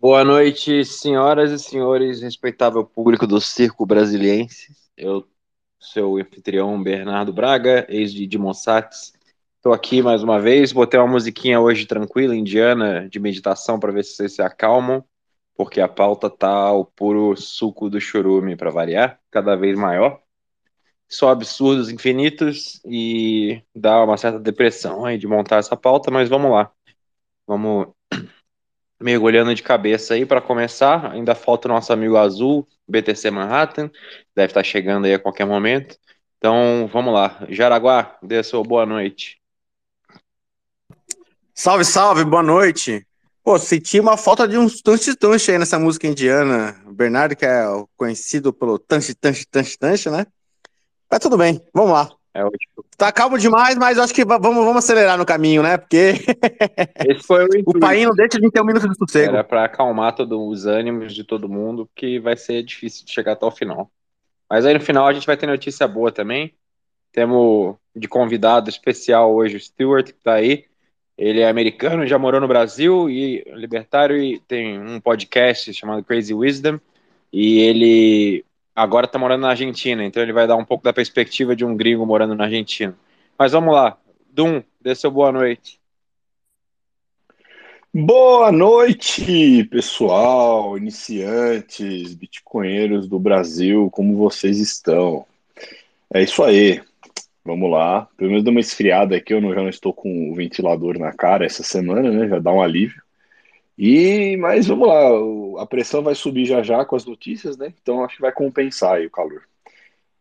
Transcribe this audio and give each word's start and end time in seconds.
Boa 0.00 0.24
noite, 0.24 0.82
senhoras 0.82 1.52
e 1.52 1.58
senhores, 1.58 2.22
respeitável 2.22 2.82
público 2.82 3.26
do 3.26 3.38
circo 3.38 3.84
brasiliense. 3.84 4.74
Eu 4.96 5.28
sou 5.78 6.14
o 6.14 6.16
anfitrião 6.16 6.82
Bernardo 6.82 7.34
Braga, 7.34 7.84
ex 7.86 8.10
de 8.10 8.26
Dimosates. 8.26 9.12
Estou 9.56 9.74
aqui 9.74 10.00
mais 10.00 10.22
uma 10.22 10.40
vez, 10.40 10.72
botei 10.72 10.98
uma 10.98 11.06
musiquinha 11.06 11.60
hoje 11.60 11.84
tranquila, 11.84 12.34
indiana, 12.34 13.10
de 13.10 13.20
meditação, 13.20 13.78
para 13.78 13.92
ver 13.92 14.02
se 14.02 14.14
vocês 14.14 14.36
se 14.36 14.40
acalmam, 14.40 15.04
porque 15.54 15.82
a 15.82 15.88
pauta 15.88 16.30
tá 16.30 16.72
o 16.72 16.82
puro 16.82 17.36
suco 17.36 17.90
do 17.90 18.00
churume, 18.00 18.56
para 18.56 18.70
variar, 18.70 19.20
cada 19.30 19.54
vez 19.54 19.78
maior. 19.78 20.18
Só 21.10 21.28
absurdos 21.28 21.90
infinitos 21.90 22.80
e 22.86 23.62
dá 23.74 24.02
uma 24.02 24.16
certa 24.16 24.40
depressão 24.40 25.04
aí 25.04 25.18
de 25.18 25.26
montar 25.26 25.58
essa 25.58 25.76
pauta, 25.76 26.10
mas 26.10 26.26
vamos 26.26 26.52
lá. 26.52 26.72
Vamos 27.46 27.88
mergulhando 29.00 29.54
de 29.54 29.62
cabeça 29.62 30.14
aí 30.14 30.26
para 30.26 30.40
começar. 30.40 31.12
Ainda 31.12 31.34
falta 31.34 31.66
o 31.66 31.72
nosso 31.72 31.92
amigo 31.92 32.16
azul, 32.16 32.68
BTC 32.86 33.30
Manhattan, 33.30 33.90
deve 34.34 34.50
estar 34.50 34.60
tá 34.60 34.64
chegando 34.64 35.06
aí 35.06 35.14
a 35.14 35.18
qualquer 35.18 35.46
momento. 35.46 35.96
Então 36.38 36.88
vamos 36.92 37.12
lá. 37.12 37.44
Jaraguá, 37.48 38.18
dê 38.22 38.42
sua 38.42 38.62
boa 38.62 38.84
noite. 38.84 39.40
Salve, 41.54 41.84
salve, 41.84 42.24
boa 42.24 42.42
noite. 42.42 43.06
Pô, 43.42 43.58
senti 43.58 43.98
uma 43.98 44.16
falta 44.16 44.46
de 44.46 44.56
uns 44.56 44.82
tanche 44.82 45.14
tanche 45.16 45.50
aí 45.50 45.58
nessa 45.58 45.78
música 45.78 46.06
indiana. 46.06 46.80
O 46.86 46.92
Bernardo, 46.92 47.34
que 47.34 47.44
é 47.44 47.64
conhecido 47.96 48.52
pelo 48.52 48.78
tanche 48.78 49.14
tanche 49.14 49.44
tanche 49.46 49.76
tanche, 49.78 50.10
né? 50.10 50.26
Mas 51.10 51.20
tudo 51.20 51.36
bem, 51.36 51.60
vamos 51.74 51.92
lá. 51.92 52.10
É 52.32 52.44
ótimo. 52.44 52.84
Tá 52.96 53.10
calmo 53.10 53.36
demais, 53.38 53.76
mas 53.76 53.98
acho 53.98 54.14
que 54.14 54.24
vamos, 54.24 54.64
vamos 54.64 54.76
acelerar 54.76 55.18
no 55.18 55.26
caminho, 55.26 55.62
né? 55.62 55.76
Porque 55.76 56.14
Esse 57.06 57.26
foi 57.26 57.44
o, 57.44 57.48
o 57.66 57.78
país 57.78 58.04
não 58.04 58.14
deixa 58.14 58.40
de 58.40 58.50
ter 58.50 58.60
um 58.60 58.64
minuto 58.64 58.88
de 58.88 58.96
sossego. 58.96 59.32
Era 59.32 59.42
para 59.42 59.64
acalmar 59.64 60.14
todos 60.14 60.38
os 60.38 60.66
ânimos 60.66 61.14
de 61.14 61.24
todo 61.24 61.48
mundo, 61.48 61.88
que 61.94 62.20
vai 62.20 62.36
ser 62.36 62.62
difícil 62.62 63.04
de 63.04 63.12
chegar 63.12 63.32
até 63.32 63.44
o 63.44 63.50
final. 63.50 63.90
Mas 64.48 64.64
aí 64.64 64.74
no 64.74 64.80
final 64.80 65.06
a 65.06 65.12
gente 65.12 65.26
vai 65.26 65.36
ter 65.36 65.46
notícia 65.46 65.88
boa 65.88 66.12
também. 66.12 66.54
Temos 67.12 67.76
de 67.94 68.06
convidado 68.06 68.70
especial 68.70 69.34
hoje 69.34 69.56
o 69.56 69.60
Stuart, 69.60 70.06
que 70.06 70.12
tá 70.12 70.34
aí. 70.34 70.64
Ele 71.18 71.40
é 71.40 71.48
americano, 71.48 72.06
já 72.06 72.18
morou 72.18 72.40
no 72.40 72.48
Brasil 72.48 73.10
e 73.10 73.44
libertário 73.54 74.16
e 74.16 74.38
tem 74.40 74.78
um 74.80 75.00
podcast 75.00 75.74
chamado 75.74 76.04
Crazy 76.04 76.32
Wisdom. 76.32 76.78
E 77.32 77.58
ele 77.58 78.44
agora 78.74 79.06
está 79.06 79.18
morando 79.18 79.42
na 79.42 79.50
Argentina, 79.50 80.04
então 80.04 80.22
ele 80.22 80.32
vai 80.32 80.46
dar 80.46 80.56
um 80.56 80.64
pouco 80.64 80.84
da 80.84 80.92
perspectiva 80.92 81.54
de 81.54 81.64
um 81.64 81.76
gringo 81.76 82.06
morando 82.06 82.34
na 82.34 82.44
Argentina. 82.44 82.96
Mas 83.38 83.52
vamos 83.52 83.74
lá, 83.74 83.96
Dum, 84.32 84.62
dê 84.80 84.94
seu 84.94 85.10
boa 85.10 85.32
noite. 85.32 85.80
Boa 87.92 88.52
noite, 88.52 89.64
pessoal, 89.64 90.78
iniciantes, 90.78 92.14
bitcoinheiros 92.14 93.08
do 93.08 93.18
Brasil, 93.18 93.90
como 93.90 94.16
vocês 94.16 94.60
estão? 94.60 95.26
É 96.14 96.22
isso 96.22 96.44
aí, 96.44 96.80
vamos 97.44 97.68
lá. 97.68 98.08
Pelo 98.16 98.30
menos 98.30 98.44
deu 98.44 98.52
uma 98.52 98.60
esfriada 98.60 99.16
aqui, 99.16 99.34
eu 99.34 99.40
não, 99.40 99.52
já 99.52 99.62
não 99.62 99.68
estou 99.68 99.92
com 99.92 100.30
o 100.30 100.34
ventilador 100.36 100.96
na 100.96 101.12
cara 101.12 101.44
essa 101.44 101.64
semana, 101.64 102.08
né? 102.12 102.28
Já 102.28 102.38
dá 102.38 102.52
um 102.52 102.62
alívio. 102.62 103.02
E, 103.82 104.36
mas 104.36 104.66
vamos 104.66 104.86
lá, 104.86 105.62
a 105.62 105.66
pressão 105.66 106.02
vai 106.02 106.14
subir 106.14 106.44
já 106.44 106.62
já 106.62 106.84
com 106.84 106.96
as 106.96 107.06
notícias, 107.06 107.56
né? 107.56 107.72
Então 107.80 108.04
acho 108.04 108.16
que 108.16 108.20
vai 108.20 108.30
compensar 108.30 108.96
aí 108.96 109.06
o 109.06 109.10
calor. 109.10 109.48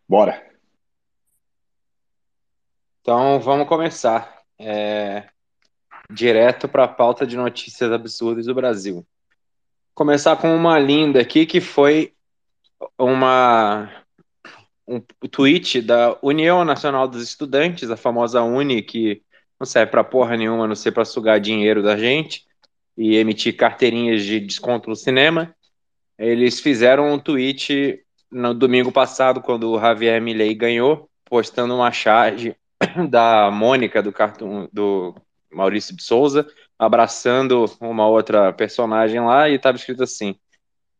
Bora! 0.07 0.41
Então 3.01 3.37
vamos 3.41 3.67
começar. 3.67 4.43
É... 4.57 5.27
Direto 6.09 6.69
para 6.69 6.85
a 6.85 6.87
pauta 6.87 7.27
de 7.27 7.35
notícias 7.35 7.91
absurdas 7.91 8.45
do 8.45 8.55
Brasil. 8.55 9.05
Começar 9.93 10.37
com 10.37 10.55
uma 10.55 10.79
linda 10.79 11.19
aqui 11.19 11.45
que 11.45 11.59
foi 11.59 12.13
uma 12.97 13.91
um 14.87 15.01
tweet 15.29 15.81
da 15.81 16.17
União 16.21 16.63
Nacional 16.63 17.09
dos 17.09 17.21
Estudantes, 17.21 17.91
a 17.91 17.97
famosa 17.97 18.41
Uni, 18.41 18.81
que 18.81 19.21
não 19.59 19.65
serve 19.65 19.91
para 19.91 20.01
porra 20.01 20.37
nenhuma, 20.37 20.65
não 20.65 20.75
sei 20.75 20.93
para 20.93 21.03
sugar 21.03 21.41
dinheiro 21.41 21.83
da 21.83 21.97
gente 21.97 22.47
e 22.99 23.15
emitir 23.15 23.55
carteirinhas 23.55 24.23
de 24.23 24.41
desconto 24.41 24.89
no 24.89 24.95
cinema. 24.95 25.55
Eles 26.17 26.59
fizeram 26.59 27.13
um 27.13 27.17
tweet 27.17 28.03
no 28.29 28.53
domingo 28.53 28.91
passado, 28.91 29.39
quando 29.39 29.71
o 29.71 29.79
Javier 29.79 30.21
Milei 30.21 30.53
ganhou, 30.53 31.09
postando 31.23 31.73
uma 31.73 31.93
charge 31.93 32.57
da 33.09 33.49
Mônica 33.49 34.03
do 34.03 34.11
cartoon 34.11 34.67
do 34.73 35.15
Maurício 35.49 35.95
de 35.95 36.03
Souza, 36.03 36.45
abraçando 36.77 37.65
uma 37.79 38.05
outra 38.05 38.51
personagem 38.51 39.21
lá 39.21 39.47
e 39.47 39.55
estava 39.55 39.77
escrito 39.77 40.03
assim: 40.03 40.35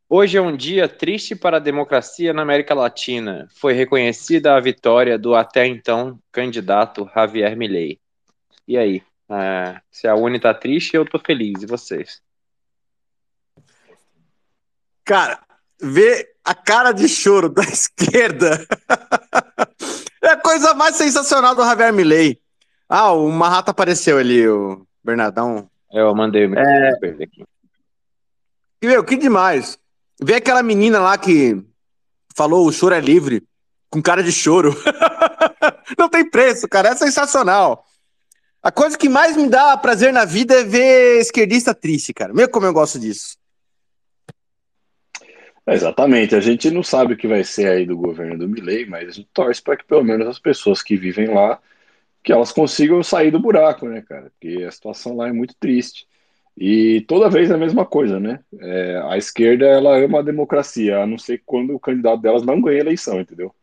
Hoje 0.08 0.38
é 0.38 0.42
um 0.42 0.56
dia 0.56 0.88
triste 0.88 1.36
para 1.36 1.58
a 1.58 1.60
democracia 1.60 2.32
na 2.32 2.44
América 2.44 2.74
Latina. 2.74 3.46
Foi 3.52 3.74
reconhecida 3.74 4.56
a 4.56 4.60
vitória 4.62 5.20
do 5.20 5.36
até 5.36 5.68
então 5.68 6.18
candidato 6.32 7.10
Javier 7.14 7.58
Milei. 7.58 8.00
E 8.66 8.78
aí? 8.78 9.04
É, 9.30 9.80
se 9.92 10.08
a 10.08 10.16
Uni 10.16 10.40
tá 10.40 10.54
triste, 10.54 10.96
eu 10.96 11.06
tô 11.06 11.20
feliz. 11.20 11.62
E 11.62 11.66
vocês? 11.66 12.22
Cara, 15.06 15.40
ver 15.80 16.36
a 16.44 16.56
cara 16.56 16.92
de 16.92 17.08
choro 17.08 17.50
da 17.50 17.64
esquerda 17.66 18.66
é 20.22 20.28
a 20.30 20.38
coisa 20.38 20.74
mais 20.74 20.96
sensacional 20.96 21.56
do 21.56 21.64
Javier 21.64 21.94
Milley. 21.94 22.42
Ah, 22.88 23.12
o 23.12 23.32
Marrata 23.32 23.72
apareceu 23.72 24.18
ali, 24.18 24.48
o 24.48 24.86
Bernardão. 25.04 25.70
Eu 25.92 26.14
mandei 26.16 26.48
o 26.48 26.58
é... 26.58 26.90
aqui. 27.24 27.46
E, 28.82 28.88
meu, 28.88 29.04
que 29.04 29.16
demais. 29.16 29.78
Ver 30.22 30.36
aquela 30.36 30.64
menina 30.64 31.00
lá 31.00 31.18
que 31.18 31.64
falou 32.36 32.66
o 32.66 32.72
choro 32.72 32.96
é 32.96 33.00
livre, 33.00 33.44
com 33.90 34.02
cara 34.02 34.24
de 34.24 34.32
choro. 34.32 34.76
Não 35.98 36.10
tem 36.10 36.28
preço, 36.28 36.68
cara. 36.68 36.90
É 36.90 36.96
sensacional. 36.96 37.86
A 38.62 38.72
coisa 38.72 38.98
que 38.98 39.08
mais 39.08 39.38
me 39.38 39.48
dá 39.48 39.78
prazer 39.78 40.12
na 40.12 40.26
vida 40.26 40.54
é 40.54 40.64
ver 40.64 41.20
esquerdista 41.20 41.74
triste, 41.74 42.14
cara. 42.14 42.34
Meu 42.34 42.50
como 42.50 42.66
eu 42.66 42.74
gosto 42.74 43.00
disso. 43.00 43.38
É, 45.66 45.74
exatamente. 45.74 46.36
A 46.36 46.42
gente 46.42 46.70
não 46.70 46.84
sabe 46.84 47.14
o 47.14 47.18
que 47.18 47.28
vai 47.28 47.44
ser 47.44 47.70
aí 47.70 47.86
do 47.86 47.96
governo 47.96 48.38
do 48.38 48.50
Milley, 48.50 48.86
mas 48.86 49.08
a 49.08 49.12
gente 49.12 49.30
torce 49.34 49.62
para 49.62 49.78
que 49.78 49.86
pelo 49.86 50.04
menos 50.04 50.28
as 50.28 50.40
pessoas 50.40 50.82
que 50.82 50.98
vivem 50.98 51.34
lá, 51.34 51.60
que 52.22 52.34
elas 52.34 52.52
consigam 52.52 53.02
sair 53.02 53.32
do 53.32 53.40
buraco, 53.40 53.88
né, 53.88 54.02
cara? 54.02 54.32
Porque 54.32 54.64
a 54.64 54.72
situação 54.72 55.16
lá 55.16 55.30
é 55.30 55.32
muito 55.32 55.56
triste. 55.58 56.06
E 56.58 57.02
toda 57.08 57.30
vez 57.30 57.50
é 57.50 57.54
a 57.54 57.58
mesma 57.58 57.86
coisa, 57.86 58.20
né? 58.20 58.42
É, 58.60 59.02
a 59.06 59.18
esquerda, 59.18 59.66
ela 59.66 59.98
ama 59.98 60.20
a 60.20 60.24
democracia, 60.24 61.00
a 61.00 61.08
não 61.08 61.18
ser 61.18 61.42
quando 61.46 61.74
o 61.74 61.80
candidato 61.80 62.22
delas 62.22 62.44
não 62.44 62.62
ganha 62.62 62.82
eleição, 62.82 63.22
entendeu? 63.22 63.56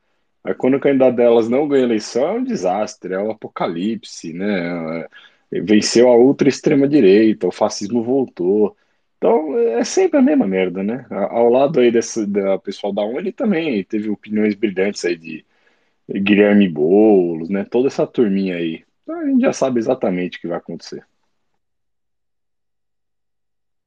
Aí 0.47 0.55
quando 0.55 0.75
o 0.77 0.81
candidato 0.81 1.17
delas 1.17 1.49
não 1.49 1.67
ganha 1.67 1.83
eleição, 1.83 2.25
é 2.29 2.33
um 2.33 2.45
desastre, 2.45 3.15
é 3.15 3.19
um 3.19 3.33
apocalipse, 3.33 4.33
né? 4.33 5.09
É, 5.51 5.61
venceu 5.61 6.09
a 6.09 6.17
ultra 6.17 6.49
extrema 6.49 6.87
direita, 6.89 7.49
o 7.49 7.53
fascismo 7.53 8.03
voltou. 8.03 8.77
Então 9.17 9.59
é 9.59 9.83
sempre 9.85 10.19
a 10.19 10.23
mesma 10.23 10.47
merda, 10.47 10.85
né? 10.85 11.05
Ao 11.11 11.49
lado 11.49 11.81
aí 11.81 11.91
desse 11.91 12.25
da 12.27 12.59
pessoal 12.59 12.93
da 12.93 13.03
ONU, 13.03 13.33
também 13.33 13.83
teve 13.85 14.09
opiniões 14.09 14.55
brilhantes 14.55 15.05
aí 15.05 15.17
de 15.17 15.45
Guilherme 16.09 16.69
Boulos, 16.69 17.49
né? 17.49 17.65
Toda 17.65 17.89
essa 17.89 18.07
turminha 18.07 18.57
aí. 18.57 18.85
Então 19.03 19.21
a 19.21 19.27
gente 19.27 19.41
já 19.41 19.53
sabe 19.53 19.81
exatamente 19.81 20.39
o 20.39 20.41
que 20.41 20.49
vai 20.49 20.59
acontecer. 20.59 21.05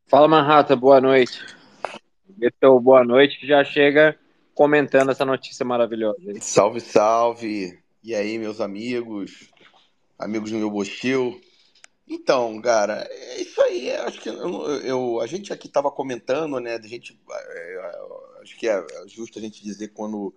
Fala 0.07 0.27
Manhattan, 0.27 0.77
boa 0.77 0.99
noite. 0.99 1.39
Esse 2.41 2.57
é 2.61 2.67
o 2.67 2.79
boa 2.81 3.03
noite 3.05 3.39
que 3.39 3.47
já 3.47 3.63
chega 3.63 4.17
comentando 4.59 5.09
essa 5.09 5.23
notícia 5.23 5.65
maravilhosa. 5.65 6.19
Salve, 6.41 6.81
salve! 6.81 7.79
E 8.03 8.13
aí, 8.13 8.37
meus 8.37 8.59
amigos, 8.59 9.49
amigos 10.19 10.51
do 10.51 10.57
meu 10.57 10.69
Bochil. 10.69 11.39
Então, 12.05 12.59
cara, 12.61 13.07
é 13.09 13.41
isso 13.41 13.61
aí. 13.61 13.89
Acho 13.91 14.19
que 14.19 14.27
eu, 14.27 14.65
eu 14.81 15.21
a 15.21 15.27
gente 15.27 15.53
aqui 15.53 15.67
estava 15.67 15.89
comentando, 15.89 16.59
né? 16.59 16.75
A 16.75 16.81
gente, 16.85 17.17
é, 17.31 17.91
acho 18.41 18.57
que 18.57 18.67
é 18.67 18.85
justo 19.07 19.39
a 19.39 19.41
gente 19.41 19.63
dizer 19.63 19.93
quando 19.93 20.35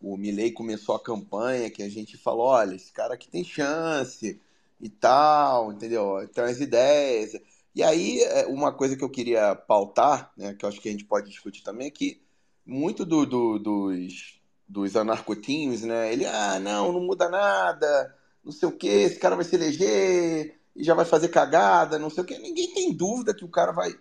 o 0.00 0.16
Milley 0.16 0.52
começou 0.52 0.94
a 0.94 1.02
campanha 1.02 1.68
que 1.68 1.82
a 1.82 1.88
gente 1.88 2.16
falou, 2.16 2.46
olha, 2.46 2.76
esse 2.76 2.92
cara 2.92 3.14
aqui 3.14 3.28
tem 3.28 3.42
chance 3.42 4.40
e 4.80 4.88
tal, 4.88 5.72
entendeu? 5.72 6.24
Tem 6.32 6.44
as 6.44 6.60
ideias. 6.60 7.32
E 7.74 7.82
aí, 7.82 8.20
é, 8.20 8.46
uma 8.46 8.72
coisa 8.72 8.96
que 8.96 9.02
eu 9.02 9.10
queria 9.10 9.56
pautar, 9.56 10.30
né, 10.36 10.54
que 10.54 10.64
eu 10.64 10.68
acho 10.68 10.80
que 10.80 10.88
a 10.88 10.92
gente 10.92 11.04
pode 11.04 11.28
discutir 11.28 11.64
também, 11.64 11.88
é 11.88 11.90
que 11.90 12.24
muito 12.66 13.04
do, 13.04 13.24
do, 13.24 13.58
dos, 13.58 14.40
dos 14.68 14.96
anarcotinhos, 14.96 15.82
né? 15.82 16.12
Ele, 16.12 16.26
ah, 16.26 16.58
não, 16.58 16.92
não 16.92 17.00
muda 17.00 17.28
nada, 17.28 18.14
não 18.44 18.52
sei 18.52 18.68
o 18.68 18.72
que, 18.72 18.88
esse 18.88 19.18
cara 19.18 19.36
vai 19.36 19.44
se 19.44 19.54
eleger 19.54 20.58
e 20.74 20.84
já 20.84 20.94
vai 20.94 21.04
fazer 21.04 21.28
cagada, 21.28 21.98
não 21.98 22.10
sei 22.10 22.24
o 22.24 22.26
que. 22.26 22.38
Ninguém 22.38 22.72
tem 22.72 22.92
dúvida 22.92 23.34
que 23.34 23.44
o 23.44 23.50
cara 23.50 23.72
vai 23.72 23.94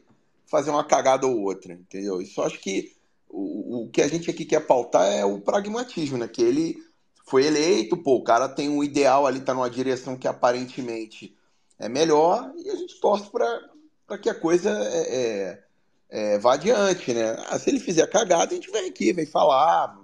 fazer 0.46 0.72
uma 0.72 0.84
cagada 0.84 1.28
ou 1.28 1.42
outra, 1.42 1.74
entendeu? 1.74 2.24
Só 2.26 2.46
acho 2.46 2.60
que 2.60 2.94
o, 3.30 3.84
o 3.84 3.90
que 3.90 4.02
a 4.02 4.08
gente 4.08 4.30
aqui 4.30 4.46
quer 4.46 4.66
pautar 4.66 5.06
é 5.12 5.24
o 5.24 5.40
pragmatismo, 5.40 6.18
né? 6.18 6.28
Que 6.28 6.42
ele 6.42 6.78
foi 7.26 7.46
eleito, 7.46 7.98
pô, 7.98 8.16
o 8.16 8.24
cara 8.24 8.48
tem 8.48 8.70
um 8.70 8.84
ideal 8.84 9.26
ali, 9.26 9.40
tá 9.40 9.54
numa 9.54 9.70
direção 9.70 10.18
que 10.18 10.28
aparentemente 10.28 11.36
é 11.80 11.90
melhor, 11.90 12.54
e 12.56 12.70
a 12.70 12.76
gente 12.76 13.00
torce 13.00 13.30
para 13.30 14.18
que 14.18 14.30
a 14.30 14.36
coisa 14.36 14.70
é, 14.70 15.16
é 15.16 15.65
é, 16.10 16.38
vá 16.40 16.54
adiante, 16.54 17.14
né? 17.14 17.36
Ah, 17.50 17.60
se 17.60 17.70
ele 17.70 17.80
fizer 17.80 18.08
cagada, 18.08 18.52
a 18.52 18.56
gente 18.56 18.72
vem 18.72 18.90
aqui, 18.90 19.14
vem 19.14 19.26
falar, 19.26 20.00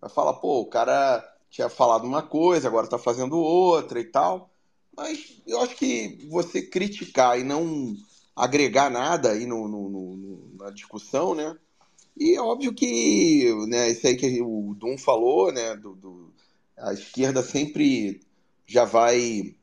vai 0.00 0.10
falar, 0.10 0.34
pô, 0.34 0.60
o 0.60 0.66
cara 0.66 1.24
tinha 1.50 1.68
falado 1.68 2.04
uma 2.04 2.22
coisa, 2.22 2.68
agora 2.68 2.86
tá 2.86 2.98
fazendo 2.98 3.38
outra 3.38 4.00
e 4.00 4.04
tal. 4.04 4.50
Mas 4.96 5.42
eu 5.46 5.60
acho 5.60 5.76
que 5.76 6.26
você 6.30 6.62
criticar 6.62 7.38
e 7.38 7.44
não 7.44 7.94
agregar 8.34 8.90
nada 8.90 9.30
aí 9.32 9.46
no, 9.46 9.66
no, 9.68 9.88
no, 9.88 10.56
na 10.58 10.70
discussão, 10.70 11.34
né? 11.34 11.56
E 12.16 12.34
é 12.34 12.40
óbvio 12.40 12.72
que, 12.72 13.52
né, 13.68 13.90
isso 13.90 14.06
aí 14.06 14.16
que 14.16 14.40
o 14.40 14.74
Dum 14.74 14.96
falou, 14.96 15.52
né, 15.52 15.76
do, 15.76 15.94
do 15.94 16.32
a 16.76 16.92
esquerda 16.92 17.42
sempre 17.42 18.20
já 18.66 18.84
vai 18.84 19.54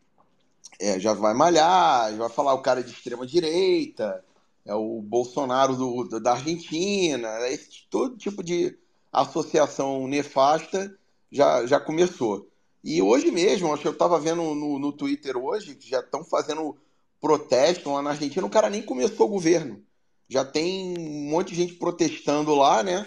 é, 0.80 1.00
já 1.00 1.14
vai 1.14 1.34
malhar, 1.34 2.12
já 2.12 2.18
vai 2.18 2.30
falar 2.30 2.54
o 2.54 2.62
cara 2.62 2.84
de 2.84 2.92
extrema 2.92 3.26
direita, 3.26 4.24
é 4.66 4.74
o 4.74 5.02
Bolsonaro 5.02 5.76
do, 5.76 6.20
da 6.20 6.34
Argentina, 6.34 7.28
é 7.40 7.54
esse, 7.54 7.88
todo 7.90 8.18
tipo 8.18 8.44
de 8.44 8.78
associação 9.12 10.08
nefasta 10.08 10.98
já, 11.32 11.66
já 11.66 11.80
começou. 11.80 12.50
E 12.84 13.02
hoje 13.02 13.32
mesmo, 13.32 13.72
acho 13.72 13.82
que 13.82 13.88
eu 13.88 13.94
estava 13.94 14.20
vendo 14.20 14.42
no, 14.56 14.80
no 14.80 14.92
Twitter 14.92 15.38
hoje, 15.38 15.76
que 15.76 15.90
já 15.90 16.00
estão 16.00 16.24
fazendo 16.24 16.78
protesto 17.20 17.92
lá 17.92 18.02
na 18.02 18.12
Argentina, 18.12 18.46
o 18.46 18.50
cara 18.50 18.70
nem 18.70 18.82
começou 18.82 19.28
o 19.28 19.32
governo. 19.32 19.82
Já 20.28 20.44
tem 20.44 20.98
um 20.98 21.30
monte 21.30 21.50
de 21.50 21.56
gente 21.56 21.74
protestando 21.76 22.56
lá, 22.56 22.84
né? 22.84 23.06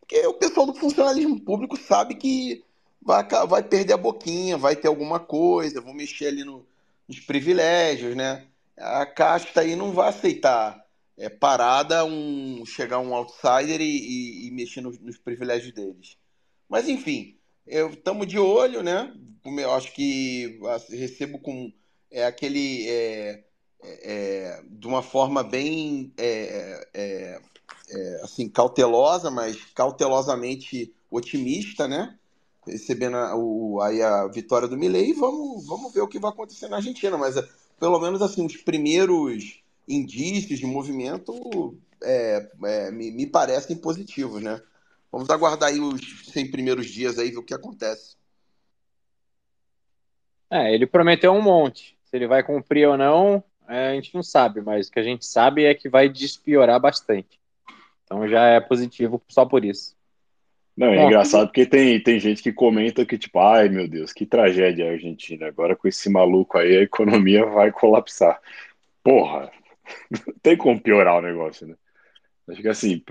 Porque 0.00 0.26
o 0.26 0.34
pessoal 0.34 0.66
do 0.66 0.74
funcionalismo 0.74 1.40
público 1.40 1.76
sabe 1.78 2.14
que 2.14 2.62
vai, 3.00 3.26
vai 3.46 3.62
perder 3.62 3.94
a 3.94 3.98
boquinha, 3.98 4.58
vai 4.58 4.76
ter 4.76 4.88
alguma 4.88 5.18
coisa, 5.18 5.80
vão 5.80 5.94
mexer 5.94 6.26
ali 6.26 6.44
no, 6.44 6.66
nos 7.08 7.20
privilégios, 7.20 8.14
né? 8.14 8.46
A 8.76 9.06
casta 9.06 9.60
aí 9.60 9.76
não 9.76 9.92
vai 9.92 10.08
aceitar 10.08 10.83
é, 11.16 11.28
parada 11.28 12.04
um 12.04 12.64
chegar 12.66 12.98
um 12.98 13.14
outsider 13.14 13.80
e, 13.80 13.84
e, 13.84 14.48
e 14.48 14.50
mexer 14.50 14.80
nos, 14.80 14.98
nos, 14.98 15.16
privilégios 15.16 15.72
deles. 15.72 16.16
Mas 16.68 16.88
enfim, 16.88 17.36
estamos 17.66 18.26
de 18.26 18.38
olho, 18.38 18.82
né? 18.82 19.14
Eu 19.44 19.72
acho 19.72 19.92
que 19.92 20.58
recebo 20.90 21.38
com 21.38 21.72
é, 22.10 22.24
aquele 22.24 22.88
é, 22.88 23.44
é, 23.82 24.62
de 24.70 24.86
uma 24.86 25.02
forma 25.02 25.42
bem 25.42 26.12
é, 26.16 26.86
é, 26.94 27.40
é, 27.90 28.20
assim 28.22 28.48
cautelosa, 28.48 29.30
mas 29.30 29.56
cautelosamente 29.74 30.92
otimista, 31.10 31.86
né? 31.86 32.16
Recebendo 32.66 33.16
a, 33.16 33.36
o, 33.36 33.80
aí 33.82 34.02
a 34.02 34.26
vitória 34.26 34.66
do 34.66 34.76
Milley, 34.76 35.12
vamos, 35.12 35.66
vamos 35.66 35.92
ver 35.92 36.00
o 36.00 36.08
que 36.08 36.18
vai 36.18 36.30
acontecer 36.30 36.68
na 36.68 36.76
Argentina, 36.76 37.18
mas 37.18 37.34
pelo 37.78 38.00
menos 38.00 38.22
assim 38.22 38.46
os 38.46 38.56
primeiros 38.56 39.62
indícios 39.88 40.58
de 40.58 40.66
movimento 40.66 41.76
é, 42.02 42.48
é, 42.64 42.90
me, 42.90 43.10
me, 43.10 43.26
parecem 43.26 43.76
positivos, 43.76 44.42
né? 44.42 44.60
Vamos 45.10 45.30
aguardar 45.30 45.68
aí 45.68 45.80
os 45.80 46.26
100 46.26 46.50
primeiros 46.50 46.86
dias 46.86 47.18
aí 47.18 47.30
ver 47.30 47.38
o 47.38 47.44
que 47.44 47.54
acontece. 47.54 48.16
É, 50.50 50.74
ele 50.74 50.86
prometeu 50.86 51.32
um 51.32 51.42
monte. 51.42 51.96
Se 52.04 52.16
ele 52.16 52.26
vai 52.26 52.42
cumprir 52.42 52.88
ou 52.88 52.96
não, 52.96 53.42
é, 53.68 53.88
a 53.88 53.94
gente 53.94 54.14
não 54.14 54.22
sabe, 54.22 54.60
mas 54.60 54.88
o 54.88 54.90
que 54.90 55.00
a 55.00 55.04
gente 55.04 55.24
sabe 55.24 55.64
é 55.64 55.74
que 55.74 55.88
vai 55.88 56.08
despiorar 56.08 56.80
bastante. 56.80 57.40
Então 58.04 58.28
já 58.28 58.46
é 58.46 58.60
positivo 58.60 59.22
só 59.28 59.44
por 59.44 59.64
isso. 59.64 59.96
Não, 60.76 60.88
é 60.88 60.96
Bom, 60.96 61.06
engraçado 61.06 61.46
porque 61.46 61.64
tem, 61.64 62.02
tem 62.02 62.18
gente 62.18 62.42
que 62.42 62.52
comenta 62.52 63.06
que, 63.06 63.16
tipo, 63.16 63.38
ai 63.38 63.68
meu 63.68 63.88
Deus, 63.88 64.12
que 64.12 64.26
tragédia 64.26 64.88
a 64.88 64.92
Argentina. 64.92 65.46
Agora 65.46 65.76
com 65.76 65.86
esse 65.86 66.10
maluco 66.10 66.58
aí, 66.58 66.76
a 66.76 66.82
economia 66.82 67.46
vai 67.46 67.70
colapsar. 67.70 68.40
Porra, 69.02 69.50
não 70.10 70.34
tem 70.42 70.56
como 70.56 70.80
piorar 70.80 71.18
o 71.18 71.22
negócio, 71.22 71.66
né? 71.66 71.74
Acho 72.48 72.60
que 72.60 72.68
assim, 72.68 73.02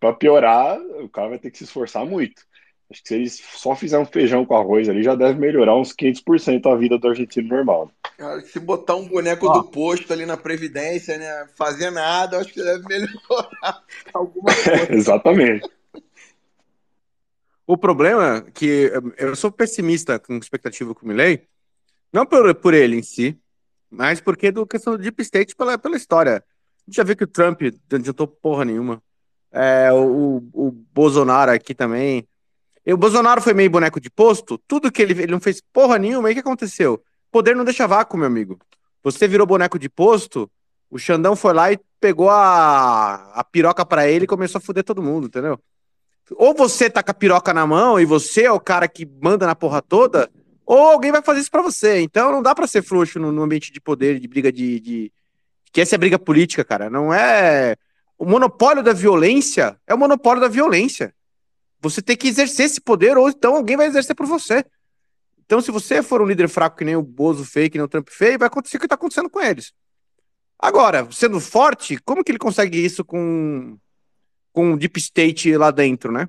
para 0.00 0.12
piorar, 0.12 0.80
o 0.80 1.08
cara 1.08 1.28
vai 1.28 1.38
ter 1.38 1.50
que 1.50 1.58
se 1.58 1.64
esforçar 1.64 2.04
muito. 2.04 2.42
Acho 2.90 3.02
que 3.02 3.08
se 3.08 3.14
eles 3.14 3.40
só 3.52 3.76
fizer 3.76 3.98
um 3.98 4.04
feijão 4.04 4.44
com 4.44 4.56
arroz 4.56 4.88
ali, 4.88 5.02
já 5.02 5.14
deve 5.14 5.38
melhorar 5.38 5.76
uns 5.76 5.92
500% 5.92 6.66
a 6.66 6.76
vida 6.76 6.98
do 6.98 7.08
argentino 7.08 7.48
normal. 7.48 7.90
Cara, 8.18 8.40
se 8.40 8.58
botar 8.58 8.96
um 8.96 9.06
boneco 9.06 9.48
do 9.48 9.62
posto 9.64 10.12
ali 10.12 10.26
na 10.26 10.36
Previdência, 10.36 11.16
né? 11.16 11.48
Fazer 11.54 11.90
nada, 11.90 12.38
acho 12.38 12.52
que 12.52 12.60
deve 12.60 12.84
melhorar 12.88 13.84
alguma 14.12 14.50
coisa. 14.52 14.92
exatamente. 14.92 15.70
O 17.64 17.78
problema 17.78 18.38
é 18.38 18.50
que 18.50 18.90
eu 19.16 19.36
sou 19.36 19.52
pessimista 19.52 20.18
com 20.18 20.36
expectativa 20.36 20.92
com 20.92 21.06
o 21.06 21.08
Milley, 21.08 21.46
não 22.12 22.26
por, 22.26 22.52
por 22.56 22.74
ele 22.74 22.96
em 22.96 23.02
si, 23.02 23.38
mas 23.90 24.20
porque 24.20 24.52
do 24.52 24.66
questão 24.66 24.96
do 24.96 25.02
Deep 25.02 25.20
State 25.22 25.56
pela, 25.56 25.76
pela 25.76 25.96
história. 25.96 26.44
Já 26.88 27.02
viu 27.02 27.16
que 27.16 27.24
o 27.24 27.28
Trump 27.28 27.60
não 27.62 27.98
adiantou 27.98 28.26
porra 28.26 28.64
nenhuma. 28.64 29.02
É, 29.52 29.92
o, 29.92 30.42
o 30.52 30.70
Bolsonaro 30.70 31.50
aqui 31.50 31.74
também. 31.74 32.26
E 32.86 32.92
o 32.92 32.96
Bolsonaro 32.96 33.40
foi 33.40 33.52
meio 33.52 33.70
boneco 33.70 34.00
de 34.00 34.10
posto. 34.10 34.58
Tudo 34.66 34.90
que 34.90 35.02
ele, 35.02 35.12
ele 35.12 35.32
não 35.32 35.40
fez 35.40 35.60
porra 35.72 35.98
nenhuma. 35.98 36.28
E 36.28 36.32
o 36.32 36.34
que 36.34 36.40
aconteceu? 36.40 37.02
Poder 37.30 37.54
não 37.54 37.64
deixa 37.64 37.86
vácuo, 37.86 38.16
meu 38.16 38.26
amigo. 38.26 38.58
Você 39.02 39.26
virou 39.26 39.46
boneco 39.46 39.78
de 39.78 39.88
posto, 39.88 40.50
o 40.90 40.98
Xandão 40.98 41.36
foi 41.36 41.54
lá 41.54 41.72
e 41.72 41.78
pegou 42.00 42.28
a, 42.28 43.32
a 43.34 43.44
piroca 43.44 43.84
para 43.86 44.08
ele 44.08 44.24
e 44.24 44.28
começou 44.28 44.58
a 44.58 44.62
fuder 44.62 44.84
todo 44.84 45.02
mundo, 45.02 45.28
entendeu? 45.28 45.58
Ou 46.32 46.54
você 46.54 46.90
tá 46.90 47.02
com 47.02 47.10
a 47.10 47.14
piroca 47.14 47.54
na 47.54 47.66
mão 47.66 47.98
e 47.98 48.04
você 48.04 48.42
é 48.42 48.52
o 48.52 48.60
cara 48.60 48.86
que 48.88 49.06
manda 49.22 49.46
na 49.46 49.54
porra 49.54 49.80
toda, 49.80 50.30
ou 50.70 50.78
alguém 50.78 51.10
vai 51.10 51.20
fazer 51.20 51.40
isso 51.40 51.50
para 51.50 51.62
você. 51.62 52.00
Então 52.00 52.30
não 52.30 52.40
dá 52.40 52.54
para 52.54 52.64
ser 52.64 52.80
frouxo 52.80 53.18
no, 53.18 53.32
no, 53.32 53.42
ambiente 53.42 53.72
de 53.72 53.80
poder, 53.80 54.20
de 54.20 54.28
briga 54.28 54.52
de, 54.52 54.78
de, 54.78 55.12
Que 55.72 55.80
essa 55.80 55.96
é 55.96 55.98
briga 55.98 56.16
política, 56.16 56.64
cara. 56.64 56.88
Não 56.88 57.12
é. 57.12 57.74
O 58.16 58.24
monopólio 58.24 58.80
da 58.80 58.92
violência 58.92 59.76
é 59.84 59.92
o 59.92 59.98
monopólio 59.98 60.40
da 60.40 60.46
violência. 60.46 61.12
Você 61.80 62.00
tem 62.00 62.16
que 62.16 62.28
exercer 62.28 62.66
esse 62.66 62.80
poder, 62.80 63.18
ou 63.18 63.28
então 63.28 63.56
alguém 63.56 63.76
vai 63.76 63.88
exercer 63.88 64.14
por 64.14 64.26
você. 64.26 64.64
Então, 65.44 65.60
se 65.60 65.72
você 65.72 66.04
for 66.04 66.22
um 66.22 66.26
líder 66.26 66.48
fraco 66.48 66.76
que 66.76 66.84
nem 66.84 66.94
o 66.94 67.02
Bozo 67.02 67.44
fake, 67.44 67.70
que 67.70 67.78
nem 67.78 67.84
o 67.84 67.88
Trump 67.88 68.08
fez, 68.08 68.38
vai 68.38 68.46
acontecer 68.46 68.76
o 68.76 68.80
que 68.80 68.86
está 68.86 68.94
acontecendo 68.94 69.28
com 69.28 69.40
eles. 69.40 69.72
Agora, 70.56 71.08
sendo 71.10 71.40
forte, 71.40 71.96
como 72.04 72.22
que 72.22 72.30
ele 72.30 72.38
consegue 72.38 72.78
isso 72.78 73.04
com 73.04 73.76
com 74.52 74.76
deep 74.76 75.00
state 75.00 75.56
lá 75.56 75.72
dentro, 75.72 76.12
né? 76.12 76.28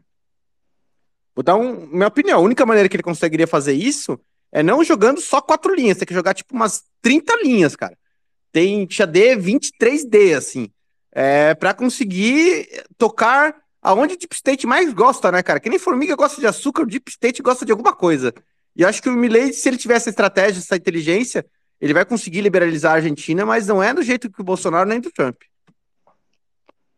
Vou 1.36 1.44
dar 1.44 1.56
um, 1.58 1.86
minha 1.86 2.08
opinião. 2.08 2.40
A 2.40 2.42
única 2.42 2.66
maneira 2.66 2.90
que 2.90 2.96
ele 2.96 3.04
conseguiria 3.04 3.46
fazer 3.46 3.74
isso 3.74 4.20
é 4.52 4.62
não 4.62 4.84
jogando 4.84 5.22
só 5.22 5.42
quatro 5.42 5.74
linhas, 5.74 5.98
tem 5.98 6.06
que 6.06 6.14
jogar 6.14 6.34
tipo 6.34 6.54
umas 6.54 6.84
30 7.02 7.36
linhas, 7.44 7.76
cara. 7.76 7.98
Tem 8.52 8.88
XAD 8.90 9.38
23D, 9.38 10.36
assim. 10.36 10.70
É, 11.12 11.54
para 11.56 11.74
conseguir 11.74 12.68
tocar 12.98 13.56
aonde 13.82 14.14
o 14.14 14.18
Deep 14.18 14.36
State 14.36 14.68
mais 14.68 14.94
gosta, 14.94 15.32
né, 15.32 15.42
cara? 15.42 15.60
Que 15.60 15.70
nem 15.70 15.80
formiga 15.80 16.16
gosta 16.16 16.40
de 16.40 16.48
açúcar, 16.48 16.84
o 16.84 16.86
Deep 16.86 17.10
State 17.10 17.42
gosta 17.42 17.66
de 17.66 17.72
alguma 17.72 17.94
coisa. 17.94 18.34
E 18.76 18.86
acho 18.86 19.02
que 19.02 19.10
o 19.10 19.14
Milley, 19.14 19.54
se 19.54 19.68
ele 19.68 19.78
tiver 19.78 19.96
essa 19.96 20.10
estratégia, 20.10 20.60
essa 20.60 20.76
inteligência, 20.76 21.46
ele 21.80 21.94
vai 21.94 22.06
conseguir 22.06 22.42
liberalizar 22.42 22.94
a 22.94 22.96
Argentina, 22.96 23.46
mas 23.46 23.68
não 23.68 23.82
é 23.82 23.94
do 23.94 24.04
jeito 24.04 24.30
que 24.30 24.42
o 24.42 24.46
Bolsonaro 24.46 24.88
nem 24.88 25.00
do 25.00 25.12
Trump. 25.12 25.42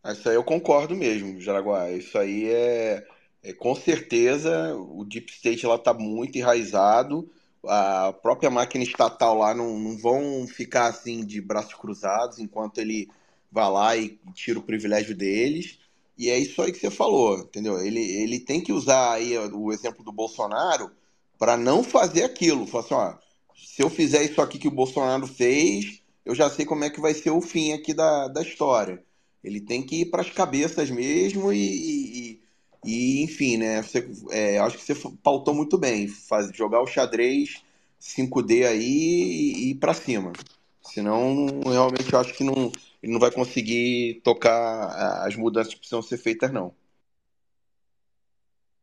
Isso 0.05 0.27
aí 0.27 0.35
eu 0.35 0.43
concordo 0.43 0.95
mesmo, 0.95 1.39
Jaraguá. 1.39 1.89
Isso 1.91 2.17
aí 2.17 2.49
é, 2.49 3.07
é 3.41 3.53
com 3.53 3.73
certeza 3.73 4.75
o 4.75 5.05
Deep 5.05 5.31
State 5.31 5.65
lá 5.65 5.75
está 5.75 5.93
muito 5.93 6.37
enraizado 6.37 7.29
a 7.67 8.13
própria 8.13 8.49
máquina 8.49 8.83
estatal 8.83 9.37
lá 9.37 9.53
não, 9.53 9.79
não 9.79 9.97
vão 9.97 10.45
ficar 10.47 10.87
assim 10.87 11.25
de 11.25 11.41
braços 11.41 11.73
cruzados 11.73 12.39
enquanto 12.39 12.79
ele 12.79 13.09
vai 13.51 13.69
lá 13.69 13.97
e 13.97 14.19
tira 14.33 14.59
o 14.59 14.63
privilégio 14.63 15.15
deles. 15.15 15.79
E 16.17 16.29
é 16.29 16.37
isso 16.37 16.61
aí 16.61 16.71
que 16.71 16.79
você 16.79 16.91
falou, 16.91 17.39
entendeu? 17.39 17.79
Ele, 17.79 17.99
ele 17.99 18.39
tem 18.39 18.61
que 18.61 18.71
usar 18.71 19.13
aí 19.13 19.37
o 19.37 19.71
exemplo 19.71 20.03
do 20.03 20.11
Bolsonaro 20.11 20.91
para 21.39 21.57
não 21.57 21.83
fazer 21.83 22.23
aquilo. 22.23 22.67
Falar 22.67 22.83
assim, 22.83 22.93
ó, 22.93 23.13
se 23.55 23.81
eu 23.81 23.89
fizer 23.89 24.23
isso 24.23 24.41
aqui 24.41 24.59
que 24.59 24.67
o 24.67 24.71
Bolsonaro 24.71 25.25
fez, 25.27 26.01
eu 26.25 26.35
já 26.35 26.49
sei 26.49 26.65
como 26.65 26.83
é 26.83 26.89
que 26.89 27.01
vai 27.01 27.13
ser 27.13 27.31
o 27.31 27.41
fim 27.41 27.73
aqui 27.73 27.93
da, 27.93 28.27
da 28.27 28.41
história. 28.41 29.03
Ele 29.43 29.59
tem 29.59 29.83
que 29.83 30.01
ir 30.01 30.05
para 30.05 30.21
as 30.21 30.29
cabeças 30.29 30.89
mesmo 30.89 31.51
e, 31.51 31.57
e, 31.57 32.42
e 32.83 33.23
enfim, 33.23 33.57
né? 33.57 33.81
Você, 33.81 34.09
é, 34.31 34.59
acho 34.59 34.77
que 34.77 34.83
você 34.83 34.95
pautou 35.23 35.53
muito 35.53 35.77
bem. 35.77 36.07
Faz, 36.07 36.49
jogar 36.55 36.81
o 36.81 36.87
xadrez 36.87 37.63
5D 37.99 38.65
aí 38.65 38.83
e, 38.83 39.53
e 39.53 39.71
ir 39.71 39.75
para 39.75 39.93
cima. 39.93 40.33
Senão, 40.81 41.61
realmente, 41.65 42.11
eu 42.11 42.19
acho 42.19 42.33
que 42.33 42.43
não, 42.43 42.71
ele 43.01 43.13
não 43.13 43.19
vai 43.19 43.31
conseguir 43.31 44.21
tocar 44.23 45.25
as 45.25 45.35
mudanças 45.35 45.73
que 45.73 45.79
precisam 45.79 46.01
ser 46.01 46.17
feitas, 46.17 46.51
não. 46.51 46.73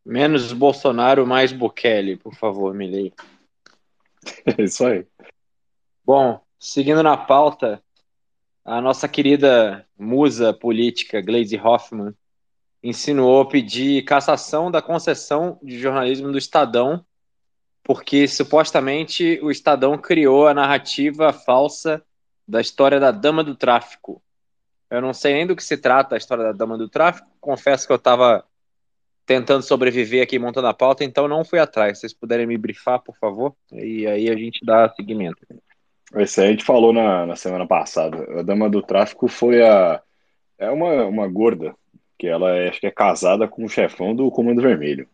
Menos 0.04 0.52
Bolsonaro, 0.52 1.26
mais 1.26 1.52
Bukele, 1.52 2.16
por 2.16 2.34
favor, 2.34 2.74
Milei. 2.74 3.12
É 4.58 4.62
isso 4.62 4.84
aí. 4.84 5.06
Bom, 6.04 6.40
seguindo 6.58 7.02
na 7.02 7.16
pauta, 7.16 7.82
a 8.64 8.80
nossa 8.80 9.08
querida 9.08 9.86
musa 9.98 10.52
política, 10.52 11.22
Glaze 11.22 11.58
Hoffman, 11.58 12.14
insinuou 12.82 13.46
pedir 13.46 14.04
cassação 14.04 14.70
da 14.70 14.80
concessão 14.80 15.58
de 15.62 15.78
jornalismo 15.78 16.30
do 16.32 16.38
Estadão, 16.38 17.04
porque 17.82 18.26
supostamente 18.28 19.38
o 19.42 19.50
Estadão 19.50 19.98
criou 19.98 20.46
a 20.46 20.54
narrativa 20.54 21.32
falsa 21.32 22.02
da 22.46 22.60
história 22.60 22.98
da 22.98 23.10
dama 23.10 23.44
do 23.44 23.54
tráfico. 23.54 24.22
Eu 24.90 25.00
não 25.00 25.14
sei 25.14 25.34
nem 25.34 25.46
do 25.46 25.54
que 25.54 25.62
se 25.62 25.76
trata 25.76 26.16
a 26.16 26.18
história 26.18 26.42
da 26.42 26.52
Dama 26.52 26.76
do 26.76 26.88
Tráfico. 26.88 27.28
Confesso 27.40 27.86
que 27.86 27.92
eu 27.92 27.96
estava 27.96 28.44
tentando 29.24 29.62
sobreviver 29.62 30.20
aqui 30.20 30.36
montando 30.36 30.66
a 30.66 30.74
pauta, 30.74 31.04
então 31.04 31.28
não 31.28 31.44
fui 31.44 31.60
atrás. 31.60 31.98
Se 31.98 32.00
vocês 32.00 32.12
puderem 32.12 32.46
me 32.46 32.58
brifar, 32.58 32.98
por 32.98 33.16
favor, 33.16 33.54
e 33.72 34.04
aí 34.04 34.28
a 34.28 34.34
gente 34.34 34.64
dá 34.64 34.88
seguimento. 34.88 35.46
Esse 36.16 36.40
aí 36.40 36.48
a 36.48 36.50
gente 36.50 36.64
falou 36.64 36.92
na, 36.92 37.24
na 37.24 37.36
semana 37.36 37.68
passada. 37.68 38.40
A 38.40 38.42
Dama 38.42 38.68
do 38.68 38.82
Tráfico 38.82 39.28
foi 39.28 39.62
a. 39.62 40.02
É 40.58 40.68
uma, 40.70 41.04
uma 41.04 41.28
gorda, 41.28 41.72
que 42.20 42.28
ela 42.28 42.54
é, 42.54 42.68
acho 42.68 42.78
que 42.78 42.86
é 42.86 42.90
casada 42.90 43.48
com 43.48 43.64
o 43.64 43.68
chefão 43.68 44.14
do 44.14 44.30
Comando 44.30 44.60
Vermelho. 44.60 45.08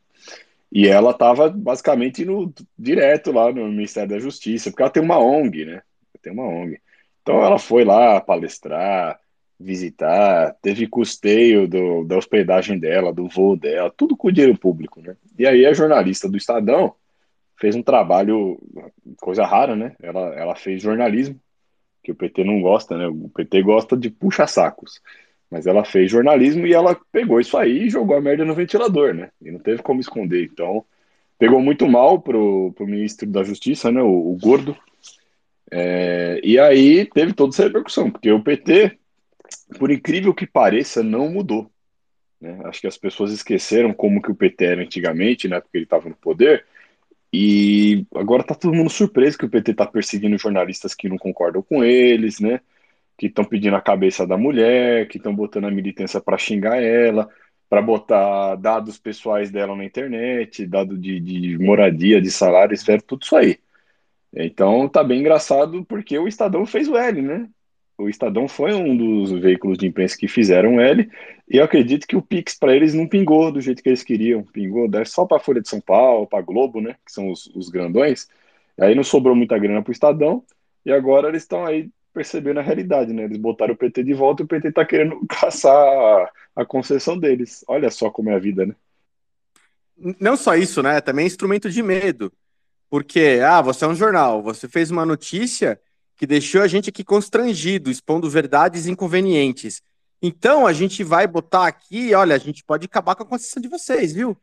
E 0.73 0.89
ela 0.89 1.13
estava 1.13 1.49
basicamente 1.49 2.25
no 2.25 2.53
direto 2.77 3.31
lá 3.31 3.53
no 3.53 3.69
Ministério 3.69 4.11
da 4.11 4.19
Justiça, 4.19 4.71
porque 4.71 4.83
ela 4.83 4.91
tem 4.91 5.03
uma 5.03 5.17
ONG, 5.17 5.65
né? 5.65 5.83
Tem 6.21 6.33
uma 6.33 6.43
ONG. 6.43 6.81
Então 7.23 7.45
ela 7.45 7.61
foi 7.61 7.85
lá 7.85 8.21
palestrar, 8.21 9.21
visitar, 9.59 10.57
teve 10.61 10.89
custeio 10.89 11.69
do, 11.69 12.03
da 12.03 12.17
hospedagem 12.19 12.77
dela, 12.77 13.13
do 13.13 13.29
voo 13.29 13.57
dela, 13.57 13.93
tudo 13.97 14.17
com 14.17 14.33
dinheiro 14.33 14.59
público, 14.59 15.01
né? 15.01 15.17
E 15.39 15.47
aí 15.47 15.65
a 15.65 15.73
jornalista 15.73 16.29
do 16.29 16.37
Estadão 16.37 16.93
fez 17.57 17.77
um 17.77 17.83
trabalho, 17.83 18.59
coisa 19.21 19.47
rara, 19.47 19.77
né? 19.77 19.95
Ela, 20.03 20.35
ela 20.35 20.57
fez 20.57 20.83
jornalismo, 20.83 21.41
que 22.03 22.11
o 22.11 22.17
PT 22.17 22.43
não 22.43 22.61
gosta, 22.61 22.99
né? 22.99 23.07
O 23.07 23.29
PT 23.29 23.63
gosta 23.63 23.97
de 23.97 24.11
puxa-sacos. 24.11 25.01
Mas 25.51 25.67
ela 25.67 25.85
fez 25.85 26.11
jornalismo 26.11 26.67
e 26.67 26.73
ela 26.73 26.99
pegou 27.13 27.41
isso 27.41 27.57
aí 27.57 27.85
e 27.85 27.91
jogou 27.91 28.17
a 28.17 28.21
merda 28.21 28.45
no 28.45 28.55
ventilador, 28.55 29.15
né? 29.15 29.31
E 29.41 29.51
não 29.51 29.61
teve 29.61 29.83
como 29.83 30.01
esconder. 30.01 30.45
Então, 30.45 30.85
pegou 31.39 31.61
muito 31.61 31.87
mal 31.87 32.21
pro, 32.21 32.73
pro 32.73 32.87
ministro 32.87 33.29
da 33.29 33.43
Justiça, 33.43 33.91
né? 33.93 34.03
O, 34.03 34.33
o 34.33 34.39
Gordo. 34.41 34.77
É, 35.71 36.41
e 36.43 36.59
aí 36.59 37.07
teve 37.07 37.33
toda 37.33 37.55
essa 37.55 37.65
repercussão, 37.65 38.11
porque 38.11 38.31
o 38.31 38.43
PT, 38.43 38.99
por 39.79 39.91
incrível 39.91 40.35
que 40.35 40.47
pareça, 40.47 41.03
não 41.03 41.31
mudou. 41.31 41.71
Né? 42.41 42.61
Acho 42.65 42.81
que 42.81 42.87
as 42.87 42.99
pessoas 42.99 43.33
esqueceram 43.33 43.93
como 43.93 44.21
que 44.21 44.31
o 44.31 44.35
PT 44.35 44.65
era 44.65 44.83
antigamente, 44.83 45.49
né? 45.49 45.61
Porque 45.61 45.79
ele 45.79 45.85
estava 45.85 46.09
no 46.09 46.17
poder. 46.17 46.65
E 47.33 48.07
agora 48.15 48.43
tá 48.43 48.55
todo 48.55 48.75
mundo 48.75 48.91
surpreso 48.91 49.39
que 49.39 49.45
o 49.45 49.51
PT 49.51 49.75
tá 49.75 49.87
perseguindo 49.87 50.39
jornalistas 50.39 50.95
que 50.95 51.09
não 51.09 51.19
concordam 51.19 51.63
com 51.63 51.85
eles, 51.85 52.41
né? 52.41 52.61
Que 53.19 53.27
estão 53.27 53.45
pedindo 53.45 53.77
a 53.77 53.81
cabeça 53.81 54.27
da 54.27 54.37
mulher, 54.37 55.09
que 55.09 55.17
estão 55.17 55.35
botando 55.35 55.67
a 55.67 55.71
militância 55.71 56.21
para 56.21 56.39
xingar 56.39 56.83
ela, 56.83 57.29
para 57.69 57.83
botar 57.83 58.57
dados 58.57 58.99
pessoais 58.99 59.51
dela 59.51 59.75
na 59.75 59.85
internet, 59.85 60.67
dado 60.67 60.97
de, 60.97 61.19
de 61.21 61.59
moradia, 61.59 62.21
de 62.21 62.31
salário, 62.31 62.75
esfera, 62.75 63.03
tudo 63.03 63.23
isso 63.23 63.37
aí. 63.37 63.59
Então 64.35 64.89
tá 64.89 65.03
bem 65.03 65.21
engraçado 65.21 65.85
porque 65.85 66.19
o 66.19 66.29
Estadão 66.29 66.67
fez 66.67 66.89
o 66.89 66.97
L, 66.97 67.23
né? 67.23 67.49
O 67.99 68.11
Estadão 68.11 68.47
foi 68.47 68.75
um 68.75 68.95
dos 68.95 69.33
veículos 69.41 69.79
de 69.79 69.87
imprensa 69.87 70.17
que 70.19 70.29
fizeram 70.29 70.79
L, 70.79 71.09
e 71.49 71.57
eu 71.57 71.65
acredito 71.65 72.07
que 72.07 72.15
o 72.17 72.21
Pix 72.21 72.59
para 72.59 72.77
eles 72.77 72.93
não 72.93 73.07
pingou 73.07 73.51
do 73.51 73.61
jeito 73.61 73.83
que 73.83 73.89
eles 73.89 74.03
queriam. 74.03 74.43
Pingou 74.43 74.87
só 75.07 75.25
para 75.25 75.39
a 75.39 75.41
Folha 75.41 75.63
de 75.63 75.69
São 75.69 75.81
Paulo, 75.81 76.27
para 76.27 76.43
Globo, 76.43 76.81
né? 76.81 76.97
Que 77.05 77.13
são 77.13 77.31
os, 77.31 77.47
os 77.55 77.71
grandões. 77.71 78.29
Aí 78.79 78.95
não 78.95 79.03
sobrou 79.03 79.35
muita 79.35 79.59
grana 79.59 79.83
para 79.83 79.91
o 79.91 79.93
Estadão, 79.93 80.45
e 80.85 80.93
agora 80.93 81.29
eles 81.29 81.43
estão 81.43 81.65
aí 81.65 81.89
percebendo 82.17 82.61
a 82.61 82.63
realidade, 82.63 83.13
né? 83.13 83.25
Eles 83.25 83.37
botaram 83.37 83.75
o 83.75 83.77
PT 83.77 84.03
de 84.03 84.15
volta 84.15 84.43
e 84.43 84.47
o 84.47 84.49
PT 84.49 84.69
está 84.69 84.87
querendo 84.87 85.21
caçar 85.29 86.33
a 86.57 86.65
concessão 86.65 87.19
deles. 87.19 87.63
Olha 87.69 87.91
só 87.91 88.09
como 88.09 88.31
é 88.31 88.35
a 88.35 88.39
vida, 88.39 88.65
né? 88.65 88.75
Não 90.19 90.35
só 90.35 90.57
isso, 90.57 90.83
né? 90.83 90.99
Também 91.03 91.25
é 91.25 91.27
instrumento 91.27 91.69
de 91.69 91.83
medo. 91.83 92.33
Porque, 92.89 93.41
ah, 93.47 93.61
você 93.61 93.85
é 93.85 93.89
um 93.89 93.95
jornal, 93.95 94.43
você 94.43 94.67
fez 94.67 94.91
uma 94.91 95.05
notícia 95.05 95.79
que 96.17 96.27
deixou 96.27 96.63
a 96.63 96.67
gente 96.67 96.89
aqui 96.89 97.05
constrangido, 97.05 97.91
expondo 97.91 98.31
verdades 98.31 98.87
inconvenientes. 98.87 99.83
Então, 100.23 100.67
a 100.67 100.73
gente 100.73 101.05
vai 101.05 101.27
botar 101.27 101.67
aqui, 101.67 102.15
olha, 102.15 102.35
a 102.35 102.39
gente 102.39 102.65
pode 102.65 102.87
acabar 102.87 103.15
com 103.15 103.25
a 103.25 103.27
concessão 103.27 103.61
de 103.61 103.69
vocês, 103.69 104.15
viu? 104.15 104.35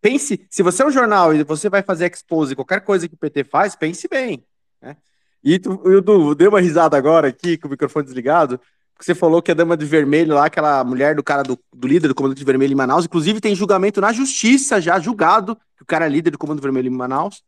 Pense, 0.00 0.44
se 0.50 0.60
você 0.60 0.82
é 0.82 0.86
um 0.86 0.90
jornal 0.90 1.32
e 1.32 1.44
você 1.44 1.68
vai 1.68 1.84
fazer 1.84 2.10
expose 2.10 2.56
qualquer 2.56 2.80
coisa 2.80 3.08
que 3.08 3.14
o 3.14 3.18
PT 3.18 3.44
faz, 3.44 3.76
pense 3.76 4.08
bem. 4.08 4.44
Né? 4.82 4.96
E 5.42 5.58
tu, 5.58 5.78
Du, 6.02 6.34
deu 6.34 6.50
uma 6.50 6.60
risada 6.60 6.96
agora 6.96 7.28
aqui, 7.28 7.56
com 7.56 7.68
o 7.68 7.70
microfone 7.70 8.04
desligado, 8.04 8.60
você 9.00 9.14
falou 9.14 9.40
que 9.40 9.50
a 9.50 9.54
dama 9.54 9.76
de 9.76 9.86
vermelho 9.86 10.34
lá, 10.34 10.44
aquela 10.44 10.84
mulher 10.84 11.14
do 11.14 11.22
cara 11.22 11.42
do, 11.42 11.58
do 11.74 11.88
líder 11.88 12.08
do 12.08 12.14
Comando 12.14 12.34
de 12.34 12.44
Vermelho 12.44 12.72
em 12.72 12.76
Manaus, 12.76 13.06
inclusive 13.06 13.40
tem 13.40 13.54
julgamento 13.54 14.00
na 14.00 14.12
justiça 14.12 14.80
já, 14.80 15.00
julgado, 15.00 15.56
que 15.76 15.82
o 15.82 15.86
cara 15.86 16.04
é 16.04 16.08
líder 16.08 16.30
do 16.30 16.38
Comando 16.38 16.60
Vermelho 16.60 16.88
em 16.88 16.94
Manaus. 16.94 17.42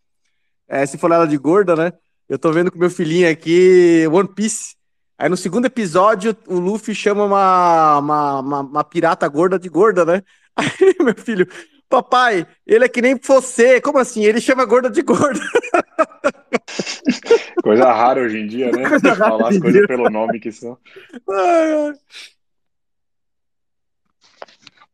É, 0.67 0.87
se 0.87 0.97
falou 0.97 1.17
ela 1.17 1.27
de 1.27 1.37
gorda, 1.37 1.77
né? 1.77 1.93
Eu 2.27 2.39
tô 2.39 2.51
vendo 2.51 2.73
com 2.73 2.79
meu 2.79 2.89
filhinho 2.89 3.31
aqui 3.31 4.07
One 4.11 4.29
Piece. 4.29 4.75
Aí 5.19 5.29
no 5.29 5.37
segundo 5.37 5.67
episódio, 5.67 6.35
o 6.47 6.59
Luffy 6.59 6.95
chama 6.95 7.25
uma, 7.25 7.99
uma, 7.99 8.41
uma, 8.41 8.61
uma 8.61 8.85
pirata 8.85 9.29
gorda 9.29 9.59
de 9.59 9.69
gorda, 9.69 10.07
né? 10.07 10.23
Aí 10.57 10.97
meu 11.01 11.15
filho, 11.15 11.47
papai, 11.93 12.47
ele 12.67 12.87
é 12.87 12.89
que 12.89 13.03
nem 13.03 13.17
você. 13.17 13.79
Como 13.79 13.99
assim? 13.99 14.25
Ele 14.25 14.41
chama 14.41 14.65
gorda 14.65 14.89
de 14.89 15.03
gorda. 15.03 15.41
Coisa 17.63 17.93
rara 17.93 18.23
hoje 18.23 18.39
em 18.39 18.47
dia, 18.47 18.73
né? 18.73 18.89
Coisa 18.89 19.15
falar 19.15 19.51
as 19.51 19.59
coisas 19.59 19.87
pelo 19.87 20.09
nome 20.09 20.41
que 20.41 20.51
são. 20.51 20.79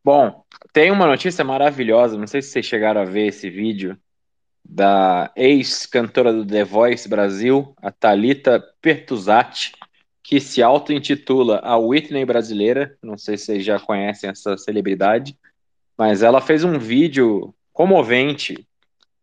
Bom, 0.05 0.45
tem 0.73 0.91
uma 0.91 1.07
notícia 1.07 1.45
maravilhosa. 1.45 2.19
Não 2.19 2.27
sei 2.27 2.43
se 2.43 2.51
vocês 2.51 2.67
chegaram 2.67 3.03
a 3.03 3.05
ver 3.05 3.29
esse 3.29 3.49
vídeo 3.49 3.97
da 4.65 5.31
ex-cantora 5.37 6.33
do 6.33 6.45
The 6.45 6.65
Voice 6.65 7.09
Brasil, 7.09 7.77
a 7.81 7.93
Talita 7.93 8.61
Pertuzati, 8.83 9.73
que 10.23 10.41
se 10.41 10.63
auto-intitula 10.63 11.61
a 11.63 11.79
Whitney 11.79 12.25
brasileira. 12.25 12.99
Não 13.03 13.17
sei 13.17 13.39
se 13.39 13.47
vocês 13.47 13.65
já 13.65 13.79
conhecem 13.79 14.29
essa 14.29 14.59
celebridade, 14.59 15.39
mas 15.99 16.23
ela 16.23 16.41
fez 16.41 16.63
um 16.63 16.79
vídeo 16.79 17.53
comovente, 17.73 18.67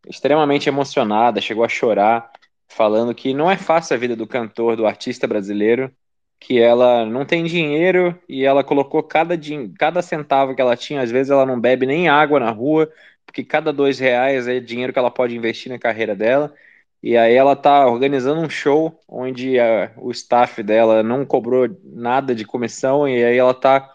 extremamente 0.07 0.67
emocionada, 0.67 1.39
chegou 1.39 1.63
a 1.63 1.69
chorar, 1.69 2.29
falando 2.67 3.15
que 3.15 3.33
não 3.33 3.49
é 3.49 3.55
fácil 3.55 3.95
a 3.95 3.99
vida 3.99 4.15
do 4.15 4.27
cantor, 4.27 4.75
do 4.75 4.85
artista 4.85 5.25
brasileiro, 5.25 5.91
que 6.39 6.59
ela 6.59 7.05
não 7.05 7.25
tem 7.25 7.45
dinheiro 7.45 8.19
e 8.27 8.43
ela 8.43 8.63
colocou 8.63 9.01
cada, 9.01 9.35
cada 9.79 10.01
centavo 10.01 10.53
que 10.53 10.61
ela 10.61 10.75
tinha, 10.75 11.01
às 11.01 11.09
vezes 11.09 11.31
ela 11.31 11.45
não 11.45 11.59
bebe 11.59 11.85
nem 11.85 12.09
água 12.09 12.39
na 12.39 12.51
rua, 12.51 12.91
porque 13.25 13.43
cada 13.43 13.71
dois 13.71 13.97
reais 13.97 14.47
é 14.47 14.59
dinheiro 14.59 14.91
que 14.93 14.99
ela 14.99 15.09
pode 15.09 15.35
investir 15.35 15.71
na 15.71 15.79
carreira 15.79 16.15
dela. 16.15 16.53
E 17.01 17.15
aí 17.17 17.35
ela 17.35 17.55
tá 17.55 17.87
organizando 17.87 18.41
um 18.41 18.49
show 18.49 18.99
onde 19.07 19.59
a, 19.59 19.91
o 19.97 20.11
staff 20.11 20.61
dela 20.61 21.03
não 21.03 21.25
cobrou 21.25 21.67
nada 21.83 22.35
de 22.35 22.45
comissão 22.45 23.07
e 23.07 23.23
aí 23.23 23.37
ela 23.37 23.53
tá 23.53 23.89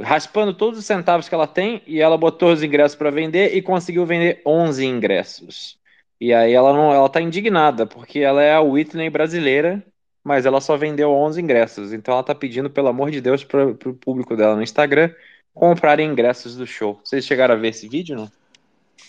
raspando 0.00 0.54
todos 0.54 0.78
os 0.78 0.86
centavos 0.86 1.28
que 1.28 1.34
ela 1.34 1.46
tem 1.46 1.82
e 1.86 2.00
ela 2.00 2.16
botou 2.16 2.52
os 2.52 2.62
ingressos 2.62 2.96
para 2.96 3.10
vender 3.10 3.56
e 3.56 3.62
conseguiu 3.62 4.06
vender 4.06 4.40
11 4.46 4.84
ingressos. 4.84 5.78
E 6.20 6.32
aí 6.32 6.52
ela 6.52 6.72
não, 6.72 6.92
ela 6.92 7.08
tá 7.08 7.20
indignada 7.20 7.86
porque 7.86 8.20
ela 8.20 8.42
é 8.42 8.54
a 8.54 8.60
Whitney 8.60 9.10
brasileira, 9.10 9.84
mas 10.22 10.46
ela 10.46 10.60
só 10.60 10.76
vendeu 10.76 11.10
11 11.10 11.40
ingressos. 11.40 11.92
Então 11.92 12.14
ela 12.14 12.22
tá 12.22 12.34
pedindo 12.34 12.70
pelo 12.70 12.88
amor 12.88 13.10
de 13.10 13.20
Deus 13.20 13.44
para 13.44 13.66
o 13.66 13.94
público 13.94 14.36
dela 14.36 14.56
no 14.56 14.62
Instagram 14.62 15.12
comprarem 15.54 16.10
ingressos 16.10 16.56
do 16.56 16.66
show. 16.66 17.00
Vocês 17.04 17.24
chegaram 17.24 17.54
a 17.54 17.58
ver 17.58 17.68
esse 17.68 17.88
vídeo, 17.88 18.16
não? 18.16 18.30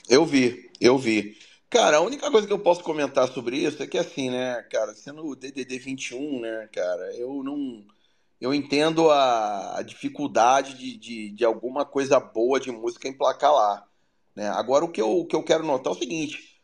Eu 0.10 0.26
vi, 0.26 0.70
eu 0.80 0.98
vi. 0.98 1.38
Cara, 1.70 1.98
a 1.98 2.02
única 2.02 2.30
coisa 2.30 2.46
que 2.46 2.54
eu 2.54 2.60
posso 2.60 2.84
comentar 2.84 3.28
sobre 3.28 3.58
isso 3.58 3.82
é 3.82 3.88
que 3.88 3.98
assim, 3.98 4.30
né, 4.30 4.64
cara, 4.70 4.94
sendo 4.94 5.26
o 5.26 5.36
DDD 5.36 5.80
21, 5.80 6.42
né, 6.42 6.70
cara, 6.72 7.16
eu 7.16 7.42
não. 7.44 7.84
Eu 8.44 8.54
entendo 8.54 9.10
a, 9.10 9.78
a 9.78 9.82
dificuldade 9.82 10.78
de, 10.78 10.98
de, 10.98 11.30
de, 11.30 11.46
alguma 11.46 11.86
coisa 11.86 12.20
boa 12.20 12.60
de 12.60 12.74
música 12.74 13.08
emplacar 13.08 13.54
lá. 13.54 13.86
Né? 14.36 14.50
Agora, 14.50 14.84
o 14.84 14.90
que, 14.90 15.02
eu, 15.02 15.20
o 15.20 15.26
que 15.26 15.34
eu 15.34 15.42
quero 15.42 15.66
notar 15.66 15.94
é 15.94 15.96
o 15.96 16.00
seguinte: 16.00 16.60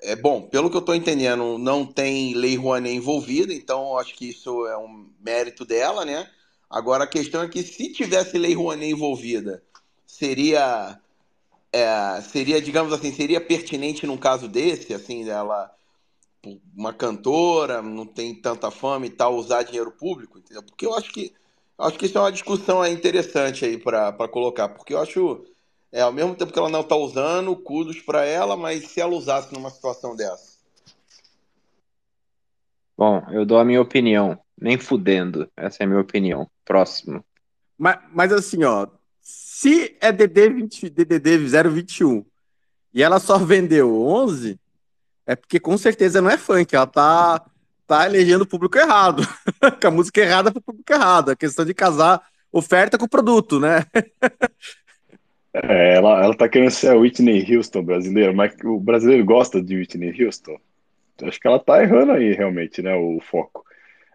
é 0.00 0.14
bom, 0.14 0.42
pelo 0.42 0.70
que 0.70 0.76
eu 0.76 0.80
tô 0.80 0.94
entendendo, 0.94 1.58
não 1.58 1.84
tem 1.84 2.34
Lei 2.34 2.54
Rouanet 2.54 2.94
envolvida, 2.94 3.52
então 3.52 3.98
acho 3.98 4.14
que 4.14 4.28
isso 4.28 4.64
é 4.68 4.78
um 4.78 5.10
mérito 5.18 5.64
dela, 5.64 6.04
né? 6.04 6.30
Agora, 6.70 7.02
a 7.02 7.08
questão 7.08 7.42
é 7.42 7.48
que 7.48 7.64
se 7.64 7.92
tivesse 7.92 8.38
Lei 8.38 8.54
Rouanet 8.54 8.92
envolvida, 8.92 9.60
seria 10.06 11.00
é, 11.72 12.20
seria, 12.20 12.62
digamos 12.62 12.92
assim, 12.92 13.12
seria 13.12 13.40
pertinente 13.40 14.06
num 14.06 14.16
caso 14.16 14.46
desse, 14.46 14.94
assim, 14.94 15.28
ela 15.28 15.74
uma 16.76 16.92
cantora, 16.92 17.82
não 17.82 18.06
tem 18.06 18.34
tanta 18.34 18.70
fama 18.70 19.06
e 19.06 19.10
tal, 19.10 19.36
usar 19.36 19.62
dinheiro 19.62 19.90
público, 19.90 20.38
entendeu? 20.38 20.62
Porque 20.62 20.86
eu 20.86 20.94
acho 20.94 21.12
que 21.12 21.32
acho 21.78 21.98
que 21.98 22.06
isso 22.06 22.16
é 22.16 22.20
uma 22.20 22.32
discussão 22.32 22.86
interessante 22.86 23.64
aí 23.64 23.76
para 23.76 24.12
colocar, 24.28 24.68
porque 24.68 24.94
eu 24.94 25.00
acho 25.00 25.44
é 25.94 26.00
ao 26.00 26.12
mesmo 26.12 26.34
tempo 26.34 26.52
que 26.52 26.58
ela 26.58 26.68
não 26.68 26.80
está 26.80 26.96
usando, 26.96 27.54
cudos 27.54 28.00
para 28.00 28.24
ela, 28.24 28.56
mas 28.56 28.88
se 28.88 29.00
ela 29.00 29.14
usasse 29.14 29.54
numa 29.54 29.70
situação 29.70 30.16
dessa. 30.16 30.54
Bom, 32.98 33.24
eu 33.30 33.46
dou 33.46 33.58
a 33.58 33.64
minha 33.64 33.80
opinião, 33.80 34.36
nem 34.60 34.76
fudendo. 34.76 35.48
Essa 35.56 35.82
é 35.82 35.84
a 35.84 35.86
minha 35.86 36.00
opinião. 36.00 36.50
Próximo. 36.64 37.24
Mas, 37.78 37.98
mas 38.12 38.32
assim, 38.32 38.64
ó, 38.64 38.88
se 39.20 39.96
é 40.00 40.10
DD, 40.10 40.50
20, 40.50 40.90
DDD 40.90 41.38
021 41.38 42.24
e 42.92 43.00
ela 43.00 43.20
só 43.20 43.38
vendeu 43.38 44.04
11, 44.04 44.58
é 45.26 45.36
porque 45.36 45.58
com 45.58 45.76
certeza 45.76 46.20
não 46.20 46.30
é 46.30 46.38
funk. 46.38 46.74
Ela 46.74 46.86
tá 46.86 47.44
tá 47.86 48.06
elegendo 48.06 48.42
o 48.42 48.46
público 48.46 48.78
errado. 48.78 49.22
com 49.80 49.86
a 49.86 49.90
música 49.90 50.20
errada 50.20 50.50
pro 50.50 50.60
público 50.60 50.92
errado. 50.92 51.30
A 51.30 51.36
questão 51.36 51.64
de 51.64 51.74
casar 51.74 52.22
oferta 52.52 52.96
com 52.96 53.08
produto, 53.08 53.60
né? 53.60 53.84
É, 55.52 55.94
ela, 55.94 56.24
ela 56.24 56.34
tá 56.34 56.48
querendo 56.48 56.70
ser 56.70 56.88
a 56.88 56.96
Whitney 56.96 57.54
Houston 57.54 57.82
brasileira, 57.82 58.32
mas 58.32 58.54
o 58.64 58.80
brasileiro 58.80 59.24
gosta 59.24 59.62
de 59.62 59.76
Whitney 59.76 60.24
Houston. 60.24 60.58
Acho 61.22 61.40
que 61.40 61.46
ela 61.46 61.60
tá 61.60 61.82
errando 61.82 62.12
aí, 62.12 62.32
realmente, 62.32 62.82
né? 62.82 62.94
O 62.94 63.20
foco. 63.20 63.64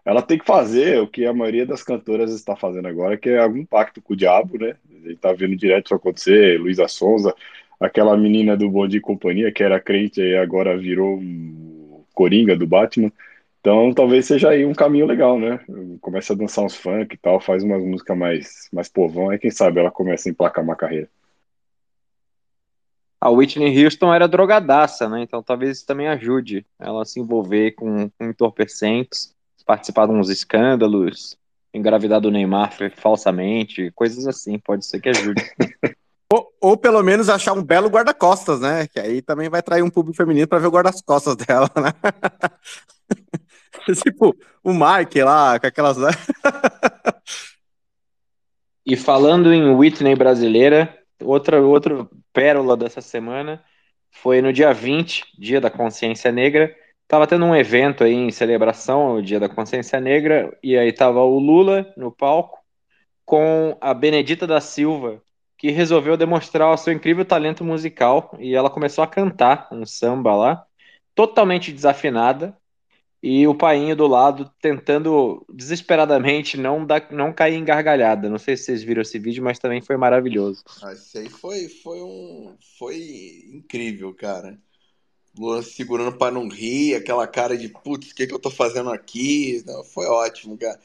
Ela 0.04 0.22
tem 0.22 0.38
que 0.38 0.46
fazer 0.46 1.00
o 1.00 1.08
que 1.08 1.26
a 1.26 1.34
maioria 1.34 1.66
das 1.66 1.84
cantoras 1.84 2.34
está 2.34 2.56
fazendo 2.56 2.88
agora, 2.88 3.18
que 3.18 3.30
é 3.30 3.40
algum 3.40 3.66
pacto 3.66 4.02
com 4.02 4.14
o 4.14 4.18
diabo, 4.18 4.58
né? 4.58 4.76
A 4.90 5.08
gente 5.08 5.18
tá 5.18 5.32
vendo 5.32 5.56
direto 5.56 5.86
isso 5.86 5.96
acontecer, 5.96 6.60
Luísa 6.60 6.88
Sonza, 6.88 7.34
aquela 7.80 8.18
menina 8.18 8.58
do 8.58 8.70
Bom 8.70 8.86
e 8.88 9.00
Companhia, 9.00 9.52
que 9.52 9.64
era 9.64 9.80
crente 9.80 10.22
e 10.22 10.36
agora 10.36 10.78
virou 10.78 11.18
um 11.18 12.04
Coringa 12.14 12.56
do 12.56 12.68
Batman. 12.68 13.12
Então 13.62 13.94
talvez 13.94 14.26
seja 14.26 14.50
aí 14.50 14.66
um 14.66 14.74
caminho 14.74 15.06
legal, 15.06 15.40
né? 15.40 15.60
Começa 16.02 16.34
a 16.34 16.36
dançar 16.36 16.66
uns 16.66 16.76
funk 16.76 17.16
e 17.16 17.18
tal, 17.18 17.40
faz 17.40 17.64
umas 17.64 17.84
músicas 17.84 18.18
mais, 18.18 18.70
mais 18.74 18.90
povão, 18.90 19.30
aí 19.30 19.40
quem 19.40 19.52
sabe 19.52 19.80
ela 19.80 19.92
começa 19.92 20.28
a 20.28 20.32
emplacar 20.32 20.64
uma 20.64 20.76
carreira. 20.76 21.10
A 23.22 23.30
Whitney 23.30 23.84
Houston 23.84 24.14
era 24.14 24.28
drogadaça, 24.28 25.10
né? 25.10 25.22
Então 25.22 25.44
talvez 25.44 25.78
isso 25.78 25.86
também 25.86 26.08
ajude 26.08 26.66
ela 26.78 27.02
a 27.02 27.06
se 27.06 27.20
envolver 27.20 27.72
com, 27.72 28.10
com 28.10 28.26
entorpecentes, 28.26 29.36
participar 29.66 30.08
de 30.08 30.14
uns 30.14 30.30
escândalos, 30.30 31.38
engravidar 31.74 32.22
do 32.22 32.32
Neymar 32.32 32.72
falsamente, 32.96 33.92
coisas 33.92 34.26
assim, 34.26 34.58
pode 34.58 34.86
ser 34.86 35.00
que 35.02 35.10
ajude. 35.10 35.44
ou, 36.32 36.54
ou, 36.62 36.78
pelo 36.78 37.02
menos 37.02 37.28
achar 37.28 37.54
um 37.54 37.64
belo 37.64 37.90
guarda-costas, 37.90 38.60
né? 38.62 38.88
Que 38.88 39.00
aí 39.00 39.22
também 39.22 39.50
vai 39.50 39.64
trair 39.64 39.82
um 39.82 39.90
público 39.90 40.16
feminino 40.16 40.48
para 40.48 40.60
ver 40.60 40.68
o 40.68 40.72
guarda-costas 40.72 41.36
dela, 41.38 41.70
né? 41.76 41.92
tipo, 44.04 44.36
o 44.64 44.72
Mike 44.72 45.22
lá, 45.24 45.60
com 45.60 45.68
aquelas. 45.68 45.98
Né? 45.98 46.10
e 48.86 48.96
falando 48.96 49.52
em 49.52 49.74
Whitney 49.74 50.16
brasileira, 50.16 50.96
outra, 51.20 51.62
outra 51.62 52.08
pérola 52.32 52.78
dessa 52.78 53.02
semana 53.02 53.64
foi 54.12 54.42
no 54.42 54.54
dia 54.54 54.74
20, 54.74 55.26
Dia 55.38 55.60
da 55.60 55.70
Consciência 55.72 56.32
Negra. 56.32 56.76
Tava 57.08 57.26
tendo 57.26 57.46
um 57.46 57.56
evento 57.56 58.04
aí 58.04 58.14
em 58.14 58.32
celebração 58.32 59.02
ao 59.02 59.22
Dia 59.22 59.40
da 59.40 59.50
Consciência 59.50 60.00
Negra, 60.00 60.56
e 60.62 60.78
aí 60.78 60.94
tava 60.94 61.22
o 61.22 61.40
Lula 61.40 61.92
no 61.98 62.12
palco 62.12 62.60
com 63.26 63.78
a 63.82 63.94
Benedita 63.94 64.46
da 64.46 64.60
Silva, 64.62 65.22
que 65.60 65.72
resolveu 65.72 66.16
demonstrar 66.16 66.74
o 66.74 66.78
seu 66.78 66.94
incrível 66.94 67.26
talento 67.26 67.66
musical, 67.66 68.34
e 68.40 68.56
ela 68.56 68.70
começou 68.70 69.04
a 69.04 69.08
cantar 69.08 69.68
um 69.74 69.86
samba 69.86 70.34
lá, 70.34 70.66
totalmente 71.14 71.74
desafinada, 71.74 72.58
e 73.22 73.46
o 73.46 73.54
painho 73.54 73.94
do 73.94 74.08
lado 74.08 74.50
tentando 74.62 75.46
desesperadamente 75.54 76.56
não, 76.56 76.86
dar, 76.86 77.12
não 77.12 77.34
cair 77.34 77.56
em 77.56 77.66
gargalhada. 77.66 78.30
Não 78.30 78.40
sei 78.40 78.56
se 78.56 78.64
vocês 78.64 78.82
viram 78.82 79.02
esse 79.02 79.20
vídeo, 79.20 79.44
mas 79.44 79.60
também 79.60 79.82
foi 79.82 79.98
maravilhoso. 79.98 80.64
Ah, 80.82 80.94
isso 80.94 81.18
aí 81.18 81.28
foi, 81.28 81.68
foi 81.68 82.02
um. 82.02 82.56
Foi 82.78 82.96
incrível, 83.54 84.14
cara. 84.14 84.58
Lula 85.38 85.62
segurando 85.62 86.18
para 86.18 86.32
não 86.32 86.48
rir, 86.48 86.96
aquela 86.96 87.28
cara 87.28 87.58
de 87.58 87.68
putz, 87.68 88.12
o 88.12 88.16
que, 88.16 88.26
que 88.26 88.34
eu 88.34 88.40
tô 88.40 88.50
fazendo 88.50 88.90
aqui? 88.90 89.62
Não, 89.68 89.84
foi 89.84 90.08
ótimo, 90.08 90.58
cara. 90.58 90.80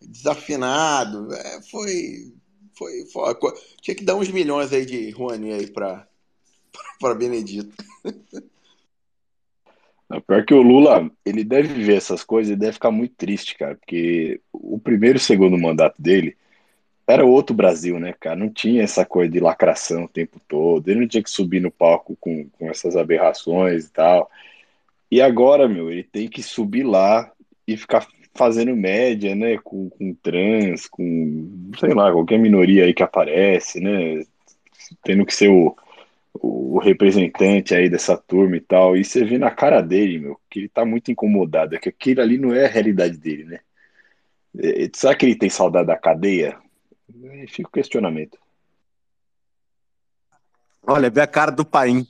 Desafinado, 0.00 1.34
é, 1.34 1.60
foi, 1.62 2.32
foi, 2.80 3.04
foi. 3.06 3.52
Tinha 3.82 3.94
que 3.94 4.04
dar 4.04 4.16
uns 4.16 4.30
milhões 4.30 4.72
aí 4.72 4.86
de 4.86 5.10
Juani 5.10 5.52
aí 5.52 5.66
pra, 5.66 6.08
pra 6.98 7.14
Benedito. 7.14 7.76
Não, 10.08 10.20
pior 10.22 10.44
que 10.46 10.54
o 10.54 10.62
Lula, 10.62 11.08
ele 11.24 11.44
deve 11.44 11.68
ver 11.84 11.96
essas 11.98 12.24
coisas 12.24 12.52
e 12.52 12.56
deve 12.56 12.72
ficar 12.72 12.90
muito 12.90 13.14
triste, 13.14 13.56
cara, 13.56 13.76
porque 13.76 14.40
o 14.52 14.78
primeiro 14.78 15.18
e 15.18 15.20
segundo 15.20 15.58
mandato 15.58 16.00
dele 16.00 16.36
era 17.06 17.24
outro 17.24 17.54
Brasil, 17.54 18.00
né, 18.00 18.14
cara? 18.18 18.34
Não 18.34 18.48
tinha 18.48 18.82
essa 18.82 19.04
coisa 19.04 19.30
de 19.30 19.38
lacração 19.38 20.04
o 20.04 20.08
tempo 20.08 20.40
todo, 20.48 20.88
ele 20.88 21.00
não 21.00 21.08
tinha 21.08 21.22
que 21.22 21.30
subir 21.30 21.60
no 21.60 21.70
palco 21.70 22.16
com, 22.18 22.48
com 22.50 22.70
essas 22.70 22.96
aberrações 22.96 23.86
e 23.86 23.92
tal. 23.92 24.30
E 25.10 25.20
agora, 25.20 25.68
meu, 25.68 25.90
ele 25.90 26.02
tem 26.02 26.28
que 26.28 26.42
subir 26.42 26.84
lá 26.84 27.30
e 27.66 27.76
ficar 27.76 28.06
fazendo 28.34 28.76
média, 28.76 29.34
né, 29.34 29.58
com, 29.58 29.90
com 29.90 30.14
trans, 30.14 30.86
com, 30.86 31.70
sei 31.78 31.94
lá, 31.94 32.12
qualquer 32.12 32.38
minoria 32.38 32.84
aí 32.84 32.94
que 32.94 33.02
aparece, 33.02 33.80
né, 33.80 34.24
tendo 35.02 35.26
que 35.26 35.34
ser 35.34 35.48
o 35.48 35.76
o 36.34 36.78
representante 36.78 37.74
aí 37.74 37.88
dessa 37.88 38.16
turma 38.16 38.56
e 38.56 38.60
tal, 38.60 38.96
e 38.96 39.04
você 39.04 39.24
vê 39.24 39.38
na 39.38 39.50
cara 39.50 39.80
dele, 39.80 40.18
meu, 40.18 40.40
que 40.48 40.60
ele 40.60 40.68
tá 40.68 40.84
muito 40.84 41.10
incomodado, 41.10 41.74
é 41.74 41.78
que 41.78 41.88
aquilo 41.88 42.20
ali 42.20 42.38
não 42.38 42.54
é 42.54 42.66
a 42.66 42.68
realidade 42.68 43.16
dele, 43.16 43.44
né? 43.44 43.60
É, 44.58 44.84
é 44.84 44.90
será 44.92 45.14
que 45.14 45.26
ele 45.26 45.34
tem 45.34 45.50
saudade 45.50 45.88
da 45.88 45.96
cadeia? 45.96 46.56
Fica 47.48 47.68
o 47.68 47.72
questionamento. 47.72 48.38
Olha, 50.86 51.10
vê 51.10 51.20
a 51.20 51.26
cara 51.26 51.50
do 51.50 51.64
Paim, 51.64 52.06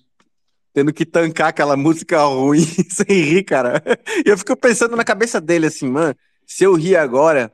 tendo 0.72 0.92
que 0.92 1.04
tancar 1.04 1.48
aquela 1.48 1.76
música 1.76 2.22
ruim 2.24 2.64
sem 2.90 3.06
rir, 3.06 3.44
cara. 3.44 3.82
E 4.24 4.28
eu 4.28 4.38
fico 4.38 4.56
pensando 4.56 4.96
na 4.96 5.04
cabeça 5.04 5.40
dele 5.40 5.66
assim, 5.66 5.88
mano, 5.88 6.14
se 6.46 6.64
eu 6.64 6.74
rir 6.74 6.96
agora, 6.96 7.52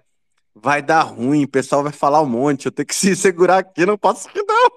vai 0.55 0.83
dar 0.83 1.03
ruim, 1.03 1.45
o 1.45 1.49
pessoal 1.49 1.83
vai 1.83 1.93
falar 1.93 2.23
um 2.23 2.29
monte, 2.29 2.67
eu 2.67 2.73
tenho 2.73 2.87
que 2.87 2.95
se 2.97 3.15
segurar 3.15 3.59
aqui, 3.59 3.85
não 3.85 3.99
posso 3.99 4.29
rir 4.29 4.45
não. 4.47 4.71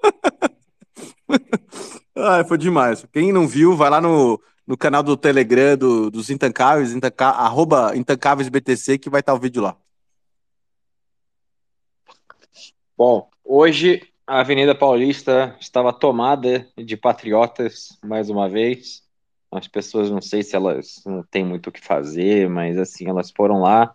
ah, 2.15 2.43
foi 2.43 2.57
demais. 2.57 3.05
Quem 3.11 3.31
não 3.31 3.47
viu, 3.47 3.75
vai 3.75 3.89
lá 3.89 4.01
no, 4.01 4.41
no 4.67 4.77
canal 4.77 5.01
do 5.01 5.17
Telegram 5.17 5.77
do, 5.77 6.11
dos 6.11 6.29
Intancáveis, 6.29 6.93
intanca, 6.93 7.27
arroba 7.29 7.95
IntancáveisBTC, 7.95 8.97
que 8.97 9.09
vai 9.09 9.21
estar 9.21 9.33
o 9.33 9.39
vídeo 9.39 9.61
lá. 9.61 9.75
Bom, 12.97 13.29
hoje 13.45 14.01
a 14.29 14.41
Avenida 14.41 14.75
Paulista 14.75 15.55
estava 15.59 15.91
tomada 15.91 16.67
de 16.77 16.95
patriotas 16.95 17.97
mais 18.05 18.29
uma 18.29 18.47
vez. 18.47 19.01
As 19.51 19.67
pessoas 19.67 20.11
não 20.11 20.21
sei 20.21 20.43
se 20.43 20.55
elas 20.55 21.01
não 21.03 21.23
têm 21.23 21.43
muito 21.43 21.67
o 21.67 21.71
que 21.71 21.83
fazer, 21.83 22.47
mas 22.47 22.77
assim, 22.77 23.09
elas 23.09 23.31
foram 23.31 23.61
lá 23.61 23.91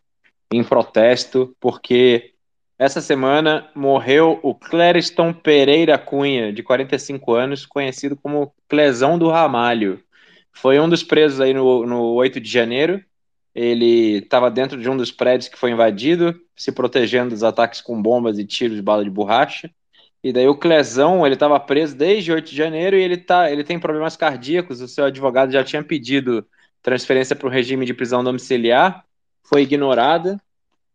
em 0.53 0.65
protesto 0.65 1.55
porque 1.61 2.33
essa 2.77 3.01
semana 3.01 3.71
morreu 3.77 4.41
o 4.43 4.57
Clériston 4.57 5.33
Pereira 5.33 5.97
Cunha, 5.97 6.53
de 6.53 6.65
45 6.65 7.33
anos, 7.33 7.65
conhecido 7.65 8.17
como 8.17 8.53
Clesão 8.69 9.17
do 9.17 9.31
Ramalho. 9.31 10.03
Foi 10.53 10.81
um 10.81 10.89
dos 10.89 11.05
presos 11.05 11.41
aí 11.41 11.55
no, 11.55 11.87
no 11.87 12.13
8 12.15 12.41
de 12.41 12.51
janeiro. 12.51 13.01
Ele 13.55 14.19
estava 14.19 14.51
dentro 14.51 14.81
de 14.81 14.91
um 14.91 14.97
dos 14.97 15.13
prédios 15.13 15.49
que 15.49 15.57
foi 15.57 15.71
invadido, 15.71 16.35
se 16.57 16.73
protegendo 16.73 17.31
dos 17.31 17.45
ataques 17.45 17.81
com 17.81 18.03
bombas 18.03 18.37
e 18.37 18.45
tiros 18.45 18.75
de 18.75 18.83
bala 18.83 19.05
de 19.05 19.11
borracha. 19.11 19.71
E 20.25 20.33
daí 20.33 20.49
o 20.49 20.57
Clezão, 20.57 21.27
ele 21.27 21.35
estava 21.35 21.61
preso 21.61 21.95
desde 21.95 22.33
8 22.33 22.49
de 22.49 22.57
janeiro 22.57 22.97
e 22.97 23.03
ele, 23.03 23.19
tá, 23.19 23.53
ele 23.53 23.63
tem 23.63 23.79
problemas 23.79 24.17
cardíacos. 24.17 24.81
O 24.81 24.89
seu 24.89 25.05
advogado 25.05 25.53
já 25.53 25.63
tinha 25.63 25.85
pedido 25.85 26.47
transferência 26.83 27.37
para 27.37 27.47
o 27.47 27.51
regime 27.51 27.85
de 27.85 27.93
prisão 27.93 28.25
domiciliar, 28.25 29.05
foi 29.43 29.63
ignorada 29.63 30.41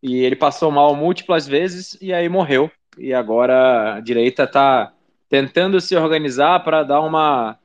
e 0.02 0.18
ele 0.18 0.36
passou 0.36 0.72
mal 0.72 0.96
múltiplas 0.96 1.48
vezes 1.48 1.96
e 2.02 2.12
aí 2.12 2.28
morreu. 2.28 2.72
E 2.98 3.14
agora 3.14 3.98
a 3.98 4.00
direita 4.00 4.46
está 4.46 4.94
tentando 5.30 5.80
se 5.80 5.96
organizar 5.96 6.64
para 6.64 6.82
dar 6.82 7.02
uma, 7.02 7.56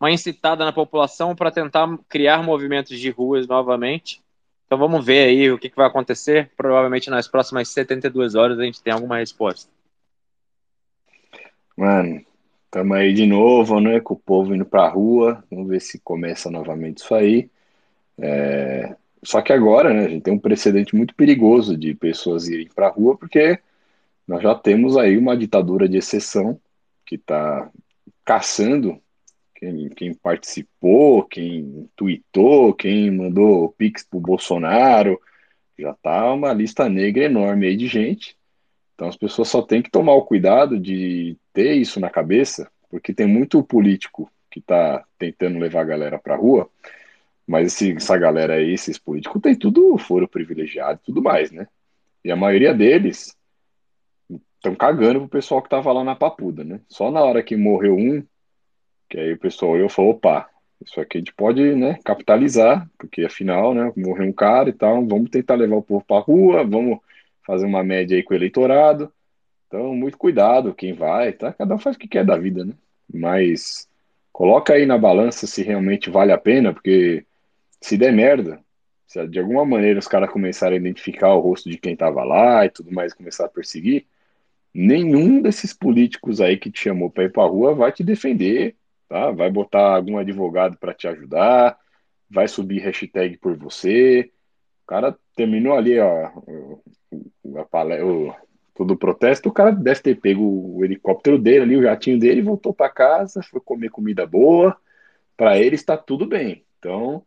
uma 0.00 0.10
incitada 0.10 0.64
na 0.64 0.72
população 0.72 1.36
para 1.36 1.50
tentar 1.50 1.98
criar 2.08 2.42
movimentos 2.42 2.98
de 2.98 3.10
ruas 3.10 3.46
novamente. 3.46 4.22
Então 4.64 4.78
vamos 4.78 5.04
ver 5.04 5.28
aí 5.28 5.50
o 5.50 5.58
que, 5.58 5.68
que 5.68 5.76
vai 5.76 5.86
acontecer. 5.86 6.50
Provavelmente 6.56 7.10
nas 7.10 7.28
próximas 7.28 7.68
72 7.68 8.34
horas 8.34 8.58
a 8.58 8.64
gente 8.64 8.82
tem 8.82 8.90
alguma 8.90 9.18
resposta. 9.18 9.77
Mano, 11.78 12.20
estamos 12.64 12.96
aí 12.96 13.14
de 13.14 13.24
novo, 13.24 13.80
né? 13.80 14.00
Com 14.00 14.14
o 14.14 14.18
povo 14.18 14.52
indo 14.52 14.66
para 14.66 14.82
a 14.82 14.88
rua. 14.88 15.44
Vamos 15.48 15.68
ver 15.68 15.80
se 15.80 16.00
começa 16.00 16.50
novamente 16.50 16.98
isso 16.98 17.14
aí. 17.14 17.48
É, 18.18 18.96
só 19.22 19.40
que 19.40 19.52
agora, 19.52 19.94
né, 19.94 20.06
a 20.06 20.08
gente 20.08 20.22
tem 20.24 20.34
um 20.34 20.40
precedente 20.40 20.96
muito 20.96 21.14
perigoso 21.14 21.76
de 21.76 21.94
pessoas 21.94 22.48
irem 22.48 22.68
para 22.68 22.88
a 22.88 22.90
rua, 22.90 23.16
porque 23.16 23.60
nós 24.26 24.42
já 24.42 24.54
temos 24.56 24.96
aí 24.96 25.16
uma 25.16 25.36
ditadura 25.36 25.88
de 25.88 25.98
exceção 25.98 26.60
que 27.06 27.14
está 27.14 27.70
caçando 28.24 29.00
quem, 29.54 29.88
quem, 29.90 30.14
participou, 30.14 31.24
quem 31.24 31.88
tweetou, 31.96 32.74
quem 32.74 33.10
mandou 33.10 33.72
pix 33.78 34.04
pro 34.04 34.20
Bolsonaro. 34.20 35.20
Já 35.78 35.94
tá 35.94 36.32
uma 36.32 36.52
lista 36.52 36.88
negra 36.88 37.24
enorme 37.26 37.68
aí 37.68 37.76
de 37.76 37.86
gente. 37.88 38.37
Então 38.98 39.06
as 39.06 39.16
pessoas 39.16 39.46
só 39.46 39.62
têm 39.62 39.80
que 39.80 39.90
tomar 39.90 40.14
o 40.14 40.24
cuidado 40.24 40.76
de 40.76 41.36
ter 41.52 41.74
isso 41.74 42.00
na 42.00 42.10
cabeça, 42.10 42.68
porque 42.90 43.14
tem 43.14 43.28
muito 43.28 43.62
político 43.62 44.28
que 44.50 44.58
está 44.58 45.04
tentando 45.16 45.60
levar 45.60 45.82
a 45.82 45.84
galera 45.84 46.18
para 46.18 46.34
a 46.34 46.36
rua 46.36 46.68
mas 47.48 47.68
esse, 47.68 47.92
essa 47.92 48.18
galera 48.18 48.56
aí, 48.56 48.74
esses 48.74 48.98
políticos, 48.98 49.40
tem 49.40 49.56
tudo 49.56 49.96
foro 49.96 50.28
privilegiado 50.28 51.00
e 51.02 51.06
tudo 51.06 51.22
mais, 51.22 51.50
né? 51.50 51.66
E 52.22 52.30
a 52.30 52.36
maioria 52.36 52.74
deles 52.74 53.34
estão 54.56 54.74
cagando 54.74 55.20
pro 55.20 55.28
pessoal 55.30 55.62
que 55.62 55.68
tava 55.70 55.90
lá 55.90 56.04
na 56.04 56.14
papuda, 56.14 56.62
né? 56.62 56.80
Só 56.86 57.10
na 57.10 57.22
hora 57.22 57.42
que 57.42 57.56
morreu 57.56 57.96
um, 57.96 58.22
que 59.08 59.18
aí 59.18 59.32
o 59.32 59.38
pessoal 59.38 59.72
olhou 59.72 59.86
e 59.86 59.90
falou, 59.90 60.10
opa, 60.10 60.50
Isso 60.84 61.00
aqui 61.00 61.16
a 61.16 61.20
gente 61.20 61.32
pode, 61.32 61.74
né, 61.74 61.98
capitalizar, 62.04 62.88
porque 62.98 63.24
afinal, 63.24 63.74
né, 63.74 63.92
morreu 63.96 64.28
um 64.28 64.32
cara 64.32 64.68
e 64.68 64.72
tal, 64.72 65.04
vamos 65.06 65.30
tentar 65.30 65.54
levar 65.54 65.76
o 65.76 65.82
povo 65.82 66.04
para 66.06 66.22
rua, 66.22 66.64
vamos 66.64 67.00
fazer 67.48 67.66
uma 67.66 67.82
média 67.82 68.16
aí 68.16 68.22
com 68.22 68.34
o 68.34 68.36
eleitorado. 68.36 69.12
Então, 69.66 69.94
muito 69.96 70.18
cuidado 70.18 70.74
quem 70.74 70.92
vai, 70.92 71.32
tá? 71.32 71.52
Cada 71.52 71.74
um 71.74 71.78
faz 71.78 71.96
o 71.96 71.98
que 71.98 72.06
quer 72.06 72.24
da 72.24 72.36
vida, 72.36 72.64
né? 72.64 72.74
Mas 73.12 73.88
coloca 74.32 74.74
aí 74.74 74.86
na 74.86 74.98
balança 74.98 75.46
se 75.46 75.62
realmente 75.62 76.10
vale 76.10 76.30
a 76.32 76.38
pena, 76.38 76.72
porque 76.74 77.24
se 77.80 77.96
der 77.96 78.12
merda, 78.12 78.60
se 79.06 79.26
de 79.26 79.40
alguma 79.40 79.64
maneira 79.64 79.98
os 79.98 80.06
caras 80.06 80.30
começarem 80.30 80.78
a 80.78 80.80
identificar 80.80 81.34
o 81.34 81.40
rosto 81.40 81.70
de 81.70 81.78
quem 81.78 81.96
tava 81.96 82.22
lá 82.24 82.66
e 82.66 82.70
tudo 82.70 82.92
mais, 82.92 83.14
começar 83.14 83.46
a 83.46 83.48
perseguir, 83.48 84.06
nenhum 84.74 85.40
desses 85.42 85.72
políticos 85.72 86.40
aí 86.40 86.56
que 86.58 86.70
te 86.70 86.80
chamou 86.80 87.10
para 87.10 87.24
ir 87.24 87.32
pra 87.32 87.44
rua 87.44 87.74
vai 87.74 87.92
te 87.92 88.04
defender 88.04 88.76
tá? 89.08 89.30
Vai 89.30 89.50
botar 89.50 89.96
algum 89.96 90.18
advogado 90.18 90.76
para 90.76 90.94
te 90.94 91.08
ajudar, 91.08 91.78
vai 92.30 92.46
subir 92.46 92.80
hashtag 92.80 93.38
por 93.38 93.56
você. 93.56 94.30
O 94.84 94.86
cara 94.86 95.18
terminou 95.34 95.76
ali, 95.76 95.98
ó, 95.98 96.30
o, 97.10 97.30
o, 97.44 98.34
todo 98.74 98.92
o 98.92 98.96
protesto, 98.96 99.48
o 99.48 99.52
cara 99.52 99.72
deve 99.72 100.00
ter 100.00 100.20
pego 100.20 100.42
o 100.42 100.84
helicóptero 100.84 101.38
dele 101.38 101.62
ali, 101.62 101.76
o 101.76 101.82
jatinho 101.82 102.18
dele, 102.18 102.42
voltou 102.42 102.72
para 102.72 102.88
casa, 102.88 103.42
foi 103.42 103.60
comer 103.60 103.90
comida 103.90 104.26
boa. 104.26 104.76
Para 105.36 105.58
ele 105.58 105.74
está 105.74 105.96
tudo 105.96 106.26
bem. 106.26 106.64
Então, 106.78 107.22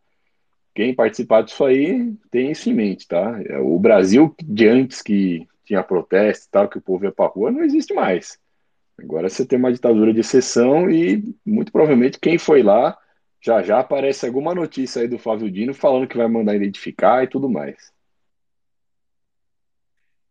quem 0.74 0.94
participar 0.94 1.42
disso 1.42 1.64
aí 1.64 2.14
tem 2.30 2.50
isso 2.50 2.70
em 2.70 2.74
mente, 2.74 3.06
tá? 3.06 3.38
O 3.62 3.78
Brasil 3.78 4.34
de 4.42 4.68
antes 4.68 5.02
que 5.02 5.46
tinha 5.64 5.82
protesto 5.82 6.46
e 6.46 6.50
tal, 6.50 6.68
que 6.68 6.78
o 6.78 6.82
povo 6.82 7.04
ia 7.04 7.12
para 7.12 7.30
rua, 7.30 7.50
não 7.50 7.62
existe 7.62 7.94
mais. 7.94 8.38
Agora 8.98 9.28
você 9.28 9.44
tem 9.44 9.58
uma 9.58 9.72
ditadura 9.72 10.12
de 10.12 10.20
exceção 10.20 10.90
e 10.90 11.34
muito 11.44 11.72
provavelmente 11.72 12.18
quem 12.20 12.38
foi 12.38 12.62
lá 12.62 12.96
já 13.40 13.62
já 13.62 13.80
aparece 13.80 14.24
alguma 14.24 14.54
notícia 14.54 15.02
aí 15.02 15.08
do 15.08 15.18
Flávio 15.18 15.50
Dino 15.50 15.74
falando 15.74 16.06
que 16.06 16.16
vai 16.16 16.28
mandar 16.28 16.54
identificar 16.54 17.24
e 17.24 17.26
tudo 17.26 17.48
mais. 17.48 17.92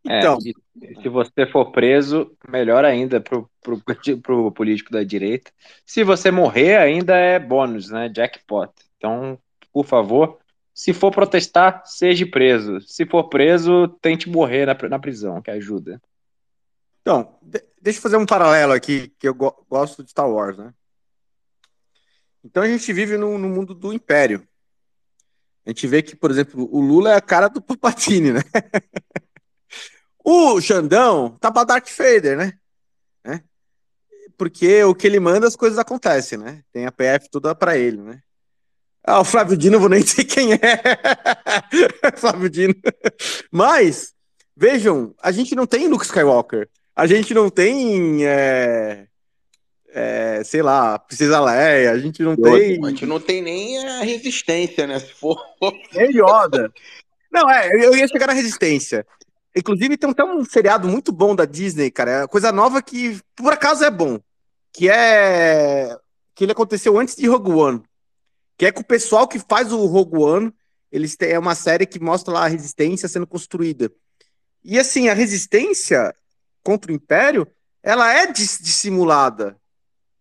Então, 0.03 0.37
é, 0.81 1.01
se 1.01 1.09
você 1.09 1.45
for 1.45 1.71
preso, 1.71 2.35
melhor 2.49 2.83
ainda 2.83 3.21
pro, 3.21 3.49
pro, 3.61 3.81
pro 4.21 4.51
político 4.51 4.91
da 4.91 5.03
direita. 5.03 5.51
Se 5.85 6.03
você 6.03 6.31
morrer, 6.31 6.77
ainda 6.77 7.15
é 7.15 7.37
bônus, 7.37 7.89
né? 7.89 8.11
Jackpot. 8.13 8.71
Então, 8.97 9.37
por 9.71 9.85
favor, 9.85 10.39
se 10.73 10.93
for 10.93 11.11
protestar, 11.11 11.83
seja 11.85 12.25
preso. 12.25 12.81
Se 12.81 13.05
for 13.05 13.25
preso, 13.29 13.87
tente 14.01 14.29
morrer 14.29 14.65
na, 14.65 14.75
na 14.89 14.99
prisão, 14.99 15.41
que 15.41 15.51
ajuda. 15.51 16.01
Então, 17.01 17.37
deixa 17.81 17.99
eu 17.99 18.03
fazer 18.03 18.17
um 18.17 18.25
paralelo 18.25 18.73
aqui, 18.73 19.09
que 19.19 19.27
eu 19.27 19.33
go 19.33 19.65
gosto 19.69 20.03
de 20.03 20.11
Star 20.11 20.29
Wars, 20.29 20.57
né? 20.57 20.73
Então 22.43 22.63
a 22.63 22.67
gente 22.67 22.91
vive 22.91 23.17
no, 23.17 23.37
no, 23.37 23.49
mundo 23.49 23.73
do 23.73 23.93
Império. 23.93 24.47
A 25.65 25.69
gente 25.69 25.85
vê 25.87 26.01
que, 26.01 26.15
por 26.15 26.31
exemplo, 26.31 26.67
o 26.71 26.81
Lula 26.81 27.11
é 27.11 27.15
a 27.15 27.21
cara 27.21 27.47
do 27.47 27.61
Papatini, 27.61 28.31
né? 28.31 28.41
o 30.23 30.59
Xandão 30.61 31.37
tá 31.39 31.51
pra 31.51 31.63
Darth 31.63 31.89
Vader, 31.97 32.37
né? 32.37 32.53
né? 33.25 33.43
Porque 34.37 34.83
o 34.83 34.95
que 34.95 35.07
ele 35.07 35.19
manda, 35.19 35.47
as 35.47 35.55
coisas 35.55 35.79
acontecem, 35.79 36.37
né? 36.37 36.63
Tem 36.71 36.85
a 36.85 36.91
PF 36.91 37.29
toda 37.29 37.55
pra 37.55 37.77
ele, 37.77 38.01
né? 38.01 38.21
Ah, 39.03 39.19
o 39.19 39.25
Flávio 39.25 39.57
Dino, 39.57 39.77
eu 39.77 39.79
vou 39.79 39.89
nem 39.89 40.01
dizer 40.03 40.25
quem 40.25 40.53
é. 40.53 40.57
Flávio 42.17 42.49
Dino. 42.49 42.75
Mas, 43.51 44.13
vejam, 44.55 45.15
a 45.21 45.31
gente 45.31 45.55
não 45.55 45.65
tem 45.65 45.87
Luke 45.87 46.05
Skywalker 46.05 46.69
a 46.95 47.07
gente 47.07 47.33
não 47.33 47.49
tem, 47.49 48.25
é, 48.25 49.07
é, 49.89 50.43
sei 50.43 50.61
lá, 50.61 50.99
Princesa 50.99 51.39
Leia, 51.39 51.91
a 51.91 51.97
gente 51.97 52.21
não 52.21 52.35
tem... 52.35 52.83
A 52.83 52.89
gente 52.89 53.05
não 53.05 53.19
tem 53.19 53.41
nem 53.41 53.77
a 53.83 54.03
resistência, 54.03 54.85
né, 54.85 54.99
se 54.99 55.11
for... 55.13 55.41
Nem 55.93 56.09
Yoda. 56.09 56.71
Não, 57.31 57.49
é, 57.49 57.69
eu 57.83 57.95
ia 57.95 58.07
chegar 58.07 58.27
na 58.27 58.33
resistência. 58.33 59.05
Inclusive, 59.55 59.97
tem 59.97 60.09
até 60.09 60.23
um 60.23 60.45
seriado 60.45 60.87
muito 60.87 61.11
bom 61.11 61.35
da 61.35 61.45
Disney, 61.45 61.91
cara, 61.91 62.23
é 62.23 62.27
coisa 62.27 62.51
nova 62.51 62.81
que, 62.81 63.19
por 63.35 63.51
acaso, 63.51 63.83
é 63.83 63.91
bom, 63.91 64.19
que 64.71 64.89
é... 64.89 65.97
que 66.33 66.45
ele 66.45 66.53
aconteceu 66.53 66.97
antes 66.97 67.15
de 67.15 67.27
Rogue 67.27 67.51
One, 67.51 67.83
que 68.57 68.65
é 68.65 68.71
com 68.71 68.81
o 68.81 68.85
pessoal 68.85 69.27
que 69.27 69.39
faz 69.39 69.71
o 69.73 69.85
Rogue 69.85 70.17
One, 70.17 70.53
eles 70.91 71.15
têm 71.15 71.31
é 71.31 71.39
uma 71.39 71.55
série 71.55 71.85
que 71.85 71.99
mostra 71.99 72.33
lá 72.33 72.45
a 72.45 72.47
resistência 72.47 73.07
sendo 73.07 73.25
construída. 73.25 73.91
E 74.63 74.77
assim, 74.77 75.09
a 75.09 75.13
resistência 75.13 76.13
contra 76.63 76.91
o 76.91 76.95
Império, 76.95 77.47
ela 77.81 78.13
é 78.13 78.27
dissimulada. 78.27 79.57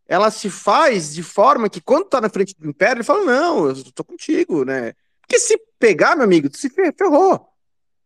Ela 0.07 0.31
se 0.31 0.49
faz 0.49 1.14
de 1.14 1.23
forma 1.23 1.69
que, 1.69 1.81
quando 1.81 2.09
tá 2.09 2.21
na 2.21 2.29
frente 2.29 2.55
do 2.59 2.69
Império, 2.69 2.99
ele 2.99 3.05
fala: 3.05 3.25
Não, 3.25 3.69
eu 3.69 3.93
tô 3.93 4.03
contigo, 4.03 4.64
né? 4.64 4.95
Porque 5.21 5.38
se 5.38 5.57
pegar, 5.79 6.16
meu 6.16 6.25
amigo, 6.25 6.49
tu 6.49 6.59
se 6.59 6.69
ferrou. 6.69 7.49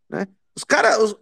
Né? 0.09 0.27
Os 0.55 0.63
caras 0.63 0.97
os, 0.97 1.15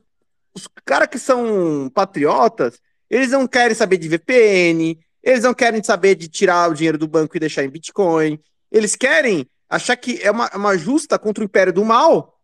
os 0.55 0.67
cara 0.85 1.07
que 1.07 1.17
são 1.17 1.89
patriotas, 1.93 2.79
eles 3.09 3.31
não 3.31 3.47
querem 3.47 3.75
saber 3.75 3.97
de 3.97 4.09
VPN, 4.09 4.99
eles 5.21 5.43
não 5.43 5.53
querem 5.53 5.83
saber 5.83 6.15
de 6.15 6.27
tirar 6.27 6.69
o 6.69 6.73
dinheiro 6.73 6.97
do 6.97 7.07
banco 7.07 7.35
e 7.35 7.39
deixar 7.39 7.63
em 7.63 7.69
Bitcoin. 7.69 8.39
Eles 8.71 8.95
querem 8.95 9.47
achar 9.69 9.95
que 9.95 10.19
é 10.21 10.29
uma, 10.29 10.49
uma 10.55 10.77
justa 10.77 11.17
contra 11.17 11.43
o 11.43 11.45
Império 11.45 11.73
do 11.73 11.85
Mal 11.85 12.39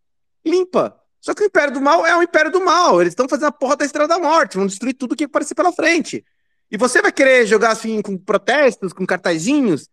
limpa. 0.45 0.95
Só 1.21 1.33
que 1.33 1.43
o 1.43 1.45
Império 1.45 1.73
do 1.73 1.81
Mal 1.81 2.05
é 2.05 2.15
o 2.15 2.23
Império 2.23 2.51
do 2.51 2.63
Mal. 2.63 3.01
Eles 3.01 3.11
estão 3.11 3.27
fazendo 3.27 3.47
a 3.47 3.51
porra 3.51 3.75
da 3.75 3.85
Estrela 3.85 4.07
da 4.07 4.17
Morte, 4.17 4.57
vão 4.57 4.67
destruir 4.67 4.93
tudo 4.93 5.15
que 5.15 5.25
aparecer 5.25 5.53
pela 5.53 5.71
frente. 5.71 6.23
E 6.71 6.77
você 6.77 7.01
vai 7.01 7.11
querer 7.11 7.45
jogar 7.45 7.71
assim 7.71 8.01
com 8.01 8.17
protestos, 8.17 8.93
com 8.93 9.05
cartazinhos? 9.05 9.89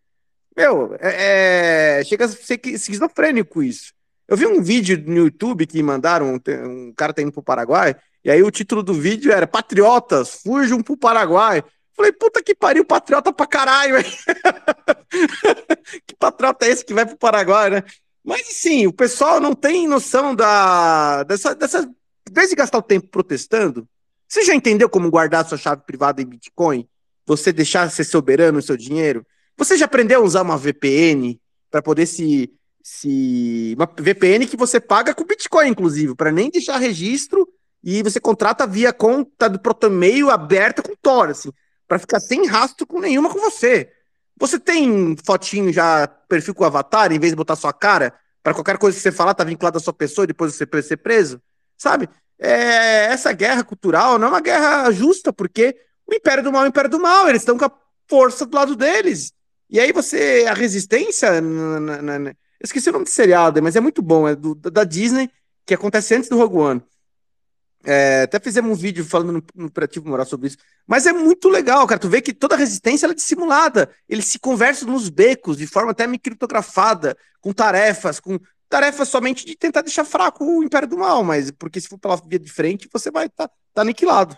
Meu, 0.56 0.94
é, 1.00 1.98
é, 2.00 2.04
chega 2.04 2.26
a 2.26 2.28
ser 2.28 2.60
esquizofrênico 2.66 3.62
isso. 3.62 3.92
Eu 4.28 4.36
vi 4.36 4.46
um 4.46 4.62
vídeo 4.62 5.02
no 5.06 5.18
YouTube 5.18 5.66
que 5.66 5.82
mandaram, 5.82 6.34
um 6.34 6.92
cara 6.92 7.12
tá 7.12 7.22
indo 7.22 7.32
pro 7.32 7.42
Paraguai, 7.42 7.94
e 8.24 8.30
aí 8.30 8.42
o 8.42 8.50
título 8.50 8.82
do 8.82 8.92
vídeo 8.92 9.30
era 9.30 9.46
Patriotas, 9.46 10.40
fujam 10.42 10.82
pro 10.82 10.96
Paraguai. 10.96 11.62
Falei, 11.94 12.12
puta 12.12 12.42
que 12.42 12.54
pariu, 12.54 12.84
patriota 12.84 13.32
pra 13.32 13.46
caralho, 13.46 13.96
que 16.06 16.14
patriota 16.18 16.66
é 16.66 16.70
esse 16.70 16.84
que 16.84 16.92
vai 16.92 17.06
pro 17.06 17.16
Paraguai, 17.16 17.70
né? 17.70 17.82
Mas 18.22 18.48
sim, 18.48 18.86
o 18.86 18.92
pessoal 18.92 19.40
não 19.40 19.54
tem 19.54 19.86
noção 19.86 20.34
da 20.34 21.22
dessa, 21.22 21.54
dessa. 21.54 21.88
Em 22.28 22.32
vez 22.32 22.50
de 22.50 22.56
gastar 22.56 22.78
o 22.78 22.82
tempo 22.82 23.06
protestando, 23.06 23.88
você 24.28 24.44
já 24.44 24.54
entendeu 24.54 24.90
como 24.90 25.10
guardar 25.10 25.48
sua 25.48 25.56
chave 25.56 25.82
privada 25.86 26.20
em 26.20 26.26
Bitcoin? 26.26 26.86
Você 27.24 27.52
deixar 27.52 27.90
ser 27.90 28.04
soberano 28.04 28.58
no 28.58 28.62
seu 28.62 28.76
dinheiro? 28.76 29.24
Você 29.56 29.76
já 29.76 29.86
aprendeu 29.86 30.20
a 30.20 30.24
usar 30.24 30.42
uma 30.42 30.58
VPN 30.58 31.40
para 31.70 31.80
poder 31.80 32.06
se, 32.06 32.52
se. 32.86 33.74
Uma 33.76 33.90
VPN 33.98 34.46
que 34.46 34.56
você 34.56 34.78
paga 34.78 35.12
com 35.12 35.24
Bitcoin, 35.24 35.70
inclusive, 35.70 36.14
para 36.14 36.30
nem 36.30 36.48
deixar 36.50 36.78
registro 36.78 37.48
e 37.82 38.00
você 38.00 38.20
contrata 38.20 38.64
via 38.64 38.92
conta 38.92 39.48
do 39.48 39.58
Protomail 39.58 40.30
aberta 40.30 40.82
com 40.82 40.94
Tor, 41.02 41.30
assim, 41.30 41.52
para 41.88 41.98
ficar 41.98 42.20
sem 42.20 42.46
rastro 42.46 42.86
com 42.86 43.00
nenhuma 43.00 43.28
com 43.28 43.40
você. 43.40 43.90
Você 44.38 44.58
tem 44.58 45.16
fotinho 45.24 45.72
já, 45.72 46.06
perfil 46.06 46.54
com 46.54 46.64
avatar, 46.64 47.10
em 47.10 47.18
vez 47.18 47.32
de 47.32 47.36
botar 47.36 47.56
sua 47.56 47.72
cara, 47.72 48.14
para 48.40 48.54
qualquer 48.54 48.78
coisa 48.78 48.96
que 48.96 49.02
você 49.02 49.10
falar 49.10 49.34
tá 49.34 49.42
vinculado 49.42 49.78
à 49.78 49.80
sua 49.80 49.92
pessoa 49.92 50.22
e 50.22 50.28
depois 50.28 50.54
você 50.54 50.82
ser 50.82 50.96
preso? 50.98 51.42
Sabe? 51.76 52.08
É, 52.38 53.06
essa 53.06 53.32
guerra 53.32 53.64
cultural 53.64 54.16
não 54.16 54.28
é 54.28 54.30
uma 54.30 54.40
guerra 54.40 54.92
justa, 54.92 55.32
porque 55.32 55.76
o 56.06 56.14
Império 56.14 56.44
do 56.44 56.52
Mal 56.52 56.62
é 56.62 56.66
o 56.66 56.68
Império 56.68 56.90
do 56.90 57.00
Mal, 57.00 57.28
eles 57.28 57.42
estão 57.42 57.58
com 57.58 57.64
a 57.64 57.72
força 58.08 58.46
do 58.46 58.56
lado 58.56 58.76
deles. 58.76 59.32
E 59.68 59.80
aí 59.80 59.90
você, 59.90 60.46
a 60.48 60.54
resistência, 60.54 61.40
na, 61.40 61.80
na, 61.80 62.18
na, 62.18 62.36
esqueci 62.60 62.88
o 62.88 62.92
nome 62.92 63.04
do 63.04 63.10
seriado, 63.10 63.62
mas 63.62 63.76
é 63.76 63.80
muito 63.80 64.02
bom, 64.02 64.26
é 64.28 64.34
do, 64.34 64.54
da 64.54 64.84
Disney, 64.84 65.30
que 65.64 65.74
acontece 65.74 66.14
antes 66.14 66.28
do 66.28 66.36
Rogue 66.36 66.56
One. 66.56 66.82
É, 67.84 68.22
até 68.22 68.40
fizemos 68.40 68.70
um 68.70 68.74
vídeo 68.74 69.04
falando 69.04 69.32
no, 69.32 69.42
no 69.54 69.66
Operativo 69.66 70.08
Moral 70.08 70.26
sobre 70.26 70.48
isso. 70.48 70.56
Mas 70.84 71.06
é 71.06 71.12
muito 71.12 71.48
legal, 71.48 71.86
cara. 71.86 72.00
Tu 72.00 72.08
vê 72.08 72.20
que 72.20 72.32
toda 72.32 72.56
a 72.56 72.58
resistência 72.58 73.06
é 73.06 73.14
dissimulada. 73.14 73.88
Eles 74.08 74.24
se 74.24 74.40
conversam 74.40 74.90
nos 74.90 75.08
becos, 75.08 75.56
de 75.56 75.68
forma 75.68 75.92
até 75.92 76.04
criptografada, 76.18 77.16
com 77.40 77.52
tarefas, 77.52 78.18
com 78.18 78.40
tarefas 78.68 79.08
somente 79.08 79.46
de 79.46 79.54
tentar 79.56 79.82
deixar 79.82 80.04
fraco 80.04 80.44
o 80.44 80.64
Império 80.64 80.88
do 80.88 80.98
Mal, 80.98 81.22
mas 81.22 81.52
porque 81.52 81.80
se 81.80 81.88
for 81.88 81.98
pela 81.98 82.16
via 82.16 82.40
de 82.40 82.50
frente, 82.50 82.88
você 82.92 83.08
vai 83.08 83.26
estar 83.26 83.46
tá, 83.46 83.54
tá 83.74 83.82
aniquilado. 83.82 84.36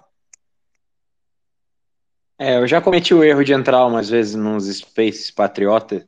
É, 2.38 2.58
eu 2.58 2.66
já 2.68 2.80
cometi 2.80 3.14
o 3.14 3.24
erro 3.24 3.42
de 3.42 3.52
entrar 3.52 3.84
umas 3.86 4.08
vezes 4.08 4.34
nos 4.34 4.66
Spaces 4.66 5.30
Patriota 5.30 6.06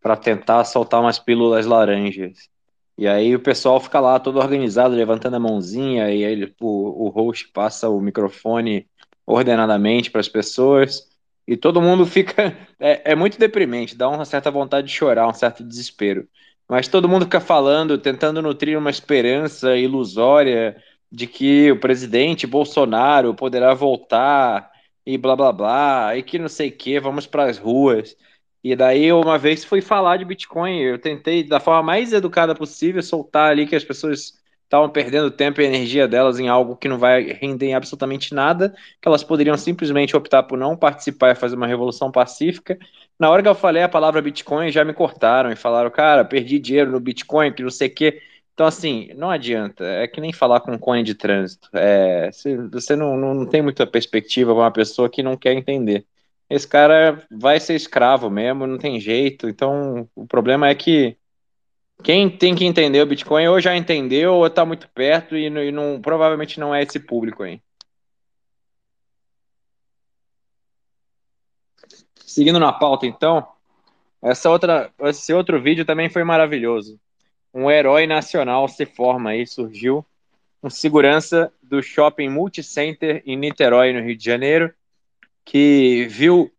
para 0.00 0.16
tentar 0.16 0.64
soltar 0.64 1.00
umas 1.00 1.18
pílulas 1.18 1.66
laranjas. 1.66 2.48
E 2.96 3.06
aí 3.06 3.34
o 3.34 3.40
pessoal 3.40 3.80
fica 3.80 4.00
lá 4.00 4.18
todo 4.18 4.38
organizado, 4.38 4.94
levantando 4.94 5.36
a 5.36 5.40
mãozinha, 5.40 6.10
e 6.10 6.24
aí 6.24 6.54
o, 6.60 7.06
o 7.06 7.08
host 7.10 7.48
passa 7.52 7.88
o 7.88 8.00
microfone 8.00 8.88
ordenadamente 9.24 10.10
para 10.10 10.20
as 10.20 10.28
pessoas, 10.28 11.08
e 11.46 11.56
todo 11.56 11.80
mundo 11.80 12.04
fica. 12.06 12.56
É, 12.80 13.10
é, 13.10 13.14
muito 13.16 13.40
deprimente, 13.40 13.96
dá 13.96 14.08
uma 14.08 14.24
certa 14.24 14.52
vontade 14.52 14.86
de 14.86 14.92
chorar, 14.92 15.26
um 15.26 15.34
certo 15.34 15.64
desespero. 15.64 16.28
Mas 16.68 16.86
todo 16.86 17.08
mundo 17.08 17.24
fica 17.24 17.40
falando, 17.40 17.98
tentando 17.98 18.40
nutrir 18.40 18.78
uma 18.78 18.88
esperança 18.88 19.76
ilusória 19.76 20.80
de 21.10 21.26
que 21.26 21.72
o 21.72 21.80
presidente 21.80 22.46
Bolsonaro 22.46 23.34
poderá 23.34 23.74
voltar 23.74 24.70
e 25.04 25.18
blá 25.18 25.34
blá 25.34 25.52
blá, 25.52 26.16
e 26.16 26.22
que 26.22 26.38
não 26.38 26.48
sei 26.48 26.68
o 26.68 26.72
que, 26.72 27.00
vamos 27.00 27.26
para 27.26 27.46
as 27.46 27.58
ruas. 27.58 28.16
E 28.62 28.74
daí, 28.74 29.12
uma 29.12 29.38
vez 29.38 29.64
fui 29.64 29.80
falar 29.80 30.16
de 30.16 30.24
Bitcoin, 30.24 30.80
eu 30.80 30.98
tentei, 30.98 31.44
da 31.44 31.60
forma 31.60 31.82
mais 31.82 32.12
educada 32.12 32.54
possível, 32.54 33.02
soltar 33.02 33.50
ali 33.50 33.66
que 33.66 33.76
as 33.76 33.84
pessoas 33.84 34.38
estavam 34.64 34.90
perdendo 34.90 35.30
tempo 35.30 35.60
e 35.60 35.64
energia 35.64 36.06
delas 36.06 36.38
em 36.38 36.48
algo 36.48 36.76
que 36.76 36.88
não 36.88 36.98
vai 36.98 37.22
render 37.32 37.68
em 37.68 37.74
absolutamente 37.74 38.34
nada, 38.34 38.74
que 39.00 39.08
elas 39.08 39.24
poderiam 39.24 39.56
simplesmente 39.56 40.14
optar 40.16 40.42
por 40.42 40.58
não 40.58 40.76
participar 40.76 41.32
e 41.32 41.34
fazer 41.34 41.56
uma 41.56 41.66
revolução 41.66 42.12
pacífica. 42.12 42.78
Na 43.18 43.30
hora 43.30 43.42
que 43.42 43.48
eu 43.48 43.54
falei 43.54 43.82
a 43.82 43.88
palavra 43.88 44.20
Bitcoin, 44.20 44.70
já 44.70 44.84
me 44.84 44.92
cortaram 44.92 45.50
e 45.50 45.56
falaram, 45.56 45.90
cara, 45.90 46.24
perdi 46.24 46.58
dinheiro 46.58 46.90
no 46.90 47.00
Bitcoin, 47.00 47.52
que 47.52 47.62
não 47.62 47.70
sei 47.70 47.88
o 47.88 47.94
quê. 47.94 48.20
Então, 48.52 48.66
assim, 48.66 49.08
não 49.16 49.30
adianta. 49.30 49.84
É 49.84 50.06
que 50.06 50.20
nem 50.20 50.32
falar 50.32 50.60
com 50.60 50.78
cone 50.78 51.02
de 51.02 51.14
trânsito. 51.14 51.68
É, 51.72 52.30
você 52.70 52.94
não, 52.96 53.16
não 53.16 53.46
tem 53.46 53.62
muita 53.62 53.86
perspectiva 53.86 54.52
para 54.52 54.64
uma 54.64 54.70
pessoa 54.72 55.08
que 55.08 55.22
não 55.22 55.36
quer 55.36 55.54
entender 55.54 56.04
esse 56.50 56.66
cara 56.66 57.26
vai 57.30 57.60
ser 57.60 57.74
escravo 57.74 58.30
mesmo, 58.30 58.66
não 58.66 58.78
tem 58.78 58.98
jeito. 59.00 59.48
Então, 59.48 60.08
o 60.14 60.26
problema 60.26 60.68
é 60.68 60.74
que 60.74 61.16
quem 62.02 62.30
tem 62.30 62.54
que 62.54 62.64
entender 62.64 63.02
o 63.02 63.06
Bitcoin 63.06 63.48
ou 63.48 63.60
já 63.60 63.76
entendeu 63.76 64.34
ou 64.34 64.46
está 64.46 64.64
muito 64.64 64.88
perto 64.88 65.36
e, 65.36 65.46
e 65.46 65.72
não, 65.72 66.00
provavelmente 66.00 66.58
não 66.60 66.74
é 66.74 66.82
esse 66.82 66.98
público 67.00 67.42
aí. 67.42 67.60
Seguindo 72.26 72.60
na 72.60 72.72
pauta, 72.72 73.06
então, 73.06 73.46
essa 74.22 74.48
outra, 74.50 74.92
esse 75.00 75.32
outro 75.32 75.60
vídeo 75.60 75.84
também 75.84 76.08
foi 76.08 76.24
maravilhoso. 76.24 77.00
Um 77.52 77.70
herói 77.70 78.06
nacional 78.06 78.68
se 78.68 78.86
forma 78.86 79.30
aí, 79.30 79.46
surgiu 79.46 80.04
um 80.62 80.70
segurança 80.70 81.52
do 81.62 81.82
shopping 81.82 82.28
Multicenter 82.28 83.22
em 83.24 83.36
Niterói, 83.36 83.92
no 83.92 84.00
Rio 84.00 84.16
de 84.16 84.24
Janeiro, 84.24 84.72
que 85.48 86.06
viu 86.10 86.52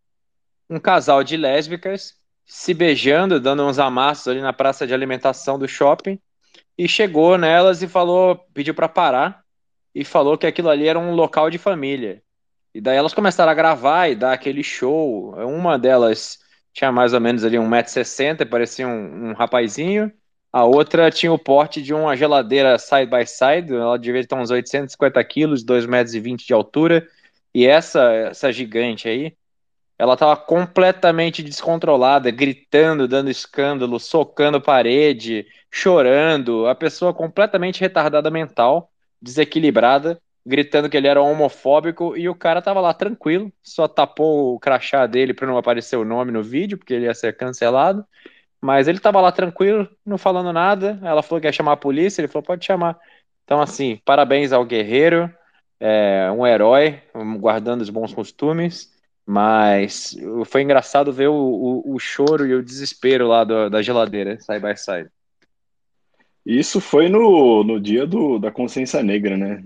um 0.68 0.80
casal 0.80 1.22
de 1.22 1.36
lésbicas 1.36 2.16
se 2.44 2.74
beijando, 2.74 3.38
dando 3.38 3.64
uns 3.64 3.78
amassos 3.78 4.26
ali 4.26 4.40
na 4.40 4.52
praça 4.52 4.84
de 4.84 4.92
alimentação 4.92 5.56
do 5.56 5.68
shopping, 5.68 6.18
e 6.76 6.88
chegou 6.88 7.38
nelas 7.38 7.82
e 7.82 7.86
falou, 7.86 8.34
pediu 8.52 8.74
para 8.74 8.88
parar 8.88 9.44
e 9.94 10.04
falou 10.04 10.36
que 10.36 10.44
aquilo 10.44 10.68
ali 10.68 10.88
era 10.88 10.98
um 10.98 11.14
local 11.14 11.48
de 11.48 11.56
família. 11.56 12.20
E 12.74 12.80
daí 12.80 12.96
elas 12.96 13.14
começaram 13.14 13.52
a 13.52 13.54
gravar 13.54 14.08
e 14.08 14.16
dar 14.16 14.32
aquele 14.32 14.64
show. 14.64 15.36
Uma 15.36 15.78
delas 15.78 16.40
tinha 16.72 16.90
mais 16.90 17.14
ou 17.14 17.20
menos 17.20 17.44
ali 17.44 17.58
1,60m, 17.58 18.44
parecia 18.48 18.88
um, 18.88 19.28
um 19.28 19.32
rapazinho. 19.34 20.10
A 20.52 20.64
outra 20.64 21.12
tinha 21.12 21.32
o 21.32 21.38
porte 21.38 21.80
de 21.80 21.94
uma 21.94 22.16
geladeira 22.16 22.76
side 22.76 23.06
by 23.06 23.24
side, 23.24 23.72
ela 23.72 23.96
devia 23.96 24.26
ter 24.26 24.34
uns 24.34 24.50
850 24.50 25.22
quilos, 25.22 25.64
2,20 25.64 25.86
metros 25.86 26.44
de 26.44 26.52
altura, 26.52 27.06
e 27.54 27.66
essa, 27.66 28.12
essa 28.12 28.52
gigante 28.52 29.08
aí, 29.08 29.36
ela 29.98 30.14
estava 30.14 30.36
completamente 30.36 31.42
descontrolada, 31.42 32.30
gritando, 32.30 33.06
dando 33.06 33.30
escândalo, 33.30 34.00
socando 34.00 34.60
parede, 34.60 35.46
chorando. 35.70 36.66
A 36.66 36.74
pessoa 36.74 37.12
completamente 37.12 37.80
retardada 37.80 38.30
mental, 38.30 38.90
desequilibrada, 39.20 40.18
gritando 40.46 40.88
que 40.88 40.96
ele 40.96 41.06
era 41.06 41.20
homofóbico 41.20 42.16
e 42.16 42.28
o 42.28 42.34
cara 42.34 42.62
tava 42.62 42.80
lá 42.80 42.94
tranquilo, 42.94 43.52
só 43.62 43.86
tapou 43.86 44.54
o 44.54 44.58
crachá 44.60 45.06
dele 45.06 45.34
para 45.34 45.46
não 45.46 45.58
aparecer 45.58 45.96
o 45.96 46.04
nome 46.04 46.32
no 46.32 46.42
vídeo, 46.42 46.78
porque 46.78 46.94
ele 46.94 47.04
ia 47.04 47.14
ser 47.14 47.36
cancelado. 47.36 48.04
Mas 48.60 48.88
ele 48.88 49.00
tava 49.00 49.20
lá 49.20 49.32
tranquilo, 49.32 49.88
não 50.04 50.18
falando 50.18 50.52
nada. 50.52 50.98
Ela 51.02 51.22
falou 51.22 51.40
que 51.40 51.46
ia 51.46 51.52
chamar 51.52 51.72
a 51.72 51.76
polícia, 51.76 52.20
ele 52.20 52.28
falou: 52.28 52.44
pode 52.44 52.64
chamar. 52.64 52.98
Então, 53.44 53.60
assim, 53.60 54.00
parabéns 54.04 54.52
ao 54.52 54.64
guerreiro 54.64 55.30
é, 55.80 56.30
um 56.30 56.46
herói, 56.46 57.00
guardando 57.38 57.80
os 57.80 57.90
bons 57.90 58.12
costumes, 58.12 58.92
mas 59.24 60.14
foi 60.44 60.62
engraçado 60.62 61.12
ver 61.12 61.28
o, 61.28 61.34
o, 61.34 61.94
o 61.94 61.98
choro 61.98 62.46
e 62.46 62.54
o 62.54 62.62
desespero 62.62 63.26
lá 63.26 63.44
do, 63.44 63.70
da 63.70 63.80
geladeira, 63.80 64.38
side 64.40 64.60
by 64.60 64.76
side. 64.76 65.10
Isso 66.44 66.80
foi 66.80 67.08
no, 67.08 67.64
no 67.64 67.80
dia 67.80 68.06
do, 68.06 68.38
da 68.38 68.50
consciência 68.50 69.02
negra, 69.02 69.36
né? 69.36 69.62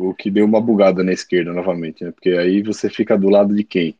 O 0.00 0.14
que 0.14 0.30
deu 0.30 0.44
uma 0.44 0.60
bugada 0.60 1.02
na 1.02 1.12
esquerda 1.12 1.52
novamente, 1.52 2.04
né? 2.04 2.10
Porque 2.10 2.30
aí 2.30 2.62
você 2.62 2.88
fica 2.90 3.16
do 3.16 3.28
lado 3.28 3.54
de 3.54 3.64
quem? 3.64 3.96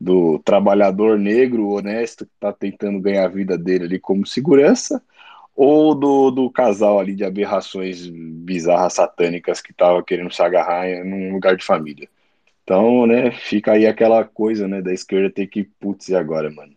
Do 0.00 0.38
trabalhador 0.40 1.18
negro 1.18 1.68
honesto 1.70 2.26
que 2.26 2.32
está 2.34 2.52
tentando 2.52 3.00
ganhar 3.00 3.26
a 3.26 3.28
vida 3.28 3.56
dele 3.56 3.84
ali 3.84 3.98
como 3.98 4.26
segurança, 4.26 5.02
ou 5.54 5.94
do, 5.94 6.30
do 6.30 6.50
casal 6.50 6.98
ali 6.98 7.14
de 7.14 7.24
aberrações 7.24 8.08
bizarras 8.08 8.94
satânicas 8.94 9.60
que 9.60 9.72
tava 9.72 10.02
querendo 10.02 10.32
se 10.32 10.42
agarrar 10.42 11.04
num 11.04 11.32
lugar 11.32 11.56
de 11.56 11.64
família. 11.64 12.08
Então, 12.64 13.06
né, 13.06 13.30
fica 13.32 13.72
aí 13.72 13.86
aquela 13.86 14.24
coisa, 14.24 14.66
né, 14.68 14.80
da 14.80 14.92
esquerda 14.92 15.30
ter 15.30 15.46
que, 15.46 15.64
putz, 15.64 16.08
e 16.08 16.14
agora, 16.14 16.50
mano? 16.50 16.72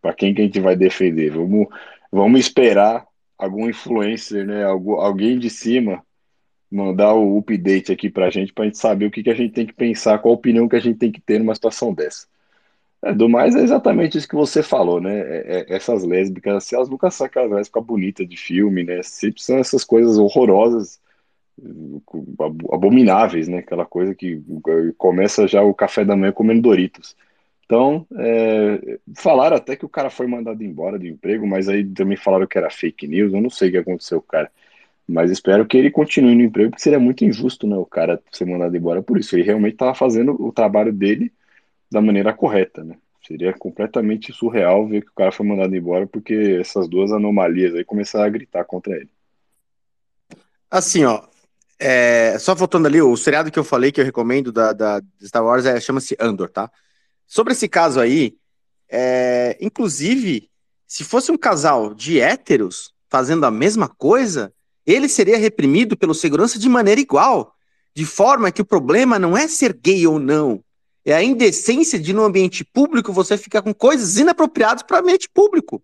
Pra 0.00 0.14
quem 0.14 0.32
que 0.34 0.40
a 0.40 0.44
gente 0.44 0.60
vai 0.60 0.76
defender? 0.76 1.30
Vamos, 1.30 1.66
vamos 2.10 2.40
esperar 2.40 3.06
algum 3.36 3.68
influencer, 3.68 4.46
né, 4.46 4.64
alguém 4.64 5.38
de 5.38 5.50
cima 5.50 6.02
mandar 6.70 7.14
o 7.14 7.38
update 7.38 7.90
aqui 7.90 8.10
pra 8.10 8.30
gente, 8.30 8.52
pra 8.52 8.66
gente 8.66 8.78
saber 8.78 9.06
o 9.06 9.10
que, 9.10 9.22
que 9.22 9.30
a 9.30 9.34
gente 9.34 9.52
tem 9.52 9.66
que 9.66 9.72
pensar, 9.72 10.18
qual 10.18 10.34
a 10.34 10.36
opinião 10.36 10.68
que 10.68 10.76
a 10.76 10.80
gente 10.80 10.98
tem 10.98 11.10
que 11.10 11.20
ter 11.20 11.38
numa 11.38 11.54
situação 11.54 11.94
dessa. 11.94 12.26
É, 13.02 13.12
do 13.14 13.28
mais 13.28 13.54
é 13.54 13.62
exatamente 13.62 14.18
isso 14.18 14.28
que 14.28 14.34
você 14.34 14.62
falou, 14.62 15.00
né? 15.00 15.20
É, 15.20 15.66
é, 15.68 15.76
essas 15.76 16.04
lésbicas, 16.04 16.54
assim, 16.56 16.74
elas 16.74 16.88
nunca 16.88 17.10
são 17.10 17.26
aquelas 17.26 17.50
lésbicas 17.50 17.84
bonitas 17.84 18.28
de 18.28 18.36
filme, 18.36 18.82
né? 18.82 19.02
Sempre 19.02 19.42
são 19.42 19.58
essas 19.58 19.84
coisas 19.84 20.18
horrorosas, 20.18 21.00
abomináveis, 22.72 23.48
né? 23.48 23.58
Aquela 23.58 23.86
coisa 23.86 24.14
que 24.14 24.42
começa 24.96 25.46
já 25.46 25.62
o 25.62 25.74
café 25.74 26.04
da 26.04 26.16
manhã 26.16 26.32
comendo 26.32 26.62
Doritos. 26.62 27.16
Então, 27.64 28.06
é, 28.16 28.98
falaram 29.16 29.56
até 29.56 29.76
que 29.76 29.84
o 29.84 29.88
cara 29.88 30.10
foi 30.10 30.26
mandado 30.26 30.62
embora 30.64 30.98
do 30.98 31.06
emprego, 31.06 31.46
mas 31.46 31.68
aí 31.68 31.84
também 31.84 32.16
falaram 32.16 32.46
que 32.46 32.56
era 32.58 32.70
fake 32.70 33.06
news. 33.06 33.32
Eu 33.32 33.40
não 33.40 33.50
sei 33.50 33.68
o 33.68 33.72
que 33.72 33.78
aconteceu 33.78 34.20
com 34.20 34.26
o 34.26 34.30
cara. 34.30 34.50
Mas 35.08 35.30
espero 35.30 35.66
que 35.66 35.76
ele 35.76 35.90
continue 35.90 36.34
no 36.34 36.42
emprego, 36.42 36.70
porque 36.70 36.82
seria 36.82 36.98
muito 37.00 37.24
injusto, 37.24 37.66
né? 37.66 37.76
O 37.76 37.86
cara 37.86 38.20
ser 38.32 38.46
mandado 38.46 38.76
embora 38.76 39.02
por 39.02 39.18
isso. 39.18 39.36
Ele 39.36 39.42
realmente 39.44 39.74
estava 39.74 39.94
fazendo 39.94 40.32
o 40.42 40.52
trabalho 40.52 40.92
dele 40.92 41.32
da 41.90 42.00
maneira 42.00 42.32
correta, 42.32 42.84
né? 42.84 42.96
Seria 43.26 43.52
completamente 43.52 44.32
surreal 44.32 44.86
ver 44.86 45.02
que 45.02 45.10
o 45.10 45.14
cara 45.14 45.32
foi 45.32 45.46
mandado 45.46 45.74
embora 45.74 46.06
porque 46.06 46.58
essas 46.60 46.88
duas 46.88 47.12
anomalias 47.12 47.74
aí 47.74 47.84
começaram 47.84 48.24
a 48.24 48.30
gritar 48.30 48.64
contra 48.64 48.96
ele. 48.96 49.10
Assim, 50.70 51.04
ó, 51.04 51.22
é, 51.78 52.38
só 52.38 52.54
voltando 52.54 52.86
ali, 52.86 53.00
o 53.00 53.16
seriado 53.16 53.50
que 53.50 53.58
eu 53.58 53.64
falei 53.64 53.92
que 53.92 54.00
eu 54.00 54.04
recomendo 54.04 54.50
da, 54.50 54.72
da 54.72 55.02
Star 55.22 55.44
Wars 55.44 55.64
é, 55.64 55.78
chama-se 55.80 56.16
Andor, 56.18 56.50
tá? 56.50 56.70
Sobre 57.26 57.52
esse 57.52 57.68
caso 57.68 58.00
aí, 58.00 58.36
é, 58.90 59.56
inclusive, 59.60 60.50
se 60.86 61.04
fosse 61.04 61.30
um 61.30 61.36
casal 61.36 61.94
de 61.94 62.20
héteros 62.20 62.92
fazendo 63.08 63.44
a 63.44 63.50
mesma 63.50 63.88
coisa, 63.88 64.52
ele 64.86 65.08
seria 65.08 65.36
reprimido 65.36 65.96
pelo 65.96 66.14
segurança 66.14 66.58
de 66.58 66.68
maneira 66.68 67.00
igual, 67.00 67.54
de 67.94 68.04
forma 68.06 68.50
que 68.50 68.62
o 68.62 68.66
problema 68.66 69.18
não 69.18 69.36
é 69.36 69.46
ser 69.46 69.72
gay 69.72 70.06
ou 70.06 70.18
não, 70.18 70.64
é 71.10 71.16
a 71.16 71.22
indecência 71.22 71.98
de 71.98 72.12
no 72.12 72.24
ambiente 72.24 72.64
público 72.64 73.12
você 73.12 73.36
ficar 73.36 73.62
com 73.62 73.72
coisas 73.72 74.16
inapropriadas 74.16 74.82
para 74.82 74.96
o 74.96 75.00
ambiente 75.00 75.28
público. 75.28 75.82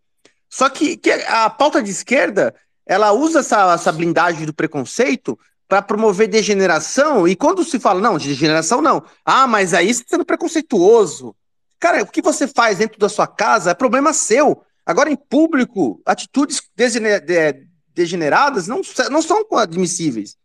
Só 0.51 0.69
que, 0.69 0.97
que, 0.97 1.11
a 1.11 1.49
pauta 1.51 1.83
de 1.83 1.91
esquerda 1.91 2.55
ela 2.87 3.13
usa 3.13 3.41
essa, 3.41 3.73
essa 3.73 3.91
blindagem 3.91 4.45
do 4.45 4.53
preconceito 4.53 5.39
para 5.67 5.81
promover 5.81 6.29
degeneração, 6.29 7.27
e 7.27 7.35
quando 7.35 7.65
se 7.65 7.81
fala, 7.81 8.01
não, 8.01 8.19
degeneração 8.19 8.83
não, 8.83 9.03
ah, 9.25 9.47
mas 9.47 9.73
aí 9.73 9.87
você 9.87 10.03
está 10.03 10.17
sendo 10.17 10.25
preconceituoso. 10.25 11.35
Cara, 11.81 12.03
o 12.03 12.07
que 12.07 12.23
você 12.23 12.47
faz 12.47 12.79
dentro 12.79 12.99
da 12.99 13.09
sua 13.09 13.27
casa 13.27 13.71
é 13.71 13.75
problema 13.75 14.13
seu. 14.13 14.63
Agora, 14.85 15.11
em 15.11 15.17
público, 15.17 16.01
atitudes 16.05 16.63
degeneradas 17.95 18.69
não, 18.69 18.83
não 19.11 19.23
são 19.23 19.43
admissíveis. 19.53 20.37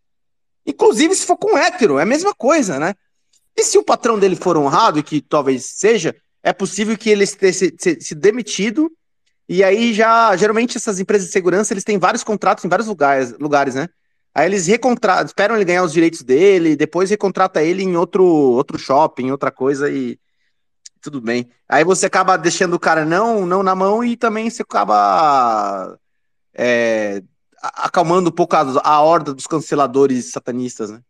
Inclusive, 0.66 1.14
se 1.16 1.26
for 1.26 1.38
com 1.38 1.58
hétero, 1.58 2.00
é 2.00 2.04
a 2.04 2.06
mesma 2.06 2.34
coisa, 2.34 2.80
né? 2.80 2.94
E 3.60 3.64
se 3.66 3.78
o 3.78 3.84
patrão 3.84 4.18
dele 4.18 4.38
for 4.38 4.56
honrado, 4.56 5.04
que 5.04 5.20
talvez 5.20 5.66
seja, 5.66 6.16
é 6.42 6.54
possível 6.54 6.98
que 6.98 7.10
ele 7.10 7.28
tenha 7.28 7.52
se, 7.52 7.76
se, 7.78 8.00
se, 8.00 8.16
demitido. 8.16 8.90
E 9.50 9.62
aí 9.62 9.94
já, 9.94 10.34
geralmente 10.38 10.78
essas 10.78 10.98
empresas 10.98 11.28
de 11.28 11.34
segurança, 11.34 11.74
eles 11.74 11.84
têm 11.84 11.98
vários 12.00 12.24
contratos 12.24 12.64
em 12.64 12.70
vários 12.70 12.88
lugares, 12.88 13.38
lugares 13.38 13.76
né? 13.76 13.90
Aí 14.34 14.46
eles 14.46 14.66
recontratam, 14.68 15.26
esperam 15.26 15.56
ele 15.56 15.66
ganhar 15.66 15.84
os 15.84 15.92
direitos 15.92 16.22
dele, 16.22 16.78
depois 16.78 17.10
recontrata 17.10 17.62
ele 17.62 17.84
em 17.84 17.98
outro, 17.98 18.24
outro 18.24 18.80
shopping, 18.80 19.30
outra 19.30 19.52
coisa 19.52 19.92
e 19.92 20.18
tudo 21.02 21.20
bem. 21.20 21.50
Aí 21.68 21.84
você 21.84 22.06
acaba 22.06 22.38
deixando 22.38 22.76
o 22.76 22.80
cara 22.80 23.04
não, 23.04 23.46
não 23.46 23.62
na 23.62 23.76
mão 23.76 24.02
e 24.06 24.16
também 24.16 24.50
você 24.50 24.62
acaba 24.62 26.00
é, 26.54 27.22
acalmando 27.62 28.30
um 28.30 28.34
pouco 28.34 28.56
a, 28.56 28.62
a 28.86 29.02
horda 29.02 29.34
dos 29.34 29.48
canceladores 29.48 30.32
satanistas, 30.32 30.92
né? 30.92 31.02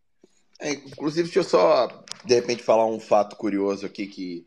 É, 0.60 0.74
inclusive, 0.74 1.24
deixa 1.24 1.40
eu 1.40 1.44
só, 1.44 1.88
de 2.30 2.36
repente, 2.36 2.62
falar 2.62 2.86
um 2.86 3.00
fato 3.00 3.36
curioso 3.36 3.88
aqui 3.88 4.06
que, 4.06 4.46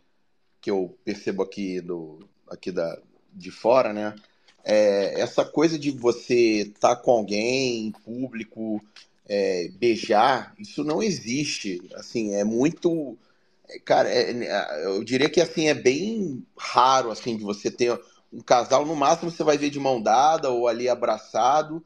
que 0.61 0.71
eu 0.71 0.97
percebo 1.05 1.43
aqui, 1.43 1.81
do, 1.81 2.21
aqui 2.49 2.71
da, 2.71 2.97
de 3.33 3.51
fora, 3.51 3.93
né? 3.93 4.15
É, 4.65 5.21
essa 5.21 5.45
coisa 5.45 5.77
de 5.77 5.91
você 5.91 6.63
estar 6.63 6.95
tá 6.95 6.97
com 6.97 7.11
alguém 7.11 7.87
em 7.87 7.91
público, 7.91 8.81
é, 9.29 9.69
beijar, 9.75 10.55
isso 10.61 10.85
não 10.85 11.03
existe. 11.03 11.83
Assim, 11.97 12.35
é 12.35 12.45
muito. 12.45 13.19
cara, 13.85 14.09
é, 14.09 14.87
eu 14.87 15.03
diria 15.03 15.29
que 15.29 15.41
assim 15.41 15.67
é 15.67 15.75
bem 15.75 16.47
raro 16.57 17.11
assim 17.11 17.37
de 17.37 17.43
você 17.43 17.69
ter 17.69 18.01
um 18.33 18.41
casal, 18.41 18.87
no 18.87 18.95
máximo 18.95 19.31
você 19.31 19.43
vai 19.43 19.59
ver 19.59 19.71
de 19.71 19.81
mão 19.81 20.01
dada 20.01 20.51
ou 20.51 20.69
ali 20.69 20.89
abraçado, 20.89 21.85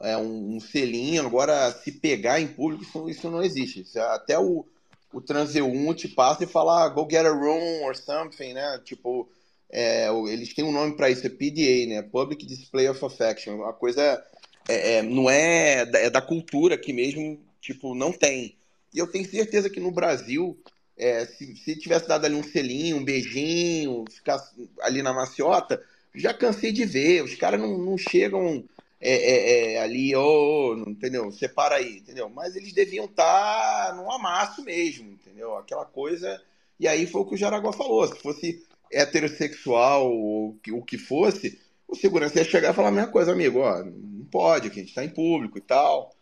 é, 0.00 0.18
um, 0.18 0.56
um 0.56 0.60
selinho. 0.60 1.26
Agora, 1.26 1.72
se 1.72 1.92
pegar 1.92 2.40
em 2.40 2.48
público, 2.48 2.82
isso, 2.84 3.08
isso 3.08 3.30
não 3.30 3.42
existe. 3.42 3.86
É 3.96 4.02
até 4.02 4.38
o, 4.38 4.66
o 5.12 5.20
transeunte 5.20 6.08
passa 6.08 6.44
e 6.44 6.46
fala, 6.46 6.84
ah, 6.84 6.88
go 6.88 7.06
get 7.10 7.26
a 7.26 7.30
room 7.30 7.82
or 7.82 7.96
something, 7.96 8.52
né? 8.52 8.80
Tipo, 8.84 9.28
é, 9.70 10.08
eles 10.28 10.54
têm 10.54 10.64
um 10.64 10.72
nome 10.72 10.96
para 10.96 11.10
isso, 11.10 11.26
é 11.26 11.30
PDA, 11.30 11.86
né? 11.88 12.02
Public 12.02 12.46
Display 12.46 12.88
of 12.88 13.04
Affection. 13.04 13.56
Uma 13.56 13.72
coisa 13.72 14.22
é, 14.68 14.96
é, 14.96 15.02
não 15.02 15.28
é 15.28 15.84
da, 15.84 15.98
é 15.98 16.10
da 16.10 16.20
cultura 16.20 16.78
que 16.78 16.92
mesmo, 16.92 17.40
tipo, 17.60 17.94
não 17.94 18.12
tem. 18.12 18.56
E 18.92 18.98
eu 18.98 19.06
tenho 19.06 19.28
certeza 19.28 19.70
que 19.70 19.80
no 19.80 19.90
Brasil, 19.90 20.58
é, 20.96 21.26
se, 21.26 21.56
se 21.56 21.76
tivesse 21.76 22.06
dado 22.06 22.24
ali 22.24 22.34
um 22.34 22.42
selinho, 22.42 22.96
um 22.96 23.04
beijinho, 23.04 24.04
ficar 24.10 24.40
ali 24.82 25.02
na 25.02 25.12
maciota, 25.12 25.82
já 26.14 26.32
cansei 26.32 26.72
de 26.72 26.84
ver. 26.84 27.22
Os 27.22 27.34
caras 27.34 27.60
não, 27.60 27.78
não 27.78 27.98
chegam 27.98 28.64
é, 29.00 29.12
é, 29.12 29.72
é, 29.74 29.80
ali, 29.80 30.14
oh, 30.14 30.74
entendeu? 30.86 31.32
Separa 31.32 31.76
aí, 31.76 31.98
entendeu? 31.98 32.28
Mas 32.28 32.54
eles 32.54 32.72
deviam 32.72 33.06
estar 33.06 33.88
tá 33.88 33.94
num 33.94 34.10
amasso 34.10 34.62
mesmo, 34.62 35.10
entendeu? 35.10 35.56
Aquela 35.56 35.86
coisa. 35.86 36.40
E 36.78 36.86
aí 36.86 37.06
foi 37.06 37.22
o 37.22 37.24
que 37.24 37.34
o 37.34 37.38
Jaraguá 37.38 37.72
falou. 37.72 38.06
Se 38.06 38.20
fosse 38.20 38.62
heterossexual 38.92 40.12
ou 40.12 40.58
o 40.72 40.82
que 40.82 40.98
fosse, 40.98 41.58
o 41.88 41.96
segurança 41.96 42.38
ia 42.38 42.44
chegar 42.44 42.72
e 42.72 42.74
falar 42.74 42.88
a 42.88 42.92
mesma 42.92 43.10
coisa, 43.10 43.32
amigo, 43.32 43.60
ó, 43.60 43.82
não 43.82 44.24
pode, 44.26 44.68
aqui 44.68 44.80
a 44.80 44.82
gente 44.82 44.90
está 44.90 45.04
em 45.04 45.08
público 45.08 45.56
e 45.56 45.62
tal. 45.62 46.14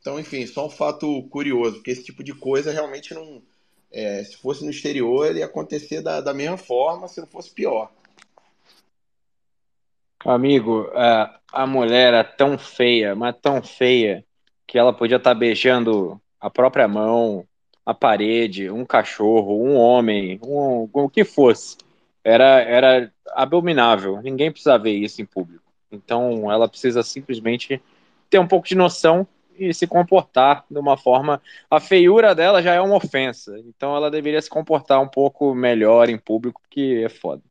Então, 0.00 0.20
enfim, 0.20 0.46
só 0.46 0.66
um 0.66 0.70
fato 0.70 1.22
curioso, 1.24 1.76
porque 1.76 1.90
esse 1.90 2.04
tipo 2.04 2.22
de 2.22 2.34
coisa 2.34 2.70
realmente 2.70 3.12
não. 3.12 3.42
É, 3.90 4.22
se 4.24 4.36
fosse 4.36 4.64
no 4.64 4.70
exterior, 4.70 5.26
ele 5.26 5.38
ia 5.38 5.46
acontecer 5.46 6.00
da, 6.00 6.20
da 6.20 6.34
mesma 6.34 6.56
forma, 6.56 7.08
se 7.08 7.20
não 7.20 7.26
fosse 7.26 7.50
pior. 7.50 7.92
Amigo, 10.24 10.90
a, 10.94 11.38
a 11.52 11.66
mulher 11.66 12.14
é 12.14 12.22
tão 12.22 12.56
feia, 12.56 13.14
mas 13.14 13.36
tão 13.42 13.62
feia, 13.62 14.24
que 14.66 14.78
ela 14.78 14.92
podia 14.92 15.18
estar 15.18 15.34
tá 15.34 15.38
beijando 15.38 16.20
a 16.40 16.48
própria 16.48 16.88
mão, 16.88 17.46
a 17.84 17.92
parede, 17.92 18.70
um 18.70 18.84
cachorro, 18.86 19.62
um 19.62 19.76
homem, 19.76 20.40
um, 20.42 20.88
o 20.92 21.10
que 21.10 21.24
fosse. 21.24 21.76
Era, 22.24 22.60
era 22.62 23.12
abominável. 23.34 24.22
Ninguém 24.22 24.50
precisa 24.50 24.78
ver 24.78 24.92
isso 24.92 25.20
em 25.20 25.26
público. 25.26 25.62
Então 25.92 26.50
ela 26.50 26.68
precisa 26.68 27.02
simplesmente 27.02 27.80
ter 28.30 28.38
um 28.38 28.48
pouco 28.48 28.66
de 28.66 28.74
noção 28.74 29.26
e 29.58 29.72
se 29.74 29.86
comportar 29.86 30.64
de 30.70 30.78
uma 30.78 30.96
forma. 30.96 31.40
A 31.70 31.78
feiura 31.78 32.34
dela 32.34 32.62
já 32.62 32.74
é 32.74 32.80
uma 32.80 32.96
ofensa. 32.96 33.58
Então 33.60 33.94
ela 33.94 34.10
deveria 34.10 34.40
se 34.40 34.48
comportar 34.48 35.00
um 35.02 35.08
pouco 35.08 35.54
melhor 35.54 36.08
em 36.08 36.18
público, 36.18 36.62
porque 36.62 37.02
é 37.04 37.08
foda. 37.10 37.42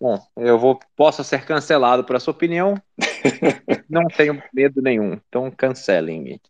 Bom, 0.00 0.18
eu 0.34 0.58
vou, 0.58 0.80
posso 0.96 1.22
ser 1.22 1.44
cancelado 1.44 2.04
por 2.04 2.18
sua 2.18 2.32
opinião. 2.32 2.74
Não 3.88 4.06
tenho 4.06 4.42
medo 4.50 4.80
nenhum. 4.80 5.20
Então 5.28 5.50
cancelem. 5.50 6.40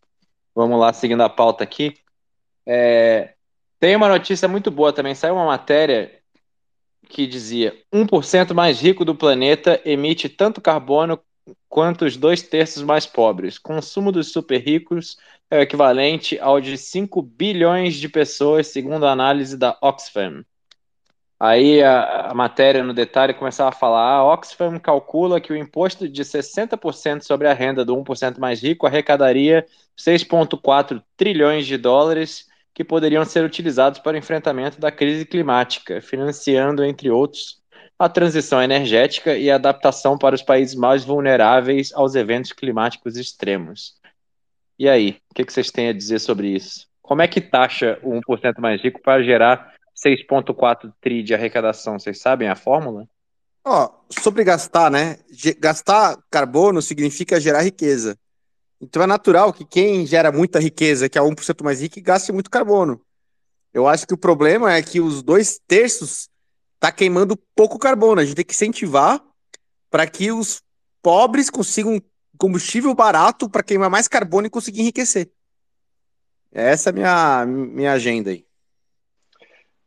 Vamos 0.55 0.79
lá, 0.79 0.93
seguindo 0.93 1.21
a 1.21 1.29
pauta 1.29 1.63
aqui. 1.63 1.93
É, 2.65 3.33
tem 3.77 3.95
uma 3.95 4.07
notícia 4.07 4.47
muito 4.47 4.71
boa 4.71 4.93
também. 4.93 5.13
Saiu 5.13 5.35
uma 5.35 5.45
matéria 5.45 6.21
que 7.09 7.27
dizia: 7.27 7.75
1% 7.91 8.53
mais 8.53 8.79
rico 8.79 9.03
do 9.03 9.13
planeta 9.13 9.81
emite 9.83 10.29
tanto 10.29 10.61
carbono 10.61 11.19
quanto 11.67 12.05
os 12.05 12.15
dois 12.15 12.41
terços 12.41 12.83
mais 12.83 13.05
pobres. 13.05 13.57
Consumo 13.57 14.13
dos 14.13 14.31
super 14.31 14.61
ricos 14.61 15.17
é 15.49 15.57
o 15.57 15.61
equivalente 15.61 16.39
ao 16.39 16.61
de 16.61 16.77
5 16.77 17.21
bilhões 17.21 17.95
de 17.95 18.07
pessoas, 18.07 18.67
segundo 18.67 19.05
a 19.05 19.11
análise 19.11 19.57
da 19.57 19.77
Oxfam. 19.81 20.45
Aí 21.43 21.81
a, 21.81 22.29
a, 22.29 22.33
matéria 22.35 22.83
no 22.83 22.93
detalhe 22.93 23.33
começava 23.33 23.69
a 23.69 23.73
falar: 23.73 24.13
a 24.13 24.23
Oxfam 24.23 24.77
calcula 24.77 25.41
que 25.41 25.51
o 25.51 25.57
imposto 25.57 26.07
de 26.07 26.23
60% 26.23 27.23
sobre 27.23 27.47
a 27.47 27.53
renda 27.53 27.83
do 27.83 27.95
1% 27.95 28.37
mais 28.37 28.61
rico 28.61 28.85
arrecadaria 28.85 29.65
6,4 29.97 31.01
trilhões 31.17 31.65
de 31.65 31.79
dólares 31.79 32.45
que 32.75 32.83
poderiam 32.83 33.25
ser 33.25 33.43
utilizados 33.43 33.97
para 33.97 34.13
o 34.13 34.17
enfrentamento 34.19 34.79
da 34.79 34.91
crise 34.91 35.25
climática, 35.25 35.99
financiando, 35.99 36.85
entre 36.85 37.09
outros, 37.09 37.59
a 37.97 38.07
transição 38.07 38.61
energética 38.61 39.35
e 39.35 39.49
a 39.49 39.55
adaptação 39.55 40.19
para 40.19 40.35
os 40.35 40.43
países 40.43 40.75
mais 40.75 41.03
vulneráveis 41.03 41.91
aos 41.91 42.13
eventos 42.13 42.51
climáticos 42.51 43.17
extremos. 43.17 43.95
E 44.77 44.87
aí, 44.87 45.17
o 45.31 45.33
que, 45.33 45.43
que 45.43 45.51
vocês 45.51 45.71
têm 45.71 45.87
a 45.87 45.93
dizer 45.93 46.19
sobre 46.19 46.49
isso? 46.49 46.85
Como 47.01 47.23
é 47.23 47.27
que 47.27 47.41
taxa 47.41 47.97
o 48.03 48.11
1% 48.11 48.59
mais 48.59 48.79
rico 48.79 49.01
para 49.01 49.23
gerar 49.23 49.80
6,4 50.03 50.93
tri 50.99 51.23
de 51.23 51.33
arrecadação. 51.33 51.99
Vocês 51.99 52.19
sabem 52.19 52.47
a 52.47 52.55
fórmula? 52.55 53.07
Ó, 53.63 53.89
sobre 54.09 54.43
gastar, 54.43 54.89
né? 54.89 55.19
Gastar 55.59 56.17
carbono 56.29 56.81
significa 56.81 57.39
gerar 57.39 57.61
riqueza. 57.61 58.17
Então 58.79 59.03
é 59.03 59.07
natural 59.07 59.53
que 59.53 59.63
quem 59.63 60.05
gera 60.07 60.31
muita 60.31 60.59
riqueza, 60.59 61.07
que 61.07 61.17
é 61.17 61.21
1% 61.21 61.63
mais 61.63 61.81
rico, 61.81 62.01
gaste 62.01 62.31
muito 62.31 62.49
carbono. 62.49 62.99
Eu 63.71 63.87
acho 63.87 64.07
que 64.07 64.13
o 64.13 64.17
problema 64.17 64.73
é 64.73 64.81
que 64.81 64.99
os 64.99 65.21
dois 65.21 65.59
terços 65.67 66.27
tá 66.79 66.91
queimando 66.91 67.37
pouco 67.55 67.77
carbono. 67.77 68.19
A 68.19 68.25
gente 68.25 68.35
tem 68.35 68.43
que 68.43 68.53
incentivar 68.53 69.23
para 69.89 70.07
que 70.07 70.31
os 70.31 70.63
pobres 71.01 71.49
consigam 71.49 72.01
combustível 72.37 72.93
barato 72.95 73.47
para 73.47 73.61
queimar 73.61 73.89
mais 73.89 74.07
carbono 74.07 74.47
e 74.47 74.49
conseguir 74.49 74.81
enriquecer. 74.81 75.31
Essa 76.51 76.89
é 76.89 76.91
a 76.91 76.93
minha, 76.93 77.45
minha 77.45 77.93
agenda 77.93 78.31
aí. 78.31 78.45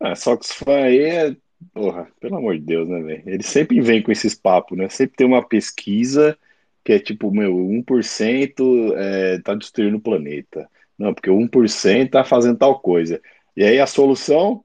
Ah, 0.01 0.15
só 0.15 0.37
que 0.37 0.45
isso 0.45 0.69
aí 0.71 1.01
é. 1.01 1.37
Porra, 1.73 2.09
pelo 2.21 2.37
amor 2.37 2.59
de 2.59 2.65
Deus, 2.65 2.89
né, 2.89 3.01
velho? 3.01 3.23
Ele 3.27 3.43
sempre 3.43 3.81
vem 3.81 4.03
com 4.03 4.13
esses 4.13 4.35
papos, 4.35 4.77
né? 4.77 4.89
Sempre 4.89 5.17
tem 5.17 5.27
uma 5.27 5.47
pesquisa 5.47 6.37
que 6.85 6.93
é 6.93 6.99
tipo, 6.99 7.31
meu, 7.31 7.57
1% 7.57 8.95
é, 8.97 9.39
tá 9.41 9.55
destruindo 9.55 9.97
o 9.97 10.01
planeta. 10.01 10.69
Não, 10.99 11.15
porque 11.15 11.31
1% 11.31 12.11
tá 12.11 12.23
fazendo 12.25 12.59
tal 12.59 12.79
coisa. 12.81 13.21
E 13.57 13.65
aí 13.65 13.81
a 13.81 13.87
solução? 13.87 14.63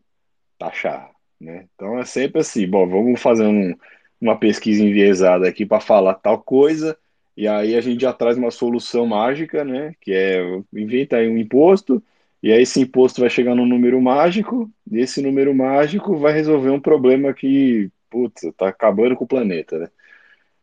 Taxar, 0.57 1.11
né? 1.39 1.67
Então 1.75 1.97
é 1.97 2.05
sempre 2.05 2.41
assim, 2.41 2.67
bom, 2.67 2.87
vamos 2.87 3.21
fazer 3.21 3.45
um, 3.45 3.73
uma 4.19 4.37
pesquisa 4.37 4.83
enviesada 4.83 5.47
aqui 5.47 5.65
para 5.65 5.79
falar 5.79 6.15
tal 6.15 6.41
coisa, 6.41 6.97
e 7.37 7.47
aí 7.47 7.75
a 7.75 7.81
gente 7.81 8.01
já 8.01 8.11
traz 8.11 8.37
uma 8.37 8.51
solução 8.51 9.05
mágica, 9.05 9.63
né? 9.63 9.95
Que 10.01 10.11
é 10.13 10.41
inventa 10.73 11.17
aí 11.17 11.29
um 11.29 11.37
imposto 11.37 12.03
e 12.41 12.54
aí 12.54 12.62
esse 12.62 12.80
imposto 12.80 13.19
vai 13.21 13.30
chegar 13.30 13.54
num 13.54 13.65
número 13.65 14.02
mágico, 14.02 14.71
e 14.89 14.99
esse 14.99 15.21
número 15.21 15.54
mágico 15.54 16.17
vai 16.17 16.32
resolver 16.34 16.69
um 16.69 16.80
problema 16.80 17.34
que, 17.34 17.91
putz, 18.10 18.41
tá 18.58 18.69
acabando 18.69 19.15
com 19.15 19.25
o 19.25 19.28
planeta, 19.28 19.78
né? 19.78 19.89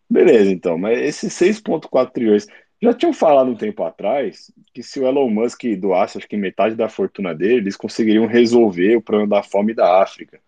Beleza, 0.08 0.50
então, 0.50 0.78
mas 0.78 0.98
esses 1.00 1.32
6,4 1.34 2.12
trilhões, 2.12 2.46
já 2.80 2.94
tinham 2.94 3.12
falado 3.12 3.50
um 3.50 3.56
tempo 3.56 3.82
atrás 3.82 4.52
que 4.72 4.82
se 4.82 5.00
o 5.00 5.06
Elon 5.06 5.28
Musk 5.28 5.64
doasse, 5.78 6.18
acho 6.18 6.28
que 6.28 6.36
metade 6.36 6.74
da 6.74 6.88
fortuna 6.88 7.34
dele, 7.34 7.56
eles 7.56 7.76
conseguiriam 7.76 8.26
resolver 8.26 8.96
o 8.96 9.02
problema 9.02 9.36
da 9.36 9.42
fome 9.42 9.74
da 9.74 10.02
África. 10.02 10.40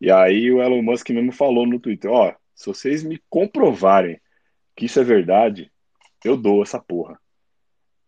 E 0.00 0.10
aí 0.10 0.50
o 0.50 0.62
Elon 0.62 0.82
Musk 0.82 1.10
mesmo 1.10 1.32
falou 1.32 1.66
no 1.66 1.78
Twitter, 1.80 2.10
ó, 2.10 2.30
oh, 2.30 2.34
se 2.54 2.66
vocês 2.66 3.02
me 3.02 3.20
comprovarem 3.30 4.20
que 4.76 4.86
isso 4.86 5.00
é 5.00 5.04
verdade, 5.04 5.70
eu 6.24 6.36
dou 6.36 6.62
essa 6.62 6.80
porra. 6.80 7.18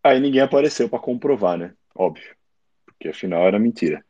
Aí 0.03 0.19
ninguém 0.19 0.41
apareceu 0.41 0.89
para 0.89 0.99
comprovar, 0.99 1.57
né? 1.57 1.73
Óbvio 1.95 2.36
que 2.99 3.09
afinal 3.09 3.47
era 3.47 3.59
mentira. 3.59 4.03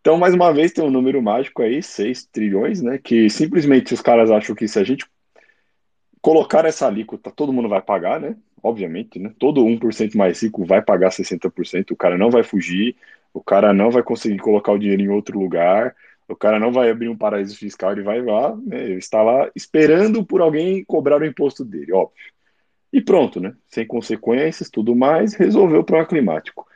Então, 0.00 0.16
mais 0.16 0.34
uma 0.34 0.52
vez, 0.52 0.72
tem 0.72 0.84
um 0.84 0.90
número 0.90 1.20
mágico 1.20 1.62
aí, 1.62 1.82
6 1.82 2.26
trilhões, 2.26 2.80
né? 2.80 2.96
Que 2.96 3.28
simplesmente 3.28 3.92
os 3.92 4.00
caras 4.00 4.30
acham 4.30 4.54
que 4.54 4.68
se 4.68 4.78
a 4.78 4.84
gente 4.84 5.04
colocar 6.20 6.64
essa 6.64 6.86
alíquota, 6.86 7.30
todo 7.30 7.52
mundo 7.52 7.68
vai 7.68 7.82
pagar, 7.82 8.20
né? 8.20 8.36
Obviamente, 8.62 9.18
né? 9.18 9.32
Todo 9.38 9.64
1% 9.64 10.16
mais 10.16 10.40
rico 10.42 10.64
vai 10.64 10.80
pagar 10.80 11.10
60%, 11.10 11.90
o 11.90 11.96
cara 11.96 12.16
não 12.16 12.30
vai 12.30 12.42
fugir, 12.42 12.94
o 13.34 13.40
cara 13.40 13.72
não 13.72 13.90
vai 13.90 14.02
conseguir 14.02 14.38
colocar 14.38 14.72
o 14.72 14.78
dinheiro 14.78 15.02
em 15.02 15.08
outro 15.08 15.38
lugar, 15.38 15.94
o 16.28 16.36
cara 16.36 16.58
não 16.58 16.72
vai 16.72 16.90
abrir 16.90 17.08
um 17.08 17.16
paraíso 17.16 17.56
fiscal, 17.56 17.92
ele 17.92 18.02
vai 18.02 18.22
lá, 18.22 18.56
né? 18.56 18.84
Ele 18.84 18.98
está 18.98 19.22
lá 19.22 19.50
esperando 19.54 20.24
por 20.24 20.40
alguém 20.40 20.84
cobrar 20.84 21.20
o 21.20 21.26
imposto 21.26 21.64
dele, 21.64 21.92
óbvio. 21.92 22.32
E 22.92 23.00
pronto, 23.00 23.40
né? 23.40 23.54
Sem 23.68 23.86
consequências, 23.86 24.70
tudo 24.70 24.94
mais, 24.94 25.34
resolveu 25.34 25.80
o 25.80 25.84
problema 25.84 26.08
climático. 26.08 26.66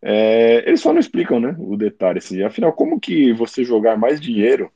É, 0.00 0.68
eles 0.68 0.80
só 0.80 0.92
não 0.92 1.00
explicam, 1.00 1.40
né, 1.40 1.56
o 1.58 1.76
detalhe, 1.76 2.18
assim, 2.18 2.42
afinal, 2.42 2.72
como 2.72 3.00
que 3.00 3.32
você 3.32 3.64
jogar 3.64 3.96
mais 3.96 4.20
dinheiro 4.20 4.70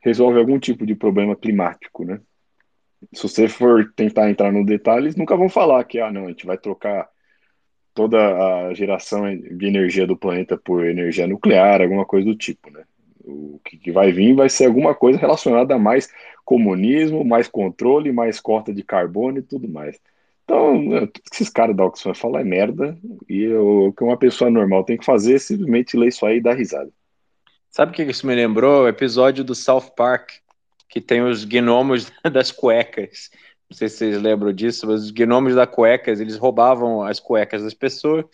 resolve 0.00 0.38
algum 0.38 0.58
tipo 0.58 0.84
de 0.84 0.94
problema 0.94 1.36
climático, 1.36 2.04
né? 2.04 2.20
Se 3.14 3.22
você 3.22 3.48
for 3.48 3.92
tentar 3.94 4.30
entrar 4.30 4.52
no 4.52 4.64
detalhe, 4.64 5.04
eles 5.06 5.16
nunca 5.16 5.36
vão 5.36 5.48
falar 5.48 5.82
que, 5.84 5.98
ah, 5.98 6.12
não, 6.12 6.26
a 6.26 6.28
gente 6.28 6.46
vai 6.46 6.58
trocar 6.58 7.08
toda 7.94 8.18
a 8.68 8.74
geração 8.74 9.24
de 9.34 9.66
energia 9.66 10.06
do 10.06 10.16
planeta 10.16 10.56
por 10.56 10.86
energia 10.86 11.26
nuclear, 11.26 11.80
alguma 11.80 12.04
coisa 12.04 12.26
do 12.26 12.36
tipo, 12.36 12.70
né? 12.70 12.84
O 13.24 13.60
que 13.64 13.90
vai 13.90 14.12
vir 14.12 14.34
vai 14.34 14.48
ser 14.48 14.66
alguma 14.66 14.94
coisa 14.94 15.18
relacionada 15.18 15.74
a 15.74 15.78
mais 15.78 16.08
comunismo, 16.44 17.24
mais 17.24 17.48
controle, 17.48 18.12
mais 18.12 18.40
corta 18.40 18.72
de 18.72 18.82
carbono 18.82 19.38
e 19.38 19.42
tudo 19.42 19.68
mais. 19.68 19.98
Então, 20.50 20.82
tudo 21.06 21.12
que 21.12 21.20
esses 21.32 21.48
caras 21.48 21.76
da 21.76 21.84
Oxfam 21.84 22.12
falam 22.12 22.40
é 22.40 22.44
merda, 22.44 22.98
e 23.28 23.46
o 23.54 23.92
que 23.92 24.02
uma 24.02 24.16
pessoa 24.16 24.50
normal 24.50 24.82
tem 24.82 24.98
que 24.98 25.04
fazer 25.04 25.36
é 25.36 25.38
simplesmente 25.38 25.96
ler 25.96 26.08
isso 26.08 26.26
aí 26.26 26.38
e 26.38 26.40
dar 26.40 26.54
risada. 26.54 26.90
Sabe 27.70 27.92
o 27.92 27.94
que 27.94 28.02
isso 28.02 28.26
me 28.26 28.34
lembrou? 28.34 28.82
O 28.82 28.88
episódio 28.88 29.44
do 29.44 29.54
South 29.54 29.92
Park, 29.96 30.32
que 30.88 31.00
tem 31.00 31.22
os 31.22 31.44
gnomos 31.44 32.10
das 32.32 32.50
cuecas. 32.50 33.30
Não 33.70 33.76
sei 33.76 33.88
se 33.88 33.98
vocês 33.98 34.20
lembram 34.20 34.52
disso, 34.52 34.88
mas 34.88 35.04
os 35.04 35.12
gnomos 35.12 35.54
das 35.54 35.70
cuecas, 35.70 36.18
eles 36.18 36.36
roubavam 36.36 37.04
as 37.04 37.20
cuecas 37.20 37.62
das 37.62 37.74
pessoas 37.74 38.26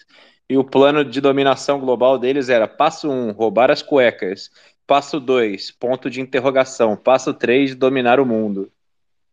e 0.48 0.56
o 0.56 0.64
plano 0.64 1.04
de 1.04 1.20
dominação 1.20 1.78
global 1.78 2.18
deles 2.18 2.48
era 2.48 2.66
passo 2.66 3.10
um, 3.10 3.30
roubar 3.32 3.70
as 3.70 3.82
cuecas. 3.82 4.50
Passo 4.86 5.20
dois, 5.20 5.70
ponto 5.70 6.08
de 6.08 6.22
interrogação. 6.22 6.96
Passo 6.96 7.34
três, 7.34 7.74
dominar 7.74 8.18
o 8.18 8.24
mundo. 8.24 8.72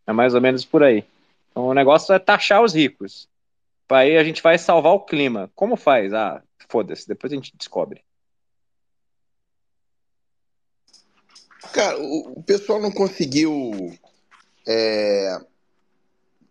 É 0.05 0.11
mais 0.11 0.35
ou 0.35 0.41
menos 0.41 0.65
por 0.65 0.83
aí. 0.83 1.05
Então 1.53 1.67
o 1.67 1.73
negócio 1.73 2.11
é 2.13 2.17
taxar 2.17 2.63
os 2.63 2.73
ricos. 2.73 3.29
Aí 3.87 4.17
a 4.17 4.23
gente 4.23 4.41
vai 4.41 4.57
salvar 4.57 4.93
o 4.93 5.05
clima. 5.05 5.51
Como 5.53 5.75
faz? 5.75 6.11
Ah, 6.13 6.41
foda-se, 6.67 7.07
depois 7.07 7.31
a 7.31 7.35
gente 7.35 7.55
descobre. 7.55 8.03
Cara, 11.71 11.97
o, 11.99 12.41
pessoal 12.41 12.81
não 12.81 12.91
conseguiu. 12.91 13.95
É, 14.67 15.37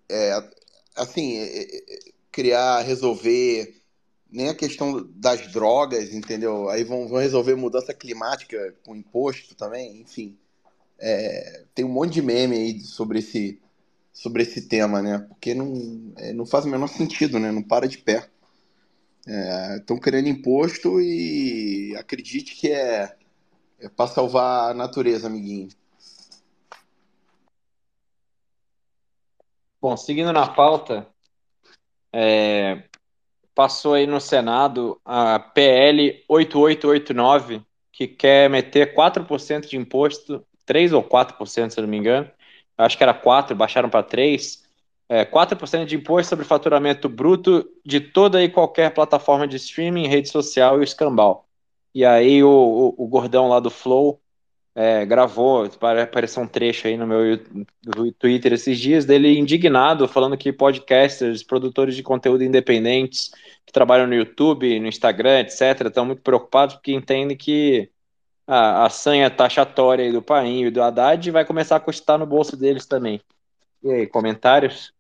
é, 0.09 0.49
assim, 0.95 1.37
é, 1.39 1.63
é, 1.63 1.99
criar, 2.31 2.83
resolver 2.83 3.83
nem 4.31 4.49
a 4.49 4.55
questão 4.55 5.07
das 5.15 5.49
drogas, 5.53 6.15
entendeu? 6.15 6.69
Aí 6.69 6.85
vão, 6.85 7.09
vão 7.09 7.19
resolver 7.19 7.57
mudança 7.57 7.93
climática 7.93 8.75
com 8.85 8.95
imposto 8.95 9.55
também, 9.57 10.01
enfim. 10.01 10.39
É, 10.99 11.65
tem 11.75 11.85
um 11.85 11.89
monte 11.89 12.15
de 12.15 12.23
meme 12.23 12.57
aí 12.57 12.81
sobre 12.81 13.19
esse, 13.19 13.61
sobre 14.13 14.43
esse 14.43 14.69
tema, 14.69 15.01
né? 15.01 15.19
Porque 15.29 15.55
não, 15.55 16.13
é, 16.19 16.33
não 16.33 16.45
faz 16.45 16.65
o 16.65 16.69
menor 16.69 16.89
sentido, 16.89 17.39
né? 17.39 17.51
Não 17.51 17.63
para 17.63 17.89
de 17.89 17.99
pé. 17.99 18.29
Estão 19.77 19.97
é, 19.97 20.01
querendo 20.01 20.29
imposto 20.29 21.01
e 21.01 21.95
acredite 21.97 22.57
que 22.57 22.71
é, 22.71 23.17
é 23.79 23.89
para 23.89 24.11
salvar 24.11 24.71
a 24.71 24.75
natureza, 24.75 25.29
amiguinho. 25.29 25.69
Bom, 29.81 29.97
seguindo 29.97 30.33
na 30.33 30.49
pauta, 30.49 31.09
é, 32.13 32.85
passou 33.55 33.95
aí 33.95 34.07
no 34.07 34.21
Senado 34.21 35.01
a 35.05 35.39
PL 35.39 36.25
8889, 36.29 37.63
que 37.91 38.07
quer 38.07 38.49
meter 38.49 38.95
4% 38.95 39.69
de 39.69 39.77
imposto, 39.77 40.45
3 40.65 40.93
ou 40.93 41.03
4%, 41.03 41.71
se 41.71 41.81
não 41.81 41.89
me 41.89 41.97
engano. 41.97 42.31
Acho 42.77 42.97
que 42.97 43.03
era 43.03 43.15
4, 43.15 43.55
baixaram 43.55 43.89
para 43.89 44.03
3. 44.03 44.63
É, 45.09 45.25
4% 45.25 45.85
de 45.85 45.97
imposto 45.97 46.31
sobre 46.31 46.45
faturamento 46.45 47.09
bruto 47.09 47.69
de 47.85 48.01
toda 48.01 48.43
e 48.43 48.49
qualquer 48.49 48.95
plataforma 48.95 49.47
de 49.47 49.57
streaming, 49.57 50.07
rede 50.07 50.29
social 50.29 50.77
e 50.77 50.81
o 50.81 50.83
escambau. 50.83 51.47
E 51.95 52.05
aí 52.05 52.43
o, 52.43 52.49
o, 52.49 53.05
o 53.05 53.09
gordão 53.09 53.49
lá 53.49 53.61
do 53.61 53.71
Flow 53.71 54.23
é, 54.75 55.05
gravou, 55.05 55.69
apareceu 56.03 56.43
um 56.43 56.47
trecho 56.47 56.87
aí 56.87 56.97
no 56.97 57.07
meu 57.07 57.39
Twitter 58.19 58.55
esses 58.55 58.79
dias, 58.79 59.05
dele 59.05 59.39
indignado, 59.39 60.09
falando 60.09 60.37
que 60.37 60.53
podcasters, 60.53 61.43
produtores 61.43 61.95
de 61.95 62.03
conteúdo 62.03 62.43
independentes, 62.43 63.31
que 63.67 63.73
trabalham 63.73 64.07
no 64.07 64.15
YouTube, 64.15 64.81
no 64.81 64.87
Instagram, 64.89 65.41
etc., 65.41 65.87
estão 65.87 66.07
muito 66.07 66.23
preocupados 66.23 66.75
porque 66.77 66.93
entendem 66.93 67.37
que 67.37 67.91
a, 68.47 68.87
a 68.87 68.91
sanha 68.91 69.31
taxatória 69.31 70.13
do 70.13 70.23
Painho 70.23 70.69
e 70.69 70.71
do 70.71 70.83
Haddad 70.83 71.31
vai 71.31 71.45
começar 71.45 71.77
a 71.77 71.81
custar 71.81 72.19
no 72.19 72.27
bolso 72.27 72.57
deles 72.57 72.87
também. 72.87 73.21
E 73.83 73.91
aí, 73.91 74.07
comentários? 74.07 74.93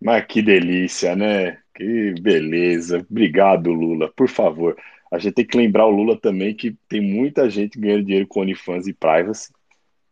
Mas 0.00 0.24
que 0.26 0.40
delícia, 0.40 1.14
né? 1.14 1.58
Que 1.74 2.14
beleza. 2.20 3.04
Obrigado, 3.10 3.72
Lula. 3.72 4.10
Por 4.14 4.28
favor, 4.28 4.76
a 5.10 5.18
gente 5.18 5.34
tem 5.34 5.46
que 5.46 5.56
lembrar 5.56 5.86
o 5.86 5.90
Lula 5.90 6.18
também 6.18 6.54
que 6.54 6.76
tem 6.88 7.00
muita 7.00 7.50
gente 7.50 7.78
ganhando 7.78 8.04
dinheiro 8.04 8.26
com 8.26 8.40
OnlyFans 8.40 8.86
e 8.86 8.92
privacy, 8.92 9.52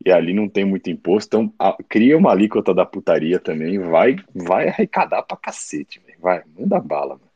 e 0.04 0.10
ali 0.10 0.32
não 0.32 0.48
tem 0.48 0.64
muito 0.64 0.90
imposto, 0.90 1.26
então 1.26 1.54
a, 1.58 1.76
cria 1.88 2.16
uma 2.16 2.30
alíquota 2.30 2.72
da 2.72 2.86
putaria 2.86 3.38
também, 3.38 3.78
vai 3.78 4.16
vai 4.34 4.68
arrecadar 4.68 5.22
pra 5.22 5.36
cacete, 5.36 6.00
véio. 6.04 6.18
vai, 6.20 6.42
manda 6.56 6.80
bala. 6.80 7.16
Véio. 7.16 7.27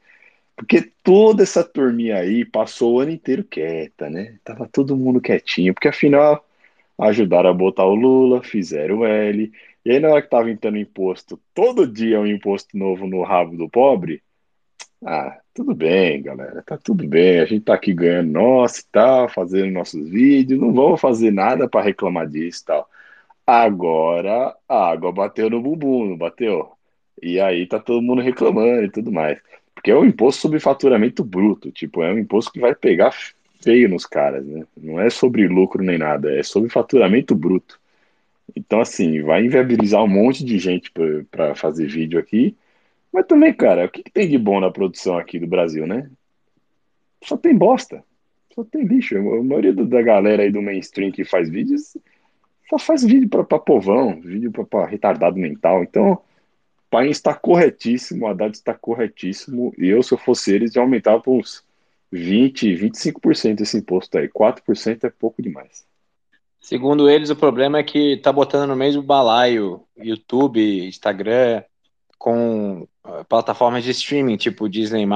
Porque 0.63 0.93
toda 1.03 1.43
essa 1.43 1.65
turminha 1.65 2.19
aí 2.19 2.45
passou 2.45 2.95
o 2.95 3.01
ano 3.01 3.11
inteiro 3.11 3.43
quieta, 3.43 4.09
né? 4.09 4.39
Tava 4.45 4.69
todo 4.69 4.97
mundo 4.97 5.21
quietinho, 5.21 5.75
porque 5.75 5.89
afinal 5.89 6.47
ajudaram 6.97 7.51
a 7.51 7.53
botar 7.53 7.85
o 7.85 7.97
Lula, 7.97 8.45
fizeram 8.45 8.99
o 8.99 9.05
L, 9.05 9.51
e 9.85 9.91
aí 9.91 9.99
na 9.99 10.11
hora 10.11 10.23
que 10.23 10.31
tava 10.31 10.51
entrando 10.53 10.79
imposto, 10.79 11.41
todo 11.53 11.85
dia 11.85 12.21
um 12.21 12.27
imposto 12.27 12.79
novo 12.79 13.09
no 13.09 13.23
rabo 13.25 13.57
do 13.57 13.69
pobre, 13.69 14.23
ah, 15.05 15.41
tudo 15.53 15.75
bem, 15.75 16.23
galera, 16.23 16.63
tá 16.63 16.79
tudo 16.79 17.07
bem. 17.09 17.41
A 17.41 17.45
gente 17.45 17.65
tá 17.65 17.75
aqui 17.75 17.93
ganhando 17.93 18.31
nosso 18.31 18.83
e 18.83 18.85
tal, 18.93 19.29
fazendo 19.29 19.73
nossos 19.73 20.09
vídeos, 20.09 20.61
não 20.61 20.73
vamos 20.73 21.01
fazer 21.01 21.33
nada 21.33 21.69
para 21.69 21.85
reclamar 21.85 22.29
disso 22.29 22.63
e 22.63 22.67
tal. 22.67 22.89
Agora 23.47 24.57
a 24.69 24.91
água 24.93 25.13
bateu 25.13 25.51
no 25.51 25.61
bumbum, 25.61 26.11
não 26.11 26.17
bateu? 26.17 26.71
E 27.21 27.41
aí 27.41 27.67
tá 27.67 27.81
todo 27.81 28.01
mundo 28.03 28.23
reclamando 28.23 28.85
e 28.85 28.91
tudo 28.91 29.11
mais. 29.13 29.41
Porque 29.83 29.91
é 29.91 29.97
um 29.97 30.05
imposto 30.05 30.43
sobre 30.43 30.61
faturamento 30.61 31.25
bruto, 31.25 31.73
tipo, 31.73 32.03
é 32.03 32.13
um 32.13 32.19
imposto 32.19 32.53
que 32.53 32.61
vai 32.61 32.73
pegar 32.75 33.13
feio 33.61 33.89
nos 33.89 34.07
caras, 34.07 34.47
né? 34.47 34.65
Não 34.77 35.01
é 35.01 35.11
sobre 35.11 35.49
lucro 35.49 35.83
nem 35.83 35.99
nada, 35.99 36.33
é 36.33 36.43
sobre 36.43 36.71
faturamento 36.71 37.35
bruto. 37.35 37.81
Então, 38.55 38.81
assim, 38.81 39.23
vai 39.23 39.45
inviabilizar 39.45 40.03
um 40.03 40.09
monte 40.09 40.45
de 40.45 40.59
gente 40.59 40.93
para 41.31 41.55
fazer 41.55 41.87
vídeo 41.87 42.19
aqui 42.19 42.57
mas 43.13 43.27
também, 43.27 43.53
cara, 43.53 43.85
o 43.85 43.91
que, 43.91 44.03
que 44.03 44.11
tem 44.11 44.27
de 44.27 44.39
bom 44.39 44.59
na 44.59 44.71
produção 44.71 45.19
aqui 45.19 45.39
do 45.39 45.47
Brasil, 45.47 45.87
né? 45.87 46.11
Só 47.23 47.37
tem 47.37 47.55
bosta. 47.55 48.03
Só 48.55 48.65
tem 48.65 48.85
lixo. 48.85 49.17
A 49.17 49.43
maioria 49.43 49.75
da 49.75 50.03
galera 50.03 50.43
aí 50.43 50.51
do 50.51 50.63
mainstream 50.63 51.13
que 51.13 51.25
faz 51.25 51.49
vídeos 51.49 51.97
só 52.71 52.79
faz 52.79 53.05
vídeo 53.05 53.29
pra, 53.29 53.45
pra 53.45 53.59
povão, 53.59 54.19
vídeo 54.19 54.51
pra, 54.51 54.65
pra 54.65 54.87
retardado 54.87 55.37
mental. 55.37 55.83
Então, 55.83 56.19
país 56.93 57.17
está 57.17 57.35
corretíssimo, 57.35 58.27
o 58.27 58.29
Haddad 58.29 58.55
está 58.55 58.75
corretíssimo. 58.75 59.73
E 59.79 59.89
eu, 59.89 60.03
se 60.03 60.13
eu 60.13 60.19
fosse 60.19 60.55
eles, 60.55 60.75
já 60.75 60.83
aumentava 60.83 61.23
para 61.23 61.33
uns 61.33 61.65
20, 62.13 62.77
25% 62.77 63.63
esse 63.63 63.79
imposto 63.79 64.19
aí. 64.19 64.29
4% 64.29 65.05
é 65.05 65.11
pouco 65.11 65.41
demais. 65.41 65.87
Segundo 66.61 67.09
eles, 67.09 67.31
o 67.31 67.37
problema 67.37 67.79
é 67.79 67.83
que 67.83 68.19
tá 68.19 68.31
botando 68.31 68.69
no 68.69 68.77
mesmo 68.77 69.03
balaio 69.03 69.83
YouTube, 69.97 70.87
Instagram, 70.87 71.65
com 72.19 72.83
uh, 72.83 73.25
plataformas 73.27 73.83
de 73.83 73.91
streaming, 73.91 74.37
tipo 74.37 74.69
Disney+, 74.69 75.07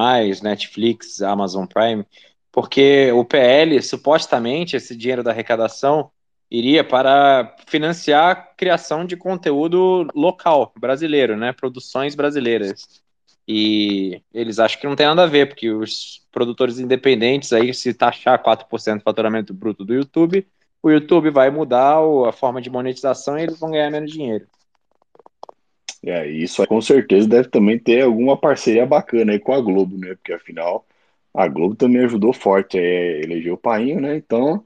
Netflix, 0.43 1.21
Amazon 1.21 1.67
Prime, 1.67 2.07
porque 2.51 3.13
o 3.13 3.23
PL, 3.23 3.83
supostamente, 3.83 4.77
esse 4.77 4.97
dinheiro 4.97 5.23
da 5.23 5.31
arrecadação 5.31 6.11
iria 6.51 6.85
para 6.85 7.57
financiar 7.67 8.31
a 8.31 8.35
criação 8.37 9.05
de 9.05 9.17
conteúdo 9.17 10.07
local, 10.15 10.73
brasileiro, 10.79 11.37
né, 11.37 11.53
produções 11.53 12.15
brasileiras. 12.15 13.03
E 13.49 14.21
eles 14.35 14.59
acham 14.59 14.81
que 14.81 14.87
não 14.87 14.97
tem 14.97 15.07
nada 15.07 15.23
a 15.23 15.27
ver, 15.27 15.49
porque 15.49 15.71
os 15.71 16.27
produtores 16.33 16.79
independentes 16.79 17.53
aí, 17.53 17.73
se 17.73 17.95
taxar 17.95 18.43
4% 18.43 18.99
do 18.99 19.05
faturamento 19.05 19.55
bruto 19.55 19.85
do 19.85 19.95
YouTube, 19.95 20.47
o 20.83 20.91
YouTube 20.91 21.31
vai 21.31 21.51
mudar 21.51 21.99
a 22.29 22.33
forma 22.33 22.61
de 22.61 22.71
monetização 22.71 23.39
e 23.39 23.43
eles 23.43 23.59
vão 23.59 23.71
ganhar 23.71 23.91
menos 23.91 24.11
dinheiro. 24.11 24.47
É, 26.05 26.29
isso 26.29 26.65
com 26.67 26.81
certeza 26.81 27.29
deve 27.29 27.49
também 27.49 27.79
ter 27.79 28.03
alguma 28.03 28.37
parceria 28.37 28.87
bacana 28.87 29.33
aí 29.33 29.41
com 29.41 29.53
a 29.53 29.61
Globo, 29.61 29.97
né? 29.97 30.15
Porque 30.15 30.33
afinal 30.33 30.87
a 31.35 31.49
Globo 31.49 31.75
também 31.75 32.05
ajudou 32.05 32.33
forte 32.33 32.79
a 32.79 32.83
eleger 32.83 33.53
o 33.53 33.59
Painho, 33.59 34.01
né? 34.01 34.17
Então 34.17 34.63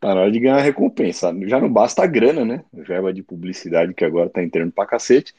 tá 0.00 0.14
na 0.14 0.22
hora 0.22 0.32
de 0.32 0.40
ganhar 0.40 0.56
a 0.56 0.62
recompensa. 0.62 1.32
Já 1.46 1.60
não 1.60 1.70
basta 1.72 2.02
a 2.02 2.06
grana, 2.06 2.44
né? 2.44 2.64
Verba 2.72 3.12
de 3.12 3.22
publicidade 3.22 3.94
que 3.94 4.04
agora 4.04 4.30
tá 4.30 4.42
entrando 4.42 4.72
pra 4.72 4.86
cacete, 4.86 5.34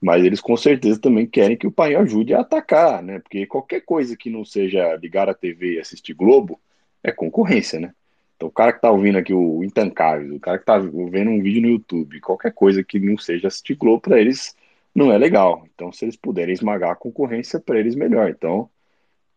mas 0.00 0.24
eles 0.24 0.40
com 0.40 0.56
certeza 0.56 1.00
também 1.00 1.26
querem 1.26 1.56
que 1.56 1.66
o 1.66 1.72
Painho 1.72 2.00
ajude 2.00 2.34
a 2.34 2.40
atacar, 2.40 3.02
né? 3.02 3.20
Porque 3.20 3.46
qualquer 3.46 3.82
coisa 3.82 4.16
que 4.16 4.30
não 4.30 4.44
seja 4.44 4.96
ligar 4.96 5.28
a 5.28 5.34
TV 5.34 5.74
e 5.74 5.80
assistir 5.80 6.14
Globo 6.14 6.60
é 7.02 7.12
concorrência, 7.12 7.78
né? 7.78 7.92
Então, 8.36 8.48
o 8.48 8.52
cara 8.52 8.72
que 8.72 8.80
tá 8.80 8.90
ouvindo 8.90 9.16
aqui 9.18 9.32
o 9.32 9.64
Intancável, 9.64 10.36
o 10.36 10.40
cara 10.40 10.58
que 10.58 10.64
tá 10.64 10.78
vendo 10.78 11.30
um 11.30 11.42
vídeo 11.42 11.62
no 11.62 11.68
YouTube, 11.68 12.20
qualquer 12.20 12.52
coisa 12.52 12.84
que 12.84 12.98
não 12.98 13.16
seja 13.16 13.48
assistir 13.48 13.76
Globo, 13.76 14.00
para 14.02 14.20
eles 14.20 14.54
não 14.94 15.12
é 15.12 15.18
legal. 15.18 15.66
Então, 15.74 15.92
se 15.92 16.04
eles 16.04 16.16
puderem 16.16 16.54
esmagar 16.54 16.90
a 16.90 16.96
concorrência, 16.96 17.60
para 17.60 17.78
eles 17.78 17.94
melhor. 17.94 18.28
Então, 18.30 18.68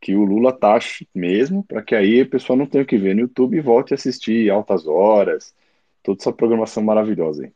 que 0.02 0.16
o 0.16 0.24
Lula 0.24 0.52
taxe 0.52 1.08
mesmo, 1.14 1.64
para 1.64 1.82
que 1.82 1.94
aí 1.94 2.22
a 2.22 2.26
pessoa 2.26 2.58
não 2.58 2.66
tenha 2.66 2.86
que 2.86 2.98
ver 2.98 3.14
no 3.14 3.22
YouTube 3.22 3.58
e 3.58 3.62
volte 3.62 3.94
a 3.94 3.96
assistir 3.96 4.50
altas 4.50 4.88
horas, 4.88 5.54
toda 6.02 6.20
essa 6.22 6.32
programação 6.32 6.84
maravilhosa 6.84 7.44
aí. 7.44 7.52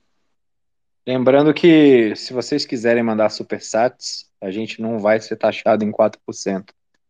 Lembrando 1.05 1.53
que 1.53 2.15
se 2.15 2.33
vocês 2.33 2.65
quiserem 2.65 3.03
mandar 3.03 3.29
supersats, 3.29 4.29
a 4.39 4.51
gente 4.51 4.81
não 4.81 4.99
vai 4.99 5.19
ser 5.19 5.35
taxado 5.35 5.83
em 5.83 5.91
4% 5.91 6.65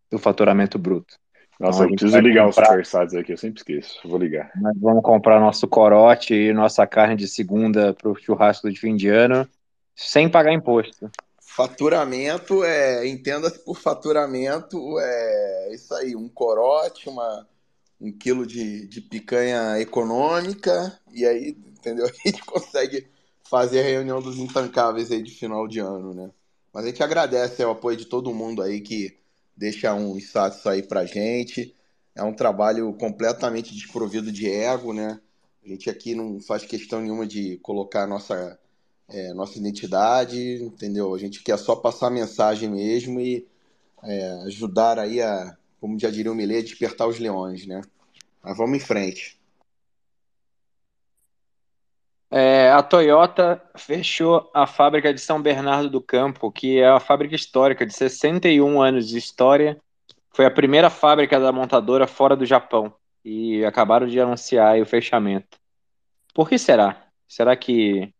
do 0.10 0.18
faturamento 0.18 0.80
bruto. 0.80 1.16
Nossa, 1.60 1.84
então, 1.84 1.92
eu 1.92 1.96
preciso 1.96 2.20
ligar 2.20 2.46
comprar... 2.46 2.64
os 2.64 2.68
supersats 2.70 3.16
aqui, 3.16 3.32
eu 3.32 3.38
sempre 3.38 3.60
esqueço. 3.60 4.00
Vou 4.08 4.18
ligar. 4.18 4.52
Nós 4.56 4.76
vamos 4.80 5.04
comprar 5.04 5.40
nosso 5.40 5.68
corote 5.68 6.34
e 6.34 6.54
nossa 6.54 6.86
carne 6.88 7.16
de 7.16 7.28
segunda 7.28 7.94
para 7.94 8.10
o 8.10 8.16
churrasco 8.16 8.70
de 8.70 8.80
fim 8.80 8.96
de 8.96 9.10
ano 9.10 9.48
sem 9.96 10.28
pagar 10.28 10.52
imposto. 10.52 11.10
Faturamento 11.56 12.64
é, 12.64 13.08
entenda-se 13.08 13.60
por 13.60 13.78
faturamento, 13.78 15.00
é 15.00 15.74
isso 15.76 15.94
aí, 15.94 16.16
um 16.16 16.28
corote, 16.28 17.08
uma, 17.08 17.48
um 18.02 18.12
quilo 18.12 18.44
de, 18.44 18.88
de 18.88 19.00
picanha 19.00 19.80
econômica 19.80 21.00
e 21.14 21.24
aí, 21.24 21.56
entendeu? 21.68 22.08
A 22.10 22.28
gente 22.28 22.44
consegue 22.44 23.08
fazer 23.44 23.82
a 23.82 23.84
reunião 23.84 24.20
dos 24.20 24.38
intancáveis 24.38 25.12
aí 25.12 25.22
de 25.22 25.30
final 25.30 25.68
de 25.68 25.80
ano, 25.80 26.12
né? 26.12 26.32
Mas 26.74 26.86
a 26.86 26.88
gente 26.88 27.04
agradece 27.04 27.64
o 27.64 27.70
apoio 27.70 27.96
de 27.96 28.06
todo 28.06 28.34
mundo 28.34 28.64
aí 28.64 28.82
que 28.82 29.16
deixa 29.56 29.94
um 29.94 30.18
status 30.18 30.66
aí 30.66 30.82
pra 30.82 31.06
gente. 31.06 31.76
É 32.16 32.24
um 32.24 32.34
trabalho 32.34 32.92
completamente 32.94 33.76
desprovido 33.76 34.32
de 34.32 34.50
ego, 34.50 34.92
né? 34.92 35.20
A 35.64 35.68
gente 35.68 35.88
aqui 35.88 36.16
não 36.16 36.40
faz 36.40 36.64
questão 36.66 37.00
nenhuma 37.00 37.28
de 37.28 37.58
colocar 37.58 38.08
nossa, 38.08 38.60
é, 39.14 39.34
nossa 39.34 39.60
identidade, 39.60 40.64
entendeu? 40.64 41.14
A 41.14 41.20
gente 41.20 41.44
quer 41.44 41.58
só 41.58 41.76
passar 41.76 42.08
a 42.08 42.12
mensagem 42.12 42.68
mesmo 42.68 43.20
e 43.20 43.48
é, 44.04 44.44
ajudar 44.48 44.98
aí 44.98 45.22
a, 45.22 45.56
como 45.80 46.00
já 46.00 46.10
diria 46.10 46.32
o 46.32 46.36
Milê, 46.36 46.64
despertar 46.64 47.08
os 47.08 47.20
leões, 47.20 47.68
né? 47.68 47.82
Mas 48.44 48.58
vamos 48.58 48.76
em 48.76 48.80
frente. 48.80 49.40
É, 52.32 52.72
a 52.72 52.82
Toyota 52.82 53.62
fechou 53.78 54.50
a 54.56 54.66
fábrica 54.66 55.14
de 55.14 55.22
São 55.22 55.40
Bernardo 55.40 55.88
do 55.88 56.02
Campo, 56.02 56.52
que 56.52 56.80
é 56.80 56.90
uma 56.90 57.00
fábrica 57.00 57.36
histórica 57.36 57.86
de 57.86 57.94
61 57.94 58.82
anos 58.82 59.08
de 59.08 59.20
história. 59.20 59.80
Foi 60.32 60.46
a 60.46 60.52
primeira 60.52 60.90
fábrica 60.90 61.40
da 61.40 61.52
montadora 61.52 62.08
fora 62.08 62.36
do 62.36 62.44
Japão 62.44 62.92
e 63.24 63.64
acabaram 63.64 64.08
de 64.08 64.20
anunciar 64.20 64.82
o 64.82 64.86
fechamento. 64.86 65.60
Por 66.34 66.50
que 66.50 66.58
será? 66.58 67.06
Será 67.28 67.56
que 67.56 68.12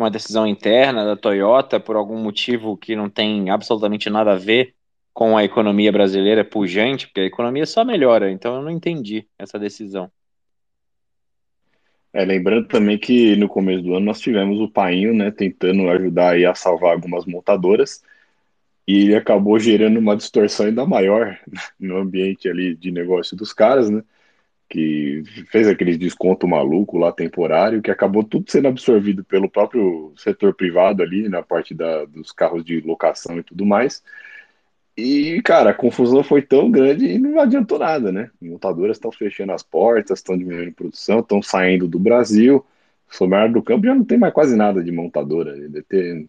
uma 0.00 0.10
decisão 0.10 0.46
interna 0.46 1.04
da 1.04 1.16
Toyota 1.16 1.78
por 1.78 1.96
algum 1.96 2.18
motivo 2.18 2.76
que 2.76 2.96
não 2.96 3.08
tem 3.08 3.50
absolutamente 3.50 4.08
nada 4.08 4.32
a 4.32 4.36
ver 4.36 4.74
com 5.12 5.36
a 5.36 5.44
economia 5.44 5.92
brasileira 5.92 6.44
pujante, 6.44 7.06
porque 7.06 7.20
a 7.20 7.24
economia 7.24 7.66
só 7.66 7.84
melhora, 7.84 8.30
então 8.30 8.56
eu 8.56 8.62
não 8.62 8.70
entendi 8.70 9.26
essa 9.38 9.58
decisão. 9.58 10.10
É, 12.12 12.24
lembrando 12.24 12.66
também 12.66 12.98
que 12.98 13.36
no 13.36 13.48
começo 13.48 13.82
do 13.82 13.94
ano 13.94 14.06
nós 14.06 14.20
tivemos 14.20 14.58
o 14.58 14.68
Painho, 14.68 15.14
né, 15.14 15.30
tentando 15.30 15.88
ajudar 15.90 16.30
aí 16.30 16.44
a 16.44 16.54
salvar 16.54 16.92
algumas 16.92 17.24
montadoras, 17.24 18.02
e 18.86 19.04
ele 19.04 19.14
acabou 19.14 19.58
gerando 19.58 19.98
uma 19.98 20.16
distorção 20.16 20.66
ainda 20.66 20.84
maior 20.86 21.38
no 21.78 21.98
ambiente 21.98 22.48
ali 22.48 22.74
de 22.74 22.90
negócio 22.90 23.36
dos 23.36 23.52
caras, 23.52 23.90
né, 23.90 24.02
que 24.70 25.24
fez 25.50 25.66
aquele 25.68 25.96
desconto 25.98 26.46
maluco 26.46 26.96
lá 26.96 27.12
temporário, 27.12 27.82
que 27.82 27.90
acabou 27.90 28.22
tudo 28.22 28.50
sendo 28.50 28.68
absorvido 28.68 29.24
pelo 29.24 29.50
próprio 29.50 30.12
setor 30.16 30.54
privado 30.54 31.02
ali, 31.02 31.28
na 31.28 31.42
parte 31.42 31.74
da, 31.74 32.04
dos 32.04 32.32
carros 32.32 32.64
de 32.64 32.80
locação 32.80 33.38
e 33.38 33.42
tudo 33.42 33.66
mais, 33.66 34.02
e, 34.96 35.40
cara, 35.42 35.70
a 35.70 35.74
confusão 35.74 36.22
foi 36.22 36.42
tão 36.42 36.70
grande 36.70 37.06
e 37.06 37.18
não 37.18 37.40
adiantou 37.40 37.78
nada, 37.78 38.12
né? 38.12 38.30
Montadoras 38.40 38.96
estão 38.96 39.10
fechando 39.10 39.52
as 39.52 39.62
portas, 39.62 40.18
estão 40.18 40.36
diminuindo 40.36 40.70
a 40.70 40.74
produção, 40.74 41.20
estão 41.20 41.40
saindo 41.40 41.88
do 41.88 41.98
Brasil. 41.98 42.64
Sobrado 43.08 43.54
do 43.54 43.62
campo 43.62 43.86
já 43.86 43.94
não 43.94 44.04
tem 44.04 44.18
mais 44.18 44.32
quase 44.34 44.54
nada 44.56 44.84
de 44.84 44.92
montadora. 44.92 45.54
Deve 45.54 45.82
ter 45.82 46.26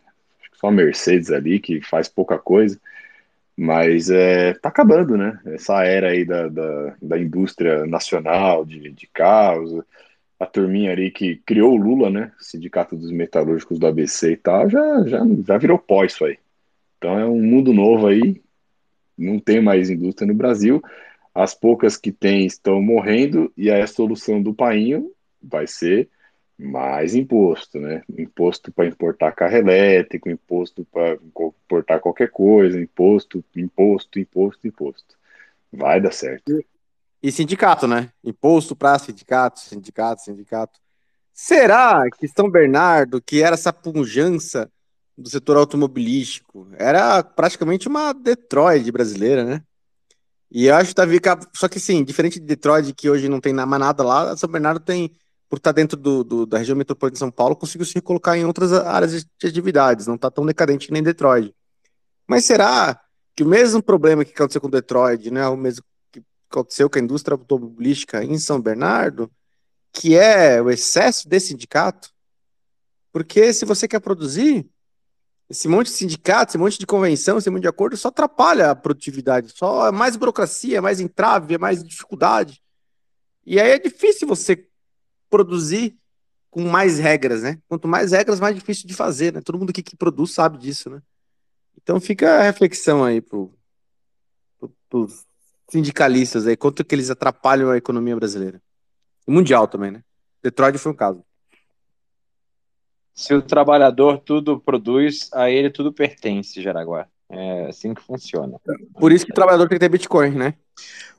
só 0.53 0.67
a 0.67 0.71
Mercedes 0.71 1.31
ali, 1.31 1.59
que 1.59 1.81
faz 1.81 2.07
pouca 2.07 2.37
coisa. 2.39 2.79
Mas 3.58 4.10
é, 4.10 4.54
tá 4.54 4.70
acabando, 4.70 5.18
né? 5.18 5.39
Essa 5.45 5.84
era 5.84 6.10
aí 6.10 6.26
da, 6.26 6.47
da, 6.47 6.95
da 7.02 7.20
indústria 7.20 7.86
nacional 7.86 8.66
de, 8.66 8.91
de 8.91 9.08
carros, 9.08 9.84
a 10.39 10.45
turminha 10.45 10.91
ali 10.91 11.12
que 11.12 11.36
criou 11.45 11.74
o 11.74 11.78
Lula, 11.78 12.10
né? 12.10 12.32
Sindicato 12.39 12.95
dos 12.95 13.12
Metalúrgicos 13.12 13.78
do 13.78 13.88
ABC 13.88 14.32
e 14.32 14.38
tal, 14.38 14.70
já, 14.70 15.04
já, 15.06 15.20
já 15.45 15.58
virou 15.58 15.78
pó 15.78 16.04
isso 16.04 16.26
aí. 16.26 16.38
Então 16.97 17.20
é 17.20 17.26
um 17.26 17.41
mundo 17.41 17.74
novo 17.74 18.08
aí 18.08 18.41
não 19.22 19.39
tem 19.39 19.62
mais 19.62 19.89
indústria 19.89 20.28
no 20.28 20.34
Brasil, 20.34 20.82
as 21.34 21.54
poucas 21.54 21.95
que 21.95 22.12
tem 22.12 22.45
estão 22.45 22.82
morrendo, 22.82 23.52
e 23.56 23.70
a 23.70 23.86
solução 23.88 24.41
do 24.41 24.54
painho 24.54 25.12
vai 25.41 25.68
ser 25.68 26.10
mais 26.62 27.16
imposto, 27.16 27.80
né? 27.80 28.03
Imposto 28.18 28.72
para 28.72 28.86
importar 28.86 29.32
carro 29.32 29.55
elétrico, 29.55 30.30
imposto 30.30 30.86
para 30.91 31.14
importar 31.14 31.99
qualquer 31.99 32.30
coisa, 32.30 32.80
imposto, 32.80 33.43
imposto, 33.55 34.20
imposto, 34.20 34.68
imposto. 34.68 35.16
Vai 35.72 35.99
dar 35.99 36.14
certo. 36.14 36.64
E 37.24 37.32
sindicato, 37.32 37.88
né? 37.88 38.09
Imposto 38.24 38.76
para 38.76 38.99
sindicato, 38.99 39.59
sindicato, 39.59 40.22
sindicato. 40.22 40.80
Será 41.34 42.03
que 42.18 42.28
São 42.28 42.49
Bernardo, 42.49 43.22
que 43.22 43.41
era 43.41 43.55
essa 43.55 43.74
pujança 43.74 44.70
do 45.22 45.30
setor 45.30 45.57
automobilístico. 45.57 46.68
Era 46.78 47.24
praticamente 47.24 47.88
uma 47.88 48.14
Detroit 48.14 48.91
brasileira, 48.91 49.43
né? 49.43 49.64
E 50.49 50.66
eu 50.66 50.76
acho 50.76 50.89
que 50.89 50.95
Davi, 50.95 51.20
só 51.55 51.70
que 51.70 51.80
sim, 51.80 52.03
diferente 52.03 52.39
de 52.39 52.45
Detroit, 52.45 52.93
que 52.93 53.09
hoje 53.09 53.30
não 53.30 53.39
tem 53.39 53.53
mais 53.53 53.70
nada 53.80 54.03
lá, 54.03 54.36
São 54.36 54.49
Bernardo 54.49 54.82
tem, 54.82 55.12
por 55.52 55.58
estar 55.58 55.74
dentro 55.74 55.97
do, 55.97 56.24
do, 56.24 56.45
da 56.45 56.60
região 56.60 56.78
metropolitana 56.78 57.12
de 57.12 57.20
São 57.20 57.30
Paulo, 57.30 57.58
conseguiu 57.58 57.86
se 57.86 57.93
recolocar 57.93 58.38
em 58.38 58.45
outras 58.45 58.72
áreas 58.72 59.12
de 59.12 59.47
atividades, 59.47 60.08
não 60.08 60.16
está 60.16 60.32
tão 60.32 60.45
decadente 60.45 60.88
que 60.88 60.93
nem 60.93 61.04
Detroit. 61.04 61.54
Mas 62.26 62.45
será 62.45 62.97
que 63.36 63.43
o 63.43 63.45
mesmo 63.45 63.84
problema 63.84 64.24
que 64.24 64.32
aconteceu 64.32 64.62
com 64.62 64.70
Detroit, 64.70 65.30
né, 65.30 65.45
o 65.49 65.58
mesmo 65.58 65.84
que 66.10 66.24
aconteceu 66.49 66.89
com 66.89 66.97
a 66.97 67.02
indústria 67.02 67.36
automobilística 67.36 68.24
em 68.24 68.39
São 68.39 68.62
Bernardo, 68.62 69.30
que 69.91 70.16
é 70.16 70.62
o 70.62 70.70
excesso 70.70 71.28
de 71.28 71.38
sindicato? 71.41 72.12
Porque 73.12 73.52
se 73.52 73.66
você 73.66 73.89
quer 73.89 73.99
produzir, 73.99 74.66
esse 75.49 75.68
monte 75.68 75.88
de 75.88 75.93
sindicato, 75.93 76.52
esse 76.52 76.58
monte 76.58 76.80
de 76.80 76.88
convenção, 76.88 77.38
esse 77.38 77.49
monte 77.49 77.64
de 77.64 77.68
acordo 77.68 77.97
só 77.97 78.08
atrapalha 78.08 78.72
a 78.72 78.76
produtividade, 78.76 79.52
só 79.54 79.89
é 79.89 79.91
mais 79.91 80.16
burocracia, 80.16 80.78
é 80.78 80.82
mais 80.82 81.02
entrave, 81.02 81.56
é 81.56 81.58
mais 81.58 81.84
dificuldade. 81.84 82.64
E 83.45 83.60
aí 83.60 83.72
é 83.72 83.80
difícil 83.80 84.26
você 84.26 84.66
produzir 85.32 85.97
com 86.51 86.61
mais 86.63 86.99
regras, 86.99 87.41
né? 87.41 87.57
Quanto 87.67 87.88
mais 87.88 88.11
regras, 88.11 88.39
mais 88.39 88.53
difícil 88.53 88.86
de 88.88 88.93
fazer, 88.93 89.34
né? 89.34 89.41
Todo 89.41 89.57
mundo 89.57 89.71
aqui 89.71 89.82
que 89.82 89.95
produz 89.95 90.34
sabe 90.34 90.57
disso, 90.57 90.89
né? 90.89 91.01
Então 91.82 91.99
fica 91.99 92.39
a 92.39 92.43
reflexão 92.43 93.03
aí 93.03 93.21
pro, 93.21 93.51
pro, 94.59 94.71
pros 94.89 95.25
sindicalistas 95.69 96.45
aí, 96.45 96.57
quanto 96.57 96.84
que 96.84 96.93
eles 96.93 97.09
atrapalham 97.09 97.69
a 97.69 97.77
economia 97.77 98.15
brasileira. 98.15 98.61
E 99.25 99.32
mundial 99.32 99.67
também, 99.67 99.89
né? 99.89 100.03
Detroit 100.43 100.77
foi 100.77 100.91
um 100.91 100.95
caso. 100.95 101.23
Se 103.13 103.34
o 103.34 103.41
trabalhador 103.41 104.19
tudo 104.19 104.59
produz, 104.59 105.29
a 105.34 105.49
ele 105.49 105.69
tudo 105.69 105.93
pertence, 105.93 106.61
Jaraguá. 106.61 107.07
É 107.32 107.67
assim 107.69 107.93
que 107.93 108.01
funciona. 108.01 108.59
Por 108.99 109.11
isso 109.11 109.25
que 109.25 109.32
o 109.32 109.36
trabalhador 109.36 109.69
tem 109.69 109.77
que 109.77 109.79
ter 109.79 109.89
Bitcoin, 109.89 110.32
né? 110.32 110.53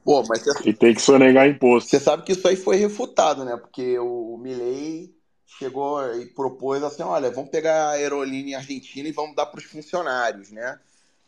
Pô, 0.05 0.23
mas 0.29 0.43
você... 0.43 0.69
E 0.69 0.75
tem 0.75 0.95
que 0.95 1.01
sonegar 1.01 1.49
imposto. 1.49 1.89
Você 1.89 1.99
sabe 1.99 2.23
que 2.23 2.33
isso 2.33 2.47
aí 2.47 2.57
foi 2.57 2.77
refutado, 2.77 3.45
né? 3.45 3.57
Porque 3.57 3.99
o 3.99 4.37
Milley 4.37 5.15
chegou 5.59 6.15
e 6.17 6.27
propôs 6.27 6.83
assim: 6.83 7.03
olha, 7.03 7.31
vamos 7.31 7.51
pegar 7.51 7.87
a 7.87 7.91
aerolínea 7.93 8.59
argentina 8.59 9.09
e 9.09 9.13
vamos 9.13 9.35
dar 9.35 9.47
para 9.47 9.59
os 9.59 9.65
funcionários, 9.65 10.51
né? 10.51 10.79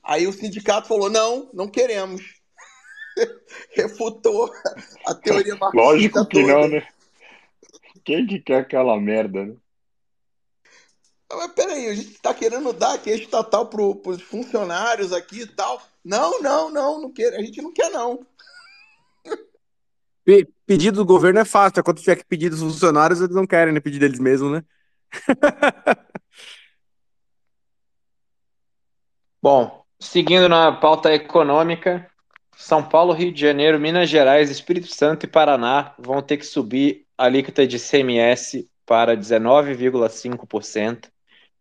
Aí 0.02 0.26
o 0.26 0.32
sindicato 0.32 0.88
falou: 0.88 1.08
não, 1.08 1.48
não 1.54 1.68
queremos. 1.68 2.22
Refutou 3.74 4.52
a 5.06 5.14
teoria 5.14 5.56
marxista. 5.56 5.86
Lógico 5.86 6.26
que 6.26 6.40
toda. 6.42 6.52
não, 6.52 6.68
né? 6.68 6.86
Quem 8.04 8.26
que 8.26 8.40
quer 8.40 8.60
aquela 8.60 9.00
merda, 9.00 9.46
né? 9.46 9.54
Mas 11.36 11.52
peraí, 11.52 11.88
a 11.88 11.94
gente 11.94 12.12
está 12.12 12.32
querendo 12.32 12.72
dar 12.72 12.94
aqui 12.94 13.10
estatal 13.10 13.66
para 13.66 13.82
os 13.82 14.22
funcionários 14.22 15.12
aqui 15.12 15.42
e 15.42 15.46
tal. 15.46 15.82
Não, 16.04 16.40
não, 16.40 16.70
não, 16.70 17.00
não 17.00 17.12
quer, 17.12 17.34
a 17.34 17.40
gente 17.40 17.60
não 17.62 17.72
quer, 17.72 17.90
não. 17.90 18.26
Pedido 20.66 20.98
do 20.98 21.04
governo 21.04 21.40
é 21.40 21.44
fácil, 21.44 21.80
é 21.80 21.82
quando 21.82 22.00
tiver 22.00 22.16
que 22.16 22.24
pedir 22.24 22.48
dos 22.48 22.60
funcionários, 22.60 23.20
eles 23.20 23.34
não 23.34 23.46
querem, 23.46 23.74
né? 23.74 23.80
Pedir 23.80 23.98
deles 23.98 24.18
mesmos, 24.18 24.52
né? 24.52 24.64
Bom, 29.42 29.84
seguindo 30.00 30.48
na 30.48 30.72
pauta 30.72 31.12
econômica, 31.12 32.10
São 32.56 32.82
Paulo, 32.82 33.12
Rio 33.12 33.30
de 33.30 33.40
Janeiro, 33.40 33.78
Minas 33.78 34.08
Gerais, 34.08 34.50
Espírito 34.50 34.88
Santo 34.88 35.24
e 35.24 35.28
Paraná 35.28 35.94
vão 35.98 36.22
ter 36.22 36.38
que 36.38 36.46
subir 36.46 37.06
a 37.18 37.24
alíquota 37.24 37.66
de 37.66 37.78
CMS 37.78 38.66
para 38.86 39.14
19,5% 39.14 41.10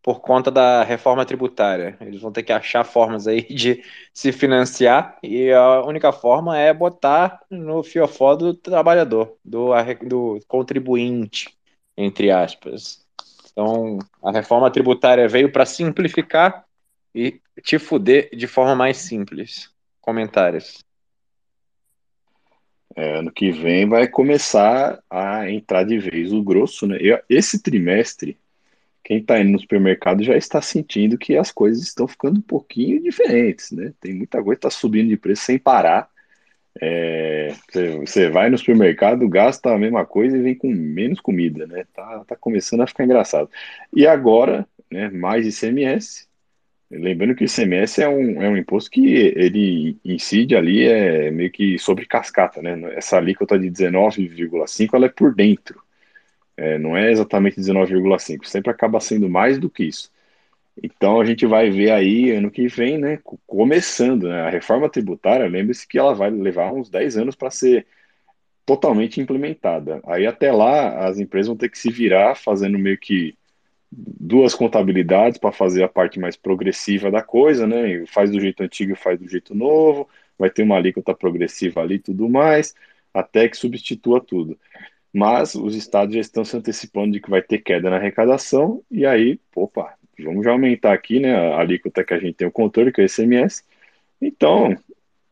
por 0.03 0.19
conta 0.19 0.51
da 0.51 0.83
reforma 0.83 1.25
tributária. 1.25 1.97
Eles 2.01 2.21
vão 2.21 2.31
ter 2.31 2.43
que 2.43 2.51
achar 2.51 2.83
formas 2.83 3.25
aí 3.25 3.41
de 3.41 3.81
se 4.13 4.33
financiar 4.33 5.17
e 5.23 5.49
a 5.51 5.81
única 5.85 6.11
forma 6.11 6.57
é 6.59 6.73
botar 6.73 7.39
no 7.49 7.81
fiofó 7.81 8.35
do 8.35 8.53
trabalhador, 8.53 9.37
do, 9.43 9.69
do 10.05 10.39
contribuinte, 10.45 11.57
entre 11.95 12.29
aspas. 12.29 13.01
Então, 13.49 13.97
a 14.21 14.31
reforma 14.31 14.69
tributária 14.69 15.27
veio 15.27 15.49
para 15.49 15.65
simplificar 15.65 16.65
e 17.15 17.39
te 17.63 17.79
fuder 17.79 18.29
de 18.35 18.45
forma 18.45 18.75
mais 18.75 18.97
simples. 18.97 19.71
Comentários. 20.01 20.83
É, 22.95 23.19
ano 23.19 23.31
que 23.31 23.51
vem 23.51 23.87
vai 23.87 24.07
começar 24.07 25.01
a 25.09 25.49
entrar 25.49 25.83
de 25.83 25.97
vez 25.97 26.33
o 26.33 26.43
grosso, 26.43 26.85
né? 26.85 26.97
Esse 27.29 27.61
trimestre 27.61 28.37
quem 29.03 29.17
está 29.17 29.39
indo 29.39 29.51
no 29.51 29.59
supermercado 29.59 30.23
já 30.23 30.35
está 30.37 30.61
sentindo 30.61 31.17
que 31.17 31.37
as 31.37 31.51
coisas 31.51 31.83
estão 31.83 32.07
ficando 32.07 32.39
um 32.39 32.41
pouquinho 32.41 33.01
diferentes, 33.01 33.71
né? 33.71 33.93
Tem 33.99 34.13
muita 34.13 34.41
coisa 34.41 34.59
que 34.59 34.67
está 34.67 34.69
subindo 34.69 35.09
de 35.09 35.17
preço 35.17 35.43
sem 35.43 35.59
parar. 35.59 36.09
É, 36.81 37.53
você 37.99 38.29
vai 38.29 38.49
no 38.49 38.57
supermercado, 38.57 39.27
gasta 39.29 39.73
a 39.73 39.77
mesma 39.77 40.05
coisa 40.05 40.37
e 40.37 40.41
vem 40.41 40.55
com 40.55 40.69
menos 40.69 41.19
comida, 41.19 41.67
né? 41.67 41.85
Tá, 41.93 42.23
tá 42.25 42.35
começando 42.35 42.81
a 42.81 42.87
ficar 42.87 43.03
engraçado. 43.03 43.49
E 43.93 44.07
agora, 44.07 44.67
né, 44.89 45.09
mais 45.09 45.45
ICMS. 45.45 46.27
Lembrando 46.89 47.35
que 47.35 47.43
o 47.43 47.47
ICMS 47.47 48.01
é 48.01 48.07
um, 48.07 48.41
é 48.41 48.49
um 48.49 48.57
imposto 48.57 48.89
que 48.91 49.15
ele 49.35 49.97
incide 50.05 50.55
ali 50.55 50.83
é 50.83 51.31
meio 51.31 51.51
que 51.51 51.77
sobre 51.79 52.05
cascata, 52.05 52.61
né? 52.61 52.79
Essa 52.95 53.17
alíquota 53.17 53.57
de 53.59 53.69
19,5 53.69 54.89
ela 54.93 55.07
é 55.07 55.09
por 55.09 55.33
dentro. 55.33 55.81
É, 56.55 56.77
não 56.77 56.95
é 56.95 57.11
exatamente 57.11 57.57
19,5, 57.59 58.45
sempre 58.45 58.71
acaba 58.71 58.99
sendo 58.99 59.29
mais 59.29 59.57
do 59.57 59.69
que 59.69 59.83
isso. 59.85 60.11
Então 60.81 61.19
a 61.21 61.25
gente 61.25 61.45
vai 61.45 61.69
ver 61.69 61.91
aí 61.91 62.31
ano 62.31 62.49
que 62.51 62.67
vem, 62.67 62.97
né, 62.97 63.19
começando, 63.45 64.27
né, 64.27 64.41
a 64.41 64.49
reforma 64.49 64.89
tributária, 64.89 65.47
lembre-se 65.47 65.87
que 65.87 65.99
ela 65.99 66.13
vai 66.15 66.29
levar 66.31 66.73
uns 66.73 66.89
10 66.89 67.17
anos 67.17 67.35
para 67.35 67.51
ser 67.51 67.85
totalmente 68.65 69.19
implementada. 69.21 70.01
Aí 70.05 70.25
até 70.25 70.51
lá 70.51 71.07
as 71.07 71.19
empresas 71.19 71.47
vão 71.47 71.57
ter 71.57 71.69
que 71.69 71.77
se 71.77 71.91
virar 71.91 72.35
fazendo 72.35 72.79
meio 72.79 72.97
que 72.97 73.35
duas 73.91 74.55
contabilidades 74.55 75.37
para 75.37 75.51
fazer 75.51 75.83
a 75.83 75.89
parte 75.89 76.19
mais 76.19 76.35
progressiva 76.35 77.11
da 77.11 77.21
coisa, 77.21 77.67
né? 77.67 78.05
Faz 78.07 78.31
do 78.31 78.39
jeito 78.39 78.63
antigo 78.63 78.93
e 78.93 78.95
faz 78.95 79.19
do 79.19 79.27
jeito 79.27 79.53
novo, 79.53 80.09
vai 80.37 80.49
ter 80.49 80.63
uma 80.63 80.77
alíquota 80.77 81.13
progressiva 81.13 81.81
ali 81.81 81.99
tudo 81.99 82.27
mais, 82.29 82.73
até 83.13 83.47
que 83.47 83.57
substitua 83.57 84.19
tudo. 84.21 84.57
Mas 85.13 85.53
os 85.53 85.75
estados 85.75 86.15
já 86.15 86.21
estão 86.21 86.43
se 86.43 86.57
antecipando 86.57 87.11
de 87.13 87.19
que 87.19 87.29
vai 87.29 87.41
ter 87.41 87.59
queda 87.59 87.89
na 87.89 87.97
arrecadação, 87.97 88.81
e 88.89 89.05
aí, 89.05 89.39
opa, 89.55 89.93
vamos 90.19 90.43
já 90.43 90.51
aumentar 90.51 90.93
aqui, 90.93 91.19
né, 91.19 91.35
a 91.35 91.59
alíquota 91.59 92.03
que 92.03 92.13
a 92.13 92.19
gente 92.19 92.33
tem 92.33 92.47
o 92.47 92.51
controle, 92.51 92.91
que 92.91 92.99
é 92.99 93.03
o 93.03 93.07
ICMS. 93.07 93.63
Então, 94.19 94.75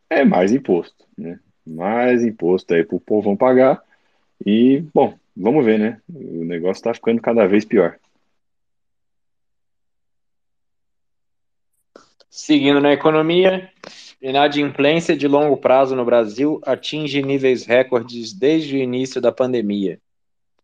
é 0.10 0.24
mais 0.24 0.52
imposto, 0.52 1.06
né? 1.18 1.40
Mais 1.66 2.24
imposto 2.24 2.74
aí 2.74 2.84
para 2.84 2.98
o 2.98 3.00
povo 3.00 3.36
pagar. 3.38 3.82
E, 4.46 4.84
bom, 4.94 5.18
vamos 5.36 5.64
ver, 5.64 5.80
né? 5.80 6.02
O 6.14 6.44
negócio 6.44 6.80
está 6.80 6.94
ficando 6.94 7.22
cada 7.22 7.48
vez 7.48 7.64
pior. 7.64 7.98
Seguindo 12.30 12.80
na 12.82 12.94
economia, 12.94 13.70
inadimplência 14.22 15.18
de 15.18 15.28
longo 15.28 15.58
prazo 15.58 15.96
no 15.96 16.06
Brasil 16.06 16.62
atinge 16.64 17.22
níveis 17.22 17.66
recordes 17.66 18.34
desde 18.34 18.76
o 18.76 18.80
início 18.80 19.20
da 19.20 19.32
pandemia. 19.32 20.00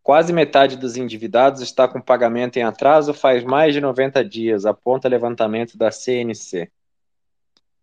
Quase 0.03 0.31
metade 0.31 0.77
dos 0.77 0.95
endividados 0.95 1.61
está 1.61 1.87
com 1.87 1.99
pagamento 1.99 2.57
em 2.57 2.63
atraso 2.63 3.13
faz 3.13 3.43
mais 3.43 3.73
de 3.73 3.81
90 3.81 4.23
dias, 4.23 4.65
aponta 4.65 5.09
levantamento 5.09 5.77
da 5.77 5.91
CNC. 5.91 6.69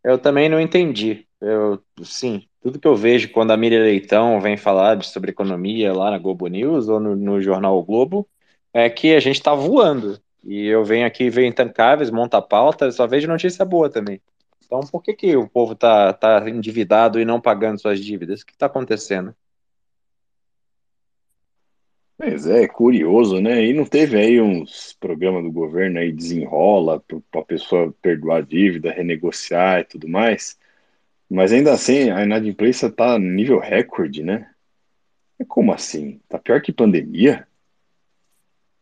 Eu 0.03 0.19
também 0.19 0.49
não 0.49 0.61
entendi. 0.61 1.27
Eu, 1.41 1.83
sim, 2.03 2.47
tudo 2.63 2.79
que 2.79 2.89
eu 2.89 2.97
vejo 2.97 3.31
quando 3.31 3.51
a 3.51 3.57
Miriam 3.57 3.83
Leitão 3.83 4.41
vem 4.41 4.57
falar 4.57 5.03
sobre 5.03 5.33
economia 5.33 5.93
lá 5.93 6.11
na 6.11 6.19
Globo 6.19 6.47
News 6.47 6.89
ou 6.89 6.99
no, 6.99 7.15
no 7.15 7.43
jornal 7.43 7.79
o 7.79 7.83
Globo 7.83 8.27
é 8.73 8.89
que 8.89 9.15
a 9.15 9.21
gente 9.21 9.37
está 9.37 9.55
voando. 9.55 10.19
E 10.43 10.67
eu 10.67 10.85
venho 10.85 11.07
aqui, 11.07 11.29
venho 11.29 11.49
intancáveis, 11.49 12.11
monta 12.11 12.41
pauta, 12.41 12.91
só 12.91 13.07
vejo 13.07 13.29
notícia 13.29 13.65
boa 13.65 13.91
também. 13.91 14.21
Então, 14.77 14.91
por 14.91 15.03
que, 15.03 15.15
que 15.15 15.37
o 15.37 15.49
povo 15.49 15.75
está 15.75 16.13
tá 16.13 16.51
endividado 16.51 17.21
e 17.21 17.25
não 17.25 17.41
pagando 17.41 17.81
suas 17.81 18.01
dívidas? 18.01 18.41
O 18.41 18.47
que 18.47 18.53
está 18.53 18.67
acontecendo? 18.67 19.33
Pois 22.19 22.47
é, 22.47 22.67
curioso, 22.67 23.41
né? 23.41 23.65
E 23.65 23.73
não 23.73 23.85
teve 23.85 24.19
aí 24.19 24.41
uns 24.41 24.93
programas 24.95 25.45
do 25.45 25.53
governo 25.53 26.01
aí 26.01 26.11
desenrola 26.11 27.01
para 27.31 27.41
a 27.41 27.45
pessoa 27.45 27.95
perdoar 28.03 28.39
a 28.39 28.41
dívida, 28.41 28.91
renegociar 28.91 29.81
e 29.81 29.85
tudo 29.85 30.09
mais. 30.09 30.59
Mas 31.31 31.53
ainda 31.53 31.73
assim, 31.73 32.11
a 32.11 32.25
inadimplência 32.25 32.91
tá 32.91 33.17
nível 33.19 33.61
recorde, 33.61 34.25
né? 34.25 34.51
É 35.39 35.45
como 35.45 35.73
assim? 35.73 36.21
Tá 36.29 36.39
pior 36.39 36.61
que 36.61 36.73
pandemia? 36.73 37.47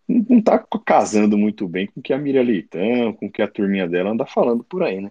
Não, 0.08 0.24
não 0.28 0.42
tá 0.42 0.58
casando 0.86 1.36
muito 1.36 1.68
bem 1.68 1.86
com 1.86 2.00
o 2.00 2.02
que 2.02 2.12
a 2.14 2.18
Miriam 2.18 2.42
Leitão, 2.44 3.12
com 3.14 3.26
o 3.26 3.32
que 3.32 3.42
a 3.42 3.48
turminha 3.48 3.88
dela 3.88 4.10
anda 4.10 4.26
falando 4.26 4.64
por 4.64 4.82
aí, 4.82 5.00
né? 5.00 5.10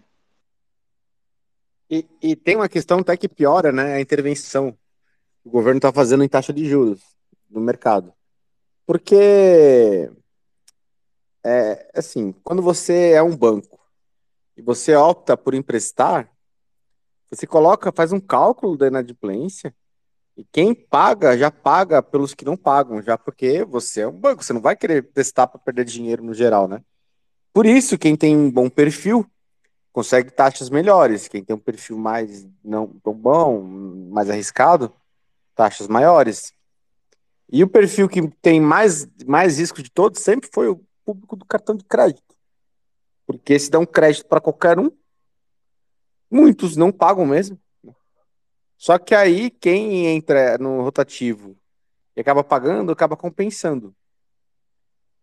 E, 1.91 2.07
e 2.21 2.35
tem 2.37 2.55
uma 2.55 2.69
questão 2.69 2.99
até 2.99 3.17
que 3.17 3.27
piora, 3.27 3.69
né? 3.73 3.95
A 3.95 3.99
intervenção 4.01 4.71
que 4.71 5.49
o 5.49 5.51
governo 5.51 5.77
está 5.77 5.91
fazendo 5.91 6.23
em 6.23 6.29
taxa 6.29 6.53
de 6.53 6.65
juros 6.65 7.01
no 7.49 7.59
mercado. 7.59 8.13
Porque, 8.85 10.09
é, 11.43 11.91
assim, 11.93 12.31
quando 12.43 12.61
você 12.61 13.11
é 13.11 13.21
um 13.21 13.35
banco 13.35 13.77
e 14.55 14.61
você 14.61 14.95
opta 14.95 15.35
por 15.35 15.53
emprestar, 15.53 16.31
você 17.29 17.45
coloca, 17.45 17.91
faz 17.91 18.13
um 18.13 18.21
cálculo 18.21 18.77
da 18.77 18.87
inadimplência 18.87 19.75
e 20.37 20.45
quem 20.45 20.73
paga 20.73 21.37
já 21.37 21.51
paga 21.51 22.01
pelos 22.01 22.33
que 22.33 22.45
não 22.45 22.55
pagam, 22.55 23.01
já 23.01 23.17
porque 23.17 23.65
você 23.65 24.01
é 24.01 24.07
um 24.07 24.17
banco, 24.17 24.43
você 24.43 24.53
não 24.53 24.61
vai 24.61 24.77
querer 24.77 25.11
prestar 25.11 25.47
para 25.47 25.59
perder 25.59 25.83
dinheiro 25.83 26.23
no 26.23 26.33
geral, 26.33 26.69
né? 26.69 26.81
Por 27.53 27.65
isso, 27.65 27.97
quem 27.97 28.15
tem 28.15 28.35
um 28.35 28.49
bom 28.49 28.69
perfil 28.69 29.29
consegue 29.91 30.31
taxas 30.31 30.69
melhores. 30.69 31.27
Quem 31.27 31.43
tem 31.43 31.55
um 31.55 31.59
perfil 31.59 31.97
mais 31.97 32.47
não 32.63 32.87
tão 32.87 33.13
bom, 33.13 33.61
mais 33.61 34.29
arriscado, 34.29 34.93
taxas 35.55 35.87
maiores. 35.87 36.53
E 37.51 37.63
o 37.63 37.67
perfil 37.67 38.07
que 38.07 38.27
tem 38.41 38.61
mais, 38.61 39.07
mais 39.25 39.59
risco 39.59 39.83
de 39.83 39.89
todos 39.89 40.21
sempre 40.21 40.49
foi 40.51 40.69
o 40.69 40.81
público 41.03 41.35
do 41.35 41.45
cartão 41.45 41.75
de 41.75 41.83
crédito. 41.83 42.35
Porque 43.25 43.57
se 43.59 43.69
dá 43.69 43.79
um 43.79 43.85
crédito 43.85 44.25
para 44.27 44.41
qualquer 44.41 44.79
um, 44.79 44.89
muitos 46.29 46.77
não 46.77 46.91
pagam 46.91 47.25
mesmo. 47.25 47.59
Só 48.77 48.97
que 48.97 49.13
aí 49.13 49.49
quem 49.51 50.07
entra 50.07 50.57
no 50.57 50.81
rotativo 50.81 51.55
e 52.15 52.21
acaba 52.21 52.43
pagando, 52.43 52.91
acaba 52.91 53.15
compensando. 53.15 53.95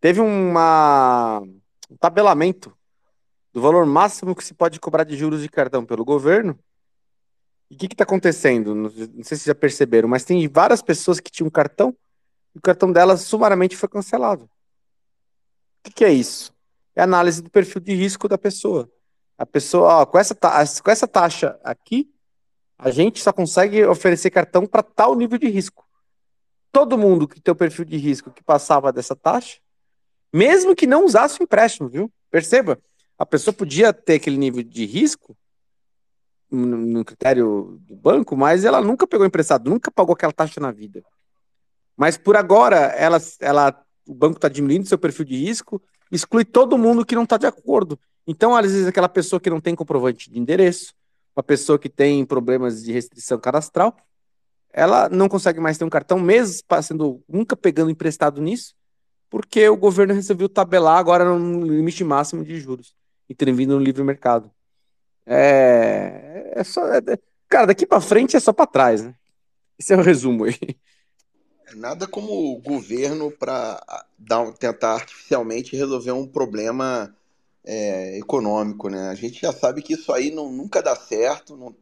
Teve 0.01 0.21
uma, 0.21 1.41
um 1.91 1.97
tabelamento 1.97 2.78
do 3.59 3.63
valor 3.63 3.85
máximo 3.85 4.35
que 4.35 4.45
se 4.45 4.55
pode 4.55 4.79
cobrar 4.79 5.05
de 5.05 5.17
juros 5.17 5.43
de 5.43 5.49
cartão 5.49 5.85
pelo 5.85 6.05
governo. 6.05 6.59
E 7.71 7.75
o 7.75 7.79
que 7.79 7.87
está 7.87 8.05
acontecendo? 8.05 8.75
Não 8.75 8.91
sei 9.25 9.37
se 9.37 9.47
já 9.47 9.55
perceberam, 9.55 10.09
mas 10.09 10.25
tem 10.25 10.47
várias 10.49 10.81
pessoas 10.81 11.21
que 11.21 11.31
tinham 11.31 11.51
cartão 11.51 11.95
o 12.55 12.61
cartão 12.61 12.91
dela 12.91 13.17
sumariamente 13.17 13.77
foi 13.77 13.89
cancelado. 13.89 14.45
O 14.45 14.49
que, 15.85 15.93
que 15.93 16.05
é 16.05 16.13
isso? 16.13 16.53
É 16.95 17.03
análise 17.03 17.41
do 17.41 17.51
perfil 17.51 17.81
de 17.81 17.95
risco 17.95 18.29
da 18.29 18.37
pessoa. 18.37 18.91
A 19.37 19.47
pessoa, 19.47 19.99
ó, 19.99 20.07
com, 20.07 20.19
essa 20.19 20.35
com 20.35 20.91
essa 20.91 21.07
taxa 21.07 21.59
aqui, 21.63 22.11
a 22.77 22.91
gente 22.91 23.23
só 23.23 23.33
consegue 23.33 23.85
oferecer 23.85 24.31
cartão 24.31 24.67
para 24.67 24.83
tal 24.83 25.15
nível 25.15 25.39
de 25.39 25.49
risco. 25.49 25.87
Todo 26.73 26.99
mundo 26.99 27.29
que 27.29 27.41
tem 27.41 27.53
o 27.53 27.57
perfil 27.57 27.85
de 27.85 27.97
risco 27.97 28.33
que 28.33 28.43
passava 28.43 28.93
dessa 28.93 29.15
taxa, 29.15 29.59
mesmo 30.33 30.75
que 30.75 30.87
não 30.87 31.05
usasse 31.05 31.41
o 31.41 31.45
empréstimo, 31.45 31.89
viu? 31.89 32.13
Perceba, 32.31 32.79
a 33.19 33.27
pessoa 33.27 33.53
podia 33.53 33.93
ter 33.93 34.15
aquele 34.15 34.37
nível 34.37 34.63
de 34.63 34.87
risco 34.87 35.37
no 36.51 37.05
critério 37.05 37.79
do 37.83 37.95
banco, 37.95 38.37
mas 38.37 38.65
ela 38.65 38.81
nunca 38.81 39.07
pegou 39.07 39.27
emprestado, 39.27 39.69
nunca 39.69 39.91
pagou 39.91 40.15
aquela 40.15 40.33
taxa 40.33 40.61
na 40.61 40.71
vida. 40.71 41.03
Mas 41.97 42.17
por 42.17 42.37
agora, 42.37 42.77
ela, 42.77 43.19
ela, 43.41 43.85
o 44.07 44.15
banco 44.15 44.37
está 44.37 44.49
diminuindo 44.49 44.87
seu 44.87 44.97
perfil 44.97 45.25
de 45.25 45.37
risco, 45.37 45.83
exclui 46.11 46.45
todo 46.45 46.79
mundo 46.79 47.05
que 47.05 47.15
não 47.15 47.25
está 47.25 47.37
de 47.37 47.47
acordo. 47.47 47.99
Então, 48.27 48.57
às 48.57 48.71
vezes, 48.71 48.87
aquela 48.87 49.09
pessoa 49.09 49.41
que 49.41 49.51
não 49.51 49.61
tem 49.61 49.75
comprovante 49.75 50.31
de 50.31 50.39
endereço, 50.39 50.95
uma 51.37 51.43
pessoa 51.43 51.79
que 51.79 51.89
tem 51.89 52.25
problemas 52.25 52.83
de 52.83 52.93
restrição 52.93 53.39
cadastral, 53.39 53.97
ela 54.73 55.09
não 55.09 55.29
consegue 55.29 55.61
mais 55.61 55.77
ter 55.77 55.85
um 55.85 55.91
cartão, 55.91 56.19
mesmo 56.19 56.63
sendo 56.83 57.23
nunca 57.29 57.57
pegando 57.57 57.91
emprestado 57.91 58.41
nisso, 58.41 58.75
porque 59.29 59.69
o 59.69 59.77
governo 59.77 60.15
resolveu 60.15 60.49
tabelar 60.49 60.99
agora 60.99 61.25
no 61.25 61.67
limite 61.67 62.05
máximo 62.05 62.45
de 62.45 62.59
juros, 62.61 62.95
intervindo 63.29 63.77
no 63.77 63.85
livre 63.85 64.03
mercado. 64.03 64.51
É, 65.27 66.53
é 66.55 66.65
só, 66.65 66.87
é, 66.87 67.01
cara, 67.49 67.67
daqui 67.67 67.87
para 67.87 68.01
frente 68.01 68.37
é 68.37 68.41
só 68.41 68.53
para 68.53 68.67
trás, 68.67 69.03
né? 69.03 69.15
Esse 69.79 69.93
é 69.93 69.97
o 69.97 70.03
resumo 70.03 70.45
aí. 70.45 70.57
Nada 71.75 72.07
como 72.07 72.33
o 72.33 72.61
governo 72.61 73.31
para 73.31 73.81
tentar 74.59 74.95
artificialmente 74.95 75.77
resolver 75.77 76.13
um 76.13 76.27
problema 76.27 77.15
é, 77.65 78.19
econômico, 78.19 78.89
né? 78.89 79.09
A 79.09 79.15
gente 79.15 79.41
já 79.41 79.53
sabe 79.53 79.83
que 79.83 79.93
isso 79.93 80.11
aí 80.13 80.31
não, 80.31 80.51
nunca 80.51 80.83
dá 80.83 80.97
certo 80.97 81.57
não, 81.57 81.75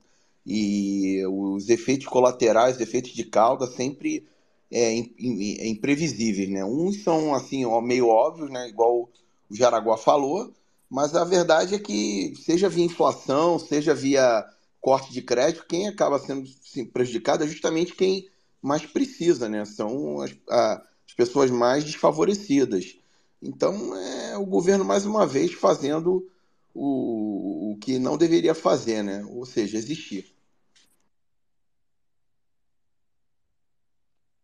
e 0.44 1.24
os 1.26 1.68
efeitos 1.68 2.06
colaterais, 2.06 2.76
os 2.76 2.82
efeitos 2.82 3.12
de 3.12 3.24
cauda 3.24 3.66
sempre 3.66 4.26
é, 4.70 4.98
é 4.98 5.68
imprevisíveis, 5.68 6.48
né? 6.48 6.64
Uns 6.64 7.02
são 7.02 7.34
assim 7.34 7.64
meio 7.82 8.08
óbvios, 8.08 8.50
né? 8.50 8.68
Igual 8.68 9.08
o 9.50 9.54
Jaraguá 9.54 9.96
falou, 9.96 10.52
mas 10.90 11.14
a 11.14 11.24
verdade 11.24 11.74
é 11.74 11.78
que 11.78 12.34
seja 12.36 12.68
via 12.68 12.84
inflação, 12.84 13.58
seja 13.58 13.94
via 13.94 14.44
corte 14.80 15.12
de 15.12 15.20
crédito, 15.20 15.66
quem 15.66 15.88
acaba 15.88 16.18
sendo 16.18 16.48
prejudicado 16.92 17.42
é 17.42 17.48
justamente 17.48 17.94
quem 17.94 18.28
mais 18.62 18.86
precisa, 18.86 19.48
né? 19.48 19.64
São 19.64 20.20
as, 20.20 20.32
a, 20.48 20.82
as 21.08 21.14
pessoas 21.14 21.50
mais 21.50 21.84
desfavorecidas. 21.84 22.96
Então, 23.42 23.96
é 23.96 24.38
o 24.38 24.46
governo, 24.46 24.84
mais 24.84 25.04
uma 25.04 25.26
vez, 25.26 25.52
fazendo 25.52 26.28
o, 26.72 27.72
o 27.72 27.78
que 27.78 27.98
não 27.98 28.16
deveria 28.16 28.54
fazer, 28.54 29.02
né? 29.02 29.24
Ou 29.30 29.44
seja, 29.44 29.76
existir. 29.76 30.35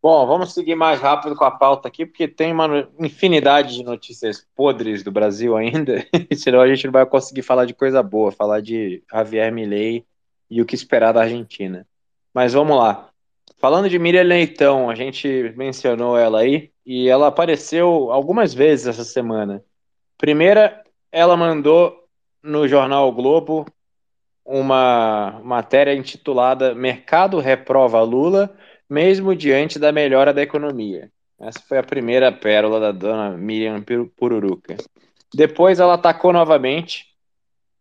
Bom, 0.03 0.27
vamos 0.27 0.53
seguir 0.53 0.75
mais 0.75 1.01
rápido 1.01 1.37
com 1.37 1.45
a 1.45 1.51
pauta 1.53 1.87
aqui, 1.87 2.05
porque 2.05 2.27
tem 2.27 2.53
uma 2.53 2.89
infinidade 2.99 3.77
de 3.77 3.85
notícias 3.85 4.45
podres 4.57 5.05
do 5.05 5.13
Brasil 5.13 5.57
ainda, 5.57 6.05
senão 6.37 6.61
a 6.61 6.67
gente 6.67 6.87
não 6.87 6.93
vai 6.93 7.07
conseguir 7.07 7.43
falar 7.43 7.67
de 7.67 7.73
coisa 7.73 8.03
boa, 8.03 8.33
falar 8.33 8.61
de 8.61 9.01
Javier 9.09 9.53
Milei 9.53 10.05
e 10.51 10.61
o 10.61 10.67
que 10.67 10.75
esperar 10.75 11.13
da 11.13 11.23
Argentina. 11.23 11.87
Mas 12.35 12.53
vamos 12.53 12.77
lá. 12.77 13.11
Falando 13.59 13.89
de 13.89 13.97
Miriam 13.97 14.25
Leitão, 14.25 14.91
a 14.91 14.97
gente 14.97 15.55
mencionou 15.57 16.19
ela 16.19 16.41
aí, 16.41 16.73
e 16.85 17.09
ela 17.09 17.29
apareceu 17.29 18.11
algumas 18.11 18.53
vezes 18.53 18.89
essa 18.89 19.05
semana. 19.05 19.65
Primeira, 20.19 20.83
ela 21.13 21.37
mandou 21.37 21.97
no 22.43 22.67
jornal 22.67 23.09
o 23.09 23.13
Globo 23.13 23.65
uma 24.45 25.41
matéria 25.45 25.95
intitulada 25.95 26.75
Mercado 26.75 27.39
reprova 27.39 28.03
Lula 28.03 28.53
mesmo 28.93 29.35
diante 29.35 29.79
da 29.79 29.91
melhora 29.91 30.35
da 30.35 30.43
economia. 30.43 31.11
Essa 31.41 31.61
foi 31.67 31.79
a 31.79 31.83
primeira 31.83 32.31
pérola 32.31 32.79
da 32.79 32.93
dona 32.93 33.31
Miriam 33.31 33.83
Pururuca. 34.15 34.77
Depois 35.35 35.81
ela 35.81 35.95
atacou 35.95 36.31
novamente, 36.31 37.07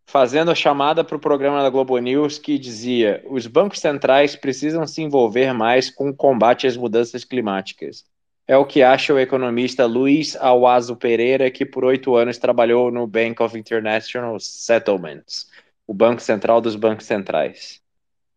fazendo 0.05 0.51
a 0.51 0.55
chamada 0.55 1.03
para 1.03 1.17
o 1.17 1.19
programa 1.19 1.61
da 1.61 1.69
Globo 1.69 1.97
News 1.97 2.39
que 2.39 2.57
dizia: 2.57 3.21
os 3.29 3.45
bancos 3.45 3.79
centrais 3.79 4.37
precisam 4.37 4.87
se 4.87 5.01
envolver 5.01 5.53
mais 5.53 5.89
com 5.89 6.09
o 6.09 6.15
combate 6.15 6.65
às 6.65 6.77
mudanças 6.77 7.25
climáticas. 7.25 8.05
É 8.47 8.55
o 8.55 8.65
que 8.65 8.81
acha 8.81 9.13
o 9.13 9.19
economista 9.19 9.85
Luiz 9.85 10.37
Awazo 10.37 10.95
Pereira, 10.95 11.51
que 11.51 11.65
por 11.65 11.83
oito 11.83 12.15
anos 12.15 12.37
trabalhou 12.37 12.89
no 12.89 13.05
Bank 13.05 13.43
of 13.43 13.59
International 13.59 14.39
Settlements, 14.39 15.49
o 15.85 15.93
Banco 15.93 16.21
Central 16.21 16.61
dos 16.61 16.77
Bancos 16.77 17.05
Centrais. 17.05 17.80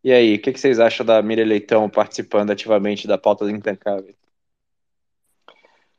E 0.05 0.13
aí, 0.13 0.35
o 0.35 0.39
que, 0.39 0.53
vocês 0.53 0.79
acham 0.79 1.07
da 1.07 1.23
Miriam 1.23 1.47
Leitão 1.47 1.89
participando 1.89 2.51
ativamente 2.51 3.09
da 3.09 3.17
pauta 3.17 3.47
do 3.47 3.51
Intancável? 3.51 4.15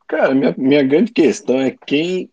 Cara, 0.07 0.35
minha, 0.35 0.53
minha 0.55 0.83
grande 0.83 1.11
questão 1.11 1.59
é 1.59 1.71
quem 1.71 2.29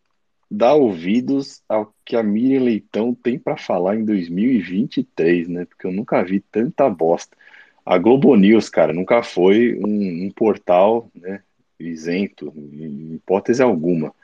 dá 0.51 0.75
ouvidos 0.75 1.63
ao 1.67 1.95
que 2.05 2.15
a 2.15 2.23
Miriam 2.23 2.65
Leitão 2.65 3.15
tem 3.15 3.39
para 3.39 3.57
falar 3.57 3.97
em 3.97 4.05
2023, 4.05 5.49
né? 5.49 5.65
Porque 5.65 5.87
eu 5.87 5.93
nunca 5.93 6.23
vi 6.23 6.41
tanta 6.41 6.91
bosta. 6.91 7.35
A 7.87 7.97
Globo 7.97 8.37
News, 8.37 8.69
cara, 8.69 8.93
nunca 8.93 9.23
foi 9.23 9.75
um, 9.83 10.27
um 10.27 10.31
portal, 10.31 11.11
né, 11.15 11.43
isento, 11.81 12.53
em 12.55 13.15
hipótese 13.15 13.63
alguma. 13.63 14.15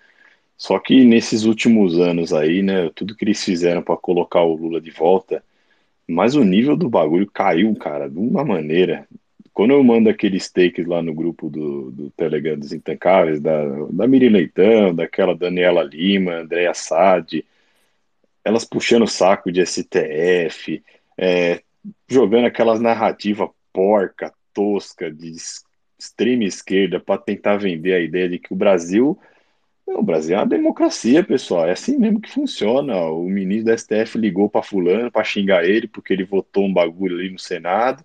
Só 0.55 0.79
que 0.79 1.03
nesses 1.03 1.45
últimos 1.45 1.99
anos 1.99 2.35
aí, 2.35 2.63
né, 2.63 2.91
tudo 2.95 3.17
que 3.17 3.25
eles 3.25 3.43
fizeram 3.43 3.83
para 3.83 3.97
colocar 3.97 4.43
o 4.43 4.55
Lula 4.55 4.83
de 4.83 4.91
volta 4.91 5.43
mas 6.09 6.35
o 6.35 6.43
nível 6.43 6.77
do 6.77 6.89
bagulho 6.89 7.31
caiu, 7.31 7.75
cara, 7.77 8.09
de 8.09 8.19
uma 8.19 8.45
maneira. 8.45 9.07
Quando 9.53 9.73
eu 9.73 9.85
mando 9.85 10.09
aqueles 10.09 10.51
takes 10.51 10.87
lá 10.87 11.03
no 11.03 11.13
grupo 11.13 11.51
do, 11.51 11.91
do 11.91 12.11
Telegram 12.11 12.59
dos 12.59 12.73
Intancáveis, 12.73 13.41
da, 13.41 13.65
da 13.91 14.07
Miri 14.07 14.29
Leitão, 14.29 14.95
daquela 14.95 15.35
Daniela 15.35 15.83
Lima, 15.83 16.37
Andréa 16.37 16.73
Sade, 16.73 17.45
elas 18.45 18.65
puxando 18.65 19.03
o 19.03 19.09
saco 19.09 19.53
de 19.53 19.65
STF, 19.67 20.83
é, 21.19 21.61
jogando 22.09 22.47
aquelas 22.47 22.81
narrativa 22.81 23.51
porca, 23.73 24.33
tosca, 24.55 25.11
de 25.11 25.35
extrema 25.99 26.45
esquerda 26.45 26.99
para 26.99 27.21
tentar 27.21 27.57
vender 27.57 27.93
a 27.93 28.01
ideia 28.01 28.29
de 28.29 28.39
que 28.39 28.53
o 28.53 28.57
Brasil 28.57 29.19
o 29.97 30.03
Brasil 30.03 30.36
é 30.36 30.39
uma 30.39 30.47
democracia, 30.47 31.24
pessoal. 31.24 31.66
É 31.66 31.72
assim 31.72 31.99
mesmo 31.99 32.20
que 32.20 32.30
funciona. 32.30 32.97
O 33.07 33.24
ministro 33.24 33.66
da 33.66 33.76
STF 33.76 34.18
ligou 34.18 34.49
para 34.49 34.62
fulano 34.62 35.11
para 35.11 35.24
xingar 35.24 35.64
ele 35.64 35.89
porque 35.89 36.12
ele 36.12 36.24
votou 36.24 36.66
um 36.66 36.72
bagulho 36.72 37.16
ali 37.18 37.30
no 37.30 37.39
Senado. 37.39 38.05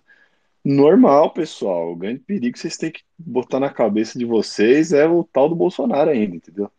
Normal, 0.64 1.30
pessoal. 1.32 1.92
O 1.92 1.96
grande 1.96 2.20
perigo 2.20 2.54
que 2.54 2.58
vocês 2.58 2.76
têm 2.78 2.90
que 2.90 3.02
botar 3.18 3.60
na 3.60 3.70
cabeça 3.70 4.18
de 4.18 4.24
vocês 4.24 4.92
é 4.92 5.06
o 5.06 5.22
tal 5.24 5.48
do 5.48 5.54
Bolsonaro 5.54 6.10
ainda, 6.10 6.36
entendeu? 6.36 6.70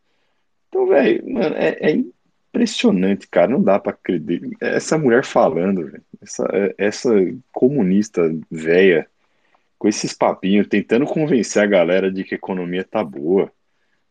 Então, 0.68 0.88
velho, 0.88 1.24
é, 1.56 1.92
é, 1.92 1.92
impressionante, 1.92 3.28
cara. 3.28 3.48
Não 3.52 3.62
dá 3.62 3.80
para 3.80 3.92
acreditar. 3.92 4.58
Essa 4.60 4.98
mulher 4.98 5.24
falando, 5.24 5.86
véio, 5.86 6.04
essa, 6.22 6.48
essa 6.78 7.10
comunista 7.52 8.22
velha, 8.50 9.08
com 9.78 9.88
esses 9.88 10.14
papinhos, 10.14 10.68
tentando 10.68 11.06
convencer 11.06 11.62
a 11.62 11.68
galera 11.68 12.12
de 12.12 12.24
que 12.24 12.34
a 12.34 12.38
economia 12.38 12.84
tá 12.84 13.04
boa. 13.04 13.52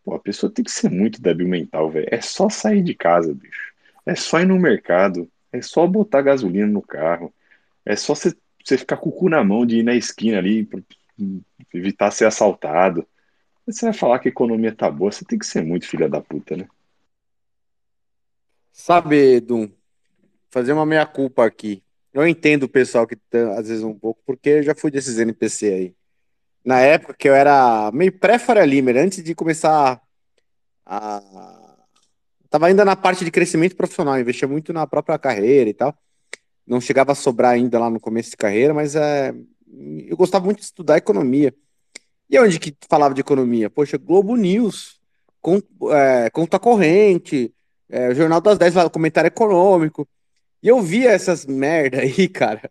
Pô, 0.05 0.15
a 0.15 0.21
pessoa 0.21 0.53
tem 0.53 0.65
que 0.65 0.71
ser 0.71 0.91
muito 0.91 1.21
débil 1.21 1.49
mental, 1.49 1.91
velho. 1.91 2.07
É 2.11 2.21
só 2.21 2.49
sair 2.51 2.83
de 2.83 2.95
casa, 2.95 3.33
bicho. 3.33 3.73
É 4.05 4.15
só 4.15 4.39
ir 4.39 4.47
no 4.47 4.59
mercado. 4.59 5.29
É 5.51 5.63
só 5.63 5.87
botar 5.87 6.21
gasolina 6.21 6.67
no 6.67 6.83
carro. 6.83 7.33
É 7.87 7.97
só 7.97 8.15
você 8.15 8.37
ficar 8.79 8.99
com 8.99 9.09
o 9.09 9.13
cu 9.13 9.29
na 9.31 9.43
mão 9.43 9.65
de 9.65 9.79
ir 9.79 9.83
na 9.83 9.95
esquina 9.95 10.39
ali 10.39 10.65
pra 10.65 10.81
evitar 11.73 12.11
ser 12.11 12.27
assaltado. 12.27 13.07
Você 13.67 13.87
vai 13.87 13.95
falar 13.95 14.19
que 14.19 14.29
a 14.29 14.31
economia 14.31 14.75
tá 14.75 14.91
boa, 14.91 15.11
você 15.11 15.25
tem 15.25 15.39
que 15.39 15.47
ser 15.47 15.63
muito 15.63 15.89
filha 15.89 16.09
da 16.09 16.21
puta, 16.21 16.55
né? 16.55 16.69
Sabe, 18.73 19.41
Dum, 19.41 19.71
fazer 20.51 20.73
uma 20.73 20.85
meia-culpa 20.85 21.47
aqui. 21.47 21.83
Eu 22.13 22.27
entendo 22.27 22.65
o 22.65 22.69
pessoal 22.69 23.07
que 23.07 23.17
tá, 23.17 23.59
às 23.59 23.69
vezes 23.69 23.83
um 23.83 23.95
pouco, 23.95 24.21
porque 24.27 24.51
eu 24.51 24.63
já 24.63 24.75
fui 24.75 24.91
desses 24.91 25.19
NPC 25.19 25.67
aí 25.73 25.95
na 26.65 26.81
época 26.81 27.15
que 27.15 27.29
eu 27.29 27.35
era 27.35 27.91
meio 27.93 28.12
pré-Faria 28.19 28.65
Limer, 28.65 28.97
antes 28.97 29.23
de 29.23 29.35
começar 29.35 30.01
a. 30.87 31.21
Tava 32.49 32.67
ainda 32.67 32.85
na 32.85 32.97
parte 32.97 33.25
de 33.25 33.31
crescimento 33.31 33.77
profissional, 33.77 34.19
investia 34.19 34.49
muito 34.49 34.73
na 34.73 34.87
própria 34.87 35.19
carreira 35.19 35.69
e 35.69 35.75
tal. 35.75 35.95
Não 36.67 36.81
chegava 36.81 37.12
a 37.12 37.15
sobrar 37.15 37.53
ainda 37.53 37.79
lá 37.79 37.91
no 37.91 38.01
começo 38.01 38.31
de 38.31 38.37
carreira, 38.37 38.73
mas 38.73 38.95
é... 38.95 39.35
eu 40.09 40.17
gostava 40.17 40.45
muito 40.45 40.59
de 40.59 40.65
estudar 40.65 40.97
economia. 40.97 41.55
E 42.31 42.39
onde 42.39 42.59
que 42.59 42.75
falava 42.89 43.12
de 43.12 43.21
economia? 43.21 43.69
Poxa, 43.69 43.99
Globo 43.99 44.37
News, 44.37 45.01
é, 45.93 46.31
conta 46.31 46.59
corrente, 46.59 47.53
é, 47.91 48.15
Jornal 48.15 48.41
das 48.41 48.57
10, 48.57 48.89
comentário 48.91 49.29
econômico. 49.29 50.09
E 50.62 50.69
eu 50.69 50.81
via 50.81 51.11
essas 51.11 51.45
merda 51.45 52.01
aí, 52.01 52.29
cara, 52.31 52.71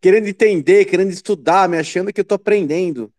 querendo 0.00 0.28
entender, 0.28 0.84
querendo 0.84 1.10
estudar, 1.10 1.68
me 1.68 1.78
achando 1.78 2.12
que 2.12 2.20
eu 2.20 2.24
tô 2.24 2.34
aprendendo 2.34 3.10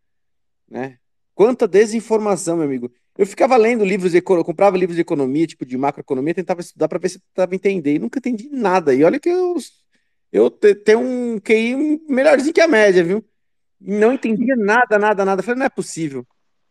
né? 0.72 0.98
Quanta 1.36 1.68
desinformação, 1.68 2.58
meu 2.58 2.66
amigo. 2.66 2.92
Eu 3.18 3.28
ficava 3.28 3.58
lendo 3.58 3.86
livros, 3.86 4.14
de, 4.14 4.18
eu 4.18 4.44
comprava 4.44 4.78
livros 4.78 4.96
de 4.96 5.02
economia, 5.02 5.46
tipo 5.46 5.66
de 5.66 5.78
macroeconomia, 5.78 6.34
tentava 6.34 6.62
estudar 6.62 6.88
para 6.88 6.98
ver 6.98 7.10
se 7.10 7.20
tentava 7.20 7.54
entender, 7.54 7.96
e 7.96 8.00
nunca 8.00 8.18
entendi 8.20 8.50
nada. 8.52 8.94
E 8.94 9.04
olha 9.04 9.20
que 9.20 9.30
eu, 9.30 9.56
eu 10.32 10.50
tenho 10.50 11.00
um 11.00 11.40
QI 11.40 12.02
melhorzinho 12.10 12.54
que 12.54 12.62
a 12.62 12.68
média, 12.68 13.04
viu? 13.04 13.24
não 13.82 14.14
entendia 14.14 14.56
nada, 14.56 15.00
nada, 15.00 15.26
nada. 15.26 15.42
Falei, 15.42 15.60
não 15.60 15.66
é 15.66 15.70
possível. 15.70 16.26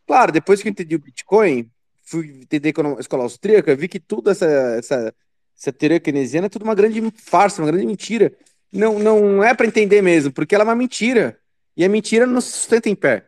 Claro, 0.06 0.32
depois 0.32 0.62
que 0.62 0.68
eu 0.68 0.70
entendi 0.70 0.94
o 0.94 1.00
Bitcoin, 1.00 1.68
fui 2.02 2.40
entender 2.42 2.72
a 2.76 3.00
escola 3.00 3.24
austríaca, 3.24 3.74
vi 3.74 3.88
que 3.88 3.98
tudo 3.98 4.30
essa, 4.30 4.46
essa, 4.46 5.14
essa 5.58 5.72
teoria 5.72 6.00
keynesiana 6.00 6.46
é 6.46 6.50
tudo 6.50 6.64
uma 6.64 6.74
grande 6.74 7.02
farsa, 7.16 7.60
uma 7.60 7.70
grande 7.70 7.86
mentira. 7.86 8.32
Não, 8.72 8.98
não 8.98 9.42
é 9.42 9.52
para 9.54 9.66
entender 9.66 10.00
mesmo, 10.00 10.32
porque 10.32 10.54
ela 10.54 10.62
é 10.62 10.68
uma 10.68 10.76
mentira. 10.76 11.38
E 11.76 11.84
a 11.84 11.88
mentira 11.88 12.26
não 12.26 12.40
se 12.40 12.52
sustenta 12.52 12.88
em 12.88 12.94
pé. 12.94 13.26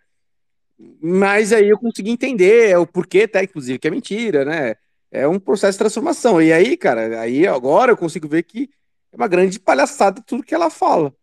Mas 1.01 1.53
aí 1.53 1.69
eu 1.69 1.79
consegui 1.79 2.11
entender 2.11 2.71
é 2.71 2.79
o 2.79 2.87
porquê, 2.87 3.23
até, 3.23 3.43
inclusive, 3.43 3.79
que 3.79 3.89
é 3.89 3.91
mentira, 3.91 4.45
né? 4.45 4.77
É 5.11 5.29
um 5.29 5.39
processo 5.39 5.73
de 5.73 5.79
transformação. 5.79 6.41
E 6.41 6.53
aí, 6.53 6.77
cara, 6.77 7.21
aí 7.21 7.47
agora 7.47 7.93
eu 7.93 7.97
consigo 7.97 8.29
ver 8.29 8.43
que 8.45 8.71
é 9.13 9.17
uma 9.17 9.29
grande 9.29 9.61
palhaçada 9.61 10.23
tudo 10.27 10.43
que 10.43 10.55
ela 10.55 10.71
fala. 10.71 11.15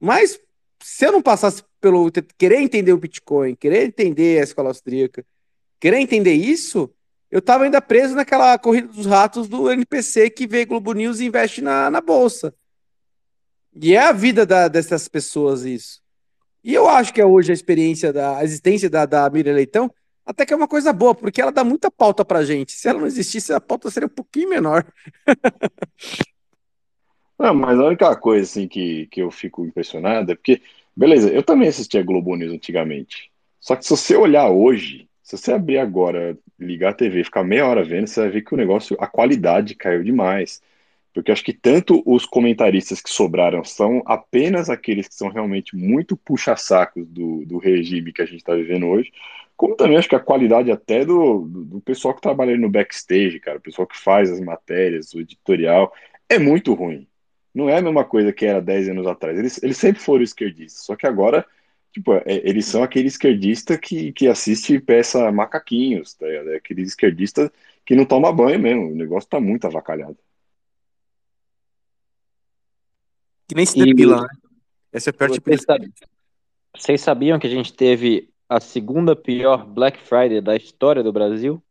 Mas 0.00 0.38
se 0.82 1.06
eu 1.06 1.12
não 1.12 1.22
passasse 1.22 1.62
pelo 1.80 2.10
querer 2.38 2.60
entender 2.60 2.92
o 2.92 2.98
Bitcoin, 2.98 3.54
querer 3.54 3.84
entender 3.84 4.40
a 4.40 4.44
escola 4.44 4.70
austríaca, 4.70 5.24
querer 5.80 5.98
entender 5.98 6.34
isso, 6.34 6.92
eu 7.30 7.40
tava 7.40 7.64
ainda 7.64 7.80
preso 7.80 8.14
naquela 8.14 8.58
corrida 8.58 8.88
dos 8.88 9.06
ratos 9.06 9.48
do 9.48 9.70
NPC 9.70 10.30
que 10.30 10.46
vê 10.46 10.64
Globo 10.64 10.92
News 10.92 11.18
e 11.18 11.24
investe 11.24 11.62
na, 11.62 11.90
na 11.90 12.00
bolsa. 12.00 12.54
E 13.74 13.94
é 13.94 14.00
a 14.00 14.12
vida 14.12 14.44
da, 14.44 14.68
dessas 14.68 15.08
pessoas 15.08 15.64
isso. 15.64 16.01
E 16.64 16.74
eu 16.74 16.88
acho 16.88 17.12
que 17.12 17.20
é 17.20 17.26
hoje 17.26 17.50
a 17.50 17.54
experiência 17.54 18.12
da 18.12 18.38
a 18.38 18.44
existência 18.44 18.88
da, 18.88 19.04
da 19.04 19.28
Miriam 19.28 19.54
Leitão 19.54 19.90
até 20.24 20.46
que 20.46 20.52
é 20.52 20.56
uma 20.56 20.68
coisa 20.68 20.92
boa, 20.92 21.14
porque 21.14 21.40
ela 21.40 21.50
dá 21.50 21.64
muita 21.64 21.90
pauta 21.90 22.24
pra 22.24 22.44
gente. 22.44 22.72
Se 22.72 22.88
ela 22.88 23.00
não 23.00 23.06
existisse, 23.06 23.52
a 23.52 23.60
pauta 23.60 23.90
seria 23.90 24.06
um 24.06 24.10
pouquinho 24.10 24.50
menor. 24.50 24.86
não, 27.38 27.54
mas 27.54 27.78
a 27.78 27.86
única 27.86 28.14
coisa 28.16 28.44
assim, 28.44 28.68
que, 28.68 29.06
que 29.06 29.20
eu 29.20 29.30
fico 29.30 29.64
impressionado 29.64 30.30
é 30.30 30.34
porque, 30.34 30.62
beleza, 30.96 31.28
eu 31.28 31.42
também 31.42 31.68
assistia 31.68 32.04
Globo 32.04 32.36
News 32.36 32.52
antigamente. 32.52 33.30
Só 33.58 33.74
que 33.74 33.84
se 33.84 33.90
você 33.90 34.16
olhar 34.16 34.48
hoje, 34.48 35.08
se 35.22 35.36
você 35.36 35.52
abrir 35.52 35.78
agora, 35.78 36.38
ligar 36.58 36.90
a 36.90 36.94
TV, 36.94 37.24
ficar 37.24 37.42
meia 37.42 37.66
hora 37.66 37.84
vendo, 37.84 38.06
você 38.06 38.20
vai 38.20 38.30
ver 38.30 38.42
que 38.42 38.54
o 38.54 38.56
negócio, 38.56 38.96
a 39.00 39.08
qualidade 39.08 39.74
caiu 39.74 40.04
demais. 40.04 40.62
Porque 41.12 41.30
acho 41.30 41.44
que 41.44 41.52
tanto 41.52 42.02
os 42.06 42.24
comentaristas 42.24 43.00
que 43.00 43.10
sobraram 43.10 43.62
são 43.64 44.02
apenas 44.06 44.70
aqueles 44.70 45.08
que 45.08 45.14
são 45.14 45.28
realmente 45.28 45.76
muito 45.76 46.16
puxa-sacos 46.16 47.06
do, 47.06 47.44
do 47.44 47.58
regime 47.58 48.12
que 48.12 48.22
a 48.22 48.24
gente 48.24 48.38
está 48.38 48.54
vivendo 48.54 48.86
hoje, 48.86 49.12
como 49.56 49.76
também 49.76 49.96
acho 49.96 50.08
que 50.08 50.16
a 50.16 50.20
qualidade 50.20 50.70
até 50.70 51.04
do, 51.04 51.46
do, 51.46 51.80
pessoal 51.82 52.14
que 52.14 52.20
trabalha 52.20 52.56
no 52.56 52.70
backstage, 52.70 53.38
cara, 53.40 53.58
o 53.58 53.60
pessoal 53.60 53.86
que 53.86 53.96
faz 53.96 54.30
as 54.30 54.40
matérias, 54.40 55.12
o 55.14 55.20
editorial, 55.20 55.92
é 56.28 56.38
muito 56.38 56.72
ruim. 56.74 57.06
Não 57.54 57.68
é 57.68 57.78
a 57.78 57.82
mesma 57.82 58.04
coisa 58.04 58.32
que 58.32 58.46
era 58.46 58.62
10 58.62 58.88
anos 58.88 59.06
atrás. 59.06 59.38
Eles, 59.38 59.62
eles 59.62 59.76
sempre 59.76 60.00
foram 60.00 60.24
esquerdistas, 60.24 60.84
só 60.84 60.96
que 60.96 61.06
agora 61.06 61.46
Tipo, 61.92 62.14
é, 62.14 62.22
eles 62.26 62.64
são 62.66 62.82
aquele 62.82 63.06
esquerdista 63.06 63.76
que, 63.78 64.12
que 64.12 64.26
assiste 64.26 64.80
peça 64.80 65.30
macaquinhos, 65.30 66.14
tá? 66.14 66.26
É 66.26 66.56
aquele 66.56 66.82
esquerdista 66.82 67.52
que 67.84 67.94
não 67.94 68.06
toma 68.06 68.32
banho 68.32 68.58
mesmo. 68.58 68.90
O 68.90 68.94
negócio 68.94 69.28
tá 69.28 69.38
muito 69.38 69.66
avacalhado. 69.66 70.16
Que 73.52 73.56
nem 73.56 73.66
se 73.66 73.78
depila, 73.78 74.22
né? 74.22 74.28
Esse 74.94 75.10
é 75.10 75.12
o 75.12 75.14
pior 75.14 75.30
tipo 75.30 75.50
de 75.50 75.92
Vocês 76.74 77.02
sabiam 77.02 77.38
que 77.38 77.46
a 77.46 77.50
gente 77.50 77.70
teve 77.74 78.30
a 78.48 78.58
segunda 78.60 79.14
pior 79.14 79.66
Black 79.66 79.98
Friday 79.98 80.40
da 80.40 80.56
história 80.56 81.02
do 81.02 81.12
Brasil? 81.12 81.62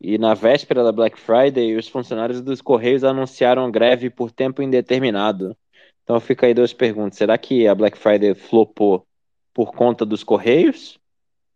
E 0.00 0.16
na 0.18 0.34
véspera 0.34 0.84
da 0.84 0.92
Black 0.92 1.18
Friday, 1.18 1.76
os 1.76 1.88
funcionários 1.88 2.40
dos 2.40 2.62
Correios 2.62 3.02
anunciaram 3.02 3.68
greve 3.72 4.08
por 4.08 4.30
tempo 4.30 4.62
indeterminado. 4.62 5.56
Então 6.04 6.20
fica 6.20 6.46
aí 6.46 6.54
duas 6.54 6.72
perguntas. 6.72 7.18
Será 7.18 7.36
que 7.36 7.66
a 7.66 7.74
Black 7.74 7.98
Friday 7.98 8.32
flopou 8.32 9.04
por 9.52 9.72
conta 9.72 10.06
dos 10.06 10.22
Correios? 10.22 10.96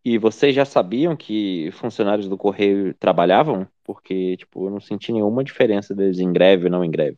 E 0.05 0.19
vocês 0.19 0.53
já 0.53 0.65
sabiam 0.65 1.15
que 1.15 1.71
funcionários 1.75 2.29
do 2.29 2.37
Correio 2.37 2.93
trabalhavam? 2.95 3.69
Porque, 3.85 4.37
tipo, 4.37 4.67
eu 4.67 4.71
não 4.71 4.81
senti 4.81 5.13
nenhuma 5.13 5.45
diferença 5.45 5.95
deles 5.95 6.19
em 6.19 6.33
greve 6.33 6.65
ou 6.65 6.73
não 6.73 6.85
em 6.85 6.91
greve. 6.91 7.17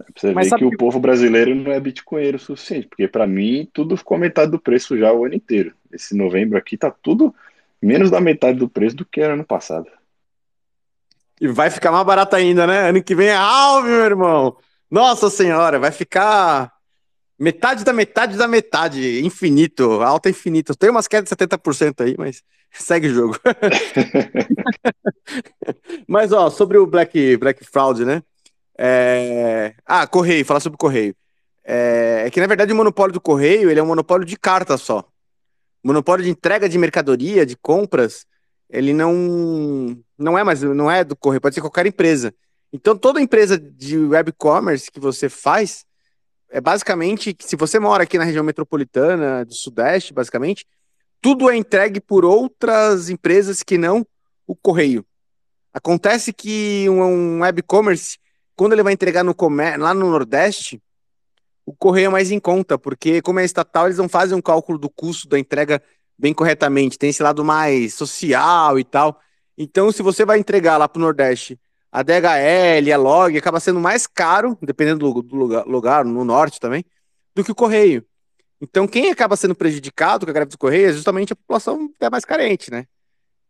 É 0.00 0.12
pra 0.12 0.12
você 0.16 0.32
Mas 0.32 0.50
ver 0.50 0.56
que, 0.56 0.58
que 0.58 0.74
o 0.74 0.78
povo 0.78 0.98
brasileiro 0.98 1.54
não 1.54 1.72
é 1.72 1.80
bitcoinheiro 1.80 2.36
o 2.36 2.40
suficiente, 2.40 2.88
porque 2.88 3.06
para 3.06 3.26
mim 3.26 3.68
tudo 3.72 3.96
ficou 3.96 4.18
metade 4.18 4.50
do 4.50 4.60
preço 4.60 4.96
já 4.98 5.12
o 5.12 5.24
ano 5.24 5.34
inteiro. 5.34 5.74
Esse 5.92 6.16
novembro 6.16 6.56
aqui 6.56 6.76
tá 6.76 6.90
tudo 6.90 7.34
menos 7.80 8.10
da 8.10 8.20
metade 8.20 8.58
do 8.58 8.68
preço 8.68 8.96
do 8.96 9.04
que 9.04 9.20
era 9.20 9.34
ano 9.34 9.44
passado. 9.44 9.86
E 11.40 11.48
vai 11.48 11.70
ficar 11.70 11.90
mais 11.90 12.04
barato 12.04 12.36
ainda, 12.36 12.66
né? 12.66 12.90
Ano 12.90 13.02
que 13.02 13.14
vem 13.14 13.28
é 13.28 13.34
alvo, 13.34 13.88
meu 13.88 14.04
irmão. 14.04 14.56
Nossa 14.90 15.30
senhora, 15.30 15.78
vai 15.78 15.90
ficar 15.90 16.72
Metade 17.40 17.84
da 17.84 17.92
metade 17.94 18.36
da 18.36 18.46
metade, 18.46 19.24
infinito, 19.24 20.02
alta 20.02 20.28
infinito. 20.28 20.76
Tem 20.76 20.90
umas 20.90 21.08
quedas 21.08 21.30
de 21.30 21.34
70% 21.34 22.02
aí, 22.02 22.14
mas 22.18 22.42
segue 22.70 23.08
o 23.08 23.14
jogo. 23.14 23.38
mas, 26.06 26.32
ó, 26.32 26.50
sobre 26.50 26.76
o 26.76 26.86
Black, 26.86 27.38
Black 27.38 27.64
Fraud, 27.64 28.04
né? 28.04 28.22
É... 28.82 29.74
Ah, 29.84 30.06
Correio, 30.06 30.44
falar 30.44 30.60
sobre 30.60 30.78
Correio. 30.78 31.14
É... 31.62 32.22
é 32.26 32.30
que, 32.30 32.40
na 32.40 32.46
verdade, 32.46 32.72
o 32.72 32.76
monopólio 32.76 33.12
do 33.12 33.20
Correio 33.20 33.70
ele 33.70 33.78
é 33.78 33.82
um 33.82 33.86
monopólio 33.86 34.26
de 34.26 34.38
carta 34.38 34.78
só. 34.78 35.00
O 35.84 35.88
monopólio 35.88 36.24
de 36.24 36.30
entrega 36.30 36.66
de 36.66 36.78
mercadoria, 36.78 37.44
de 37.44 37.56
compras, 37.56 38.24
ele 38.70 38.94
não, 38.94 39.98
não 40.16 40.38
é 40.38 40.42
mais, 40.42 40.62
não 40.62 40.90
é 40.90 41.04
do 41.04 41.14
Correio, 41.14 41.42
pode 41.42 41.54
ser 41.54 41.60
qualquer 41.60 41.84
empresa. 41.84 42.32
Então, 42.72 42.96
toda 42.96 43.20
empresa 43.20 43.58
de 43.58 43.98
web 43.98 44.32
commerce 44.32 44.90
que 44.90 45.00
você 45.00 45.28
faz, 45.28 45.84
é 46.48 46.60
basicamente 46.60 47.36
se 47.40 47.56
você 47.56 47.78
mora 47.78 48.04
aqui 48.04 48.16
na 48.16 48.24
região 48.24 48.44
metropolitana 48.44 49.44
do 49.44 49.54
Sudeste, 49.54 50.14
basicamente, 50.14 50.64
tudo 51.20 51.50
é 51.50 51.56
entregue 51.56 52.00
por 52.00 52.24
outras 52.24 53.10
empresas 53.10 53.62
que 53.62 53.76
não 53.76 54.06
o 54.46 54.56
correio. 54.56 55.04
Acontece 55.72 56.32
que 56.32 56.86
um, 56.88 57.02
um 57.02 57.40
web 57.40 57.62
commerce, 57.62 58.18
quando 58.60 58.74
ele 58.74 58.82
vai 58.82 58.92
entregar 58.92 59.24
no 59.24 59.34
lá 59.78 59.94
no 59.94 60.10
Nordeste, 60.10 60.82
o 61.64 61.74
correio 61.74 62.08
é 62.08 62.10
mais 62.10 62.30
em 62.30 62.38
conta, 62.38 62.76
porque 62.76 63.22
como 63.22 63.40
é 63.40 63.44
estatal, 63.46 63.86
eles 63.86 63.96
não 63.96 64.06
fazem 64.06 64.36
um 64.36 64.42
cálculo 64.42 64.76
do 64.76 64.90
custo 64.90 65.26
da 65.26 65.38
entrega 65.38 65.82
bem 66.18 66.34
corretamente. 66.34 66.98
Tem 66.98 67.08
esse 67.08 67.22
lado 67.22 67.42
mais 67.42 67.94
social 67.94 68.78
e 68.78 68.84
tal. 68.84 69.18
Então, 69.56 69.90
se 69.90 70.02
você 70.02 70.26
vai 70.26 70.38
entregar 70.38 70.76
lá 70.76 70.86
para 70.86 70.98
o 70.98 71.02
Nordeste 71.02 71.58
a 71.90 72.02
DHL, 72.02 72.92
a 72.92 72.96
Log, 72.98 73.38
acaba 73.38 73.58
sendo 73.60 73.80
mais 73.80 74.06
caro, 74.06 74.58
dependendo 74.60 75.10
do, 75.10 75.22
do 75.22 75.36
lugar, 75.36 75.64
lugar, 75.66 76.04
no 76.04 76.22
norte 76.22 76.60
também, 76.60 76.84
do 77.34 77.42
que 77.42 77.52
o 77.52 77.54
correio. 77.54 78.04
Então, 78.60 78.86
quem 78.86 79.10
acaba 79.10 79.36
sendo 79.36 79.54
prejudicado 79.54 80.26
com 80.26 80.30
a 80.32 80.34
greve 80.34 80.50
do 80.50 80.58
correio 80.58 80.90
é 80.90 80.92
justamente 80.92 81.32
a 81.32 81.36
população 81.36 81.90
é 81.98 82.10
mais 82.10 82.26
carente, 82.26 82.70
né? 82.70 82.84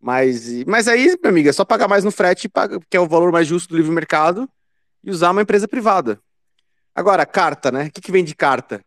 Mas, 0.00 0.64
mas 0.66 0.86
aí, 0.86 1.06
minha 1.20 1.30
amiga, 1.30 1.50
é 1.50 1.52
só 1.52 1.64
pagar 1.64 1.88
mais 1.88 2.04
no 2.04 2.12
frete, 2.12 2.48
que 2.88 2.96
é 2.96 3.00
o 3.00 3.08
valor 3.08 3.32
mais 3.32 3.48
justo 3.48 3.70
do 3.70 3.76
livre 3.76 3.90
mercado, 3.90 4.48
e 5.02 5.10
usar 5.10 5.30
uma 5.30 5.42
empresa 5.42 5.66
privada. 5.66 6.20
Agora, 6.94 7.24
carta, 7.24 7.70
né? 7.70 7.86
O 7.86 7.90
que, 7.92 8.00
que 8.00 8.12
vem 8.12 8.24
de 8.24 8.34
carta? 8.34 8.84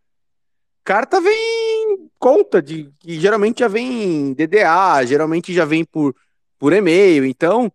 Carta 0.84 1.22
vem 1.22 2.10
conta 2.20 2.62
de 2.62 2.92
que 3.00 3.20
geralmente 3.20 3.60
já 3.60 3.68
vem 3.68 4.34
DDA, 4.34 5.06
geralmente 5.06 5.54
já 5.54 5.66
vem 5.66 5.86
por, 5.86 6.16
por 6.60 6.74
e-mail. 6.74 7.26
Então, 7.26 7.72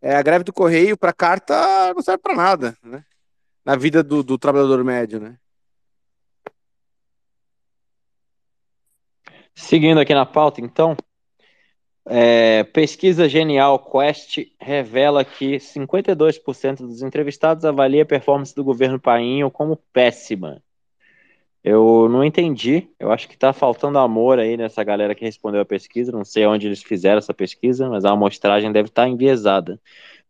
é, 0.00 0.16
a 0.16 0.22
greve 0.22 0.44
do 0.44 0.52
Correio 0.52 0.96
para 0.96 1.12
carta 1.12 1.92
não 1.94 2.02
serve 2.02 2.22
para 2.22 2.34
nada, 2.34 2.76
né? 2.82 3.04
Na 3.64 3.74
vida 3.74 4.02
do, 4.02 4.22
do 4.22 4.38
trabalhador 4.38 4.82
médio, 4.84 5.18
né? 5.18 5.36
Seguindo 9.54 9.98
aqui 9.98 10.14
na 10.14 10.26
pauta, 10.26 10.60
então, 10.60 10.96
é, 12.08 12.62
pesquisa 12.64 13.28
Genial 13.28 13.78
Quest 13.78 14.38
revela 14.60 15.24
que 15.24 15.56
52% 15.56 16.78
dos 16.78 17.02
entrevistados 17.02 17.64
avalia 17.64 18.04
a 18.04 18.06
performance 18.06 18.54
do 18.54 18.62
governo 18.62 19.00
Painho 19.00 19.50
como 19.50 19.76
péssima. 19.92 20.62
Eu 21.64 22.08
não 22.08 22.24
entendi, 22.24 22.88
eu 22.98 23.10
acho 23.10 23.26
que 23.26 23.34
está 23.34 23.52
faltando 23.52 23.98
amor 23.98 24.38
aí 24.38 24.56
nessa 24.56 24.84
galera 24.84 25.16
que 25.16 25.24
respondeu 25.24 25.60
a 25.60 25.64
pesquisa, 25.64 26.12
não 26.12 26.24
sei 26.24 26.46
onde 26.46 26.68
eles 26.68 26.80
fizeram 26.80 27.18
essa 27.18 27.34
pesquisa, 27.34 27.90
mas 27.90 28.04
a 28.04 28.12
amostragem 28.12 28.70
deve 28.70 28.88
estar 28.88 29.02
tá 29.02 29.08
enviesada, 29.08 29.80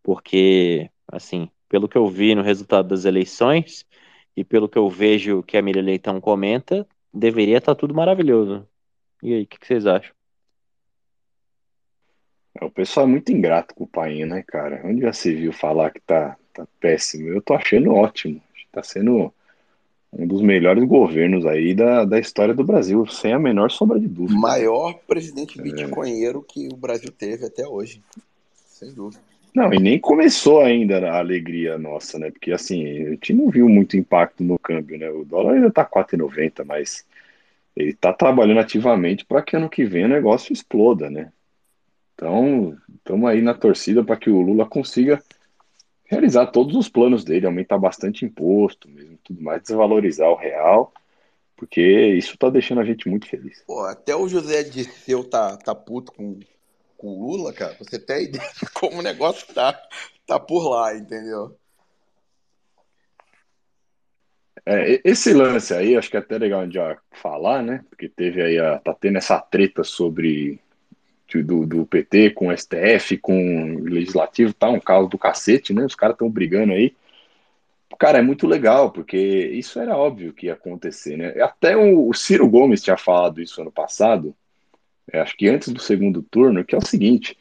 porque, 0.02 0.90
assim, 1.06 1.50
pelo 1.68 1.88
que 1.88 1.98
eu 1.98 2.06
vi 2.06 2.34
no 2.34 2.40
resultado 2.40 2.88
das 2.88 3.04
eleições 3.04 3.84
e 4.34 4.42
pelo 4.44 4.66
que 4.66 4.78
eu 4.78 4.88
vejo 4.88 5.42
que 5.42 5.58
a 5.58 5.62
Miriam 5.62 5.82
Leitão 5.82 6.22
comenta, 6.22 6.86
deveria 7.12 7.58
estar 7.58 7.74
tá 7.74 7.78
tudo 7.78 7.94
maravilhoso. 7.94 8.66
E 9.22 9.34
aí, 9.34 9.42
o 9.42 9.46
que, 9.46 9.58
que, 9.58 9.66
vocês 9.66 9.86
acham? 9.86 10.15
É, 12.60 12.64
o 12.64 12.70
pessoal 12.70 13.06
é 13.06 13.08
muito 13.08 13.32
ingrato 13.32 13.74
com 13.74 13.84
o 13.84 13.88
pai, 13.88 14.24
né, 14.24 14.42
cara? 14.46 14.80
Onde 14.84 15.02
já 15.02 15.12
se 15.12 15.34
viu 15.34 15.52
falar 15.52 15.90
que 15.90 16.00
tá, 16.00 16.36
tá 16.52 16.66
péssimo? 16.80 17.28
Eu 17.28 17.42
tô 17.42 17.54
achando 17.54 17.92
ótimo. 17.92 18.40
Tá 18.72 18.82
sendo 18.82 19.32
um 20.12 20.26
dos 20.26 20.42
melhores 20.42 20.84
governos 20.84 21.44
aí 21.46 21.74
da, 21.74 22.04
da 22.04 22.18
história 22.18 22.54
do 22.54 22.64
Brasil, 22.64 23.06
sem 23.06 23.32
a 23.32 23.38
menor 23.38 23.70
sombra 23.70 23.98
de 23.98 24.08
dúvida. 24.08 24.38
Maior 24.38 24.94
presidente 25.06 25.58
é. 25.58 25.62
bitcoinheiro 25.62 26.44
é. 26.48 26.52
que 26.52 26.68
o 26.72 26.76
Brasil 26.76 27.10
teve 27.10 27.46
até 27.46 27.66
hoje, 27.66 28.02
sem 28.66 28.92
dúvida. 28.92 29.20
Não, 29.54 29.72
e 29.72 29.78
nem 29.78 29.98
começou 29.98 30.60
ainda 30.60 30.98
a 31.10 31.18
alegria 31.18 31.78
nossa, 31.78 32.18
né? 32.18 32.30
Porque 32.30 32.52
assim, 32.52 33.06
a 33.06 33.10
gente 33.10 33.32
não 33.32 33.48
viu 33.48 33.68
muito 33.68 33.96
impacto 33.96 34.44
no 34.44 34.58
câmbio, 34.58 34.98
né? 34.98 35.10
O 35.10 35.24
dólar 35.24 35.54
ainda 35.54 35.70
tá 35.70 35.82
4,90, 35.82 36.62
mas 36.64 37.06
ele 37.74 37.94
tá 37.94 38.12
trabalhando 38.12 38.60
ativamente 38.60 39.24
para 39.24 39.40
que 39.42 39.56
ano 39.56 39.70
que 39.70 39.84
vem 39.84 40.04
o 40.04 40.08
negócio 40.08 40.52
exploda, 40.52 41.08
né? 41.08 41.32
Então, 42.16 42.74
estamos 42.96 43.28
aí 43.28 43.42
na 43.42 43.52
torcida 43.52 44.02
para 44.02 44.16
que 44.16 44.30
o 44.30 44.40
Lula 44.40 44.66
consiga 44.66 45.22
realizar 46.06 46.46
todos 46.46 46.74
os 46.74 46.88
planos 46.88 47.22
dele, 47.24 47.44
aumentar 47.44 47.76
bastante 47.76 48.24
imposto, 48.24 48.88
mesmo 48.88 49.18
tudo 49.22 49.42
mais, 49.42 49.60
desvalorizar 49.60 50.30
o 50.30 50.34
real, 50.34 50.94
porque 51.54 51.82
isso 51.82 52.32
está 52.34 52.48
deixando 52.48 52.80
a 52.80 52.84
gente 52.84 53.06
muito 53.06 53.28
feliz. 53.28 53.62
Pô, 53.66 53.82
até 53.84 54.16
o 54.16 54.26
José 54.28 54.62
Disseu 54.62 55.24
tá, 55.24 55.58
tá 55.58 55.74
puto 55.74 56.10
com, 56.12 56.40
com 56.96 57.08
o 57.08 57.26
Lula, 57.26 57.52
cara. 57.52 57.76
Você 57.78 57.98
tem 57.98 58.24
ideia 58.24 58.50
de 58.54 58.70
como 58.72 59.00
o 59.00 59.02
negócio 59.02 59.52
tá, 59.52 59.78
tá 60.26 60.40
por 60.40 60.70
lá, 60.70 60.96
entendeu? 60.96 61.54
É, 64.64 65.00
esse 65.04 65.34
lance 65.34 65.74
aí, 65.74 65.96
acho 65.96 66.10
que 66.10 66.16
é 66.16 66.20
até 66.20 66.38
legal 66.38 66.60
a 66.60 66.64
gente 66.64 66.74
já 66.74 66.98
falar, 67.12 67.62
né? 67.62 67.84
Porque 67.90 68.08
teve 68.08 68.42
aí 68.42 68.58
a, 68.58 68.78
tá 68.78 68.94
tendo 68.94 69.18
essa 69.18 69.38
treta 69.38 69.84
sobre 69.84 70.58
do, 71.34 71.66
do 71.66 71.86
PT 71.86 72.30
com 72.30 72.48
o 72.48 72.56
STF, 72.56 73.18
com 73.18 73.74
o 73.76 73.84
Legislativo, 73.84 74.54
tá 74.54 74.68
um 74.68 74.80
caos 74.80 75.10
do 75.10 75.18
cacete, 75.18 75.74
né? 75.74 75.84
Os 75.84 75.94
caras 75.94 76.14
estão 76.14 76.30
brigando 76.30 76.72
aí. 76.72 76.94
Cara, 77.98 78.18
é 78.18 78.22
muito 78.22 78.46
legal, 78.46 78.90
porque 78.90 79.16
isso 79.16 79.80
era 79.80 79.96
óbvio 79.96 80.32
que 80.32 80.46
ia 80.46 80.52
acontecer, 80.52 81.16
né? 81.16 81.28
Até 81.42 81.76
o, 81.76 82.12
Ciro 82.12 82.48
Gomes 82.48 82.82
tinha 82.82 82.96
falado 82.96 83.40
isso 83.40 83.60
ano 83.60 83.72
passado, 83.72 84.34
é, 85.10 85.20
acho 85.20 85.36
que 85.36 85.48
antes 85.48 85.72
do 85.72 85.80
segundo 85.80 86.22
turno, 86.22 86.64
que 86.64 86.74
é 86.74 86.78
o 86.78 86.86
seguinte: 86.86 87.36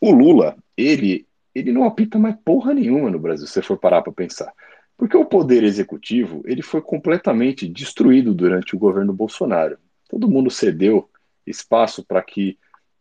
o 0.00 0.12
Lula, 0.12 0.56
ele, 0.76 1.26
ele 1.54 1.72
não 1.72 1.84
apita 1.84 2.18
mais 2.18 2.36
porra 2.44 2.72
nenhuma 2.72 3.10
no 3.10 3.18
Brasil, 3.18 3.46
se 3.46 3.54
você 3.54 3.62
for 3.62 3.78
parar 3.78 4.02
para 4.02 4.12
pensar. 4.12 4.52
Porque 4.96 5.16
o 5.16 5.24
poder 5.24 5.62
executivo, 5.62 6.42
ele 6.46 6.62
foi 6.62 6.80
completamente 6.80 7.68
destruído 7.68 8.32
durante 8.32 8.74
o 8.74 8.78
governo 8.78 9.12
Bolsonaro. 9.12 9.76
Todo 10.08 10.28
mundo 10.28 10.50
cedeu 10.50 11.08
espaço 11.46 12.04
para 12.04 12.22
que 12.22 12.58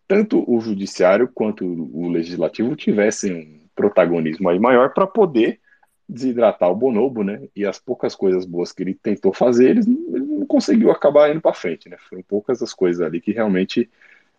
tanto 0.07 0.43
o 0.49 0.59
judiciário 0.61 1.29
quanto 1.33 1.65
o 1.65 2.09
legislativo 2.09 2.75
tivessem 2.75 3.33
um 3.33 3.67
protagonismo 3.75 4.49
aí 4.49 4.59
maior 4.59 4.93
para 4.93 5.07
poder 5.07 5.59
desidratar 6.07 6.69
o 6.69 6.75
bonobo, 6.75 7.23
né? 7.23 7.47
E 7.55 7.65
as 7.65 7.79
poucas 7.79 8.15
coisas 8.15 8.45
boas 8.45 8.71
que 8.71 8.83
ele 8.83 8.93
tentou 8.93 9.33
fazer, 9.33 9.71
ele 9.71 9.81
não 9.85 10.45
conseguiu 10.45 10.91
acabar 10.91 11.31
indo 11.31 11.41
para 11.41 11.53
frente, 11.53 11.89
né? 11.89 11.97
Foram 12.09 12.23
poucas 12.23 12.61
as 12.61 12.73
coisas 12.73 13.01
ali 13.01 13.19
que 13.19 13.31
realmente 13.31 13.89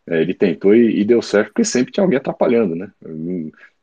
é, 0.06 0.20
ele 0.22 0.34
tentou 0.34 0.74
e, 0.74 1.00
e, 1.00 1.04
deu 1.04 1.20
certo, 1.22 1.48
porque 1.48 1.64
sempre 1.64 1.92
tinha 1.92 2.04
alguém 2.04 2.18
atrapalhando, 2.18 2.76
né? 2.76 2.90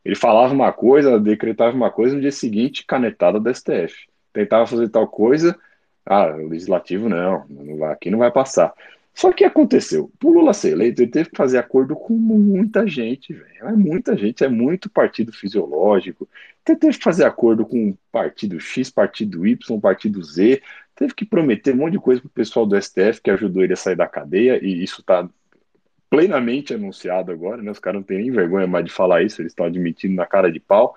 Ele 0.05 0.15
falava 0.15 0.53
uma 0.53 0.71
coisa, 0.73 1.19
decretava 1.19 1.75
uma 1.75 1.91
coisa, 1.91 2.15
no 2.15 2.21
dia 2.21 2.31
seguinte, 2.31 2.85
canetada 2.85 3.39
da 3.39 3.53
STF. 3.53 4.07
Tentava 4.33 4.67
fazer 4.67 4.89
tal 4.89 5.07
coisa, 5.07 5.57
Ah, 6.05 6.27
o 6.35 6.49
legislativo 6.49 7.09
não, 7.09 7.45
não 7.49 7.77
vai, 7.77 7.93
aqui 7.93 8.11
não 8.11 8.19
vai 8.19 8.31
passar. 8.31 8.73
Só 9.13 9.31
que 9.31 9.43
aconteceu? 9.43 10.11
O 10.23 10.31
Lula 10.31 10.53
ser 10.53 10.71
eleito, 10.71 11.01
ele 11.01 11.11
teve 11.11 11.29
que 11.29 11.37
fazer 11.37 11.59
acordo 11.59 11.95
com 11.95 12.13
muita 12.13 12.87
gente, 12.87 13.31
velho. 13.31 13.67
É 13.67 13.71
muita 13.71 14.17
gente, 14.17 14.43
é 14.43 14.49
muito 14.49 14.89
partido 14.89 15.31
fisiológico. 15.31 16.27
Então, 16.61 16.75
teve 16.75 16.97
que 16.97 17.03
fazer 17.03 17.25
acordo 17.25 17.65
com 17.65 17.95
partido 18.11 18.59
X, 18.59 18.89
partido 18.89 19.45
Y, 19.45 19.79
partido 19.79 20.23
Z. 20.23 20.61
Teve 20.95 21.13
que 21.13 21.25
prometer 21.25 21.73
um 21.73 21.77
monte 21.77 21.93
de 21.93 21.99
coisa 21.99 22.21
pro 22.21 22.29
pessoal 22.29 22.65
do 22.65 22.79
STF 22.81 23.21
que 23.21 23.29
ajudou 23.29 23.63
ele 23.63 23.73
a 23.73 23.77
sair 23.77 23.95
da 23.95 24.07
cadeia, 24.07 24.59
e 24.63 24.83
isso 24.83 25.03
tá 25.03 25.29
plenamente 26.09 26.73
anunciado 26.73 27.31
agora, 27.31 27.61
né? 27.61 27.71
Os 27.71 27.79
caras 27.79 27.99
não 27.99 28.03
têm 28.03 28.19
nem 28.19 28.31
vergonha 28.31 28.67
mais 28.67 28.85
de 28.85 28.91
falar 28.91 29.23
isso, 29.23 29.41
eles 29.41 29.51
estão 29.51 29.65
admitindo 29.65 30.15
na 30.15 30.25
cara 30.25 30.51
de 30.51 30.59
pau. 30.59 30.95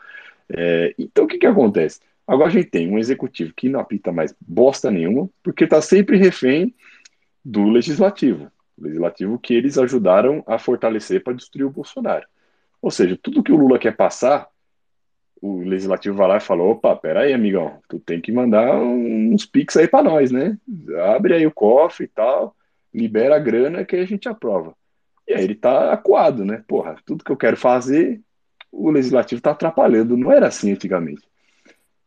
É, 0.49 0.95
então, 0.99 1.25
o 1.25 1.29
que 1.29 1.39
que 1.39 1.47
acontece? 1.47 2.01
Agora 2.27 2.49
a 2.49 2.53
gente 2.53 2.69
tem 2.71 2.91
um 2.91 2.99
executivo 2.99 3.53
que 3.55 3.69
não 3.69 3.81
apita 3.81 4.11
mais 4.11 4.35
bosta 4.41 4.91
nenhuma, 4.91 5.29
porque 5.43 5.64
está 5.64 5.81
sempre 5.81 6.17
refém 6.17 6.75
do 7.47 7.63
legislativo. 7.69 8.51
Legislativo 8.77 9.39
que 9.39 9.55
eles 9.55 9.79
ajudaram 9.79 10.43
a 10.49 10.59
fortalecer 10.59 11.23
para 11.23 11.33
destruir 11.33 11.65
o 11.65 11.71
Bolsonaro. 11.71 12.27
Ou 12.83 12.91
seja, 12.91 13.17
tudo 13.23 13.43
que 13.43 13.53
o 13.53 13.57
Lula 13.57 13.79
quer 13.79 13.97
passar, 13.97 14.49
o 15.41 15.61
legislativo 15.61 16.17
vai 16.17 16.27
lá 16.27 16.37
e 16.39 16.41
fala: 16.41 16.65
opa, 16.65 16.97
peraí, 16.97 17.33
amigão, 17.33 17.79
tu 17.89 18.01
tem 18.01 18.21
que 18.21 18.33
mandar 18.33 18.77
uns 18.77 19.47
pix 19.47 19.77
aí 19.77 19.87
para 19.87 20.03
nós, 20.03 20.33
né? 20.33 20.59
Abre 21.15 21.35
aí 21.35 21.47
o 21.47 21.53
cofre 21.53 22.07
e 22.07 22.09
tal, 22.09 22.55
libera 22.93 23.37
a 23.37 23.39
grana 23.39 23.85
que 23.85 23.95
a 23.95 24.05
gente 24.05 24.29
aprova. 24.29 24.75
E 25.27 25.33
aí 25.33 25.45
ele 25.45 25.55
tá 25.55 25.93
acuado, 25.93 26.45
né? 26.45 26.65
Porra, 26.67 26.97
tudo 27.07 27.25
que 27.25 27.31
eu 27.31 27.37
quero 27.37 27.57
fazer, 27.57 28.21
o 28.73 28.91
legislativo 28.91 29.41
tá 29.41 29.53
atrapalhando. 29.53 30.17
Não 30.17 30.33
era 30.33 30.49
assim 30.49 30.73
antigamente. 30.73 31.23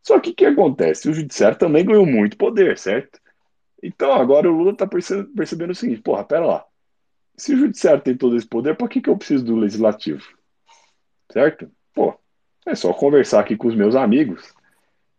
Só 0.03 0.19
que 0.19 0.31
o 0.31 0.35
que 0.35 0.45
acontece? 0.45 1.09
O 1.09 1.13
judiciário 1.13 1.57
também 1.57 1.85
ganhou 1.85 2.05
muito 2.05 2.37
poder, 2.37 2.77
certo? 2.77 3.19
Então 3.81 4.13
agora 4.13 4.49
o 4.49 4.55
Lula 4.55 4.71
está 4.71 4.87
percebendo 4.87 5.71
o 5.71 5.75
seguinte: 5.75 6.01
porra, 6.01 6.23
pera 6.23 6.45
lá. 6.45 6.65
Se 7.37 7.53
o 7.53 7.57
judiciário 7.57 8.01
tem 8.01 8.17
todo 8.17 8.35
esse 8.35 8.45
poder, 8.45 8.75
por 8.75 8.89
que, 8.89 9.01
que 9.01 9.09
eu 9.09 9.17
preciso 9.17 9.45
do 9.45 9.55
legislativo? 9.55 10.21
Certo? 11.31 11.71
Pô, 11.93 12.19
é 12.65 12.75
só 12.75 12.93
conversar 12.93 13.39
aqui 13.39 13.55
com 13.55 13.67
os 13.67 13.75
meus 13.75 13.95
amigos. 13.95 14.53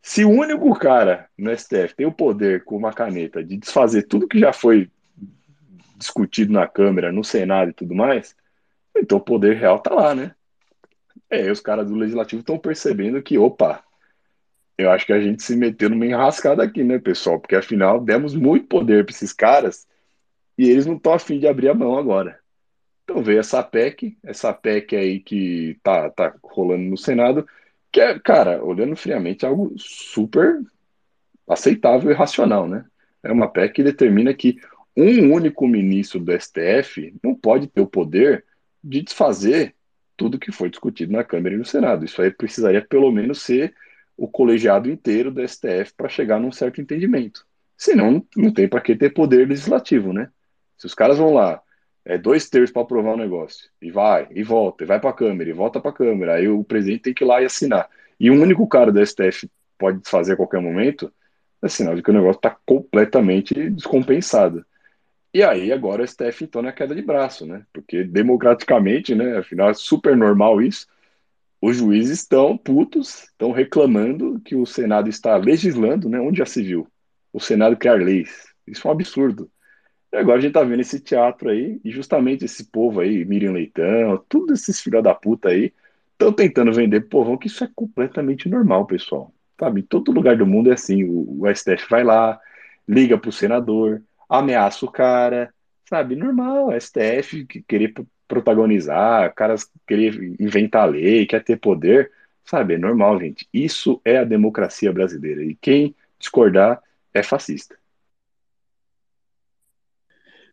Se 0.03 0.25
o 0.25 0.31
único 0.31 0.73
cara 0.79 1.29
no 1.37 1.57
STF 1.57 1.95
tem 1.95 2.07
o 2.07 2.13
poder 2.13 2.65
com 2.65 2.77
uma 2.77 2.93
caneta 2.93 3.43
de 3.43 3.57
desfazer 3.57 4.03
tudo 4.05 4.29
que 4.29 4.39
já 4.39 4.53
foi 4.53 4.91
discutido 5.97 6.53
na 6.53 6.67
Câmara, 6.67 7.13
no 7.13 7.23
Senado 7.23 7.71
e 7.71 7.75
tudo 7.75 7.95
mais, 7.95 8.35
então 8.97 9.19
o 9.19 9.23
poder 9.23 9.57
real 9.57 9.79
tá 9.79 9.95
lá, 9.95 10.15
né? 10.15 10.35
É, 11.29 11.51
os 11.51 11.61
caras 11.61 11.87
do 11.87 11.95
legislativo 11.95 12.41
estão 12.41 12.59
percebendo 12.59 13.23
que, 13.23 13.39
opa, 13.39 13.85
eu 14.83 14.91
acho 14.91 15.07
que 15.07 15.13
a 15.13 15.21
gente 15.21 15.43
se 15.43 15.57
meteu 15.57 15.91
numa 15.91 16.07
enrascada 16.07 16.63
aqui, 16.63 16.83
né, 16.83 16.99
pessoal? 16.99 17.39
Porque 17.41 17.57
afinal 17.57 18.01
demos 18.01 18.35
muito 18.35 18.67
poder 18.67 19.05
para 19.05 19.15
esses 19.15 19.33
caras 19.33 19.87
e 20.57 20.69
eles 20.69 20.87
não 20.87 20.97
estão 20.97 21.13
afim 21.13 21.39
de 21.39 21.47
abrir 21.47 21.69
a 21.69 21.75
mão 21.75 21.99
agora. 21.99 22.39
Então 23.05 23.23
veio 23.23 23.41
essa 23.41 23.63
PEC, 23.63 24.17
essa 24.23 24.53
PEC 24.53 24.95
aí 24.97 25.21
que 25.21 25.79
tá, 25.83 26.11
tá 26.11 26.35
rolando 26.43 26.85
no 26.85 26.97
Senado, 26.97 27.47
que 27.91 28.01
é, 28.01 28.19
cara, 28.19 28.63
olhando 28.63 28.95
friamente, 28.95 29.45
algo 29.45 29.75
super 29.77 30.61
aceitável 31.49 32.11
e 32.11 32.15
racional, 32.15 32.69
né? 32.69 32.85
É 33.23 33.33
uma 33.33 33.49
PEC 33.49 33.75
que 33.75 33.83
determina 33.83 34.33
que 34.33 34.61
um 34.97 35.33
único 35.33 35.67
ministro 35.67 36.21
do 36.21 36.33
STF 36.33 37.15
não 37.23 37.35
pode 37.35 37.67
ter 37.67 37.81
o 37.81 37.87
poder 37.87 38.45
de 38.83 39.03
desfazer 39.03 39.75
tudo 40.17 40.39
que 40.39 40.53
foi 40.53 40.69
discutido 40.69 41.13
na 41.13 41.25
Câmara 41.25 41.55
e 41.55 41.59
no 41.59 41.65
Senado. 41.65 42.05
Isso 42.05 42.21
aí 42.21 42.31
precisaria 42.31 42.85
pelo 42.85 43.11
menos 43.11 43.41
ser 43.41 43.75
o 44.21 44.29
colegiado 44.29 44.91
inteiro 44.91 45.31
do 45.31 45.41
STF 45.49 45.95
para 45.97 46.07
chegar 46.07 46.39
num 46.39 46.53
certo 46.53 46.79
entendimento. 46.79 47.47
Senão, 47.75 48.23
não 48.37 48.53
tem 48.53 48.69
para 48.69 48.83
que 48.83 48.95
ter 48.95 49.15
poder 49.15 49.49
legislativo, 49.49 50.13
né? 50.13 50.29
Se 50.77 50.85
os 50.85 50.93
caras 50.93 51.17
vão 51.17 51.33
lá, 51.33 51.63
é 52.05 52.19
dois 52.19 52.47
terços 52.51 52.71
para 52.71 52.83
aprovar 52.83 53.13
o 53.13 53.15
um 53.15 53.17
negócio, 53.17 53.71
e 53.81 53.91
vai, 53.91 54.29
e 54.33 54.43
volta, 54.43 54.85
e 54.85 54.87
vai 54.87 55.01
para 55.01 55.09
a 55.09 55.15
Câmara, 55.15 55.49
e 55.49 55.55
volta 55.55 55.81
para 55.81 55.91
a 55.91 55.95
Câmara, 55.95 56.35
aí 56.35 56.47
o 56.49 56.63
presidente 56.63 57.05
tem 57.05 57.15
que 57.15 57.25
ir 57.25 57.27
lá 57.27 57.41
e 57.41 57.47
assinar. 57.47 57.89
E 58.19 58.31
um 58.31 58.43
único 58.43 58.69
cara 58.69 58.93
do 58.93 59.05
STF 59.05 59.51
pode 59.79 60.01
desfazer 60.01 60.35
a 60.35 60.37
qualquer 60.37 60.61
momento, 60.61 61.11
é 61.63 61.69
sinal 61.69 61.95
de 61.95 62.03
que 62.03 62.11
o 62.11 62.15
negócio 62.15 62.41
está 62.41 62.55
completamente 62.67 63.71
descompensado. 63.71 64.67
E 65.33 65.43
aí 65.43 65.73
agora 65.73 66.03
o 66.03 66.07
STF 66.07 66.45
então 66.45 66.61
na 66.61 66.73
queda 66.73 66.95
de 66.95 67.01
braço, 67.01 67.47
né? 67.47 67.65
Porque 67.73 68.05
democraticamente, 68.05 69.15
né? 69.15 69.39
Afinal 69.39 69.71
é 69.71 69.75
super 69.75 70.15
normal 70.15 70.61
isso 70.61 70.87
os 71.61 71.77
juízes 71.77 72.21
estão 72.21 72.57
putos, 72.57 73.25
estão 73.25 73.53
reclamando 73.53 74.41
que 74.41 74.57
o 74.57 74.65
Senado 74.65 75.09
está 75.09 75.37
legislando, 75.37 76.09
né? 76.09 76.19
Onde 76.19 76.39
já 76.39 76.47
se 76.47 76.63
viu? 76.63 76.89
O 77.33 77.41
Senado 77.41 77.77
criar 77.77 77.95
leis. 77.95 78.47
Isso 78.67 78.87
é 78.87 78.91
um 78.91 78.95
absurdo. 78.95 79.51
E 80.13 80.17
agora 80.17 80.39
a 80.39 80.41
gente 80.41 80.53
tá 80.53 80.63
vendo 80.65 80.81
esse 80.81 80.99
teatro 81.01 81.51
aí, 81.51 81.81
e 81.85 81.91
justamente 81.91 82.45
esse 82.45 82.65
povo 82.65 83.01
aí, 83.01 83.25
Miriam 83.25 83.53
Leitão, 83.53 84.17
todos 84.29 84.61
esses 84.61 84.81
filhos 84.81 85.03
da 85.03 85.15
puta 85.15 85.51
aí, 85.51 85.73
estão 86.13 86.33
tentando 86.33 86.73
vender 86.73 87.03
povão 87.09 87.37
que 87.37 87.47
isso 87.47 87.63
é 87.63 87.69
completamente 87.75 88.49
normal, 88.49 88.87
pessoal. 88.87 89.33
Sabe? 89.59 89.81
Em 89.81 89.85
todo 89.85 90.13
lugar 90.13 90.37
do 90.37 90.47
mundo 90.47 90.71
é 90.71 90.75
assim. 90.75 91.05
O, 91.05 91.43
o 91.43 91.55
STF 91.55 91.89
vai 91.91 92.03
lá, 92.03 92.41
liga 92.89 93.19
pro 93.19 93.31
senador, 93.31 94.03
ameaça 94.29 94.85
o 94.85 94.91
cara, 94.91 95.53
sabe? 95.89 96.17
Normal, 96.17 96.71
STF 96.81 97.47
querer 97.69 97.95
protagonizar, 98.31 99.35
caras 99.35 99.69
querer 99.85 100.37
inventar 100.41 100.89
lei, 100.89 101.27
quer 101.27 101.43
ter 101.43 101.59
poder, 101.59 102.13
sabe? 102.45 102.75
É 102.75 102.79
normal, 102.79 103.19
gente. 103.19 103.49
Isso 103.53 104.01
é 104.05 104.19
a 104.19 104.25
democracia 104.25 104.93
brasileira. 104.93 105.43
E 105.43 105.57
quem 105.57 105.97
discordar 106.17 106.81
é 107.13 107.25
fascista. 107.25 107.77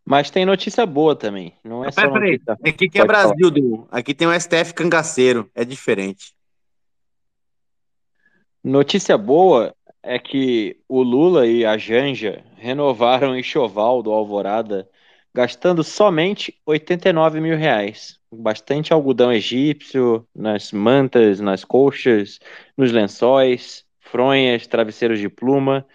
Mas 0.03 0.31
tem 0.31 0.43
notícia 0.43 0.85
boa 0.87 1.15
também. 1.15 1.53
Não 1.63 1.85
é 1.85 1.91
só 1.91 2.09
peraí, 2.09 2.31
notícia... 2.31 2.53
Aqui 2.53 2.89
que 2.89 2.99
é 2.99 3.05
Brasil, 3.05 3.51
Du. 3.51 3.87
Aqui 3.91 4.13
tem 4.15 4.27
um 4.27 4.39
STF 4.39 4.73
cangaceiro. 4.73 5.49
É 5.53 5.63
diferente. 5.63 6.33
Notícia 8.63 9.17
boa 9.17 9.75
é 10.01 10.17
que 10.17 10.77
o 10.89 11.03
Lula 11.03 11.45
e 11.45 11.63
a 11.63 11.77
Janja 11.77 12.43
renovaram 12.55 13.31
o 13.31 13.37
enxoval 13.37 14.01
do 14.01 14.11
Alvorada 14.11 14.89
gastando 15.37 15.83
somente 15.83 16.59
89 16.65 17.39
mil 17.39 17.55
reais. 17.55 18.19
Bastante 18.33 18.91
algodão 18.91 19.31
egípcio 19.31 20.27
nas 20.35 20.71
mantas, 20.71 21.39
nas 21.39 21.63
colchas, 21.63 22.39
nos 22.75 22.91
lençóis, 22.91 23.85
fronhas, 23.99 24.65
travesseiros 24.65 25.19
de 25.19 25.29
pluma. 25.29 25.85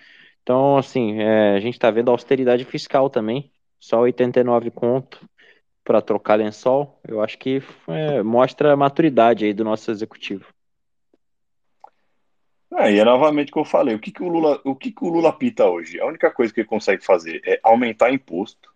Então, 0.45 0.77
assim, 0.77 1.19
é, 1.19 1.57
a 1.57 1.59
gente 1.59 1.75
está 1.75 1.91
vendo 1.91 2.13
austeridade 2.13 2.65
fiscal 2.65 3.11
também. 3.11 3.51
Só 3.81 3.99
89 4.03 4.71
conto 4.71 5.29
para 5.83 6.01
trocar 6.01 6.37
lençol. 6.37 7.01
Eu 7.03 7.21
acho 7.21 7.37
que 7.37 7.61
é, 7.89 8.23
mostra 8.23 8.73
a 8.73 8.77
maturidade 8.77 9.45
aí 9.45 9.53
do 9.53 9.65
nosso 9.65 9.91
executivo. 9.91 10.47
Ah, 12.71 12.89
e 12.89 13.01
é 13.01 13.05
novamente 13.05 13.51
o 13.51 13.55
que 13.55 13.59
eu 13.59 13.65
falei. 13.65 13.97
O 13.97 13.99
que, 13.99 14.13
que 14.13 14.23
o 14.23 14.29
Lula, 14.29 14.61
o 14.65 14.77
que, 14.77 14.93
que 14.93 15.05
o 15.05 15.09
Lula 15.09 15.33
pita 15.33 15.67
hoje? 15.67 16.01
A 16.01 16.07
única 16.07 16.31
coisa 16.31 16.55
que 16.55 16.61
ele 16.61 16.69
consegue 16.69 17.05
fazer 17.05 17.43
é 17.45 17.59
aumentar 17.65 18.13
imposto 18.13 18.72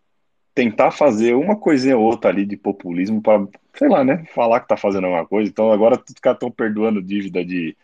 tentar 0.57 0.91
fazer 0.91 1.35
uma 1.35 1.57
coisinha 1.57 1.99
ou 1.99 2.05
outra 2.05 2.31
ali 2.31 2.47
de 2.47 2.57
populismo 2.57 3.23
para, 3.23 3.47
sei 3.75 3.89
lá, 3.91 4.03
né, 4.05 4.25
falar 4.35 4.61
que 4.61 4.69
tá 4.69 4.77
fazendo 4.77 5.05
alguma 5.07 5.27
coisa. 5.27 5.51
Então 5.51 5.71
agora 5.73 5.97
os 5.97 6.15
caras 6.15 6.37
estão 6.39 6.51
perdoando 6.51 7.03
dívida 7.03 7.45
de, 7.45 7.77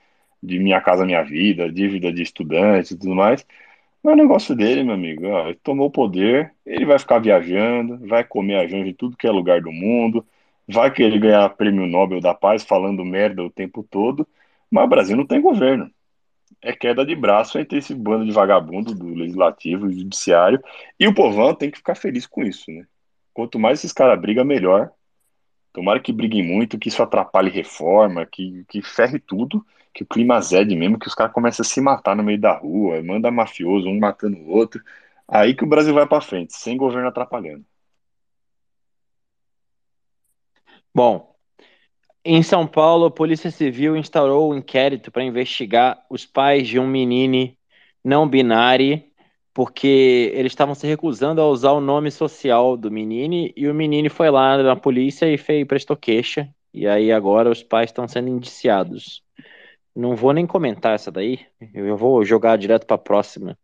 de 0.43 0.59
Minha 0.59 0.81
Casa 0.81 1.05
Minha 1.07 1.23
Vida, 1.23 1.71
dívida 1.71 2.13
de 2.13 2.23
estudante 2.23 2.95
e 2.95 2.99
tudo 2.99 3.15
mais. 3.15 3.47
Mas 4.03 4.15
o 4.15 4.17
negócio 4.17 4.57
dele, 4.57 4.85
meu 4.85 4.95
amigo, 4.95 5.27
ó, 5.29 5.49
ele 5.49 5.61
tomou 5.63 5.89
o 5.89 5.91
poder, 5.91 6.55
ele 6.67 6.87
vai 6.87 6.99
ficar 6.99 7.19
viajando, 7.21 7.99
vai 8.07 8.25
comer 8.25 8.57
a 8.57 8.67
janja 8.67 8.89
em 8.91 8.95
tudo 8.95 9.17
que 9.17 9.27
é 9.27 9.31
lugar 9.31 9.61
do 9.63 9.73
mundo, 9.73 10.27
vai 10.69 10.91
querer 10.93 11.19
ganhar 11.21 11.49
prêmio 11.51 11.87
Nobel 11.87 12.21
da 12.21 12.35
Paz 12.35 12.65
falando 12.65 13.05
merda 13.05 13.43
o 13.45 13.51
tempo 13.51 13.83
todo, 13.85 14.27
mas 14.71 14.85
o 14.85 14.89
Brasil 14.89 15.17
não 15.17 15.27
tem 15.27 15.41
governo 15.43 15.91
é 16.61 16.73
queda 16.73 17.05
de 17.05 17.15
braço 17.15 17.59
entre 17.59 17.79
esse 17.79 17.95
bando 17.95 18.25
de 18.25 18.33
vagabundo 18.33 18.95
do 18.95 19.15
legislativo 19.15 19.91
e 19.91 19.95
judiciário. 19.95 20.63
E 20.99 21.07
o 21.07 21.15
povão 21.15 21.55
tem 21.55 21.71
que 21.71 21.79
ficar 21.79 21.95
feliz 21.95 22.27
com 22.27 22.43
isso, 22.43 22.71
né? 22.71 22.87
Quanto 23.33 23.59
mais 23.59 23.79
esses 23.81 23.93
caras 23.93 24.21
brigam, 24.21 24.45
melhor. 24.45 24.91
Tomara 25.73 26.01
que 26.01 26.13
briguem 26.13 26.43
muito, 26.43 26.79
que 26.79 26.89
isso 26.89 27.03
atrapalhe 27.03 27.51
reforma, 27.51 28.27
que, 28.27 28.65
que 28.69 28.83
ferre 28.83 29.19
tudo, 29.19 29.65
que 29.95 30.03
o 30.03 30.07
clima 30.07 30.37
azede 30.37 30.77
mesmo, 30.77 30.99
que 30.99 31.09
os 31.09 31.15
caras 31.15 31.33
comecem 31.33 31.63
a 31.63 31.67
se 31.67 31.81
matar 31.81 32.15
no 32.17 32.23
meio 32.23 32.41
da 32.41 32.57
rua, 32.57 33.03
manda 33.03 33.31
mafioso, 33.31 33.89
um 33.89 33.99
matando 33.99 34.37
o 34.39 34.51
outro. 34.51 34.83
Aí 35.29 35.55
que 35.55 35.65
o 35.65 35.67
Brasil 35.67 35.95
vai 35.95 36.07
para 36.07 36.21
frente, 36.21 36.55
sem 36.55 36.77
governo 36.77 37.09
atrapalhando. 37.09 37.65
Bom, 40.95 41.32
em 42.25 42.43
São 42.43 42.67
Paulo, 42.67 43.07
a 43.07 43.11
Polícia 43.11 43.51
Civil 43.51 43.97
instaurou 43.97 44.53
um 44.53 44.57
inquérito 44.57 45.11
para 45.11 45.25
investigar 45.25 46.05
os 46.11 46.25
pais 46.27 46.69
de 46.69 46.79
um 46.79 46.87
menino 46.87 47.55
não 48.05 48.29
binário, 48.29 49.03
porque 49.55 50.33
eles 50.35 50.53
estavam 50.53 50.75
se 50.75 50.87
recusando 50.87 51.41
a 51.41 51.49
usar 51.49 51.73
o 51.73 51.81
nome 51.81 52.11
social 52.11 52.77
do 52.77 52.91
menino 52.91 53.53
e 53.57 53.69
o 53.69 53.75
menino 53.75 54.11
foi 54.11 54.31
lá 54.31 54.57
na 54.63 54.77
polícia 54.77 55.33
e 55.33 55.37
fez, 55.39 55.67
prestou 55.67 55.97
queixa. 55.97 56.49
E 56.73 56.87
aí 56.87 57.13
agora 57.13 57.51
os 57.51 57.63
pais 57.63 57.91
estão 57.91 58.09
sendo 58.09 58.29
indiciados. 58.29 59.23
Não 59.95 60.17
vou 60.17 60.33
nem 60.33 60.47
comentar 60.47 60.95
essa 60.95 61.13
daí, 61.13 61.41
eu 61.75 61.97
vou 61.97 62.25
jogar 62.25 62.57
direto 62.59 62.87
para 62.87 62.97
a 62.97 62.99
próxima. 62.99 63.59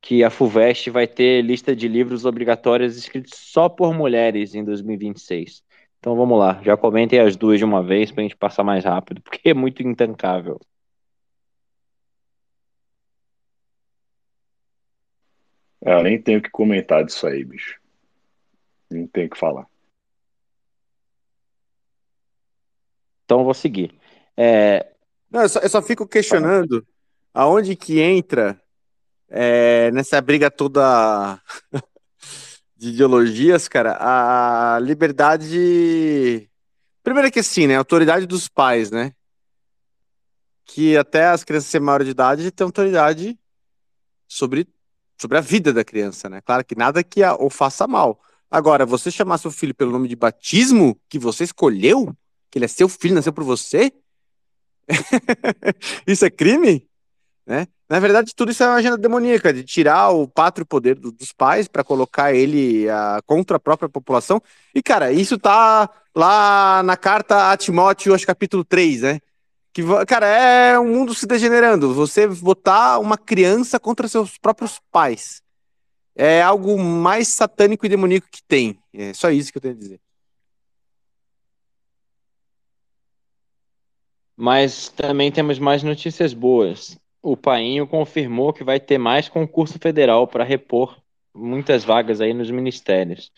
que 0.00 0.22
a 0.24 0.30
FUVEST 0.30 0.90
vai 0.90 1.06
ter 1.08 1.42
lista 1.42 1.74
de 1.74 1.88
livros 1.88 2.24
obrigatórios 2.24 2.96
escritos 2.96 3.32
só 3.36 3.68
por 3.68 3.94
mulheres 3.94 4.54
em 4.54 4.64
2026. 4.64 5.62
Então 5.98 6.16
vamos 6.16 6.38
lá, 6.38 6.62
já 6.62 6.76
comentem 6.76 7.18
as 7.18 7.36
duas 7.36 7.58
de 7.58 7.64
uma 7.64 7.82
vez 7.82 8.10
para 8.12 8.20
a 8.20 8.22
gente 8.22 8.36
passar 8.36 8.62
mais 8.62 8.84
rápido, 8.84 9.20
porque 9.20 9.50
é 9.50 9.54
muito 9.54 9.82
intancável. 9.82 10.60
Eu 15.80 16.02
nem 16.02 16.20
tenho 16.20 16.38
o 16.38 16.42
que 16.42 16.50
comentar 16.50 17.04
disso 17.04 17.26
aí, 17.26 17.44
bicho. 17.44 17.80
Nem 18.90 19.06
tenho 19.06 19.26
o 19.26 19.30
que 19.30 19.38
falar. 19.38 19.66
Então 23.24 23.40
eu 23.40 23.44
vou 23.44 23.54
seguir. 23.54 23.94
É... 24.36 24.92
Não, 25.30 25.42
eu, 25.42 25.48
só, 25.48 25.60
eu 25.60 25.68
só 25.68 25.82
fico 25.82 26.06
questionando 26.06 26.86
aonde 27.34 27.76
que 27.76 28.00
entra 28.00 28.60
é, 29.28 29.90
nessa 29.90 30.20
briga 30.20 30.50
toda 30.50 31.40
de 32.78 32.90
ideologias, 32.90 33.66
cara, 33.66 33.96
a 34.00 34.78
liberdade. 34.78 36.48
Primeiro 37.02 37.30
que 37.30 37.40
assim, 37.40 37.66
né? 37.66 37.76
Autoridade 37.76 38.24
dos 38.24 38.46
pais, 38.48 38.92
né? 38.92 39.12
Que 40.64 40.96
até 40.96 41.26
as 41.26 41.42
crianças 41.42 41.70
serem 41.70 41.84
maior 41.84 42.04
de 42.04 42.10
idade 42.10 42.50
têm 42.52 42.64
autoridade 42.64 43.36
sobre, 44.28 44.68
sobre 45.20 45.38
a 45.38 45.40
vida 45.40 45.72
da 45.72 45.84
criança, 45.84 46.28
né? 46.28 46.40
Claro 46.40 46.64
que 46.64 46.76
nada 46.76 47.02
que 47.02 47.22
a, 47.22 47.34
ou 47.34 47.50
faça 47.50 47.86
mal. 47.88 48.20
Agora, 48.48 48.86
você 48.86 49.10
chamar 49.10 49.38
seu 49.38 49.50
filho 49.50 49.74
pelo 49.74 49.90
nome 49.90 50.06
de 50.06 50.14
batismo 50.14 50.98
que 51.08 51.18
você 51.18 51.42
escolheu, 51.44 52.16
que 52.48 52.58
ele 52.58 52.64
é 52.64 52.68
seu 52.68 52.88
filho, 52.88 53.14
nasceu 53.14 53.32
por 53.32 53.44
você, 53.44 53.92
isso 56.06 56.24
é 56.24 56.30
crime? 56.30 56.87
Né? 57.48 57.66
Na 57.88 57.98
verdade, 57.98 58.34
tudo 58.34 58.52
isso 58.52 58.62
é 58.62 58.66
uma 58.66 58.74
agenda 58.74 58.98
demoníaca, 58.98 59.54
de 59.54 59.64
tirar 59.64 60.10
o 60.10 60.28
pátrio 60.28 60.66
poder 60.66 60.96
do, 60.96 61.10
dos 61.10 61.32
pais 61.32 61.66
para 61.66 61.82
colocar 61.82 62.34
ele 62.34 62.86
uh, 62.86 63.22
contra 63.24 63.56
a 63.56 63.60
própria 63.60 63.88
população. 63.88 64.38
E, 64.74 64.82
cara, 64.82 65.10
isso 65.10 65.38
tá 65.38 65.88
lá 66.14 66.82
na 66.82 66.94
carta 66.94 67.50
a 67.50 67.56
Timóteo, 67.56 68.14
acho 68.14 68.26
capítulo 68.26 68.62
3, 68.66 69.00
né? 69.00 69.20
Que, 69.72 69.82
cara, 70.06 70.26
é 70.26 70.78
um 70.78 70.88
mundo 70.88 71.14
se 71.14 71.26
degenerando. 71.26 71.94
Você 71.94 72.26
botar 72.26 72.98
uma 72.98 73.16
criança 73.16 73.80
contra 73.80 74.08
seus 74.08 74.36
próprios 74.36 74.78
pais. 74.92 75.40
É 76.14 76.42
algo 76.42 76.78
mais 76.78 77.28
satânico 77.28 77.86
e 77.86 77.88
demoníaco 77.88 78.28
que 78.30 78.42
tem. 78.42 78.78
É 78.92 79.14
só 79.14 79.30
isso 79.30 79.50
que 79.50 79.56
eu 79.56 79.62
tenho 79.62 79.74
a 79.74 79.78
dizer. 79.78 80.00
Mas 84.36 84.90
também 84.90 85.32
temos 85.32 85.58
mais 85.58 85.82
notícias 85.82 86.34
boas 86.34 86.98
o 87.22 87.36
Painho 87.36 87.86
confirmou 87.86 88.52
que 88.52 88.64
vai 88.64 88.78
ter 88.78 88.98
mais 88.98 89.28
concurso 89.28 89.78
federal 89.78 90.26
para 90.26 90.44
repor 90.44 90.96
muitas 91.34 91.84
vagas 91.84 92.20
aí 92.20 92.32
nos 92.32 92.50
ministérios. 92.50 93.32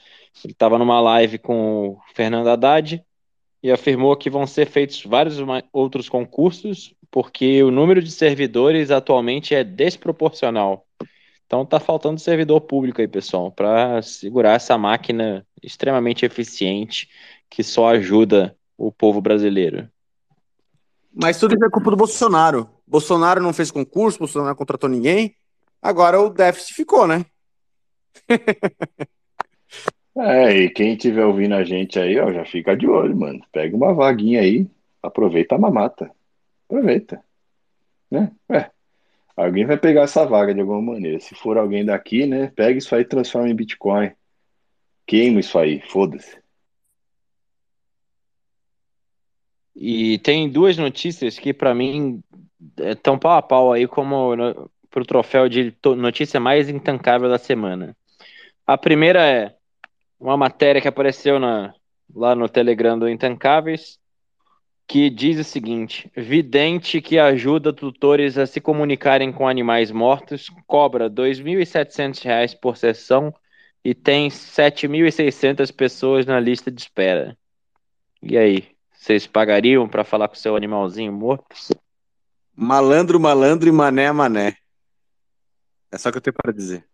Ele 0.45 0.53
estava 0.53 0.79
numa 0.79 1.01
live 1.01 1.39
com 1.39 1.89
o 1.89 2.01
Fernando 2.15 2.49
Haddad 2.49 3.05
e 3.63 3.71
afirmou 3.71 4.17
que 4.17 4.31
vão 4.31 4.47
ser 4.47 4.67
feitos 4.67 5.05
vários 5.05 5.37
outros 5.73 6.09
concursos 6.09 6.95
porque 7.11 7.63
o 7.63 7.71
número 7.71 8.03
de 8.03 8.11
servidores 8.11 8.91
atualmente 8.91 9.55
é 9.55 9.65
desproporcional. 9.65 10.87
Então 11.45 11.67
tá 11.67 11.81
faltando 11.81 12.21
servidor 12.21 12.61
público 12.61 13.01
aí, 13.01 13.09
pessoal, 13.09 13.51
para 13.51 14.01
segurar 14.03 14.55
essa 14.55 14.79
máquina 14.79 15.45
extremamente 15.61 16.25
eficiente 16.25 17.09
que 17.51 17.65
só 17.65 17.89
ajuda 17.89 18.57
o 18.79 18.93
povo 18.93 19.21
brasileiro. 19.21 19.89
Mas 21.13 21.41
tudo 21.41 21.57
isso 21.57 21.65
é 21.65 21.71
culpa 21.71 21.91
do 21.91 21.97
Bolsonaro. 21.97 22.71
Bolsonaro 22.91 23.41
não 23.41 23.53
fez 23.53 23.71
concurso, 23.71 24.19
Bolsonaro 24.19 24.49
não 24.49 24.57
contratou 24.57 24.91
ninguém. 24.91 25.37
Agora 25.81 26.21
o 26.21 26.29
déficit 26.29 26.75
ficou, 26.75 27.07
né? 27.07 27.25
é, 30.19 30.53
e 30.57 30.71
quem 30.71 30.95
estiver 30.95 31.25
ouvindo 31.25 31.55
a 31.55 31.63
gente 31.63 32.01
aí, 32.01 32.19
ó, 32.19 32.33
já 32.33 32.45
fica 32.45 32.77
de 32.77 32.89
olho, 32.89 33.17
mano. 33.17 33.41
Pega 33.53 33.77
uma 33.77 33.95
vaguinha 33.95 34.41
aí, 34.41 34.67
aproveita 35.01 35.55
a 35.55 35.59
mamata. 35.59 36.11
Aproveita. 36.69 37.23
Né? 38.11 38.33
É. 38.51 38.69
Alguém 39.37 39.65
vai 39.65 39.79
pegar 39.79 40.03
essa 40.03 40.27
vaga 40.27 40.53
de 40.53 40.61
alguma 40.61 40.83
maneira. 40.83 41.21
Se 41.21 41.37
for 41.37 41.57
alguém 41.57 41.85
daqui, 41.85 42.27
né? 42.27 42.49
Pega 42.57 42.77
isso 42.77 42.93
aí 42.93 43.03
e 43.03 43.05
transforma 43.05 43.49
em 43.49 43.55
Bitcoin. 43.55 44.11
Queima 45.07 45.39
isso 45.39 45.57
aí, 45.57 45.81
foda-se. 45.81 46.40
E 49.75 50.19
tem 50.19 50.49
duas 50.49 50.77
notícias 50.77 51.39
que, 51.39 51.55
para 51.55 51.75
mim, 51.75 52.23
estão 52.79 53.19
pau 53.19 53.33
a 53.33 53.43
pau 53.43 53.73
aí 53.73 53.87
como 53.87 54.35
para 54.91 55.03
o 55.03 55.07
troféu 55.07 55.49
de 55.49 55.75
notícia 55.97 56.41
mais 56.41 56.69
intancável 56.69 57.29
da 57.29 57.39
semana. 57.39 57.97
A 58.67 58.77
primeira 58.77 59.27
é 59.27 59.55
uma 60.19 60.37
matéria 60.37 60.81
que 60.81 60.89
apareceu 60.89 61.39
na, 61.39 61.73
lá 62.15 62.35
no 62.35 62.49
Telegram 62.49 62.99
do 62.99 63.09
Intancáveis, 63.09 63.99
que 64.87 65.09
diz 65.09 65.39
o 65.39 65.45
seguinte: 65.45 66.11
vidente 66.17 67.01
que 67.01 67.19
ajuda 67.19 67.73
tutores 67.73 68.37
a 68.37 68.47
se 68.47 68.61
comunicarem 68.61 69.33
com 69.33 69.47
animais 69.47 69.91
mortos 69.91 70.51
cobra 70.67 71.05
R$ 71.05 71.11
2.700 71.11 72.59
por 72.61 72.77
sessão 72.77 73.33
e 73.85 73.95
tem 73.95 74.29
7.600 74.29 75.73
pessoas 75.75 76.27
na 76.27 76.39
lista 76.39 76.71
de 76.71 76.81
espera. 76.81 77.37
E 78.23 78.37
aí? 78.37 78.69
Vocês 79.01 79.27
pagariam 79.27 79.89
para 79.89 80.05
falar 80.05 80.29
com 80.29 80.35
o 80.35 80.39
seu 80.39 80.55
animalzinho 80.55 81.11
morto? 81.11 81.57
Malandro, 82.55 83.19
malandro 83.19 83.67
e 83.67 83.73
mané, 83.73 84.13
mané. 84.13 84.57
É 85.91 85.97
só 85.97 86.11
o 86.11 86.13
que 86.13 86.19
eu 86.19 86.23
tenho 86.23 86.35
para 86.35 86.53
dizer. 86.53 86.85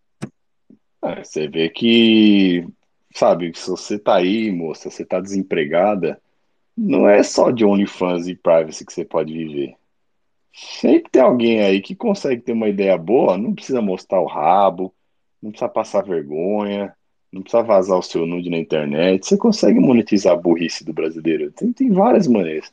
É, 1.02 1.24
você 1.24 1.48
vê 1.48 1.68
que, 1.68 2.64
sabe, 3.12 3.50
se 3.56 3.68
você 3.68 3.98
tá 3.98 4.14
aí, 4.14 4.52
moça, 4.52 4.88
você 4.88 5.04
tá 5.04 5.18
desempregada, 5.18 6.22
não 6.76 7.08
é 7.08 7.24
só 7.24 7.50
de 7.50 7.64
OnlyFans 7.64 8.28
e 8.28 8.36
privacy 8.36 8.86
que 8.86 8.92
você 8.92 9.04
pode 9.04 9.32
viver. 9.32 9.74
Sempre 10.54 11.10
tem 11.10 11.20
alguém 11.20 11.60
aí 11.60 11.80
que 11.80 11.96
consegue 11.96 12.40
ter 12.40 12.52
uma 12.52 12.68
ideia 12.68 12.96
boa, 12.96 13.36
não 13.36 13.52
precisa 13.52 13.82
mostrar 13.82 14.20
o 14.20 14.26
rabo, 14.26 14.94
não 15.42 15.50
precisa 15.50 15.68
passar 15.68 16.04
vergonha, 16.04 16.95
não 17.32 17.42
precisa 17.42 17.62
vazar 17.62 17.98
o 17.98 18.02
seu 18.02 18.26
nude 18.26 18.50
na 18.50 18.58
internet. 18.58 19.26
Você 19.26 19.36
consegue 19.36 19.78
monetizar 19.78 20.32
a 20.32 20.36
burrice 20.36 20.84
do 20.84 20.92
brasileiro. 20.92 21.50
Tem, 21.52 21.72
tem 21.72 21.90
várias 21.90 22.26
maneiras. 22.26 22.72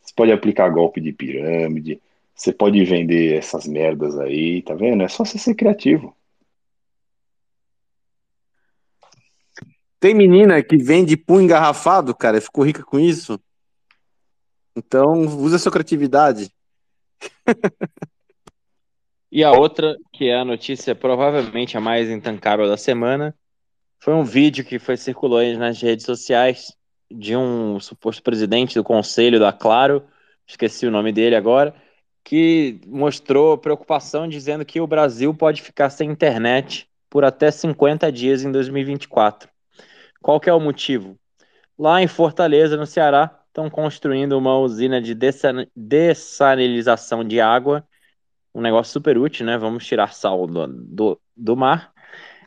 Você 0.00 0.12
pode 0.14 0.32
aplicar 0.32 0.68
golpe 0.68 1.00
de 1.00 1.12
pirâmide. 1.12 2.00
Você 2.34 2.52
pode 2.52 2.84
vender 2.84 3.36
essas 3.36 3.66
merdas 3.66 4.18
aí, 4.18 4.62
tá 4.62 4.74
vendo? 4.74 5.02
É 5.02 5.08
só 5.08 5.24
você 5.24 5.38
ser 5.38 5.54
criativo. 5.54 6.16
Tem 10.00 10.14
menina 10.14 10.60
que 10.62 10.76
vende 10.76 11.16
pum 11.16 11.40
engarrafado, 11.40 12.12
cara, 12.12 12.40
ficou 12.40 12.64
rica 12.64 12.82
com 12.82 12.98
isso. 12.98 13.38
Então, 14.74 15.20
usa 15.38 15.58
sua 15.58 15.70
criatividade. 15.70 16.50
e 19.30 19.44
a 19.44 19.52
outra, 19.52 19.96
que 20.12 20.28
é 20.28 20.36
a 20.36 20.44
notícia 20.44 20.92
provavelmente 20.94 21.76
a 21.76 21.80
mais 21.80 22.10
intancável 22.10 22.66
da 22.66 22.76
semana, 22.76 23.32
foi 24.02 24.14
um 24.14 24.24
vídeo 24.24 24.64
que 24.64 24.80
foi 24.80 24.96
circulou 24.96 25.40
nas 25.56 25.80
redes 25.80 26.04
sociais 26.04 26.76
de 27.08 27.36
um 27.36 27.78
suposto 27.78 28.20
presidente 28.20 28.74
do 28.74 28.82
conselho 28.82 29.38
da 29.38 29.52
Claro, 29.52 30.02
esqueci 30.44 30.84
o 30.84 30.90
nome 30.90 31.12
dele 31.12 31.36
agora, 31.36 31.72
que 32.24 32.80
mostrou 32.84 33.56
preocupação 33.56 34.26
dizendo 34.26 34.64
que 34.64 34.80
o 34.80 34.88
Brasil 34.88 35.32
pode 35.32 35.62
ficar 35.62 35.88
sem 35.88 36.10
internet 36.10 36.88
por 37.08 37.24
até 37.24 37.48
50 37.48 38.10
dias 38.10 38.42
em 38.42 38.50
2024. 38.50 39.48
Qual 40.20 40.40
que 40.40 40.50
é 40.50 40.52
o 40.52 40.58
motivo? 40.58 41.16
Lá 41.78 42.02
em 42.02 42.08
Fortaleza, 42.08 42.76
no 42.76 42.86
Ceará, 42.86 43.44
estão 43.46 43.70
construindo 43.70 44.36
uma 44.36 44.58
usina 44.58 45.00
de 45.00 45.16
dessalinização 45.76 47.22
de 47.22 47.40
água, 47.40 47.86
um 48.52 48.60
negócio 48.60 48.92
super 48.92 49.16
útil, 49.16 49.46
né? 49.46 49.56
Vamos 49.56 49.86
tirar 49.86 50.12
sal 50.12 50.44
do, 50.48 50.66
do, 50.66 51.20
do 51.36 51.56
mar. 51.56 51.91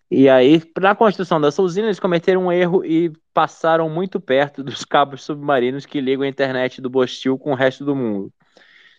E 0.09 0.29
aí, 0.29 0.61
na 0.79 0.95
construção 0.95 1.41
dessa 1.41 1.61
usina, 1.61 1.87
eles 1.87 1.99
cometeram 1.99 2.45
um 2.45 2.51
erro 2.51 2.85
e 2.85 3.11
passaram 3.33 3.89
muito 3.89 4.19
perto 4.19 4.63
dos 4.63 4.85
cabos 4.85 5.23
submarinos 5.23 5.85
que 5.85 5.99
ligam 5.99 6.23
a 6.23 6.27
internet 6.27 6.79
do 6.79 6.89
Bostil 6.89 7.37
com 7.39 7.51
o 7.51 7.55
resto 7.55 7.83
do 7.83 7.95
mundo. 7.95 8.31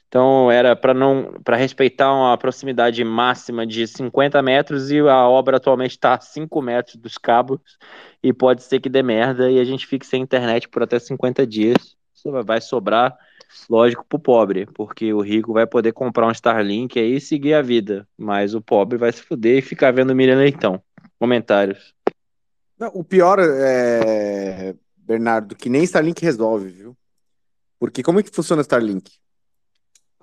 Então, 0.09 0.51
era 0.51 0.77
para 0.77 0.95
não 0.95 1.35
para 1.45 1.57
respeitar 1.57 2.13
uma 2.13 2.37
proximidade 2.39 3.03
máxima 3.05 3.67
de 3.67 3.87
50 3.87 4.41
metros 4.43 4.91
e 4.91 5.01
a 5.01 5.29
obra 5.29 5.57
atualmente 5.57 5.93
está 5.93 6.15
a 6.15 6.21
5 6.21 6.63
metros 6.63 6.97
dos 6.97 7.19
cabos 7.19 7.61
e 8.23 8.33
pode 8.33 8.63
ser 8.63 8.81
que 8.81 8.89
dê 8.89 9.03
merda 9.03 9.51
e 9.51 9.59
a 9.59 9.65
gente 9.65 9.87
fique 9.87 10.07
sem 10.07 10.23
internet 10.23 10.69
por 10.69 10.83
até 10.83 10.99
50 10.99 11.47
dias. 11.47 11.97
Isso 12.15 12.31
vai 12.45 12.61
sobrar, 12.61 13.17
lógico, 13.69 14.05
para 14.09 14.17
o 14.17 14.21
pobre, 14.21 14.67
porque 14.67 15.13
o 15.13 15.21
rico 15.21 15.53
vai 15.53 15.67
poder 15.67 15.93
comprar 15.93 16.27
um 16.27 16.31
Starlink 16.31 16.99
aí 16.99 17.17
e 17.17 17.21
seguir 17.21 17.55
a 17.55 17.63
vida, 17.63 18.09
mas 18.17 18.55
o 18.55 18.61
pobre 18.61 18.97
vai 18.99 19.13
se 19.13 19.23
fuder 19.23 19.59
e 19.59 19.63
ficar 19.63 19.93
vendo 19.93 20.15
Miriam 20.15 20.39
Leitão. 20.39 20.83
Comentários. 21.19 21.95
Não, 22.79 22.89
o 22.95 23.03
pior 23.03 23.39
é, 23.41 24.75
Bernardo, 24.97 25.57
que 25.57 25.69
nem 25.69 25.83
Starlink 25.83 26.23
resolve, 26.23 26.69
viu? 26.69 26.97
Porque 27.79 28.03
como 28.03 28.21
é 28.21 28.23
que 28.23 28.31
funciona 28.31 28.63
Starlink? 28.63 29.11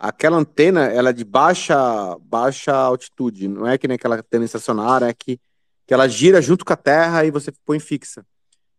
aquela 0.03 0.37
antena 0.37 0.85
ela 0.85 1.11
é 1.11 1.13
de 1.13 1.23
baixa, 1.23 1.75
baixa 2.19 2.73
altitude, 2.73 3.47
não 3.47 3.65
é 3.65 3.77
que 3.77 3.87
nem 3.87 3.95
aquela 3.95 4.17
antena 4.17 4.43
estacionária, 4.43 5.05
é 5.05 5.13
que, 5.13 5.39
que 5.87 5.93
ela 5.93 6.09
gira 6.09 6.41
junto 6.41 6.65
com 6.65 6.73
a 6.73 6.77
Terra 6.77 7.23
e 7.23 7.31
você 7.31 7.53
põe 7.65 7.79
fixa. 7.79 8.25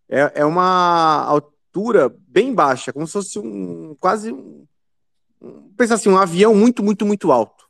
É, 0.07 0.32
é 0.35 0.45
uma 0.45 1.24
altura 1.24 2.15
bem 2.28 2.55
baixa, 2.55 2.93
como 2.93 3.07
se 3.07 3.15
fosse 3.15 3.39
um 3.39 3.97
quase 3.99 4.32
um, 4.32 4.66
pensa 5.77 5.95
assim, 5.95 6.11
um 6.11 6.19
avião 6.19 6.55
muito, 6.55 6.82
muito, 6.82 7.07
muito 7.07 7.32
alto. 7.32 7.65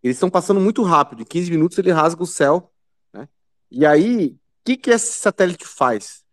Eles 0.00 0.16
estão 0.16 0.30
passando 0.30 0.60
muito 0.60 0.82
rápido, 0.84 1.22
em 1.22 1.24
15 1.24 1.50
minutos 1.50 1.78
ele 1.78 1.90
rasga 1.90 2.22
o 2.22 2.26
céu? 2.26 2.72
E 3.70 3.84
aí, 3.84 4.28
o 4.28 4.38
que, 4.64 4.76
que 4.76 4.90
esse 4.90 5.12
satélite 5.12 5.66
faz? 5.66 6.24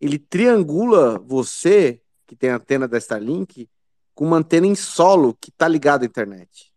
Ele 0.00 0.18
triangula 0.18 1.18
você, 1.18 2.00
que 2.26 2.36
tem 2.36 2.50
a 2.50 2.56
antena 2.56 2.86
da 2.86 2.98
Starlink, 2.98 3.68
com 4.14 4.24
uma 4.24 4.36
antena 4.36 4.66
em 4.66 4.74
solo 4.74 5.34
que 5.40 5.50
está 5.50 5.68
ligada 5.68 6.04
à 6.04 6.06
internet. 6.06 6.72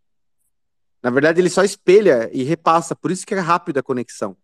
Na 1.02 1.10
verdade, 1.10 1.40
ele 1.40 1.50
só 1.50 1.64
espelha 1.64 2.30
e 2.32 2.44
repassa, 2.44 2.94
por 2.94 3.10
isso 3.10 3.26
que 3.26 3.34
é 3.34 3.38
rápida 3.40 3.80
a 3.80 3.82
conexão. 3.82 4.36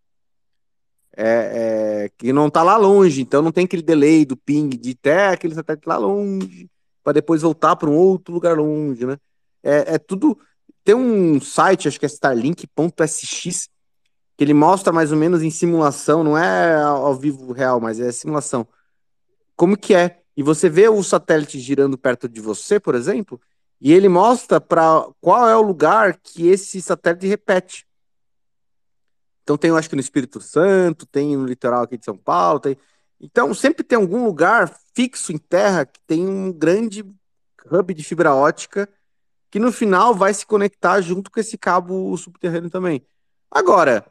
É, 1.17 2.05
é, 2.05 2.11
que 2.17 2.33
não 2.33 2.49
está 2.49 2.63
lá 2.63 2.77
longe, 2.77 3.21
então 3.21 3.43
não 3.43 3.51
tem 3.51 3.65
aquele 3.65 3.83
delay 3.83 4.25
do 4.25 4.37
ping 4.37 4.69
de 4.69 4.93
até 4.93 5.29
aquele 5.29 5.55
satélite 5.55 5.89
lá 5.89 5.97
longe, 5.97 6.69
para 7.03 7.15
depois 7.15 7.43
voltar 7.43 7.75
para 7.77 7.89
um 7.89 7.97
outro 7.97 8.35
lugar 8.35 8.57
longe, 8.57 9.05
né? 9.07 9.17
É, 9.63 9.95
é, 9.95 9.99
tudo. 9.99 10.39
Tem 10.85 10.95
um 10.95 11.41
site, 11.41 11.89
acho 11.89 11.99
que 11.99 12.07
é 12.07 12.09
starlink.sx, 12.09 13.69
que 14.39 14.45
ele 14.45 14.55
mostra 14.55 14.91
mais 14.91 15.13
ou 15.13 15.19
menos 15.19 15.43
em 15.43 15.51
simulação, 15.51 16.25
não 16.25 16.39
é 16.39 16.81
ao 16.81 17.15
vivo 17.15 17.53
real, 17.53 17.79
mas 17.81 18.01
é 18.01 18.11
simulação. 18.11 18.67
Como 19.55 19.77
que 19.77 19.95
é? 19.95 20.23
e 20.39 20.43
você 20.45 20.69
vê 20.69 20.89
o 20.89 21.03
satélite 21.03 21.59
girando 21.59 21.99
perto 21.99 22.29
de 22.29 22.41
você, 22.41 22.79
por 22.79 22.95
exemplo, 22.95 23.41
e 23.81 23.93
ele 23.93 24.09
mostra 24.09 24.61
para 24.61 25.05
qual 25.21 25.49
é 25.49 25.57
o 25.57 25.63
lugar 25.63 26.17
que 26.17 26.47
esse 26.47 26.81
satélite 26.81 27.27
repete. 27.27 27.85
Então 29.43 29.59
tem, 29.59 29.71
eu 29.71 29.77
acho 29.77 29.91
que 29.91 29.97
no 29.97 30.01
Espírito 30.01 30.41
Santo, 30.41 31.05
tem 31.07 31.37
no 31.37 31.45
litoral 31.45 31.83
aqui 31.83 31.99
de 31.99 32.05
São 32.05 32.17
Paulo, 32.17 32.61
tem... 32.61 32.79
Então 33.21 33.53
sempre 33.53 33.83
tem 33.83 33.99
algum 33.99 34.25
lugar 34.25 34.73
fixo 34.95 35.33
em 35.33 35.39
terra 35.39 35.85
que 35.85 35.99
tem 36.07 36.25
um 36.25 36.53
grande 36.53 37.05
hub 37.69 37.93
de 37.93 38.05
fibra 38.05 38.33
ótica 38.33 38.89
que 39.51 39.59
no 39.59 39.73
final 39.73 40.15
vai 40.15 40.33
se 40.33 40.47
conectar 40.47 41.01
junto 41.01 41.33
com 41.33 41.41
esse 41.41 41.59
cabo 41.59 42.17
subterrâneo 42.17 42.71
também. 42.71 43.05
Agora, 43.51 44.07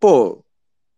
pô, 0.00 0.44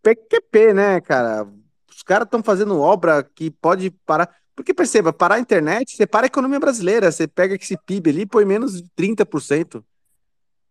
PQP, 0.01 0.73
né, 0.73 1.01
cara? 1.01 1.47
Os 1.89 2.01
caras 2.01 2.25
estão 2.25 2.41
fazendo 2.41 2.79
obra 2.79 3.23
que 3.23 3.51
pode 3.51 3.91
parar. 4.05 4.33
Porque 4.55 4.73
perceba, 4.73 5.11
parar 5.11 5.35
a 5.35 5.39
internet, 5.39 5.95
você 5.95 6.07
para 6.07 6.25
a 6.25 6.27
economia 6.27 6.59
brasileira, 6.59 7.11
você 7.11 7.27
pega 7.27 7.55
esse 7.55 7.77
PIB 7.77 8.09
ali 8.09 8.21
e 8.21 8.25
põe 8.25 8.45
menos 8.45 8.81
de 8.81 8.89
30%. 8.97 9.83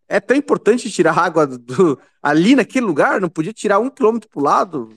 É 0.09 0.21
tão 0.21 0.37
importante 0.37 0.91
tirar 0.91 1.19
água 1.19 1.47
do, 1.47 1.99
ali 2.23 2.55
naquele 2.55 2.87
lugar? 2.87 3.21
Não 3.21 3.29
podia 3.29 3.53
tirar 3.53 3.79
um 3.79 3.91
quilômetro 3.91 4.29
para 4.29 4.41
o 4.41 4.45
lado? 4.45 4.97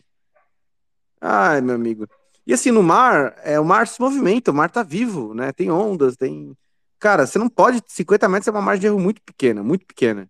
Ai, 1.21 1.61
meu 1.61 1.75
amigo. 1.75 2.07
E 2.45 2.53
assim, 2.53 2.69
no 2.69 2.83
mar, 2.83 3.35
é, 3.43 3.59
o 3.59 3.65
mar 3.65 3.87
se 3.87 3.99
movimenta, 3.99 4.51
o 4.51 4.53
mar 4.53 4.69
tá 4.69 4.83
vivo, 4.83 5.33
né? 5.33 5.51
Tem 5.51 5.71
ondas, 5.71 6.15
tem. 6.15 6.55
Cara, 6.99 7.25
você 7.25 7.39
não 7.39 7.49
pode. 7.49 7.81
50 7.87 8.29
metros 8.29 8.47
é 8.47 8.51
uma 8.51 8.61
margem 8.61 8.81
de 8.81 8.87
erro 8.87 8.99
muito 8.99 9.21
pequena, 9.23 9.63
muito 9.63 9.85
pequena. 9.85 10.29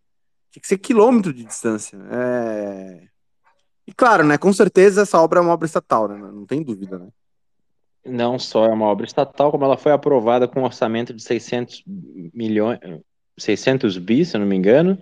Tinha 0.56 0.62
que 0.62 0.68
ser 0.70 0.78
quilômetro 0.78 1.34
de 1.34 1.44
distância. 1.44 1.98
É. 2.10 3.02
E 3.86 3.94
claro, 3.94 4.24
né, 4.24 4.38
com 4.38 4.54
certeza 4.54 5.02
essa 5.02 5.20
obra 5.20 5.40
é 5.40 5.42
uma 5.42 5.52
obra 5.52 5.66
estatal, 5.66 6.08
né, 6.08 6.18
não 6.18 6.46
tem 6.46 6.64
dúvida, 6.64 6.98
né? 6.98 7.08
Não 8.06 8.40
só 8.40 8.66
é 8.66 8.70
uma 8.70 8.86
obra 8.86 9.06
estatal, 9.06 9.52
como 9.52 9.66
ela 9.66 9.76
foi 9.76 9.92
aprovada 9.92 10.48
com 10.48 10.62
um 10.62 10.64
orçamento 10.64 11.14
de 11.14 11.22
600 11.22 11.84
milhões, 12.34 12.80
600 13.38 13.98
bi, 13.98 14.24
se 14.24 14.38
eu 14.38 14.40
não 14.40 14.48
me 14.48 14.56
engano, 14.56 14.98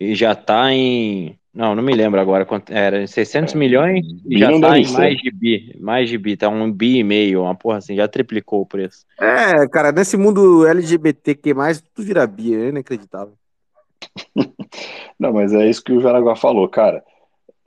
e 0.00 0.16
já 0.16 0.32
está 0.32 0.72
em, 0.72 1.38
não, 1.54 1.76
não 1.76 1.82
me 1.82 1.94
lembro 1.94 2.20
agora 2.20 2.44
quanto 2.44 2.72
era, 2.72 3.06
600 3.06 3.54
milhões 3.54 4.04
e 4.28 4.36
já 4.36 4.50
está 4.50 4.78
em 4.78 4.90
mais 4.90 5.16
de 5.18 5.30
bi, 5.30 5.76
mais 5.78 6.10
de 6.10 6.18
bi, 6.18 6.36
tá 6.36 6.48
um 6.48 6.72
bi 6.72 6.98
e 6.98 7.04
meio, 7.04 7.42
uma 7.42 7.54
porra 7.54 7.78
assim, 7.78 7.94
já 7.94 8.08
triplicou 8.08 8.62
o 8.62 8.66
preço. 8.66 9.06
É, 9.20 9.68
cara, 9.68 9.92
nesse 9.92 10.16
mundo 10.16 10.66
LGBTQ+, 10.66 11.54
tudo 11.94 12.04
vira 12.04 12.26
bi, 12.26 12.52
é 12.52 12.68
inacreditável. 12.70 13.37
Não, 15.18 15.32
mas 15.32 15.52
é 15.52 15.68
isso 15.68 15.82
que 15.82 15.92
o 15.92 16.00
Jaraguá 16.00 16.36
falou, 16.36 16.68
cara 16.68 17.02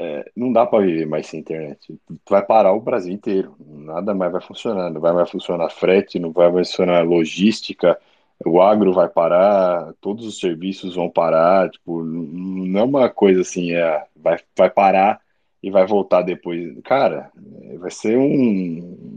é, 0.02 0.32
não 0.36 0.52
dá 0.52 0.66
para 0.66 0.84
viver 0.84 1.06
mais 1.06 1.28
sem 1.28 1.40
internet. 1.40 1.96
Vai 2.28 2.44
parar 2.44 2.74
o 2.74 2.82
Brasil 2.82 3.14
inteiro. 3.14 3.56
Nada 3.60 4.16
mais 4.16 4.32
vai 4.32 4.42
funcionar. 4.42 4.90
Não 4.90 5.00
vai 5.00 5.14
mais 5.14 5.30
funcionar 5.30 5.70
frete, 5.70 6.20
não 6.20 6.32
vai 6.32 6.52
mais 6.52 6.70
funcionar 6.70 7.06
logística. 7.06 8.00
O 8.44 8.60
agro 8.60 8.92
vai 8.94 9.08
parar, 9.08 9.94
todos 10.02 10.26
os 10.26 10.40
serviços 10.40 10.96
vão 10.96 11.08
parar. 11.10 11.70
Tipo, 11.70 12.04
não 12.04 12.80
é 12.82 12.84
uma 12.84 13.10
coisa 13.10 13.42
assim, 13.42 13.74
é, 13.74 14.04
vai, 14.16 14.40
vai 14.58 14.70
parar 14.72 15.22
e 15.62 15.70
vai 15.70 15.86
voltar 15.86 16.24
depois. 16.24 16.76
Cara, 16.84 17.32
vai 17.78 17.92
ser 17.92 18.18
um, 18.18 18.24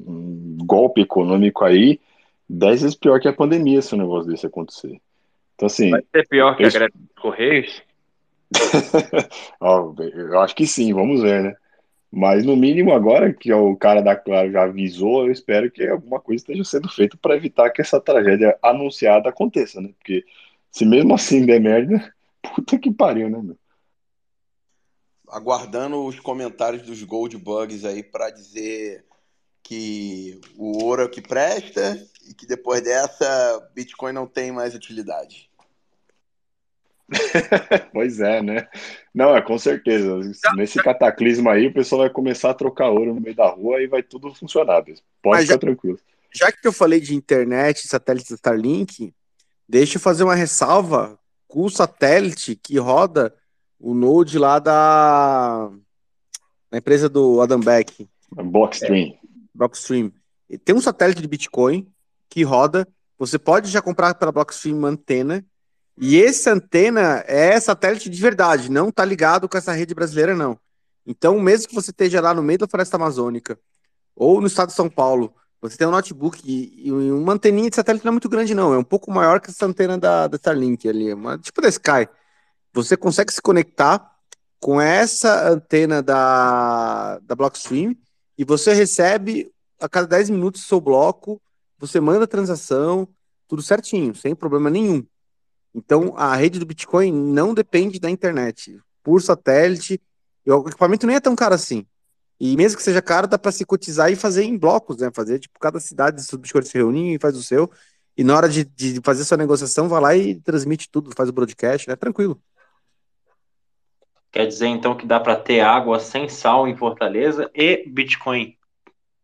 um 0.07 0.59
golpe 0.67 1.01
econômico 1.01 1.65
aí 1.65 1.99
dez 2.49 2.83
vezes 2.83 2.97
pior 2.97 3.19
que 3.21 3.29
a 3.29 3.33
pandemia 3.33 3.81
se 3.81 3.95
um 3.95 3.99
negócio 3.99 4.31
desse 4.31 4.47
acontecer. 4.47 5.01
Então, 5.55 5.67
assim. 5.67 5.91
Vai 5.91 6.03
ser 6.11 6.29
pior 6.29 6.57
que 6.57 6.63
eu... 6.63 6.69
a 6.69 6.71
greve 6.71 6.93
dos 6.95 7.23
Correios? 7.23 7.83
eu 9.61 10.41
acho 10.41 10.55
que 10.55 10.67
sim, 10.67 10.93
vamos 10.93 11.23
ver, 11.23 11.43
né? 11.43 11.57
Mas 12.17 12.45
no 12.45 12.57
mínimo 12.57 12.93
agora 12.93 13.33
que 13.33 13.53
o 13.53 13.77
cara 13.77 14.01
da 14.01 14.15
Claro 14.15 14.53
já 14.53 14.63
avisou, 14.63 15.27
eu 15.27 15.33
espero 15.33 15.69
que 15.69 15.85
alguma 15.85 16.21
coisa 16.21 16.43
esteja 16.43 16.63
sendo 16.63 16.89
feita 16.89 17.17
para 17.21 17.35
evitar 17.35 17.71
que 17.71 17.83
essa 17.83 18.01
tragédia 18.01 18.57
anunciada 18.63 19.29
aconteça, 19.29 19.81
né? 19.81 19.91
Porque 19.99 20.25
se 20.71 20.85
mesmo 20.85 21.13
assim 21.13 21.45
der 21.45 21.61
merda, 21.61 22.15
puta 22.55 22.79
que 22.79 22.93
pariu, 22.93 23.29
né, 23.29 23.41
meu? 23.43 23.57
Aguardando 25.29 26.05
os 26.05 26.21
comentários 26.21 26.83
dos 26.83 27.03
Gold 27.03 27.37
Bugs 27.37 27.85
aí 27.85 28.05
para 28.05 28.31
dizer 28.31 29.05
que 29.65 30.41
o 30.57 30.85
ouro 30.85 31.03
é 31.03 31.05
o 31.07 31.11
que 31.11 31.23
presta 31.23 31.99
e 32.29 32.35
que 32.35 32.47
depois 32.47 32.83
dessa 32.83 33.71
Bitcoin 33.75 34.13
não 34.13 34.27
tem 34.27 34.53
mais 34.53 34.75
utilidade. 34.75 35.51
pois 37.93 38.21
é, 38.21 38.43
né? 38.43 38.69
Não, 39.15 39.35
é 39.37 39.43
com 39.43 39.59
certeza. 39.59 40.21
Nesse 40.55 40.83
cataclismo 40.83 41.51
aí, 41.51 41.67
o 41.67 41.75
pessoal 41.75 42.03
vai 42.03 42.11
começar 42.11 42.51
a 42.51 42.55
trocar 42.55 42.91
ouro 42.91 43.15
no 43.15 43.21
meio 43.21 43.35
da 43.35 43.49
rua 43.49 43.83
e 43.83 43.87
vai 43.87 44.03
tudo 44.03 44.35
funcionar. 44.35 44.83
Pode 44.83 45.03
Mas 45.25 45.43
ficar 45.43 45.55
já, 45.55 45.59
tranquilo. 45.59 45.99
Já 46.33 46.53
que 46.53 46.67
eu 46.67 46.73
falei 46.73 47.01
de 47.01 47.15
internet, 47.15 47.87
satélite 47.87 48.35
Starlink, 48.35 49.15
deixa 49.69 49.97
eu 49.97 50.01
fazer 50.01 50.25
uma 50.25 50.35
ressalva 50.35 51.19
com 51.49 51.65
o 51.65 51.71
satélite 51.71 52.57
que 52.57 52.79
roda 52.79 53.35
o 53.79 53.95
Node 53.95 54.39
lá 54.39 54.59
da, 54.59 55.71
da 56.71 56.79
empresa 56.79 57.09
do 57.09 57.41
Adam 57.41 57.61
Beck. 57.61 58.09
Blockstream. 58.33 59.15
É, 59.23 59.24
Blockstream. 59.55 60.13
Tem 60.65 60.75
um 60.75 60.81
satélite 60.81 61.23
de 61.23 61.29
Bitcoin 61.29 61.87
que 62.29 62.43
roda. 62.43 62.87
Você 63.19 63.39
pode 63.39 63.71
já 63.71 63.81
comprar 63.81 64.15
pela 64.15 64.33
Blockstream 64.33 64.77
uma 64.77 64.89
antena 64.89 65.45
e 65.97 66.21
essa 66.21 66.53
antena 66.53 67.25
é 67.27 67.59
satélite 67.61 68.11
de 68.11 68.21
verdade, 68.21 68.71
não 68.71 68.91
tá 68.91 69.05
ligado 69.05 69.49
com 69.49 69.57
essa 69.57 69.73
rede 69.73 69.95
brasileira, 69.95 70.35
não. 70.35 70.59
Então, 71.07 71.39
mesmo 71.39 71.69
que 71.69 71.75
você 71.75 71.91
esteja 71.91 72.21
lá 72.21 72.35
no 72.35 72.43
meio 72.43 72.59
da 72.59 72.67
floresta 72.67 72.97
amazônica 72.97 73.59
ou 74.17 74.41
no 74.41 74.47
estado 74.47 74.69
de 74.69 74.75
São 74.75 74.89
Paulo, 74.89 75.35
você 75.61 75.77
tem 75.77 75.87
um 75.87 75.93
notebook 75.93 76.43
e, 76.45 76.91
uma 76.93 77.35
anteninha 77.35 77.71
de 77.71 77.77
satélite 77.77 78.05
não 78.05 78.11
é 78.11 78.13
muito 78.13 78.29
grande, 78.29 78.55
não. 78.55 78.75
É 78.75 78.79
um 78.79 78.85
pouco 78.85 79.11
maior 79.11 79.41
que 79.41 79.51
essa 79.51 79.67
antena 79.67 79.97
da, 79.97 80.27
da 80.27 80.37
Starlink 80.37 80.89
ali, 80.89 81.13
uma, 81.15 81.39
tipo 81.39 81.61
da 81.61 81.69
Sky. 81.69 82.09
Você 82.73 82.97
consegue 82.97 83.33
se 83.33 83.41
conectar 83.41 84.13
com 84.59 84.81
essa 84.81 85.49
antena 85.49 86.03
da, 86.03 87.19
da 87.21 87.35
Blockstream 87.35 87.95
e 88.37 88.45
você 88.45 88.73
recebe 88.73 89.51
a 89.81 89.89
cada 89.89 90.07
10 90.07 90.31
minutos 90.31 90.67
seu 90.67 90.81
bloco, 90.81 91.41
você 91.79 92.01
manda 92.01 92.25
a 92.25 92.29
transação, 92.29 93.09
tudo 93.49 93.63
certinho, 93.63 94.15
sem 94.15 94.35
problema 94.35 94.71
nenhum. 94.71 95.05
Então, 95.75 96.15
a 96.17 96.35
rede 96.37 96.59
do 96.59 96.67
Bitcoin 96.67 97.13
não 97.13 97.53
depende 97.53 97.99
da 97.99 98.09
internet. 98.09 98.79
Por 99.03 99.21
satélite, 99.21 100.01
o 100.47 100.69
equipamento 100.69 101.07
nem 101.07 101.17
é 101.17 101.21
tão 101.21 101.35
caro 101.35 101.55
assim. 101.55 101.85
E 102.39 102.57
mesmo 102.57 102.77
que 102.77 102.83
seja 102.83 103.03
caro, 103.03 103.27
dá 103.27 103.39
para 103.39 103.53
se 103.53 103.65
cotizar 103.65 104.11
e 104.11 104.17
fazer 104.17 104.45
em 104.45 104.57
blocos, 104.57 104.99
né? 104.99 105.11
Fazer, 105.13 105.39
tipo, 105.39 105.59
cada 105.59 105.81
cidade, 105.81 106.21
os 106.21 106.31
bitcoins 106.31 106.69
se 106.69 106.79
reúnem 106.79 107.15
e 107.15 107.19
faz 107.19 107.37
o 107.37 107.43
seu. 107.43 107.71
E 108.17 108.23
na 108.23 108.37
hora 108.37 108.49
de, 108.49 108.65
de 108.65 109.01
fazer 109.03 109.25
sua 109.25 109.37
negociação, 109.37 109.89
vai 109.89 110.01
lá 110.01 110.17
e 110.17 110.41
transmite 110.41 110.89
tudo, 110.91 111.11
faz 111.17 111.29
o 111.29 111.33
broadcast, 111.33 111.89
né? 111.89 111.97
Tranquilo. 111.97 112.41
Quer 114.35 114.49
dizer, 114.49 114.67
então, 114.67 114.97
que 114.97 115.07
dá 115.07 115.21
para 115.21 115.37
ter 115.37 115.61
água 115.61 116.01
sem 116.01 116.29
sal 116.29 116.67
em 116.67 116.75
Fortaleza 116.75 117.49
e 117.55 117.89
Bitcoin. 117.89 118.59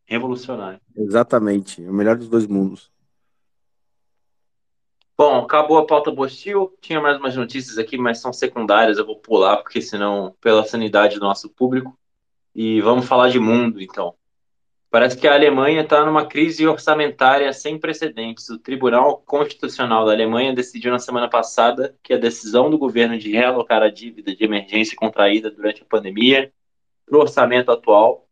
Revolucionário. 0.04 0.80
Exatamente. 0.96 1.82
O 1.82 1.92
melhor 1.92 2.16
dos 2.16 2.28
dois 2.28 2.46
mundos. 2.46 2.92
Bom, 5.18 5.40
acabou 5.40 5.78
a 5.78 5.84
pauta 5.84 6.12
Bostil. 6.12 6.72
Tinha 6.80 7.00
mais 7.00 7.18
umas 7.18 7.34
notícias 7.34 7.76
aqui, 7.76 7.98
mas 7.98 8.20
são 8.20 8.32
secundárias. 8.32 8.98
Eu 8.98 9.06
vou 9.06 9.18
pular, 9.18 9.56
porque 9.56 9.82
senão, 9.82 10.32
pela 10.40 10.64
sanidade 10.64 11.16
do 11.16 11.26
nosso 11.26 11.50
público. 11.50 11.98
E 12.54 12.80
vamos 12.80 13.04
falar 13.04 13.30
de 13.30 13.40
mundo, 13.40 13.82
então. 13.82 14.14
Parece 14.90 15.16
que 15.16 15.28
a 15.28 15.34
Alemanha 15.34 15.82
está 15.82 16.04
numa 16.04 16.26
crise 16.26 16.66
orçamentária 16.66 17.52
sem 17.52 17.78
precedentes. 17.78 18.48
O 18.48 18.58
Tribunal 18.58 19.18
Constitucional 19.24 20.04
da 20.04 20.12
Alemanha 20.12 20.52
decidiu 20.52 20.90
na 20.90 20.98
semana 20.98 21.30
passada 21.30 21.96
que 22.02 22.12
a 22.12 22.18
decisão 22.18 22.68
do 22.68 22.76
governo 22.76 23.16
de 23.16 23.30
realocar 23.30 23.82
a 23.84 23.88
dívida 23.88 24.34
de 24.34 24.42
emergência 24.42 24.96
contraída 24.96 25.48
durante 25.48 25.82
a 25.82 25.86
pandemia 25.86 26.52
para 27.06 27.16
o 27.16 27.20
orçamento 27.20 27.70
atual, 27.70 28.26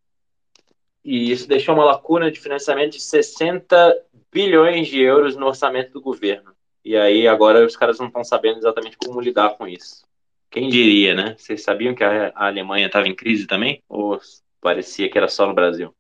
e 1.05 1.31
isso 1.31 1.49
deixou 1.49 1.75
uma 1.75 1.85
lacuna 1.85 2.31
de 2.31 2.41
financiamento 2.41 2.93
de 2.93 3.01
60 3.01 3.97
bilhões 4.33 4.89
de 4.89 5.01
euros 5.01 5.37
no 5.37 5.47
orçamento 5.47 5.93
do 5.93 6.01
governo. 6.01 6.53
E 6.85 6.97
aí 6.97 7.27
agora 7.27 7.65
os 7.65 7.77
caras 7.77 7.99
não 7.99 8.09
estão 8.09 8.25
sabendo 8.25 8.59
exatamente 8.59 8.97
como 8.97 9.21
lidar 9.21 9.57
com 9.57 9.67
isso. 9.67 10.05
Quem 10.51 10.69
diria, 10.69 11.15
né? 11.15 11.35
Vocês 11.39 11.63
sabiam 11.63 11.95
que 11.95 12.03
a 12.03 12.33
Alemanha 12.35 12.87
estava 12.87 13.07
em 13.07 13.15
crise 13.15 13.47
também? 13.47 13.83
Ou 13.89 14.21
parecia 14.61 15.09
que 15.09 15.17
era 15.17 15.29
só 15.29 15.47
no 15.47 15.55
Brasil? 15.55 15.95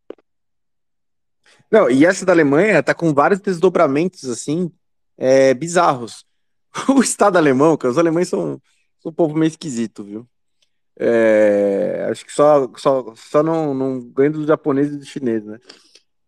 Não, 1.71 1.91
e 1.91 2.07
essa 2.07 2.25
da 2.25 2.33
Alemanha 2.33 2.83
tá 2.83 2.95
com 2.95 3.13
vários 3.13 3.41
desdobramentos, 3.41 4.25
assim, 4.25 4.71
é, 5.17 5.55
bizarros. 5.55 6.25
O 6.89 7.01
Estado 7.01 7.37
alemão, 7.37 7.77
cara, 7.77 7.91
os 7.91 7.99
alemães 7.99 8.29
são, 8.29 8.61
são 9.01 9.11
um 9.11 9.15
povo 9.15 9.37
meio 9.37 9.49
esquisito, 9.49 10.05
viu? 10.05 10.29
É, 11.01 12.07
acho 12.11 12.25
que 12.25 12.33
só, 12.33 12.71
só, 12.77 13.15
só 13.15 13.43
não, 13.43 13.73
não 13.73 14.01
ganha 14.01 14.31
dos 14.31 14.47
japoneses 14.47 14.95
e 14.95 14.99
dos 14.99 15.09
chineses, 15.09 15.47
né? 15.47 15.59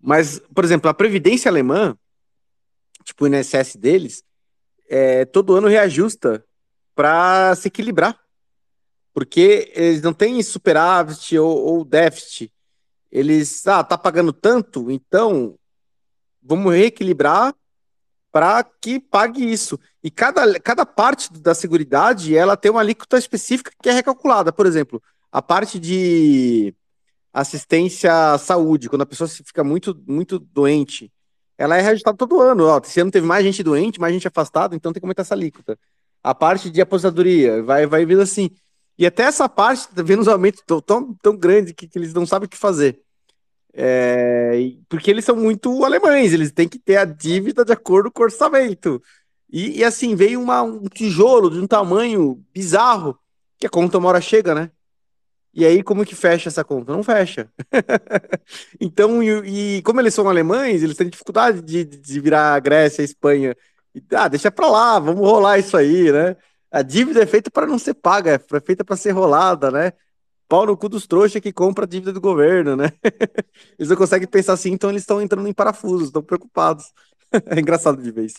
Mas, 0.00 0.40
por 0.54 0.64
exemplo, 0.64 0.88
a 0.88 0.94
Previdência 0.94 1.50
Alemã, 1.50 1.96
tipo 3.04 3.24
o 3.24 3.28
INSS 3.28 3.76
deles, 3.76 4.24
é, 4.88 5.24
todo 5.24 5.54
ano 5.54 5.68
reajusta 5.68 6.44
para 6.94 7.54
se 7.54 7.68
equilibrar. 7.68 8.18
Porque 9.12 9.72
eles 9.74 10.02
não 10.02 10.12
têm 10.12 10.42
superávit 10.42 11.36
ou, 11.36 11.58
ou 11.58 11.84
déficit 11.84 12.52
eles, 13.10 13.66
ah, 13.66 13.82
tá 13.82 13.98
pagando 13.98 14.32
tanto, 14.32 14.90
então 14.90 15.56
vamos 16.42 16.72
reequilibrar 16.72 17.54
para 18.32 18.62
que 18.62 19.00
pague 19.00 19.44
isso. 19.44 19.78
E 20.02 20.10
cada, 20.10 20.58
cada 20.60 20.86
parte 20.86 21.32
da 21.32 21.54
seguridade, 21.54 22.36
ela 22.36 22.56
tem 22.56 22.70
uma 22.70 22.80
alíquota 22.80 23.18
específica 23.18 23.72
que 23.82 23.88
é 23.88 23.92
recalculada. 23.92 24.52
Por 24.52 24.66
exemplo, 24.66 25.02
a 25.32 25.42
parte 25.42 25.78
de 25.78 26.74
assistência 27.32 28.32
à 28.32 28.38
saúde, 28.38 28.88
quando 28.88 29.02
a 29.02 29.06
pessoa 29.06 29.28
fica 29.28 29.62
muito, 29.64 30.00
muito 30.06 30.38
doente, 30.38 31.12
ela 31.58 31.76
é 31.76 31.80
reajustada 31.80 32.16
todo 32.16 32.40
ano. 32.40 32.66
Ó, 32.66 32.80
esse 32.82 33.00
ano 33.00 33.10
teve 33.10 33.26
mais 33.26 33.44
gente 33.44 33.62
doente, 33.62 34.00
mais 34.00 34.12
gente 34.12 34.28
afastada, 34.28 34.74
então 34.74 34.92
tem 34.92 35.00
que 35.00 35.06
aumentar 35.06 35.22
essa 35.22 35.34
alíquota. 35.34 35.78
A 36.22 36.34
parte 36.34 36.70
de 36.70 36.80
aposentadoria 36.80 37.62
vai, 37.62 37.86
vai 37.86 38.04
vindo 38.06 38.22
assim. 38.22 38.50
E 39.00 39.06
até 39.06 39.22
essa 39.22 39.48
parte 39.48 39.88
tá 39.88 40.02
vendo 40.02 40.20
os 40.20 40.28
aumentos 40.28 40.62
tão, 40.66 40.78
tão, 40.78 41.14
tão 41.22 41.34
grandes 41.34 41.72
que, 41.72 41.88
que 41.88 41.98
eles 41.98 42.12
não 42.12 42.26
sabem 42.26 42.46
o 42.46 42.50
que 42.50 42.56
fazer. 42.58 43.00
É, 43.72 44.52
porque 44.90 45.10
eles 45.10 45.24
são 45.24 45.34
muito 45.34 45.86
alemães, 45.86 46.34
eles 46.34 46.52
têm 46.52 46.68
que 46.68 46.78
ter 46.78 46.98
a 46.98 47.06
dívida 47.06 47.64
de 47.64 47.72
acordo 47.72 48.10
com 48.10 48.20
o 48.20 48.24
orçamento. 48.24 49.02
E, 49.50 49.78
e 49.78 49.84
assim, 49.84 50.14
veio 50.14 50.38
uma, 50.38 50.60
um 50.60 50.84
tijolo 50.84 51.48
de 51.48 51.58
um 51.58 51.66
tamanho 51.66 52.44
bizarro, 52.52 53.18
que 53.58 53.66
a 53.66 53.70
conta 53.70 53.96
uma 53.96 54.10
hora 54.10 54.20
chega, 54.20 54.54
né? 54.54 54.70
E 55.54 55.64
aí, 55.64 55.82
como 55.82 56.04
que 56.04 56.14
fecha 56.14 56.50
essa 56.50 56.62
conta? 56.62 56.92
Não 56.92 57.02
fecha. 57.02 57.50
então, 58.78 59.22
e, 59.22 59.78
e, 59.78 59.82
como 59.82 59.98
eles 60.00 60.12
são 60.12 60.28
alemães, 60.28 60.82
eles 60.82 60.96
têm 60.96 61.08
dificuldade 61.08 61.62
de, 61.62 61.84
de 61.84 62.20
virar 62.20 62.54
a 62.54 62.60
Grécia, 62.60 63.00
a 63.00 63.04
Espanha. 63.06 63.56
E, 63.94 64.02
ah, 64.14 64.28
deixa 64.28 64.50
pra 64.50 64.68
lá, 64.68 64.98
vamos 64.98 65.26
rolar 65.26 65.58
isso 65.58 65.74
aí, 65.74 66.12
né? 66.12 66.36
A 66.70 66.82
dívida 66.82 67.22
é 67.22 67.26
feita 67.26 67.50
para 67.50 67.66
não 67.66 67.78
ser 67.78 67.94
paga, 67.94 68.40
é 68.52 68.60
feita 68.60 68.84
para 68.84 68.96
ser 68.96 69.10
rolada, 69.10 69.70
né? 69.70 69.92
Pau 70.48 70.66
no 70.66 70.76
cu 70.76 70.88
dos 70.88 71.06
trouxas 71.06 71.40
que 71.40 71.52
compra 71.52 71.84
a 71.84 71.88
dívida 71.88 72.12
do 72.12 72.20
governo, 72.20 72.76
né? 72.76 72.92
Eles 73.78 73.88
não 73.88 73.96
conseguem 73.96 74.28
pensar 74.28 74.52
assim, 74.52 74.72
então 74.72 74.90
eles 74.90 75.02
estão 75.02 75.20
entrando 75.22 75.48
em 75.48 75.52
parafusos, 75.52 76.08
estão 76.08 76.22
preocupados. 76.22 76.84
É 77.46 77.60
engraçado 77.60 78.02
de 78.02 78.10
vez. 78.10 78.34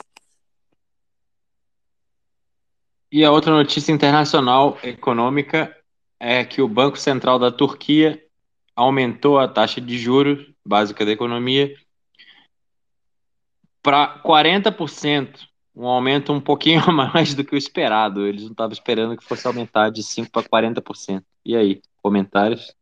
E 3.09 3.23
a 3.23 3.31
outra 3.31 3.53
notícia 3.53 3.93
internacional 3.93 4.77
econômica 4.83 5.73
é 6.19 6.43
que 6.43 6.61
o 6.61 6.67
Banco 6.67 6.97
Central 6.97 7.39
da 7.39 7.49
Turquia 7.49 8.21
aumentou 8.75 9.39
a 9.39 9.47
taxa 9.47 9.79
de 9.79 9.97
juros 9.97 10.45
básica 10.65 11.05
da 11.05 11.11
economia 11.11 11.73
para 13.81 14.21
40% 14.21 15.50
um 15.75 15.85
aumento 15.85 16.33
um 16.33 16.41
pouquinho 16.41 16.81
mais 16.91 17.33
do 17.33 17.43
que 17.43 17.55
o 17.55 17.57
esperado. 17.57 18.25
Eles 18.25 18.43
não 18.43 18.51
estavam 18.51 18.73
esperando 18.73 19.17
que 19.17 19.23
fosse 19.23 19.47
aumentar 19.47 19.89
de 19.89 20.03
5% 20.03 20.29
para 20.29 20.43
40%. 20.43 21.23
E 21.45 21.55
aí, 21.55 21.81
comentários? 22.01 22.75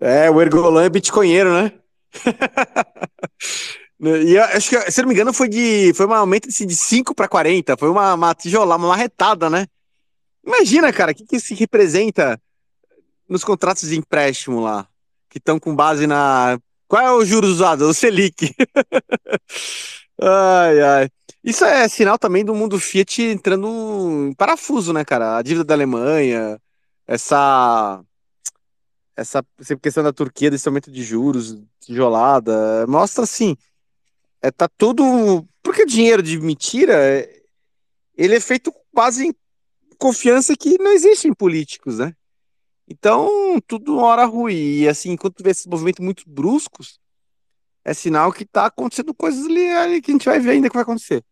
É, 0.00 0.30
o 0.30 0.40
Ergolan 0.40 0.84
é 0.84 0.88
bitcoinheiro, 0.88 1.52
né? 1.52 1.72
e 4.24 4.38
acho 4.38 4.70
que, 4.70 4.90
se 4.90 5.00
não 5.00 5.08
me 5.08 5.14
engano, 5.14 5.32
foi 5.32 5.48
de 5.48 5.92
foi 5.94 6.06
um 6.06 6.12
aumento 6.12 6.48
assim, 6.48 6.66
de 6.66 6.76
5 6.76 7.14
para 7.14 7.28
40. 7.28 7.76
Foi 7.76 7.88
uma, 7.88 8.14
uma 8.14 8.34
tijolada, 8.34 8.82
uma 8.82 8.88
marretada, 8.88 9.48
né? 9.48 9.66
Imagina, 10.46 10.92
cara, 10.92 11.12
o 11.12 11.14
que, 11.14 11.24
que 11.24 11.40
se 11.40 11.54
representa 11.54 12.40
nos 13.28 13.42
contratos 13.42 13.88
de 13.88 13.96
empréstimo 13.96 14.60
lá, 14.60 14.86
que 15.28 15.38
estão 15.38 15.58
com 15.58 15.74
base 15.74 16.06
na. 16.06 16.58
Qual 16.86 17.02
é 17.02 17.12
o 17.12 17.24
juros 17.24 17.50
usado? 17.50 17.88
O 17.88 17.94
Selic. 17.94 18.54
ai, 20.20 20.80
ai. 20.80 21.10
Isso 21.44 21.64
é 21.64 21.88
sinal 21.88 22.18
também 22.18 22.44
do 22.44 22.54
mundo 22.54 22.78
Fiat 22.78 23.22
entrando 23.22 24.28
em 24.28 24.34
parafuso, 24.34 24.92
né, 24.92 25.04
cara? 25.04 25.36
A 25.36 25.42
dívida 25.42 25.64
da 25.64 25.74
Alemanha, 25.74 26.60
essa 27.06 28.02
essa 29.16 29.42
questão 29.80 30.04
da 30.04 30.12
Turquia 30.12 30.50
desse 30.50 30.68
aumento 30.68 30.90
de 30.90 31.02
juros, 31.02 31.56
tijolada, 31.80 32.86
mostra 32.86 33.24
assim, 33.24 33.56
é, 34.42 34.50
tá 34.50 34.68
tudo. 34.68 35.46
Porque 35.62 35.86
dinheiro 35.86 36.22
de 36.22 36.38
mentira, 36.38 36.94
ele 38.16 38.36
é 38.36 38.40
feito 38.40 38.72
quase 38.92 39.28
em 39.28 39.34
confiança 39.98 40.54
que 40.56 40.78
não 40.78 40.92
existe 40.92 41.26
em 41.26 41.34
políticos, 41.34 41.98
né? 41.98 42.14
Então, 42.88 43.60
tudo 43.66 43.94
uma 43.94 44.06
hora 44.06 44.24
ruim. 44.26 44.54
E 44.54 44.88
assim, 44.88 45.12
enquanto 45.12 45.42
vê 45.42 45.50
esses 45.50 45.66
movimentos 45.66 46.04
muito 46.04 46.22
bruscos, 46.26 47.00
é 47.86 47.94
sinal 47.94 48.32
que 48.32 48.44
tá 48.44 48.66
acontecendo 48.66 49.14
coisas 49.14 49.46
ali, 49.46 49.68
ali 49.68 50.02
que 50.02 50.10
a 50.10 50.14
gente 50.14 50.24
vai 50.26 50.40
ver 50.40 50.50
ainda 50.50 50.68
que 50.68 50.74
vai 50.74 50.82
acontecer. 50.82 51.24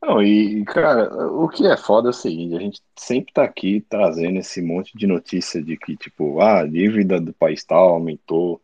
Não, 0.00 0.22
e, 0.22 0.64
cara, 0.64 1.28
o 1.30 1.46
que 1.46 1.66
é 1.66 1.76
foda 1.76 2.08
é 2.08 2.10
o 2.10 2.14
seguinte, 2.14 2.56
a 2.56 2.60
gente 2.60 2.80
sempre 2.96 3.34
tá 3.34 3.42
aqui 3.42 3.84
trazendo 3.86 4.38
esse 4.38 4.62
monte 4.62 4.96
de 4.96 5.06
notícia 5.06 5.62
de 5.62 5.76
que, 5.76 5.94
tipo, 5.94 6.40
ah, 6.40 6.60
a 6.60 6.66
dívida 6.66 7.20
do 7.20 7.34
país 7.34 7.64
tal 7.64 7.90
aumentou, 7.90 8.58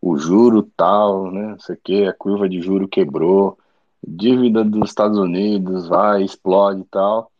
o 0.00 0.16
juro 0.16 0.62
tal, 0.76 1.32
né, 1.32 1.48
não 1.52 1.58
sei 1.58 1.74
o 1.74 1.80
que, 1.82 2.04
a 2.04 2.12
curva 2.12 2.48
de 2.48 2.60
juro 2.60 2.86
quebrou, 2.86 3.58
dívida 4.06 4.62
dos 4.62 4.90
Estados 4.90 5.18
Unidos 5.18 5.88
vai, 5.88 6.22
explode 6.22 6.82
e 6.82 6.84
tal. 6.84 7.31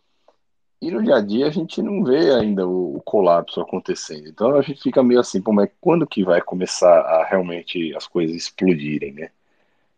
E 0.83 0.91
no 0.91 1.01
dia 1.01 1.15
a 1.15 1.21
dia 1.21 1.47
a 1.47 1.51
gente 1.51 1.81
não 1.81 2.03
vê 2.03 2.35
ainda 2.35 2.67
o, 2.67 2.97
o 2.97 3.03
colapso 3.03 3.61
acontecendo. 3.61 4.29
Então 4.29 4.57
a 4.57 4.63
gente 4.63 4.83
fica 4.83 5.01
meio 5.01 5.21
assim, 5.21 5.41
pô, 5.41 5.53
mas 5.53 5.71
quando 5.81 6.05
que 6.07 6.25
vai 6.25 6.41
começar 6.43 7.01
a 7.03 7.25
realmente 7.25 7.95
as 7.95 8.09
coisas 8.09 8.37
explodirem, 8.37 9.13
né? 9.13 9.31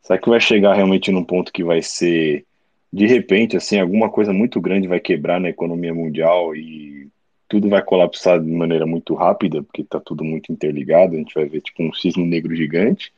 Será 0.02 0.18
que 0.18 0.28
vai 0.28 0.40
chegar 0.40 0.74
realmente 0.74 1.10
num 1.10 1.24
ponto 1.24 1.52
que 1.52 1.64
vai 1.64 1.80
ser 1.82 2.44
de 2.92 3.06
repente, 3.06 3.56
assim, 3.56 3.80
alguma 3.80 4.10
coisa 4.10 4.32
muito 4.32 4.60
grande 4.60 4.86
vai 4.86 5.00
quebrar 5.00 5.40
na 5.40 5.48
economia 5.48 5.94
mundial 5.94 6.54
e 6.54 7.08
tudo 7.48 7.68
vai 7.68 7.82
colapsar 7.82 8.40
de 8.40 8.50
maneira 8.50 8.86
muito 8.86 9.14
rápida, 9.14 9.62
porque 9.62 9.82
está 9.82 9.98
tudo 10.00 10.22
muito 10.24 10.52
interligado, 10.52 11.14
a 11.14 11.18
gente 11.18 11.34
vai 11.34 11.46
ver 11.46 11.62
tipo 11.62 11.82
um 11.82 11.94
cisne 11.94 12.24
negro 12.26 12.54
gigante, 12.54 13.12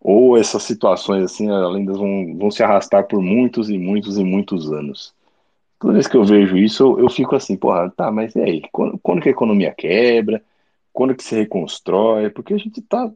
ou 0.00 0.38
essas 0.38 0.62
situações 0.64 1.24
assim, 1.24 1.50
além 1.50 1.84
das 1.84 1.98
vão, 1.98 2.36
vão 2.38 2.50
se 2.50 2.62
arrastar 2.62 3.06
por 3.06 3.22
muitos 3.22 3.70
e 3.70 3.78
muitos 3.78 4.18
e 4.18 4.24
muitos 4.24 4.72
anos. 4.72 5.15
Toda 5.86 5.94
vez 5.94 6.08
que 6.08 6.16
eu 6.16 6.24
vejo 6.24 6.56
isso, 6.56 6.82
eu, 6.82 6.98
eu 6.98 7.08
fico 7.08 7.36
assim, 7.36 7.56
porra, 7.56 7.88
tá, 7.96 8.10
mas 8.10 8.34
e 8.34 8.40
aí? 8.40 8.62
Quando, 8.72 8.98
quando 8.98 9.22
que 9.22 9.28
a 9.28 9.30
economia 9.30 9.72
quebra? 9.72 10.42
Quando 10.92 11.14
que 11.14 11.22
se 11.22 11.36
reconstrói? 11.36 12.28
Porque 12.28 12.54
a 12.54 12.58
gente 12.58 12.82
tá 12.82 13.08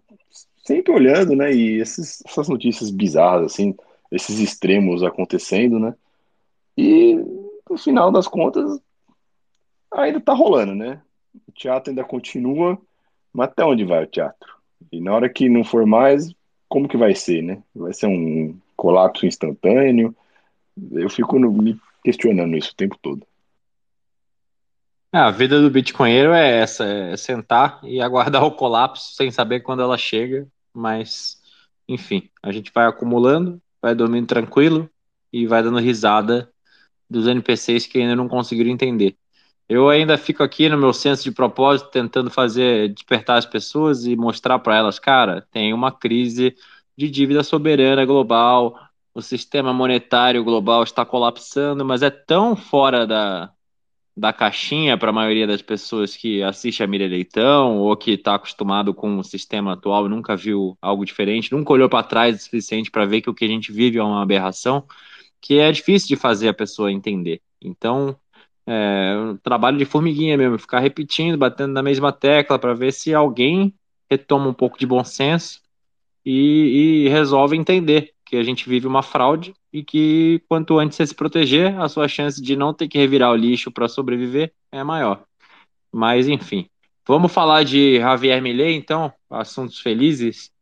sempre 0.65 0.93
olhando, 0.93 1.35
né, 1.35 1.53
e 1.53 1.81
esses, 1.81 2.23
essas 2.25 2.49
notícias 2.49 2.89
bizarras, 2.89 3.47
assim, 3.47 3.75
esses 4.13 4.39
extremos 4.39 5.03
acontecendo, 5.03 5.81
né? 5.81 5.97
E 6.79 7.17
no 7.69 7.77
final 7.77 8.13
das 8.13 8.29
contas 8.29 8.81
ainda 9.93 10.21
tá 10.21 10.33
rolando, 10.33 10.73
né? 10.73 11.03
O 11.49 11.51
teatro 11.51 11.91
ainda 11.91 12.05
continua, 12.05 12.79
mas 13.33 13.49
até 13.49 13.65
onde 13.65 13.85
vai 13.85 14.05
o 14.05 14.07
teatro? 14.07 14.55
E 14.93 15.01
na 15.01 15.13
hora 15.13 15.29
que 15.29 15.49
não 15.49 15.65
for 15.65 15.85
mais, 15.85 16.33
como 16.69 16.87
que 16.87 16.97
vai 16.97 17.17
ser, 17.17 17.43
né? 17.43 17.61
Vai 17.75 17.93
ser 17.93 18.07
um 18.07 18.57
colapso 18.77 19.27
instantâneo? 19.27 20.15
Eu 20.93 21.11
fico 21.11 21.37
no, 21.37 21.51
me 21.51 21.77
questionando 22.03 22.57
isso 22.57 22.73
o 22.73 22.77
tempo 22.77 22.97
todo. 23.01 23.27
a 25.13 25.31
vida 25.31 25.61
do 25.61 25.71
bitcoinheiro 25.71 26.33
é 26.33 26.61
essa, 26.61 26.85
é 26.85 27.17
sentar 27.17 27.81
e 27.83 28.01
aguardar 28.01 28.43
o 28.45 28.53
colapso 28.53 29.15
sem 29.15 29.31
saber 29.31 29.61
quando 29.61 29.83
ela 29.83 29.99
chega, 29.99 30.47
mas 30.73 31.41
enfim, 31.89 32.31
a 32.43 32.53
gente 32.53 32.71
vai 32.73 32.87
acumulando 32.87 33.61
vai 33.81 33.95
dormindo 33.95 34.27
tranquilo 34.27 34.89
e 35.33 35.47
vai 35.47 35.63
dando 35.63 35.79
risada 35.79 36.51
dos 37.09 37.27
NPCs 37.27 37.87
que 37.87 37.99
ainda 37.99 38.15
não 38.15 38.29
conseguiram 38.29 38.71
entender. 38.71 39.17
Eu 39.69 39.89
ainda 39.89 40.19
fico 40.19 40.43
aqui 40.43 40.69
no 40.69 40.77
meu 40.77 40.93
senso 40.93 41.23
de 41.23 41.31
propósito, 41.31 41.91
tentando 41.91 42.31
fazer 42.31 42.93
despertar 42.93 43.39
as 43.39 43.47
pessoas 43.47 44.05
e 44.05 44.17
mostrar 44.17 44.59
para 44.59 44.77
elas, 44.77 44.99
cara, 44.99 45.47
tem 45.53 45.73
uma 45.73 45.93
crise 45.93 46.57
de 46.97 47.09
dívida 47.09 47.43
soberana 47.43 48.05
global, 48.05 48.77
o 49.15 49.21
sistema 49.21 49.73
monetário 49.73 50.45
global 50.45 50.83
está 50.83 51.05
colapsando, 51.05 51.85
mas 51.85 52.03
é 52.03 52.11
tão 52.11 52.55
fora 52.55 53.07
da, 53.07 53.53
da 54.17 54.33
caixinha 54.33 54.97
para 54.99 55.11
a 55.11 55.13
maioria 55.13 55.47
das 55.47 55.63
pessoas 55.63 56.17
que 56.17 56.43
assiste 56.43 56.83
a 56.83 56.87
Mira 56.87 57.07
Leitão 57.07 57.79
ou 57.79 57.97
que 57.97 58.13
está 58.13 58.35
acostumado 58.35 58.95
com 58.95 59.19
o 59.19 59.25
sistema 59.25 59.73
atual 59.73 60.09
nunca 60.09 60.37
viu 60.37 60.77
algo 60.81 61.05
diferente, 61.05 61.53
nunca 61.53 61.73
olhou 61.73 61.89
para 61.89 62.07
trás 62.07 62.37
o 62.37 62.43
suficiente 62.43 62.91
para 62.91 63.07
ver 63.07 63.21
que 63.23 63.31
o 63.31 63.35
que 63.35 63.45
a 63.45 63.49
gente 63.49 63.73
vive 63.73 63.99
é 63.99 64.03
uma 64.03 64.23
aberração, 64.23 64.85
que 65.41 65.59
é 65.59 65.73
difícil 65.73 66.09
de 66.09 66.17
fazer 66.17 66.49
a 66.49 66.55
pessoa 66.55 66.93
entender. 66.93 67.41
Então, 67.61 68.17
é 68.67 69.17
um 69.19 69.37
trabalho 69.37 69.79
de 69.79 69.85
formiguinha 69.85 70.37
mesmo, 70.37 70.59
ficar 70.59 70.81
repetindo, 70.81 71.37
batendo 71.37 71.73
na 71.73 71.83
mesma 71.83 72.13
tecla 72.13 72.59
para 72.59 72.75
ver 72.75 72.93
se 72.93 73.13
alguém 73.15 73.75
retoma 74.09 74.49
um 74.49 74.55
pouco 74.55 74.79
de 74.79 74.87
bom 74.87 75.03
senso 75.03 75.61
e, 76.25 77.05
e 77.07 77.09
resolve 77.09 77.57
entender 77.57 78.13
que 78.31 78.37
a 78.37 78.45
gente 78.45 78.69
vive 78.69 78.87
uma 78.87 79.03
fraude 79.03 79.53
e 79.73 79.83
que 79.83 80.41
quanto 80.49 80.79
antes 80.79 80.97
você 80.97 81.05
se 81.05 81.15
proteger, 81.15 81.77
a 81.81 81.89
sua 81.89 82.07
chance 82.07 82.41
de 82.41 82.55
não 82.55 82.73
ter 82.73 82.87
que 82.87 82.97
revirar 82.97 83.33
o 83.33 83.37
lixo 83.37 83.73
para 83.73 83.89
sobreviver 83.89 84.53
é 84.71 84.85
maior. 84.85 85.25
Mas 85.93 86.29
enfim, 86.29 86.69
vamos 87.05 87.33
falar 87.33 87.65
de 87.65 87.99
Javier 87.99 88.41
Milei, 88.41 88.77
então, 88.77 89.13
assuntos 89.29 89.81
felizes. 89.81 90.53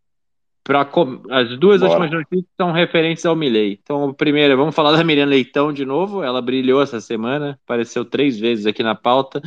Pra, 0.64 0.88
as 1.30 1.58
duas 1.58 1.80
Bora. 1.80 1.92
últimas 1.92 2.10
notícias 2.10 2.50
são 2.56 2.72
referentes 2.72 3.26
ao 3.26 3.36
Milley. 3.36 3.78
Então, 3.82 4.14
primeiro, 4.14 4.56
vamos 4.56 4.74
falar 4.74 4.96
da 4.96 5.04
Miriam 5.04 5.26
Leitão 5.26 5.70
de 5.70 5.84
novo. 5.84 6.22
Ela 6.22 6.40
brilhou 6.40 6.80
essa 6.80 7.02
semana, 7.02 7.58
apareceu 7.64 8.02
três 8.02 8.38
vezes 8.38 8.64
aqui 8.64 8.82
na 8.82 8.94
pauta. 8.94 9.42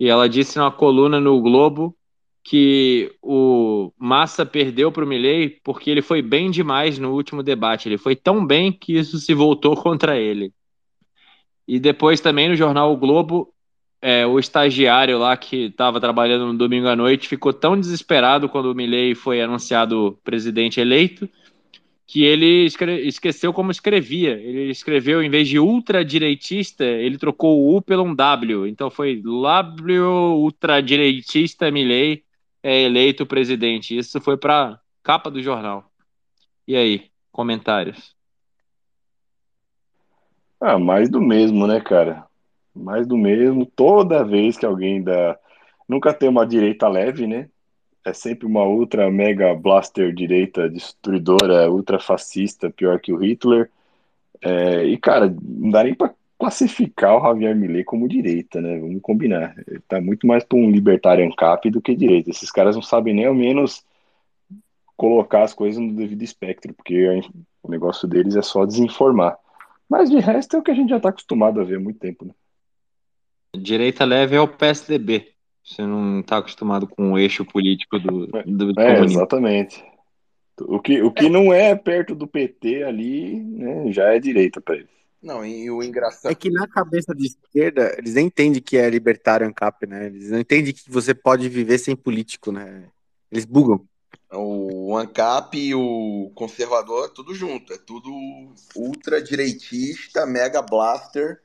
E 0.00 0.08
ela 0.08 0.28
disse 0.28 0.58
numa 0.58 0.72
coluna 0.72 1.20
no 1.20 1.40
Globo 1.40 1.96
que 2.44 3.12
o 3.22 3.92
Massa 3.96 4.44
perdeu 4.44 4.90
para 4.90 5.04
o 5.04 5.06
Milley 5.06 5.60
porque 5.62 5.90
ele 5.90 6.02
foi 6.02 6.20
bem 6.20 6.50
demais 6.50 6.98
no 6.98 7.12
último 7.12 7.42
debate. 7.42 7.88
Ele 7.88 7.98
foi 7.98 8.16
tão 8.16 8.44
bem 8.44 8.72
que 8.72 8.96
isso 8.96 9.18
se 9.18 9.32
voltou 9.32 9.76
contra 9.80 10.18
ele. 10.18 10.52
E 11.66 11.78
depois 11.78 12.20
também 12.20 12.48
no 12.48 12.56
jornal 12.56 12.92
o 12.92 12.96
Globo, 12.96 13.54
é, 14.00 14.26
o 14.26 14.38
estagiário 14.38 15.18
lá 15.18 15.36
que 15.36 15.66
estava 15.66 16.00
trabalhando 16.00 16.46
no 16.46 16.58
domingo 16.58 16.88
à 16.88 16.96
noite 16.96 17.28
ficou 17.28 17.52
tão 17.52 17.78
desesperado 17.78 18.48
quando 18.48 18.66
o 18.66 18.74
Milley 18.74 19.14
foi 19.14 19.40
anunciado 19.40 20.18
presidente 20.24 20.80
eleito 20.80 21.28
que 22.04 22.24
ele 22.24 22.66
esqueceu 23.06 23.54
como 23.54 23.70
escrevia. 23.70 24.32
Ele 24.32 24.70
escreveu, 24.70 25.22
em 25.22 25.30
vez 25.30 25.48
de 25.48 25.58
ultradireitista, 25.58 26.84
ele 26.84 27.16
trocou 27.16 27.58
o 27.58 27.76
U 27.76 27.80
pelo 27.80 28.02
um 28.02 28.14
W. 28.14 28.66
Então 28.66 28.90
foi 28.90 29.16
W 29.16 30.04
ultradireitista 30.34 31.70
Milley 31.70 32.22
é 32.62 32.82
eleito 32.82 33.26
presidente. 33.26 33.96
Isso 33.96 34.20
foi 34.20 34.36
para 34.36 34.80
capa 35.02 35.30
do 35.30 35.42
jornal. 35.42 35.90
E 36.66 36.76
aí, 36.76 37.10
comentários? 37.30 38.14
Ah, 40.60 40.78
mais 40.78 41.10
do 41.10 41.20
mesmo, 41.20 41.66
né, 41.66 41.80
cara? 41.80 42.24
Mais 42.74 43.06
do 43.06 43.16
mesmo. 43.16 43.66
Toda 43.66 44.24
vez 44.24 44.56
que 44.56 44.64
alguém 44.64 45.02
dá. 45.02 45.36
Nunca 45.88 46.14
tem 46.14 46.28
uma 46.28 46.46
direita 46.46 46.88
leve, 46.88 47.26
né? 47.26 47.48
É 48.04 48.12
sempre 48.12 48.46
uma 48.46 48.64
ultra 48.64 49.10
mega 49.10 49.54
blaster 49.54 50.12
direita 50.14 50.68
destruidora, 50.68 51.70
ultra 51.70 51.98
fascista, 51.98 52.70
pior 52.70 53.00
que 53.00 53.12
o 53.12 53.16
Hitler. 53.16 53.70
É... 54.40 54.84
E, 54.84 54.96
cara, 54.98 55.34
não 55.42 55.70
dá 55.70 55.82
nem 55.82 55.94
pra 55.94 56.14
classificar 56.42 57.16
o 57.16 57.22
Javier 57.22 57.54
Millet 57.54 57.84
como 57.84 58.08
direita, 58.08 58.60
né? 58.60 58.76
Vamos 58.76 59.00
combinar. 59.00 59.54
Ele 59.64 59.78
tá 59.86 60.00
muito 60.00 60.26
mais 60.26 60.42
para 60.42 60.58
um 60.58 60.68
libertário 60.68 61.24
ANCAP 61.24 61.70
do 61.70 61.80
que 61.80 61.94
direita. 61.94 62.30
Esses 62.30 62.50
caras 62.50 62.74
não 62.74 62.82
sabem 62.82 63.14
nem 63.14 63.26
ao 63.26 63.34
menos 63.34 63.84
colocar 64.96 65.44
as 65.44 65.54
coisas 65.54 65.80
no 65.80 65.94
devido 65.94 66.22
espectro, 66.22 66.74
porque 66.74 67.20
o 67.62 67.70
negócio 67.70 68.08
deles 68.08 68.34
é 68.34 68.42
só 68.42 68.66
desinformar. 68.66 69.38
Mas 69.88 70.10
de 70.10 70.18
resto 70.18 70.56
é 70.56 70.58
o 70.58 70.62
que 70.62 70.72
a 70.72 70.74
gente 70.74 70.90
já 70.90 70.96
está 70.96 71.10
acostumado 71.10 71.60
a 71.60 71.64
ver 71.64 71.76
há 71.76 71.80
muito 71.80 72.00
tempo, 72.00 72.24
né? 72.24 72.32
Direita 73.56 74.04
leve 74.04 74.34
é 74.34 74.40
o 74.40 74.48
PSDB. 74.48 75.28
Você 75.62 75.82
não 75.82 76.20
está 76.20 76.38
acostumado 76.38 76.88
com 76.88 77.12
o 77.12 77.18
eixo 77.18 77.44
político 77.44 78.00
do, 78.00 78.26
do 78.26 78.80
é, 78.80 79.00
exatamente. 79.00 79.80
O 80.60 80.80
que, 80.80 81.00
o 81.02 81.12
que 81.12 81.28
não 81.28 81.52
é 81.52 81.76
perto 81.76 82.16
do 82.16 82.26
PT 82.26 82.82
ali, 82.82 83.36
né, 83.36 83.92
já 83.92 84.12
é 84.12 84.18
direita 84.18 84.60
para 84.60 84.74
eles. 84.74 85.01
Não, 85.22 85.46
e 85.46 85.70
o 85.70 85.82
engraçado. 85.82 86.32
É 86.32 86.34
que 86.34 86.50
na 86.50 86.66
cabeça 86.66 87.14
de 87.14 87.26
esquerda, 87.26 87.94
eles 87.96 88.16
entendem 88.16 88.60
que 88.60 88.76
é 88.76 88.90
libertário 88.90 89.46
ANCAP, 89.46 89.86
né? 89.86 90.06
Eles 90.06 90.30
não 90.30 90.40
entendem 90.40 90.72
que 90.72 90.90
você 90.90 91.14
pode 91.14 91.48
viver 91.48 91.78
sem 91.78 91.94
político, 91.94 92.50
né? 92.50 92.88
Eles 93.30 93.44
bugam. 93.44 93.86
O 94.32 94.96
ANCAP 94.96 95.58
e 95.58 95.74
o 95.74 96.32
conservador, 96.34 97.10
tudo 97.10 97.34
junto. 97.34 97.72
É 97.72 97.78
tudo 97.78 98.10
ultra-direitista, 98.74 100.26
mega 100.26 100.60
blaster, 100.60 101.40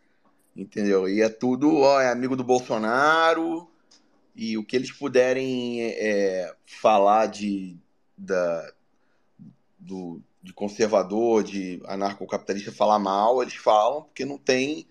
entendeu? 0.55 1.07
E 1.07 1.21
é 1.21 1.29
tudo, 1.29 1.77
ó, 1.77 2.01
é 2.01 2.09
amigo 2.09 2.35
do 2.35 2.43
Bolsonaro. 2.43 3.69
E 4.35 4.57
o 4.57 4.63
que 4.63 4.75
eles 4.75 4.91
puderem 4.91 5.81
é, 5.83 6.53
falar 6.65 7.27
de, 7.27 7.77
da, 8.17 8.71
do, 9.77 10.21
de 10.47 10.53
conservador, 10.53 11.43
de 11.43 11.81
anarcocapitalista 11.85 12.71
falar 12.71 12.97
mal, 12.97 13.41
eles 13.41 13.55
falam, 13.55 14.03
porque 14.03 14.23
não 14.23 14.37
tem, 14.37 14.87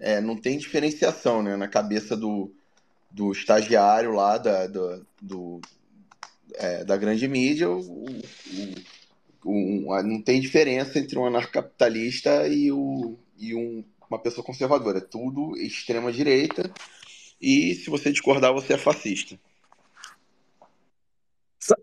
é, 0.00 0.20
não 0.20 0.36
tem 0.36 0.58
diferenciação 0.58 1.44
né, 1.44 1.54
na 1.54 1.68
cabeça 1.68 2.16
do, 2.16 2.52
do 3.08 3.30
estagiário 3.30 4.10
lá 4.12 4.36
da, 4.36 4.66
do, 4.66 5.06
do 5.22 5.60
é, 6.54 6.84
da 6.84 6.96
grande 6.96 7.28
mídia. 7.28 7.70
O, 7.70 7.78
o, 9.44 9.88
o, 9.88 10.02
não 10.02 10.20
tem 10.20 10.40
diferença 10.40 10.98
entre 10.98 11.16
um 11.16 11.24
anarcocapitalista 11.24 12.48
e, 12.48 12.72
o, 12.72 13.16
e 13.38 13.54
um, 13.54 13.84
uma 14.10 14.18
pessoa 14.18 14.44
conservadora. 14.44 14.98
É 14.98 15.02
tudo 15.02 15.56
extrema-direita. 15.56 16.68
E 17.40 17.76
se 17.76 17.88
você 17.90 18.10
discordar, 18.10 18.52
você 18.52 18.72
é 18.72 18.78
fascista. 18.78 19.38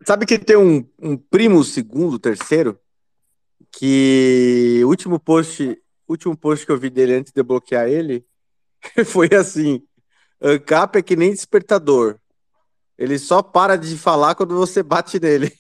Sabe 0.06 0.26
que 0.26 0.38
tem 0.38 0.58
um, 0.58 0.86
um 1.02 1.16
primo 1.16 1.64
segundo, 1.64 2.20
terceiro, 2.20 2.78
que 3.72 4.82
o 4.84 4.88
último 4.88 5.20
post, 5.20 5.78
último 6.08 6.38
post 6.38 6.66
que 6.66 6.72
eu 6.72 6.78
vi 6.78 6.90
dele 6.90 7.16
antes 7.16 7.34
de 7.34 7.44
bloquear 7.44 7.88
ele 7.88 8.26
foi 9.06 9.30
assim: 9.34 9.82
Ancap 10.42 10.98
é 10.98 11.02
que 11.02 11.16
nem 11.16 11.32
despertador. 11.32 12.18
Ele 12.98 13.18
só 13.18 13.42
para 13.42 13.76
de 13.76 13.98
falar 13.98 14.36
quando 14.36 14.56
você 14.56 14.84
bate 14.84 15.20
nele. 15.20 15.52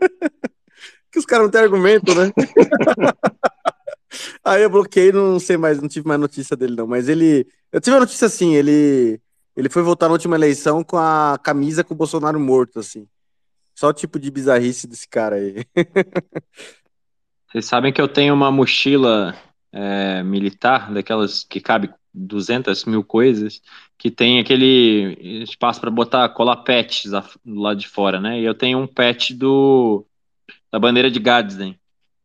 que 1.10 1.18
os 1.18 1.26
caras 1.26 1.44
não 1.44 1.50
têm 1.50 1.60
argumento, 1.60 2.14
né? 2.14 2.32
Aí 4.44 4.62
eu 4.62 4.70
bloqueei, 4.70 5.12
não 5.12 5.38
sei 5.38 5.56
mais, 5.56 5.80
não 5.80 5.88
tive 5.88 6.06
mais 6.06 6.20
notícia 6.20 6.56
dele, 6.56 6.76
não. 6.76 6.86
Mas 6.86 7.08
ele. 7.08 7.46
Eu 7.70 7.80
tive 7.80 7.94
uma 7.94 8.00
notícia 8.00 8.26
assim, 8.26 8.54
ele. 8.54 9.20
Ele 9.54 9.68
foi 9.68 9.82
votar 9.82 10.08
na 10.08 10.14
última 10.14 10.34
eleição 10.34 10.82
com 10.82 10.96
a 10.96 11.38
camisa 11.42 11.84
com 11.84 11.92
o 11.92 11.96
Bolsonaro 11.96 12.40
morto, 12.40 12.80
assim. 12.80 13.06
Só 13.74 13.88
o 13.88 13.92
tipo 13.92 14.18
de 14.18 14.30
bizarrice 14.30 14.86
desse 14.86 15.06
cara 15.06 15.36
aí. 15.36 15.66
Vocês 17.52 17.66
sabem 17.66 17.92
que 17.92 18.00
eu 18.00 18.08
tenho 18.08 18.32
uma 18.32 18.50
mochila 18.50 19.36
é, 19.70 20.22
militar, 20.22 20.90
daquelas 20.90 21.44
que 21.44 21.60
cabe 21.60 21.92
200 22.14 22.86
mil 22.86 23.04
coisas, 23.04 23.60
que 23.98 24.10
tem 24.10 24.40
aquele 24.40 25.42
espaço 25.42 25.78
para 25.78 25.90
botar 25.90 26.30
colar 26.30 26.56
pets 26.56 27.10
do 27.44 27.60
lado 27.60 27.78
de 27.78 27.86
fora, 27.86 28.18
né? 28.18 28.40
E 28.40 28.44
eu 28.44 28.54
tenho 28.54 28.78
um 28.78 28.86
pet 28.86 29.34
do 29.34 30.06
da 30.70 30.78
bandeira 30.78 31.10
de 31.10 31.20
Gadsden. 31.20 31.78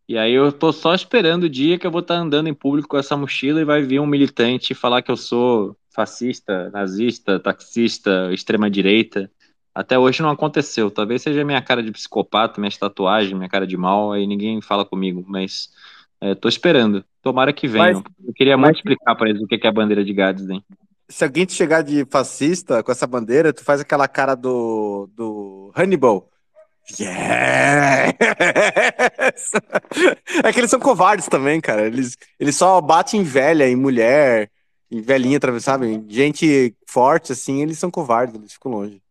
E 0.07 0.17
aí 0.17 0.31
eu 0.31 0.49
tô 0.53 0.71
só 0.71 0.95
esperando 0.95 1.43
o 1.43 1.49
dia 1.49 1.77
que 1.77 1.85
eu 1.85 1.91
vou 1.91 1.99
estar 1.99 2.15
tá 2.15 2.21
andando 2.21 2.47
em 2.47 2.53
público 2.53 2.87
com 2.87 2.97
essa 2.97 3.17
mochila 3.17 3.59
e 3.59 3.65
vai 3.65 3.81
vir 3.81 3.99
um 3.99 4.07
militante 4.07 4.73
falar 4.73 5.01
que 5.01 5.11
eu 5.11 5.17
sou 5.17 5.75
fascista, 5.93 6.69
nazista, 6.69 7.37
taxista, 7.37 8.31
extrema 8.31 8.69
direita. 8.69 9.29
Até 9.77 9.99
hoje 9.99 10.23
não 10.23 10.31
aconteceu. 10.31 10.89
Talvez 10.89 11.21
seja 11.21 11.45
minha 11.45 11.61
cara 11.61 11.83
de 11.83 11.91
psicopata, 11.91 12.59
minha 12.59 12.71
tatuagem, 12.71 13.35
minha 13.35 13.47
cara 13.47 13.67
de 13.67 13.77
mal, 13.77 14.11
aí 14.11 14.25
ninguém 14.25 14.59
fala 14.59 14.83
comigo, 14.83 15.23
mas 15.27 15.69
é, 16.19 16.33
tô 16.33 16.49
esperando. 16.49 17.05
Tomara 17.21 17.53
que 17.53 17.67
venham. 17.67 18.01
Mas, 18.01 18.27
Eu 18.27 18.33
queria 18.33 18.57
muito 18.57 18.77
explicar 18.77 19.15
para 19.15 19.29
eles 19.29 19.39
o 19.39 19.45
que 19.45 19.59
é 19.61 19.67
a 19.67 19.71
bandeira 19.71 20.03
de 20.03 20.11
Gadsden. 20.11 20.63
Se 21.07 21.23
alguém 21.23 21.45
te 21.45 21.53
chegar 21.53 21.83
de 21.83 22.07
fascista 22.09 22.81
com 22.81 22.91
essa 22.91 23.05
bandeira, 23.05 23.53
tu 23.53 23.63
faz 23.63 23.79
aquela 23.79 24.07
cara 24.07 24.33
do, 24.33 25.07
do 25.15 25.71
Hannibal. 25.75 26.27
Yes! 26.99 27.03
É 30.43 30.53
que 30.53 30.59
eles 30.59 30.71
são 30.71 30.79
covardes 30.79 31.27
também, 31.27 31.61
cara. 31.61 31.85
Eles, 31.85 32.17
eles 32.39 32.55
só 32.55 32.81
batem 32.81 33.21
em 33.21 33.23
velha, 33.23 33.69
em 33.69 33.75
mulher, 33.75 34.49
em 34.89 35.01
velhinha, 35.01 35.39
sabe? 35.59 36.03
Gente 36.07 36.75
forte, 36.87 37.31
assim, 37.31 37.61
eles 37.61 37.77
são 37.77 37.91
covardes, 37.91 38.35
eles 38.35 38.53
ficam 38.53 38.71
longe. 38.71 39.01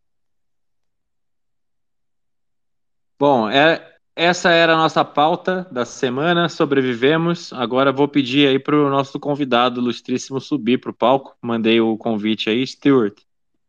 Bom, 3.19 3.49
é, 3.49 3.97
essa 4.15 4.51
era 4.51 4.73
a 4.73 4.77
nossa 4.77 5.03
pauta 5.03 5.67
da 5.71 5.85
semana. 5.85 6.47
Sobrevivemos. 6.49 7.51
Agora 7.53 7.91
vou 7.91 8.07
pedir 8.07 8.47
aí 8.47 8.59
para 8.59 8.75
o 8.75 8.89
nosso 8.89 9.19
convidado 9.19 9.81
ilustríssimo 9.81 10.39
subir 10.39 10.79
para 10.79 10.91
o 10.91 10.93
palco. 10.93 11.35
Mandei 11.41 11.81
o 11.81 11.97
convite 11.97 12.49
aí, 12.49 12.65
Stuart. 12.65 13.19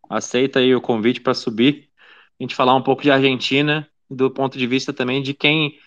Aceita 0.08 0.58
aí 0.58 0.74
o 0.74 0.80
convite 0.80 1.20
para 1.20 1.32
subir. 1.32 1.88
A 2.38 2.42
gente 2.42 2.54
falar 2.54 2.74
um 2.74 2.82
pouco 2.82 3.02
de 3.02 3.10
Argentina, 3.10 3.88
do 4.10 4.30
ponto 4.30 4.58
de 4.58 4.66
vista 4.66 4.92
também 4.92 5.22
de 5.22 5.32
quem 5.32 5.78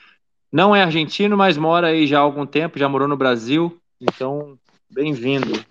não 0.51 0.75
é 0.75 0.81
argentino, 0.81 1.37
mas 1.37 1.57
mora 1.57 1.87
aí 1.87 2.05
já 2.05 2.17
há 2.19 2.21
algum 2.21 2.45
tempo, 2.45 2.79
já 2.79 2.89
morou 2.89 3.07
no 3.07 3.15
Brasil. 3.15 3.79
Então, 3.99 4.57
bem-vindo. 4.89 5.63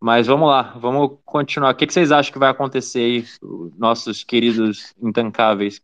Mas 0.00 0.26
vamos 0.26 0.48
lá, 0.48 0.74
vamos 0.76 1.18
continuar. 1.24 1.72
O 1.72 1.74
que 1.74 1.90
vocês 1.90 2.12
acham 2.12 2.32
que 2.32 2.38
vai 2.38 2.50
acontecer 2.50 3.00
aí, 3.00 3.24
nossos 3.78 4.22
queridos 4.22 4.94
intancáveis? 5.00 5.80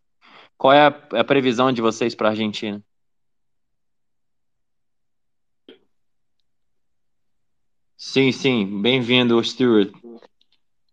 Qual 0.62 0.72
é 0.72 0.86
a, 0.86 0.94
a 1.18 1.24
previsão 1.24 1.72
de 1.72 1.82
vocês 1.82 2.14
para 2.14 2.28
a 2.28 2.30
Argentina? 2.30 2.80
Sim, 7.96 8.30
sim, 8.30 8.80
bem-vindo, 8.80 9.42
Stuart. 9.42 9.90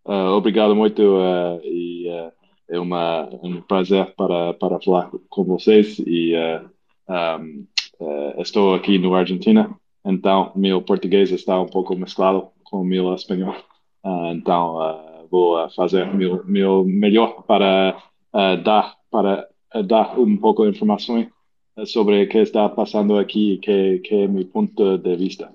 Uh, 0.03 0.31
obrigado 0.35 0.75
muito 0.75 1.03
uh, 1.03 1.61
e 1.63 2.09
uh, 2.09 2.31
é 2.67 2.79
uma, 2.79 3.29
um 3.43 3.61
prazer 3.61 4.11
para, 4.15 4.55
para 4.55 4.79
falar 4.81 5.11
com 5.29 5.43
vocês 5.43 5.99
e 5.99 6.33
um, 7.07 7.67
estou 8.39 8.73
aqui 8.73 8.97
no 8.97 9.13
Argentina, 9.13 9.69
então 10.03 10.51
meu 10.55 10.81
português 10.81 11.29
está 11.29 11.61
um 11.61 11.67
pouco 11.67 11.95
mesclado 11.95 12.49
com 12.63 12.81
o 12.81 12.83
meu 12.83 13.13
espanhol, 13.13 13.55
então 14.31 15.27
vou 15.29 15.69
fazer 15.75 16.11
meu, 16.11 16.43
meu 16.43 16.83
melhor 16.83 17.43
para 17.43 18.01
dar 18.63 18.97
para 19.11 19.47
dar 19.85 20.19
um 20.19 20.37
pouco 20.37 20.63
de 20.63 20.69
informações 20.69 21.27
sobre 21.85 22.23
o 22.23 22.29
que 22.29 22.39
está 22.39 22.67
passando 22.69 23.17
aqui, 23.17 23.57
que, 23.61 23.99
que 23.99 24.15
é 24.15 24.27
meu 24.27 24.45
ponto 24.45 24.97
de 24.97 25.15
vista. 25.15 25.51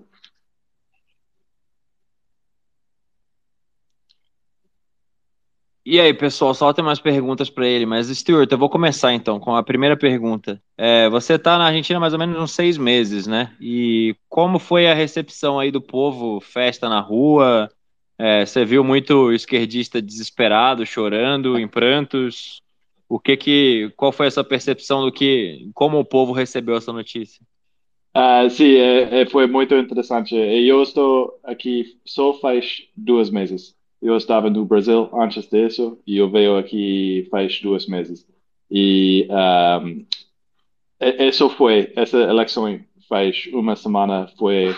E 5.86 6.00
aí, 6.00 6.14
pessoal, 6.14 6.54
só 6.54 6.72
tem 6.72 6.82
mais 6.82 6.98
perguntas 6.98 7.50
para 7.50 7.68
ele, 7.68 7.84
mas 7.84 8.08
Stuart, 8.08 8.50
eu 8.50 8.56
vou 8.56 8.70
começar 8.70 9.12
então 9.12 9.38
com 9.38 9.54
a 9.54 9.62
primeira 9.62 9.94
pergunta. 9.94 10.58
É, 10.78 11.10
você 11.10 11.34
está 11.34 11.58
na 11.58 11.66
Argentina 11.66 12.00
mais 12.00 12.14
ou 12.14 12.18
menos 12.18 12.40
uns 12.40 12.52
seis 12.52 12.78
meses, 12.78 13.26
né? 13.26 13.54
E 13.60 14.16
como 14.26 14.58
foi 14.58 14.86
a 14.86 14.94
recepção 14.94 15.58
aí 15.60 15.70
do 15.70 15.82
povo? 15.82 16.40
Festa 16.40 16.88
na 16.88 17.00
rua? 17.00 17.70
É, 18.18 18.46
você 18.46 18.64
viu 18.64 18.82
muito 18.82 19.30
esquerdista 19.30 20.00
desesperado, 20.00 20.86
chorando, 20.86 21.58
em 21.58 21.68
prantos? 21.68 22.63
O 23.14 23.20
que 23.20 23.36
que, 23.36 23.92
qual 23.96 24.10
foi 24.10 24.26
essa 24.26 24.42
percepção 24.42 25.04
do 25.04 25.12
que, 25.12 25.70
como 25.72 26.00
o 26.00 26.04
povo 26.04 26.32
recebeu 26.32 26.74
essa 26.74 26.92
notícia? 26.92 27.40
Uh, 28.12 28.50
sim, 28.50 28.74
é, 28.74 29.20
é, 29.20 29.26
foi 29.26 29.46
muito 29.46 29.72
interessante. 29.76 30.34
Eu 30.34 30.82
estou 30.82 31.38
aqui 31.44 31.96
só 32.04 32.34
faz 32.34 32.82
duas 32.96 33.30
meses. 33.30 33.76
Eu 34.02 34.16
estava 34.16 34.50
no 34.50 34.64
Brasil 34.64 35.08
antes 35.12 35.48
disso 35.48 35.96
e 36.04 36.16
eu 36.16 36.28
veio 36.28 36.56
aqui 36.56 37.28
faz 37.30 37.60
duas 37.60 37.86
meses. 37.86 38.26
E 38.68 39.28
um, 39.80 40.04
isso 41.00 41.48
foi, 41.50 41.92
essa 41.94 42.18
eleição 42.18 42.80
faz 43.08 43.48
uma 43.52 43.76
semana 43.76 44.26
foi 44.36 44.70
uh, 44.70 44.76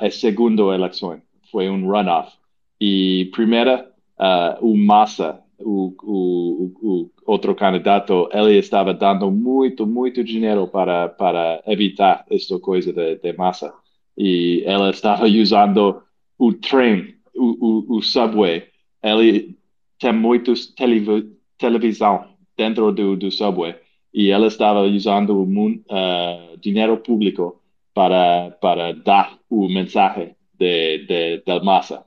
a 0.00 0.10
segunda 0.10 0.64
eleição, 0.74 1.22
foi 1.52 1.70
um 1.70 1.86
runoff. 1.86 2.36
E 2.80 3.30
primeira, 3.32 3.88
uh, 4.18 4.66
o 4.66 4.76
Massa 4.76 5.41
o, 5.64 5.94
o, 6.02 6.72
o, 6.82 7.10
outro 7.26 7.54
candidato, 7.54 8.28
ele 8.32 8.58
estava 8.58 8.92
dando 8.92 9.30
muito, 9.30 9.86
muito 9.86 10.22
dinheiro 10.24 10.66
para, 10.68 11.08
para 11.08 11.62
evitar 11.66 12.24
esta 12.30 12.58
coisa 12.58 12.92
de, 12.92 13.16
de 13.16 13.32
massa. 13.34 13.72
E 14.16 14.62
ela 14.66 14.90
estava 14.90 15.26
usando 15.28 16.02
o 16.38 16.52
trem, 16.52 17.14
o, 17.34 17.96
o, 17.96 18.02
subway. 18.02 18.64
Ele 19.02 19.56
tem 19.98 20.12
muitos 20.12 20.66
telev 20.74 21.30
televisão 21.58 22.28
dentro 22.56 22.92
do, 22.92 23.16
do 23.16 23.30
subway. 23.30 23.74
E 24.12 24.30
ela 24.30 24.48
estava 24.48 24.82
usando 24.82 25.42
uh, 25.42 26.58
dinheiro 26.60 26.98
público 26.98 27.60
para, 27.94 28.50
para 28.60 28.92
dar 28.92 29.38
o 29.48 29.68
mensagem 29.68 30.34
de, 30.58 30.98
de, 31.06 31.42
da 31.46 31.62
massa. 31.62 32.04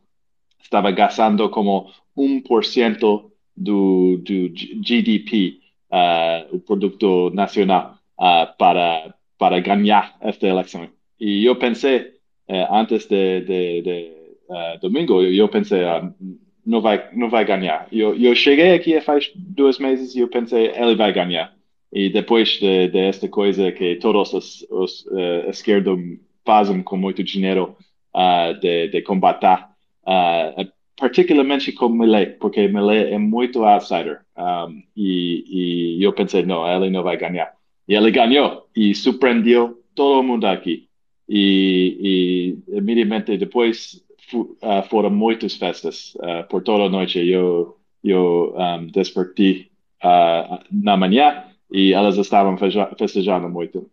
Estava 0.61 0.91
gastando 0.91 1.49
como 1.49 1.89
1% 2.17 3.31
do, 3.55 4.17
do 4.17 4.49
GDP, 4.81 5.59
uh, 5.91 6.55
o 6.55 6.59
produto 6.59 7.29
nacional, 7.33 7.97
uh, 8.19 8.55
para, 8.57 9.13
para 9.37 9.59
ganhar 9.59 10.15
esta 10.21 10.47
eleição. 10.47 10.87
E 11.19 11.45
eu 11.45 11.55
pensei, 11.55 11.99
uh, 12.49 12.73
antes 12.73 13.05
de, 13.05 13.41
de, 13.41 13.81
de 13.81 14.11
uh, 14.49 14.79
domingo, 14.81 15.21
eu 15.21 15.47
pensei, 15.47 15.81
não 16.65 16.81
vai, 16.81 17.09
não 17.13 17.29
vai 17.29 17.45
ganhar. 17.45 17.87
Eu, 17.91 18.15
eu 18.15 18.35
cheguei 18.35 18.73
aqui 18.73 18.99
faz 19.01 19.31
dois 19.35 19.77
meses 19.77 20.15
e 20.15 20.19
eu 20.19 20.27
pensei, 20.27 20.71
ele 20.75 20.95
vai 20.95 21.13
ganhar. 21.13 21.53
E 21.93 22.09
depois 22.09 22.59
de, 22.59 22.89
de 22.89 22.99
esta 22.99 23.29
coisa 23.29 23.71
que 23.71 23.95
todos 23.97 24.33
os, 24.33 24.67
os 24.69 25.05
uh, 25.05 25.49
esquerdos 25.49 25.97
fazem 26.43 26.81
com 26.83 26.97
muito 26.97 27.23
dinheiro 27.23 27.77
uh, 28.13 28.59
de, 28.59 28.89
de 28.89 29.01
combater, 29.01 29.65
uh, 30.05 30.71
particularmente 30.97 31.71
com 31.73 31.89
Millet, 31.89 32.37
porque 32.39 32.67
Millet 32.67 33.11
é 33.11 33.17
muito 33.17 33.63
outsider. 33.63 34.21
Um, 34.37 34.81
e, 34.95 35.97
e, 35.97 36.03
eu 36.03 36.13
pensei, 36.13 36.43
não, 36.43 36.65
ele 36.67 36.89
não 36.89 37.03
vai 37.03 37.17
ganhar. 37.17 37.53
E 37.87 37.93
ele 37.93 38.11
ganhou 38.11 38.67
e 38.75 38.95
surpreendeu 38.95 39.83
todo 39.93 40.23
mundo 40.23 40.45
aqui. 40.45 40.87
E, 41.27 42.55
e 42.69 42.77
imediatamente 42.77 43.37
depois 43.37 44.03
uh, 44.33 44.83
foram 44.89 45.09
muitas 45.09 45.55
festas 45.55 46.15
uh, 46.15 46.47
por 46.49 46.63
toda 46.63 46.85
a 46.85 46.89
noite. 46.89 47.19
Eu, 47.19 47.77
eu 48.03 48.55
um, 48.57 48.87
despertei 48.87 49.69
uh, 50.03 50.59
na 50.71 50.95
manhã 50.95 51.45
e 51.71 51.93
elas 51.93 52.17
estavam 52.17 52.57
festejando 52.97 53.49
muito. 53.49 53.89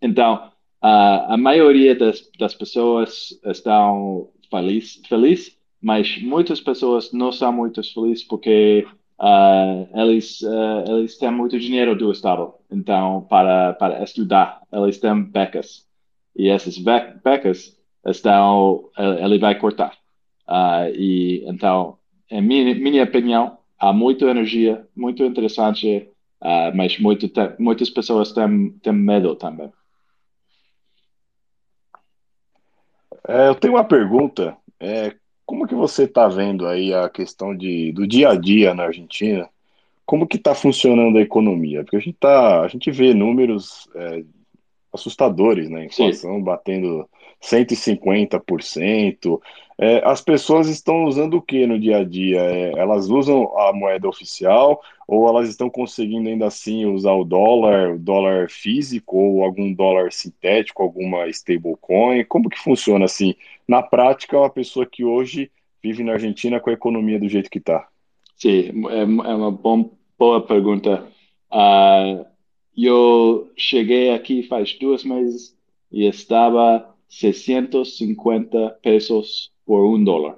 Então, 0.00 0.50
a 0.82 1.36
maioria 1.36 1.94
das, 1.94 2.26
das 2.38 2.54
pessoas 2.54 3.38
estão 3.44 4.30
felizes 4.50 5.02
feliz 5.06 5.59
mas 5.80 6.20
muitas 6.22 6.60
pessoas 6.60 7.12
não 7.12 7.32
são 7.32 7.52
muito 7.52 7.82
felizes 7.82 8.24
porque 8.24 8.86
uh, 9.18 10.00
eles, 10.00 10.40
uh, 10.42 10.84
eles 10.88 11.16
têm 11.18 11.30
muito 11.30 11.58
dinheiro 11.58 11.96
do 11.96 12.12
Estado, 12.12 12.52
então, 12.70 13.26
para, 13.28 13.72
para 13.74 14.02
estudar, 14.02 14.60
eles 14.72 14.98
têm 14.98 15.22
becas. 15.22 15.88
E 16.36 16.48
essas 16.48 16.78
becas 16.78 17.76
estão, 18.06 18.88
ele 19.18 19.38
vai 19.38 19.58
cortar. 19.58 19.94
Uh, 20.48 20.94
e 20.94 21.44
então, 21.46 21.98
em 22.30 22.40
minha, 22.40 22.74
minha 22.74 23.04
opinião, 23.04 23.58
há 23.78 23.92
muita 23.92 24.26
energia, 24.26 24.86
muito 24.94 25.24
interessante, 25.24 26.08
mas 26.74 26.98
muito, 26.98 27.30
muitas 27.58 27.90
pessoas 27.90 28.32
têm, 28.32 28.70
têm 28.82 28.92
medo 28.92 29.34
também. 29.36 29.70
É, 33.28 33.48
eu 33.48 33.54
tenho 33.54 33.74
uma 33.74 33.84
pergunta. 33.84 34.56
É, 34.78 35.14
como 35.50 35.66
que 35.66 35.74
você 35.74 36.04
está 36.04 36.28
vendo 36.28 36.64
aí 36.64 36.94
a 36.94 37.08
questão 37.08 37.56
de, 37.56 37.90
do 37.90 38.06
dia 38.06 38.28
a 38.28 38.36
dia 38.36 38.72
na 38.72 38.84
Argentina? 38.84 39.50
Como 40.06 40.24
que 40.24 40.36
está 40.36 40.54
funcionando 40.54 41.18
a 41.18 41.22
economia? 41.22 41.82
Porque 41.82 41.96
a 41.96 42.00
gente, 42.00 42.16
tá, 42.20 42.60
a 42.62 42.68
gente 42.68 42.88
vê 42.92 43.12
números 43.12 43.88
é, 43.96 44.22
assustadores, 44.92 45.68
né? 45.68 45.86
Inflação 45.86 46.36
Sim. 46.36 46.44
batendo 46.44 47.04
150%. 47.42 49.40
É, 49.76 50.00
as 50.08 50.20
pessoas 50.20 50.68
estão 50.68 51.04
usando 51.06 51.38
o 51.38 51.42
que 51.42 51.66
no 51.66 51.80
dia 51.80 51.98
a 51.98 52.04
dia? 52.04 52.42
É, 52.42 52.78
elas 52.78 53.08
usam 53.08 53.58
a 53.58 53.72
moeda 53.72 54.08
oficial 54.08 54.80
ou 55.08 55.28
elas 55.28 55.48
estão 55.48 55.68
conseguindo 55.68 56.28
ainda 56.28 56.46
assim 56.46 56.84
usar 56.84 57.14
o 57.14 57.24
dólar, 57.24 57.94
o 57.94 57.98
dólar 57.98 58.48
físico 58.48 59.16
ou 59.16 59.42
algum 59.42 59.72
dólar 59.72 60.12
sintético, 60.12 60.84
alguma 60.84 61.26
stablecoin? 61.26 62.24
Como 62.26 62.48
que 62.48 62.58
funciona 62.60 63.06
assim? 63.06 63.34
Na 63.70 63.84
prática, 63.84 64.36
uma 64.36 64.50
pessoa 64.50 64.84
que 64.84 65.04
hoje 65.04 65.48
vive 65.80 66.02
na 66.02 66.14
Argentina 66.14 66.58
com 66.58 66.70
a 66.70 66.72
economia 66.72 67.20
do 67.20 67.28
jeito 67.28 67.48
que 67.48 67.58
está. 67.58 67.86
Sim, 68.34 68.84
é, 68.88 69.02
é 69.02 69.04
uma 69.04 69.52
bom, 69.52 69.96
boa 70.18 70.44
pergunta. 70.44 71.06
Uh, 71.52 72.26
eu 72.76 73.48
cheguei 73.56 74.10
aqui 74.10 74.42
faz 74.42 74.76
dois 74.76 75.04
meses 75.04 75.56
e 75.92 76.04
estava 76.04 76.92
650 77.08 78.70
pesos 78.82 79.52
por 79.64 79.86
um 79.86 80.02
dólar. 80.02 80.36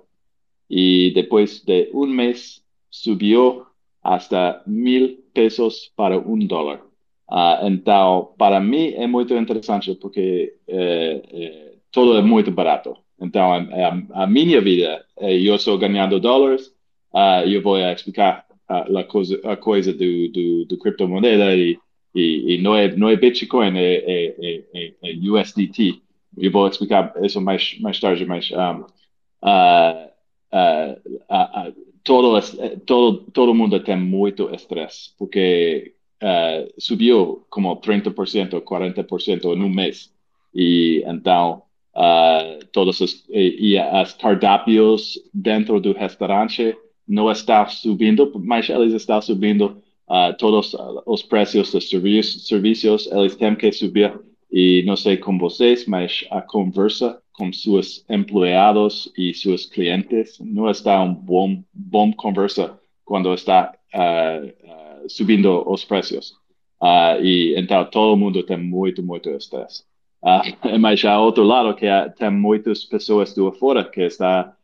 E 0.69 1.11
depois 1.15 1.63
de 1.65 1.91
um 1.95 2.07
mês 2.07 2.63
subiu 2.91 3.65
hasta 4.03 4.63
mil 4.67 5.25
pesos 5.33 5.91
para 5.97 6.19
um 6.19 6.39
dólar. 6.47 6.83
Uh, 7.31 7.67
então, 7.67 8.35
para 8.37 8.61
mim 8.61 8.89
é 8.89 9.07
muito 9.07 9.35
interessante 9.35 9.95
porque 9.95 10.55
é, 10.69 11.23
é, 11.33 11.73
tudo 11.91 12.19
é 12.19 12.21
muito 12.21 12.51
barato. 12.51 12.95
Então, 13.23 13.53
a, 13.53 14.23
a, 14.25 14.27
minha 14.27 14.61
vida, 14.61 15.05
é, 15.19 15.33
eu 15.39 15.55
estou 15.55 15.79
ganhando 15.79 16.19
dólares, 16.19 16.67
uh, 17.15 17.47
eu 17.47 17.63
vou 17.63 17.79
explicar 17.79 18.45
a, 18.69 19.05
coisa, 19.05 19.41
a 19.45 19.57
coisa 19.57 19.93
do, 19.93 20.29
do, 20.29 20.65
do 20.67 20.79
criptomoeda 20.79 21.55
e 21.55 21.79
E, 22.15 22.55
e 22.55 22.63
não, 22.63 22.77
é, 22.77 22.95
não 22.95 23.09
é 23.09 23.17
Bitcoin, 23.17 23.77
é, 23.79 23.95
é, 23.95 24.65
é, 24.75 24.93
é 25.03 25.15
USDT. 25.17 26.03
Eu 26.37 26.51
vou 26.51 26.67
explicar 26.69 27.13
isso 27.23 27.41
mais, 27.41 27.79
mais 27.81 27.99
tarde, 28.01 28.25
mas 28.27 28.51
um, 28.51 28.85
uh, 29.43 30.09
uh, 30.53 30.93
uh, 31.31 31.75
todo, 32.05 32.41
todo, 32.85 33.19
todo 33.33 33.55
mundo 33.55 33.81
tem 33.81 33.97
muito 33.97 34.55
estresse, 34.55 35.11
porque 35.19 35.95
subiu 36.79 37.45
como 37.51 37.77
30% 37.81 38.55
ou 38.55 38.63
40% 38.63 39.45
em 39.45 39.63
um 39.63 39.69
mês. 39.69 40.13
E 40.55 41.03
então, 41.07 41.63
todos 42.73 43.01
os 43.01 43.25
e, 43.29 43.73
e 43.73 43.79
as 43.79 44.15
cardápios 44.15 45.19
dentro 45.33 45.79
do 45.81 45.93
restaurante 45.93 46.75
não 47.07 47.31
estão 47.31 47.69
subindo, 47.69 48.33
mas 48.43 48.69
eles 48.69 48.95
estão 48.95 49.21
subindo 49.21 49.83
uh, 50.09 50.35
todos 50.39 50.75
os 51.07 51.23
preços 51.23 51.71
dos 51.73 51.89
serviços, 51.89 53.07
eles 53.11 53.37
têm 53.37 53.55
que 53.55 53.73
subir. 53.73 54.19
E 54.51 54.83
não 54.85 54.97
sei 54.97 55.17
com 55.17 55.39
vocês, 55.39 55.87
mas 55.87 56.27
a 56.31 56.43
conversa 56.43 57.21
com 57.33 57.51
seus 57.53 58.05
empregados 58.11 59.11
e 59.17 59.33
seus 59.33 59.65
clientes 59.65 60.39
não 60.41 60.69
está 60.69 61.03
um 61.03 61.15
bom 61.15 61.63
bom 61.73 62.13
conversa 62.13 62.79
quando 63.05 63.33
está 63.33 63.75
uh, 63.95 64.47
uh, 64.47 65.09
subindo 65.09 65.65
os 65.67 65.85
preços. 65.85 66.35
e 67.23 67.55
então 67.57 67.85
todo 67.87 68.17
mundo 68.17 68.43
tem 68.43 68.59
muito, 68.59 69.03
muito 69.03 69.31
estresse. 69.31 69.85
mas 70.81 71.01
já 71.01 71.19
outro 71.19 71.43
lado 71.43 71.75
que 71.75 71.87
tem 72.19 72.31
muitas 72.31 72.85
pessoas 72.85 73.35
do 73.35 73.51
fora 73.53 73.85
que 73.85 74.03
está 74.03 74.55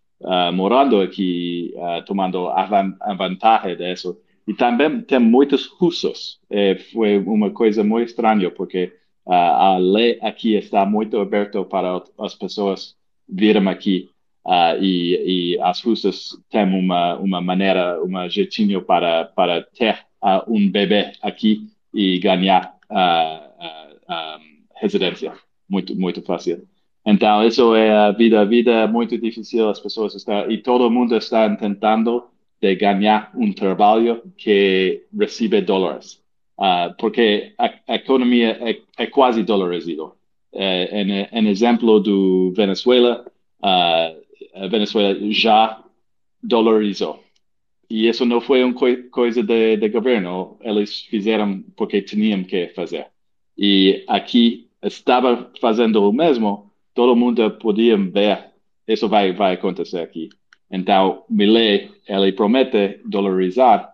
morando 0.53 1.01
aqui, 1.01 1.75
tomando 2.07 2.49
a 2.49 3.15
vantagem 3.15 3.77
disso 3.77 4.19
e 4.49 4.55
também 4.55 5.03
tem 5.03 5.19
muitos 5.19 5.67
russos. 5.67 6.41
É, 6.49 6.75
foi 6.77 7.19
uma 7.19 7.51
coisa 7.51 7.85
muito 7.85 8.09
estranha, 8.09 8.51
porque 8.51 8.95
uh, 9.27 9.33
a 9.33 9.77
lei 9.77 10.19
aqui 10.23 10.55
está 10.55 10.87
muito 10.87 11.19
aberta 11.19 11.63
para 11.63 12.03
as 12.19 12.35
pessoas 12.35 12.97
virem 13.29 13.69
aqui. 13.69 14.09
Uh, 14.47 14.83
e, 14.83 15.57
e, 15.57 15.61
as 15.61 15.83
russas 15.83 16.31
têm 16.49 16.65
uma, 16.65 17.17
uma 17.17 17.43
maneira, 17.43 18.03
uma 18.03 18.27
jeitinho 18.27 18.81
para, 18.81 19.27
para 19.27 19.63
ter 19.63 19.99
uh, 20.23 20.51
um 20.51 20.71
bebê 20.71 21.13
aqui 21.21 21.69
e 21.93 22.19
ganhar 22.19 22.75
um, 22.91 24.39
residência. 24.81 25.35
Muito, 25.69 25.95
muito 25.97 26.23
fácil. 26.23 26.67
Então, 27.05 27.45
isso 27.47 27.75
é 27.75 27.91
a 27.91 28.11
vida. 28.13 28.41
A 28.41 28.45
vida 28.45 28.71
é 28.71 28.87
muito 28.87 29.17
difícil, 29.19 29.69
as 29.69 29.81
pessoas 29.81 30.15
estão, 30.15 30.51
e 30.51 30.59
todo 30.59 30.91
mundo 30.91 31.17
está 31.17 31.55
tentando 31.57 32.25
de 32.61 32.75
ganhar 32.75 33.31
um 33.35 33.53
trabalho 33.53 34.23
que 34.37 35.05
recebe 35.19 35.61
dólares. 35.63 36.23
Uh, 36.59 36.93
porque 36.99 37.55
a, 37.57 37.73
a 37.87 37.95
economia 37.95 38.59
é, 38.61 38.81
é, 38.99 39.07
quase 39.07 39.43
dolarizada. 39.45 40.13
Uh, 40.53 40.89
em, 40.93 41.29
em, 41.31 41.49
exemplo 41.49 42.01
do 42.01 42.53
Venezuela, 42.55 43.25
uh, 43.63 44.63
a 44.65 44.67
Venezuela 44.69 45.17
já 45.31 45.83
dolarizou. 46.43 47.23
E 47.89 48.09
isso 48.09 48.25
não 48.27 48.41
foi 48.41 48.65
uma 48.65 48.75
coisa 49.11 49.43
de, 49.43 49.77
de 49.77 49.89
governo, 49.89 50.59
eles 50.61 51.03
fizeram 51.03 51.63
porque 51.77 52.03
tinham 52.03 52.45
que 52.45 52.69
fazer. 52.69 53.07
E 53.57 54.05
aqui 54.07 54.68
estava 54.83 55.51
fazendo 55.61 56.09
o 56.09 56.13
mesmo, 56.13 56.71
todo 56.95 57.17
mundo 57.17 57.51
podia 57.53 57.97
ver, 57.97 58.51
isso 58.87 59.09
vai, 59.09 59.33
vai 59.33 59.55
acontecer 59.55 60.01
aqui. 60.01 60.29
Então, 60.71 61.25
Millet, 61.29 61.91
ele 62.07 62.33
promete 62.33 63.01
dolarizar 63.05 63.93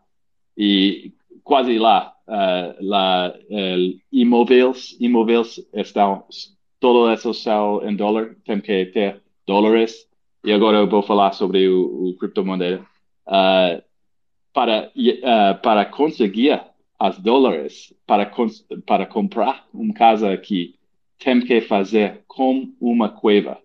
e 0.57 1.13
quase 1.43 1.79
lá, 1.79 2.13
uh, 2.27 2.77
lá 2.81 3.33
uh, 3.35 4.01
imóveis, 4.13 4.97
imóveis 5.01 5.61
estão, 5.73 6.25
todos 6.81 7.13
esses 7.13 7.43
são 7.43 7.87
em 7.89 7.95
dólar, 7.95 8.37
tem 8.45 8.61
que 8.61 8.87
ter 8.87 9.23
dólares. 9.47 10.09
E 10.45 10.53
agora 10.53 10.79
eu 10.79 10.89
vou 10.89 11.03
falar 11.03 11.33
sobre 11.33 11.69
o, 11.69 12.09
o 12.09 12.17
criptomoeda. 12.19 12.85
Uh, 13.27 13.83
para, 14.55 14.93
uh, 14.95 15.61
para 15.61 15.85
conseguir 15.85 16.61
as 17.05 17.19
dólares, 17.19 17.95
para, 18.07 18.33
para 18.87 19.05
comprar 19.05 19.69
uma 19.75 19.93
casa 19.93 20.33
aqui, 20.33 20.75
tem 21.23 21.39
que 21.39 21.61
fazer 21.61 22.23
com 22.27 22.73
uma 22.81 23.11
cueva. 23.11 23.59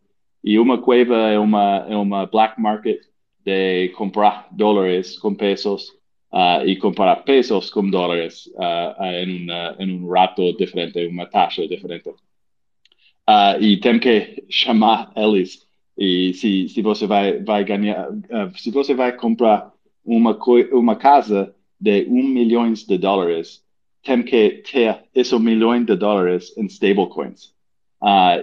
E 0.44 0.60
uma 0.60 0.78
cueva 0.78 1.16
é 1.16 1.40
uma, 1.40 1.86
é 1.88 1.96
uma 1.96 2.26
black 2.26 2.60
market 2.60 3.00
de 3.46 3.94
comprar 3.96 4.50
dólares 4.52 5.18
com 5.18 5.34
pesos 5.34 5.88
uh, 6.34 6.66
e 6.66 6.76
comparar 6.76 7.24
pesos 7.24 7.70
com 7.70 7.90
dólares 7.90 8.48
uh, 8.56 9.04
em, 9.06 9.48
em 9.80 9.98
um 9.98 10.10
rato 10.10 10.52
diferente, 10.58 11.08
uma 11.08 11.26
taxa 11.26 11.66
diferente. 11.66 12.10
Uh, 12.10 13.56
e 13.62 13.78
tem 13.78 14.00
que 14.00 14.44
chamar 14.50 15.14
eles. 15.16 15.66
E 15.98 16.34
se, 16.34 16.68
se 16.68 16.82
você 16.82 17.08
vai, 17.08 17.42
vai 17.42 17.64
ganhar, 17.64 18.10
se 18.58 18.70
você 18.70 18.94
vai 18.94 19.14
comprar 19.14 19.72
uma, 20.04 20.38
uma 20.74 20.98
casa 20.98 21.56
de 21.80 22.06
um 22.10 22.24
milhão 22.24 22.72
de 22.72 22.98
dólares, 22.98 23.64
tem 24.04 24.24
que 24.24 24.64
ter 24.72 25.04
esse 25.14 25.38
milhão 25.40 25.84
de 25.84 25.96
dólares 25.96 26.56
em 26.58 26.66
stablecoins. 26.66 27.54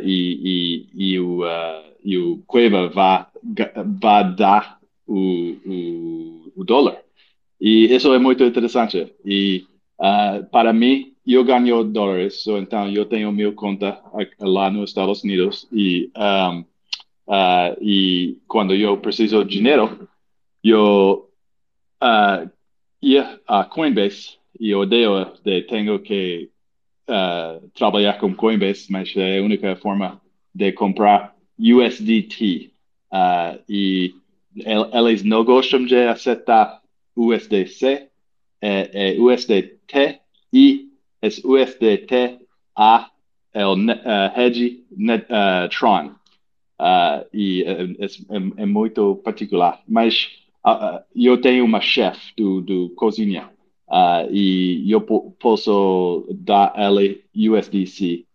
E, 0.03 0.87
e, 0.95 1.13
e, 1.13 1.21
o, 1.21 1.43
uh, 1.43 1.83
o 2.19 2.43
Cueva 2.47 2.89
vai, 2.89 3.27
vai 4.01 4.35
dar 4.35 4.79
o, 5.07 5.57
o, 5.67 6.53
o 6.57 6.65
dólar. 6.65 6.99
E 7.61 7.87
isso 7.95 8.13
é 8.13 8.19
muito 8.19 8.45
interessante. 8.45 9.13
E 9.25 9.65
uh, 9.99 10.45
para 10.51 10.73
mim, 10.73 11.15
eu 11.27 11.43
ganho 11.43 11.83
dólares, 11.83 12.43
so, 12.43 12.57
então 12.57 12.89
eu 12.89 13.05
tenho 13.05 13.33
minha 13.33 13.51
conta 13.53 14.01
lá 14.39 14.71
nos 14.71 14.91
Estados 14.91 15.25
Unidos 15.25 15.67
e 15.73 16.11
um, 16.17 16.65
uh, 17.27 18.97
preciso 18.99 19.45
de 19.45 19.57
dinheiro, 19.59 20.09
eu 20.63 21.29
uh, 22.03 22.49
ia 23.02 23.40
a 23.47 23.64
Coinbase 23.64 24.39
e 24.59 24.74
odeio 24.74 25.32
de 25.44 25.62
tenho 25.62 25.98
que 25.98 26.51
uh, 27.09 27.68
trabalhar 27.70 28.18
com 28.18 28.35
Coinbase, 28.35 28.90
mas 28.90 29.14
é 29.16 29.39
a 29.39 29.43
única 29.43 29.77
forma 29.77 30.20
de 30.55 30.73
comprar 30.73 31.35
USDT. 31.59 32.73
Uh, 33.12 33.62
e 33.68 34.14
eles 34.93 35.23
não 35.23 35.44
gostam 35.44 35.85
de 35.85 35.97
aceitar 35.97 36.81
USDC, 37.14 38.09
é, 38.60 39.14
é 39.14 39.20
USDT 39.20 40.20
e 40.52 40.89
esse 41.23 41.47
USDT 41.47 42.40
a 42.77 43.10
é 43.52 43.66
o 43.66 43.74
uh, 43.74 44.40
hedge 44.40 44.85
net, 44.97 45.24
uh, 45.24 45.68
Tron. 45.70 46.14
E 47.32 47.64
é, 47.64 47.82
é, 47.82 48.62
é, 48.62 48.66
muito 48.66 49.16
particular. 49.24 49.81
Mas 49.89 50.28
uh, 50.66 51.02
eu 51.14 51.40
tenho 51.40 51.64
uma 51.64 51.80
chefe 51.80 52.32
do, 52.36 52.60
do 52.60 52.90
cozinha 52.90 53.51
uh, 53.88 54.30
e 54.30 54.90
eu 54.90 55.01
posso 55.01 56.26
dar 56.30 56.74
ele 56.76 57.24
USDC. 57.34 58.26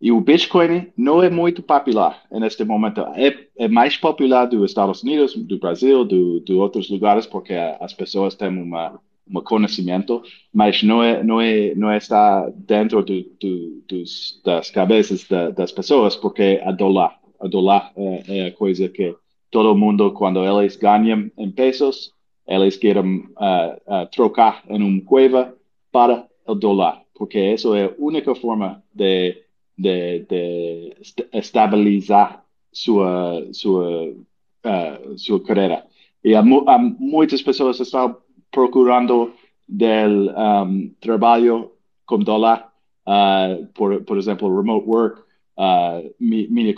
E 0.00 0.12
o 0.12 0.20
Bitcoin 0.20 0.92
não 0.96 1.22
é 1.22 1.28
muito 1.28 1.60
popular 1.60 2.22
neste 2.30 2.64
momento. 2.64 3.00
É, 3.16 3.36
é 3.56 3.68
mais 3.68 3.96
popular 3.96 4.46
dos 4.46 4.70
Estados 4.70 5.02
Unidos, 5.02 5.34
do 5.34 5.58
Brasil, 5.58 6.04
do, 6.04 6.40
de 6.40 6.52
outros 6.52 6.88
lugares, 6.88 7.26
porque 7.26 7.54
as 7.54 7.92
pessoas 7.92 8.36
têm 8.36 8.48
uma, 8.48 9.00
um 9.28 9.40
conhecimento, 9.42 10.22
mas 10.54 10.84
não 10.84 11.02
é 11.02 11.22
não 11.22 11.40
é 11.40 11.74
não 11.74 11.92
está 11.92 12.48
dentro 12.54 13.02
do, 13.02 13.22
do, 13.40 13.82
dos, 13.88 14.40
das 14.44 14.70
cabeças 14.70 15.26
da, 15.26 15.50
das 15.50 15.72
pessoas, 15.72 16.14
porque 16.14 16.60
a 16.64 16.70
dólar, 16.70 17.18
a 17.40 17.48
dólar 17.48 17.92
é, 17.96 18.22
é, 18.28 18.46
a 18.46 18.52
coisa 18.52 18.88
que 18.88 19.16
todo 19.50 19.76
mundo 19.76 20.12
quando 20.12 20.44
eles 20.44 20.76
ganham 20.76 21.30
em 21.36 21.50
pesos, 21.50 22.12
eles 22.46 22.76
querem 22.76 23.26
uh, 23.36 23.74
uh, 23.86 24.06
trocar 24.10 24.62
em 24.68 24.82
uma 24.82 25.02
cueva 25.02 25.54
para 25.92 26.26
o 26.46 26.54
dólar, 26.54 27.02
porque 27.14 27.38
isso 27.38 27.74
é 27.74 27.84
a 27.84 27.94
única 27.98 28.34
forma 28.34 28.82
de 28.94 29.48
de, 29.78 30.26
de 30.28 30.96
estabilizar 31.32 32.44
sua, 32.72 33.46
sua, 33.52 34.08
uh, 34.08 35.16
sua 35.18 35.40
carreira. 35.44 35.86
E 36.24 36.34
há, 36.34 36.40
há, 36.40 36.78
muitas 36.78 37.40
pessoas 37.40 37.76
que 37.76 37.84
estão 37.84 38.16
procurando 38.50 39.32
del 39.68 40.34
um, 40.36 40.92
trabalho 41.00 41.70
com 42.04 42.18
dólar, 42.18 42.72
uh, 43.06 43.66
por, 43.68 44.02
por 44.02 44.18
exemplo, 44.18 44.54
remote 44.54 44.86
work. 44.88 45.22
Uh, 45.58 46.14
minha 46.20 46.72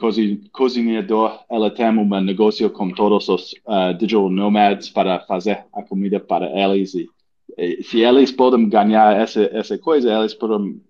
cozinhador, 0.52 1.40
ela 1.50 1.70
tem 1.70 1.86
um 1.86 2.20
negócio 2.22 2.70
com 2.70 2.88
todos 2.90 3.28
os 3.28 3.52
uh, 3.66 3.92
digital 3.92 4.30
nomads 4.30 4.88
para 4.88 5.20
fazer 5.20 5.66
a 5.70 5.82
comida 5.82 6.18
para 6.18 6.46
eles. 6.58 6.94
E, 6.94 7.06
e 7.58 7.82
se 7.82 8.00
eles 8.00 8.32
podem 8.32 8.66
ganhar 8.70 9.14
essa, 9.20 9.42
essa 9.52 9.76
coisa, 9.76 10.10
eles 10.10 10.32
podem 10.32 10.80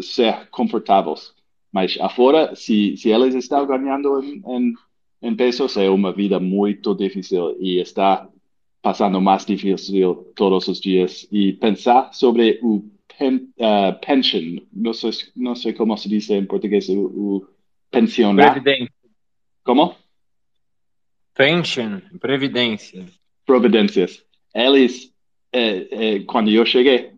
ser 0.00 0.48
confortáveis. 0.48 1.34
Mas 1.70 1.98
afora, 2.00 2.56
se, 2.56 2.96
se 2.96 3.12
elas 3.12 3.34
estão 3.34 3.66
ganhando 3.66 4.22
em, 4.22 4.42
em, 4.46 4.74
em 5.20 5.36
pesos, 5.36 5.76
é 5.76 5.90
uma 5.90 6.14
vida 6.14 6.40
muito 6.40 6.94
difícil 6.94 7.56
e 7.60 7.78
está 7.78 8.26
passando 8.80 9.20
mais 9.20 9.44
difícil 9.44 10.32
todos 10.34 10.66
os 10.66 10.80
dias. 10.80 11.28
E 11.30 11.52
pensar 11.52 12.14
sobre 12.14 12.58
o 12.62 12.82
pen, 13.18 13.48
uh, 13.58 13.98
pension, 14.04 14.58
não 14.72 14.92
sei, 14.92 15.10
não 15.36 15.54
sei 15.54 15.72
como 15.72 15.96
se 15.96 16.08
diz 16.08 16.28
em 16.30 16.44
português, 16.44 16.88
o, 16.88 17.06
o 17.06 17.48
pensionar. 17.90 18.52
Previdência. 18.52 18.94
Como? 19.64 19.94
Pension, 21.34 22.00
previdência. 22.20 23.06
Providências. 23.44 24.24
Eles, 24.54 25.12
eh, 25.52 25.88
eh, 25.90 26.18
quando 26.20 26.50
eu 26.50 26.64
cheguei, 26.64 27.10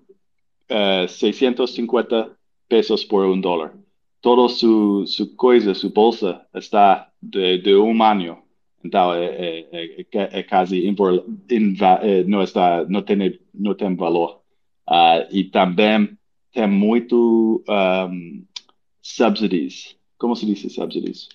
eh, 0.69 1.07
650 1.07 2.31
pesos 2.69 3.05
por 3.05 3.27
um 3.27 3.41
dólar. 3.41 3.75
Toda 4.23 4.49
su, 4.49 5.07
su 5.07 5.37
coisa, 5.37 5.75
su 5.75 5.91
bolsa 5.91 6.47
está 6.55 7.11
de, 7.23 7.59
de 7.59 7.75
um 7.77 8.03
ano. 8.03 8.39
Então, 8.83 9.13
é, 9.15 9.67
é, 9.71 10.01
é, 10.01 10.39
é 10.39 10.43
quase 10.43 10.87
invol, 10.87 11.25
inva, 11.51 12.01
não, 12.27 12.43
está, 12.43 12.85
não, 12.89 13.03
tem, 13.03 13.39
não 13.53 13.75
tem 13.75 13.95
valor. 13.95 14.41
Uh, 14.89 15.27
e 15.31 15.45
também 15.45 16.17
tem 16.53 16.67
muito 16.67 17.63
um, 17.69 18.45
subsidies. 19.03 19.97
Como 20.17 20.35
se 20.35 20.47
diz 20.47 20.73
subsidies? 20.73 21.29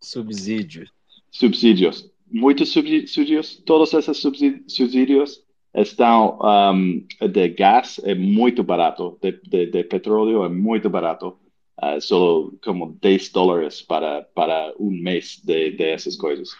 Subsídios. 0.00 0.90
Subsídios. 1.30 2.10
Muitos 2.30 2.70
subsídios, 2.70 3.62
todos 3.64 3.92
esses 3.94 4.16
subsídios 4.16 5.44
estão 5.74 6.38
um, 6.42 7.06
de 7.28 7.48
gás 7.48 8.00
é 8.04 8.14
muito 8.14 8.62
barato, 8.62 9.18
de, 9.20 9.32
de, 9.32 9.66
de 9.66 9.84
petróleo 9.84 10.44
é 10.44 10.48
muito 10.48 10.88
barato, 10.88 11.38
uh, 11.82 12.00
só 12.00 12.50
como 12.62 12.96
10 13.00 13.28
dólares 13.30 13.82
para, 13.82 14.22
para 14.34 14.74
um 14.78 14.90
mês 14.90 15.40
de, 15.44 15.72
de 15.72 15.84
essas 15.84 16.16
coisas. 16.16 16.50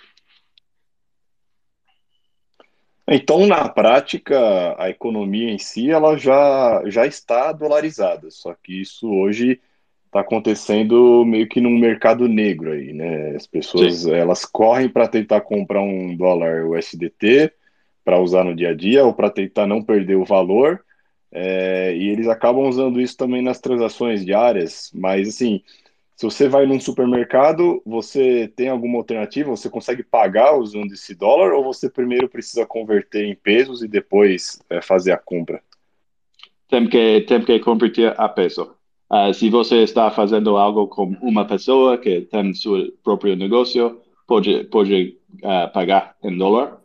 Então, 3.07 3.47
na 3.47 3.69
prática, 3.69 4.75
a 4.79 4.89
economia 4.89 5.51
em 5.51 5.59
si 5.59 5.91
ela 5.91 6.17
já, 6.17 6.83
já 6.87 7.07
está 7.07 7.53
dolarizada, 7.53 8.31
só 8.31 8.55
que 8.55 8.81
isso 8.81 9.11
hoje 9.11 9.61
está 10.07 10.21
acontecendo 10.21 11.25
meio 11.25 11.49
que 11.49 11.61
num 11.61 11.77
mercado 11.77 12.27
negro 12.29 12.73
aí, 12.73 12.93
né? 12.93 13.35
As 13.37 13.47
pessoas 13.47 14.03
Sim. 14.03 14.15
elas 14.15 14.45
correm 14.45 14.89
para 14.89 15.09
tentar 15.09 15.43
comprar 15.43 15.83
um 15.83 16.17
dólar 16.17 16.65
USDT, 16.67 17.53
para 18.05 18.21
usar 18.21 18.45
no 18.45 18.55
dia 18.55 18.71
a 18.71 18.75
dia 18.75 19.05
ou 19.05 19.13
para 19.13 19.29
tentar 19.31 19.67
não 19.67 19.83
perder 19.83 20.17
o 20.17 20.25
valor. 20.25 20.85
É, 21.33 21.97
e 21.97 22.09
eles 22.11 22.29
acabam 22.29 22.69
usando 22.69 23.01
isso 23.01 23.17
também 23.17 23.43
nas 23.43 23.61
transações 23.61 24.25
diárias. 24.25 24.91
Mas, 24.95 25.29
assim, 25.29 25.63
se 26.17 26.25
você 26.25 26.49
vai 26.49 26.67
num 26.67 26.81
supermercado, 26.81 27.83
você 27.85 28.49
tem 28.55 28.69
alguma 28.69 28.99
alternativa? 28.99 29.51
Você 29.51 29.69
consegue 29.69 30.03
pagar 30.03 30.57
usando 30.57 30.93
esse 30.93 31.15
dólar 31.15 31.53
ou 31.53 31.65
você 31.65 31.91
primeiro 31.91 32.29
precisa 32.29 32.65
converter 32.65 33.25
em 33.25 33.35
pesos 33.35 33.83
e 33.83 33.89
depois 33.89 34.61
é, 34.71 34.81
fazer 34.81 35.13
a 35.13 35.19
compra? 35.19 35.63
Tem 36.69 36.89
que, 36.89 37.21
tem 37.23 37.45
que 37.45 37.59
converter 37.61 38.15
a 38.19 38.29
peso. 38.29 38.75
Uh, 39.13 39.35
se 39.35 39.51
você 39.51 39.83
está 39.83 40.11
fazendo 40.11 40.57
algo 40.57 40.89
com 40.89 41.17
uma 41.21 41.45
pessoa 41.45 41.99
que 41.99 42.23
tem 42.23 42.55
seu 42.55 42.93
próprio 43.03 43.37
negócio, 43.37 44.01
pode, 44.27 44.65
pode 44.65 45.19
uh, 45.43 45.73
pagar 45.73 46.17
em 46.23 46.37
dólar 46.37 46.81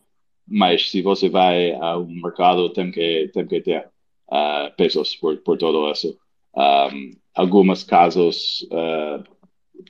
mas 0.49 0.89
se 0.89 1.01
você 1.01 1.29
vai 1.29 1.73
ao 1.73 2.05
mercado, 2.05 2.69
tem 2.71 2.91
que, 2.91 3.29
tem 3.33 3.45
que 3.45 3.61
ter 3.61 3.87
uh, 4.31 4.75
pesos 4.75 5.15
por, 5.15 5.37
por 5.37 5.57
todo 5.57 5.89
isso. 5.91 6.17
Um, 6.55 7.11
alguns 7.39 7.83
casos 7.83 8.67
uh, 8.69 9.23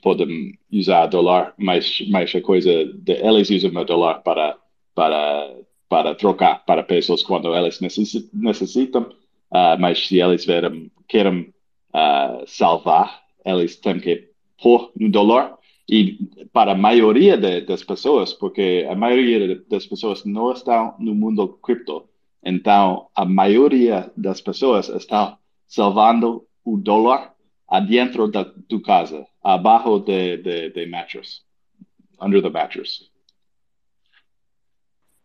podem 0.02 0.56
usar 0.72 1.06
dólar, 1.06 1.52
mas, 1.58 2.00
mas 2.08 2.32
a 2.32 2.40
coisa 2.40 2.84
de, 2.84 3.12
eles 3.14 3.50
usam 3.50 3.74
o 3.74 3.84
dólar 3.84 4.22
para, 4.22 4.56
para, 4.94 5.56
para 5.88 6.14
trocar 6.14 6.64
para 6.64 6.84
pesos 6.84 7.24
quando 7.24 7.52
eles 7.56 7.80
necessitam, 7.80 9.02
uh, 9.02 9.76
mas 9.80 10.06
se 10.06 10.20
eles 10.20 10.44
verem, 10.44 10.92
querem 11.08 11.52
uh, 11.92 12.46
salvar, 12.46 13.20
eles 13.44 13.74
têm 13.80 13.98
que 13.98 14.28
pôr 14.62 14.92
no 14.96 15.10
dólar. 15.10 15.58
E 15.88 16.18
para 16.52 16.70
a 16.70 16.76
maioria 16.76 17.36
de, 17.36 17.62
das 17.62 17.82
pessoas, 17.82 18.32
porque 18.32 18.86
a 18.88 18.94
maioria 18.94 19.60
das 19.68 19.84
pessoas 19.86 20.24
não 20.24 20.52
estão 20.52 20.94
no 21.00 21.16
mundo 21.16 21.48
cripto, 21.60 22.04
então 22.44 23.08
a 23.12 23.24
maioria 23.24 24.08
das 24.16 24.40
pessoas 24.40 24.88
estão 24.88 25.36
salvando 25.66 26.44
o 26.64 26.76
dólar 26.76 27.34
adentro 27.70 28.26
da 28.26 28.44
tua 28.44 28.82
casa, 28.82 29.24
abaixo 29.42 30.00
de, 30.00 30.38
de, 30.38 30.70
de 30.70 30.86
mattress, 30.86 31.42
under 32.20 32.42
the 32.42 32.50
mattress. 32.50 33.08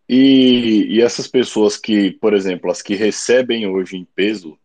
E, 0.08 0.86
e 0.88 1.02
essas 1.02 1.26
pessoas 1.26 1.76
que, 1.76 2.12
por 2.12 2.32
exemplo, 2.32 2.70
as 2.70 2.80
que 2.80 2.94
recebem 2.94 3.66
hoje 3.66 3.96
em 3.96 4.04
peso, 4.04 4.56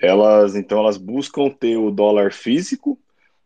elas 0.00 0.56
então 0.56 0.80
elas 0.80 0.96
buscam 0.96 1.48
ter 1.48 1.76
o 1.76 1.92
dólar 1.92 2.32
físico 2.32 2.98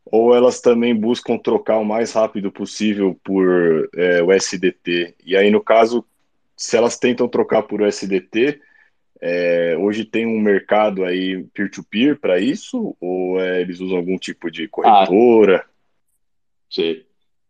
ou 0.07 0.35
elas 0.35 0.63
também 0.63 0.95
buscam 0.95 1.37
trocar 1.37 1.77
o 1.77 1.85
mais 1.85 2.13
rápido 2.13 2.51
possível 2.51 3.21
por 3.23 3.91
é, 3.95 4.23
o 4.23 4.33
SDT. 4.33 5.15
E 5.23 5.37
aí, 5.37 5.51
no 5.51 5.63
caso, 5.63 6.03
se 6.57 6.79
elas 6.79 6.99
tentam 6.99 7.29
trocar 7.29 7.65
por 7.65 7.83
SDT, 7.83 8.59
é, 9.21 9.77
hoje 9.79 10.05
tem 10.05 10.27
um 10.27 10.41
mercado 10.41 11.05
aí 11.05 11.45
peer-to-peer 11.55 12.19
para 12.19 12.41
isso? 12.41 12.97
Ou 13.01 13.41
é, 13.41 13.61
eles 13.61 13.81
usam 13.81 13.99
algum 13.99 14.17
tipo 14.19 14.51
de 14.51 14.69
corretora? 14.69 15.65
Ah, 15.67 15.71
sim, 16.71 17.03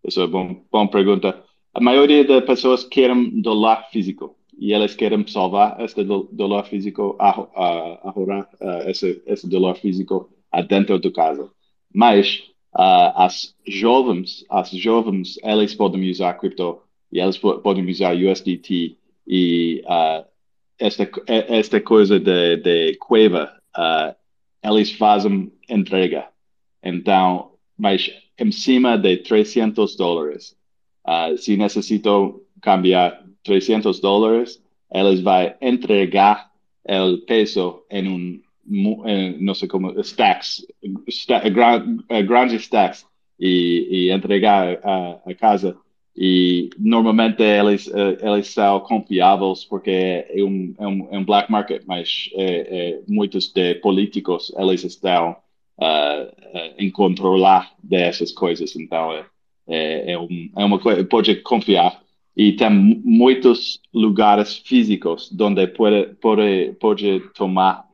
essa 0.05 0.20
é 0.20 0.24
uma 0.24 0.31
bom, 0.31 0.62
boa 0.70 0.89
pergunta. 0.89 1.43
A 1.74 1.81
maioria 1.81 2.24
das 2.24 2.45
pessoas 2.45 2.85
querem 2.85 3.40
dólar 3.40 3.89
físico 3.90 4.36
e 4.59 4.73
elas 4.73 4.95
querem 4.95 5.24
salvar 5.27 5.81
esse 5.81 6.03
dólar 6.03 6.65
físico, 6.65 7.16
uh, 7.20 8.89
esse, 8.89 9.23
esse 9.27 9.49
dólar 9.49 9.77
físico 9.77 10.28
dentro 10.69 10.99
do 10.99 11.12
casa. 11.12 11.49
Mas 11.95 12.43
uh, 12.74 13.15
as 13.15 13.55
jovens, 13.66 14.45
as 14.51 14.70
jovens, 14.70 15.39
elas 15.43 15.74
podem 15.74 16.11
usar 16.11 16.35
cripto 16.35 16.81
e 17.12 17.20
elas 17.20 17.39
podem 17.39 17.89
usar 17.89 18.16
USDT 18.16 18.97
e 19.27 19.82
uh, 19.85 20.24
esta, 20.78 21.09
esta 21.26 21.80
coisa 21.80 22.18
de, 22.18 22.56
de 22.56 22.96
Cueva, 22.96 23.52
uh, 23.76 24.14
eles 24.62 24.92
fazem 24.92 25.52
entrega. 25.68 26.28
Então, 26.82 27.52
mas 27.76 28.10
em 28.38 28.52
cima 28.52 28.96
de 28.96 29.18
300 29.18 29.96
dólares. 29.96 30.56
Uh, 31.06 31.36
se 31.38 31.56
necessitam 31.56 32.40
cambiar 32.60 33.24
300 33.42 34.00
dólares, 34.00 34.62
eles 34.92 35.20
vão 35.20 35.55
entregar 35.60 36.50
o 36.86 37.18
peso 37.18 37.82
em 37.90 38.09
um 38.09 38.40
eh, 39.06 39.34
não 39.40 39.55
sei 39.55 39.66
como, 39.66 39.98
stacks, 40.00 40.66
sta, 41.09 41.40
grandes 41.48 42.62
stacks 42.62 43.06
e, 43.40 43.88
e 43.90 44.12
entregar 44.12 44.78
a, 44.84 45.20
a, 45.24 45.34
casa. 45.34 45.76
E 46.20 46.70
normalmente 46.77 47.45
eles, 47.45 47.86
eh, 47.86 48.19
eles 48.20 48.49
são 48.49 48.81
confiáveis 48.81 49.65
porque 49.65 50.27
é 50.28 50.43
um, 50.43 50.74
é 50.77 50.86
um, 50.89 51.09
é 51.12 51.19
um 51.19 51.24
black 51.24 51.49
market, 51.49 51.85
mas 51.86 52.28
é, 52.35 52.45
é, 52.45 53.01
muitos 53.07 53.53
de 53.53 53.77
políticos 53.77 54.53
eles 54.59 54.82
estão 54.82 55.36
uh, 55.78 56.74
em 56.77 56.90
controlar 56.90 57.73
dessas 57.81 58.32
coisas. 58.32 58.74
Então 58.74 59.12
é, 59.12 59.27
é, 59.69 60.12
é, 60.12 60.19
um, 60.19 60.51
é 60.57 60.65
uma 60.65 60.81
coisa, 60.81 61.05
pode 61.05 61.36
confiar. 61.36 62.03
E 62.36 62.53
tem 62.53 62.70
muitos 62.70 63.81
lugares 63.95 64.59
físicos 64.59 65.31
onde 65.40 65.69
pode, 65.69 66.15
pode, 66.20 66.73
pode 66.81 67.20
tomar 67.35 67.85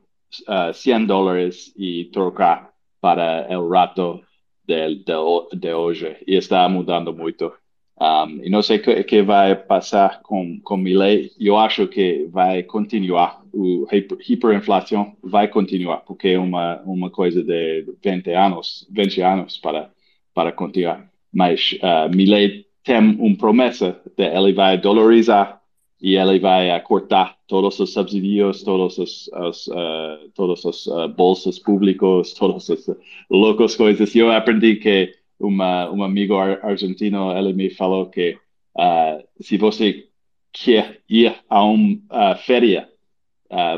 uh, 0.47 0.73
100 0.73 1.05
dólares 1.05 1.71
y 1.77 2.05
trocar 2.05 2.71
para 2.99 3.45
el 3.51 3.69
rato 3.69 4.21
de, 4.67 4.95
de, 4.95 5.13
de 5.53 5.73
hoje. 5.75 6.17
E 6.25 6.37
está 6.37 6.67
mudando 6.67 7.13
muito. 7.13 7.53
Um, 7.99 8.43
e 8.43 8.49
não 8.49 8.61
sei 8.61 8.77
o 8.77 8.81
que, 8.81 9.03
que, 9.05 9.21
vai 9.21 9.55
passar 9.55 10.21
com, 10.21 10.59
com 10.61 10.75
Milley. 10.75 11.31
Eu 11.39 11.57
acho 11.57 11.87
que 11.87 12.27
vai 12.29 12.61
continuar. 12.63 13.41
O 13.53 13.87
hiperinflação 14.27 15.15
vai 15.23 15.47
continuar, 15.47 15.97
porque 15.97 16.29
é 16.29 16.39
uma, 16.39 16.81
uma 16.81 17.09
coisa 17.09 17.41
de 17.41 17.85
20 18.03 18.31
anos, 18.31 18.85
20 18.91 19.21
anos 19.21 19.57
para, 19.57 19.89
para 20.33 20.51
continuar. 20.51 21.09
Mas 21.33 21.77
uh, 21.81 22.13
Milley 22.13 22.65
tem 22.83 22.97
uma 22.97 23.37
promessa 23.37 23.99
de 24.17 24.25
ele 24.25 24.53
vai 24.53 24.77
dolarizar 24.77 25.61
e 26.01 26.17
ele 26.17 26.37
vai 26.37 26.79
cortar 26.81 27.37
todos 27.47 27.79
os 27.79 27.93
subsídios, 27.93 28.61
todos 28.61 28.97
os, 28.97 29.29
os 29.33 29.67
uh, 29.67 30.29
todos 30.35 30.65
os 30.65 30.85
uh, 30.87 31.07
bolsos 31.07 31.57
públicos, 31.59 32.33
todas 32.33 32.69
as 32.69 32.89
loucas 33.29 33.75
coisas. 33.75 34.13
Eu 34.13 34.31
aprendi 34.31 34.75
que 34.75 35.13
uma, 35.39 35.89
um 35.91 36.03
amigo 36.03 36.35
argentino, 36.35 37.31
ele 37.37 37.53
me 37.53 37.69
falou 37.69 38.07
que 38.07 38.37
uh, 38.77 39.23
se 39.41 39.57
você 39.57 40.07
quer 40.53 41.01
ir 41.09 41.35
a 41.49 41.63
uma 41.63 42.35
férias, 42.37 42.87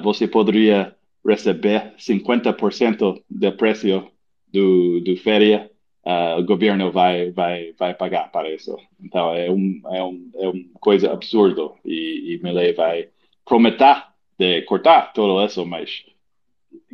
você 0.03 0.27
poderia 0.27 0.95
receber 1.25 1.93
50% 1.97 3.23
do 3.29 3.51
preço 3.53 4.07
do, 4.51 5.01
do 5.01 5.17
férias 5.17 5.69
uh, 6.07 6.39
o 6.39 6.43
governo 6.43 6.89
vai, 6.91 7.31
vai, 7.31 7.73
vai 7.77 7.93
pagar 7.93 8.31
para 8.31 8.49
isso. 8.49 8.77
Então 9.03 9.34
é 9.34 9.51
um, 9.51 9.81
é 9.85 10.03
um, 10.03 10.31
é 10.35 10.47
uma 10.47 10.63
coisa 10.79 11.11
absurda 11.11 11.69
e, 11.84 12.34
e 12.34 12.43
Milley 12.43 12.73
vai 12.73 13.09
prometer 13.45 14.03
de 14.39 14.61
cortar 14.63 15.11
tudo 15.13 15.43
isso, 15.43 15.65
mas 15.65 16.05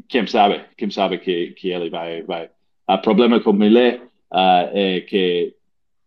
quem 0.08 0.26
sabe, 0.26 0.62
quem 0.78 0.90
sabe 0.90 1.20
que, 1.20 1.52
que 1.52 1.70
ele 1.70 1.90
vai, 1.90 2.24
vai. 2.24 2.50
O 2.88 2.98
problema 2.98 3.40
com 3.40 3.54
Millet 3.54 4.02
uh, 4.34 4.70
é 4.74 5.02
que 5.02 5.56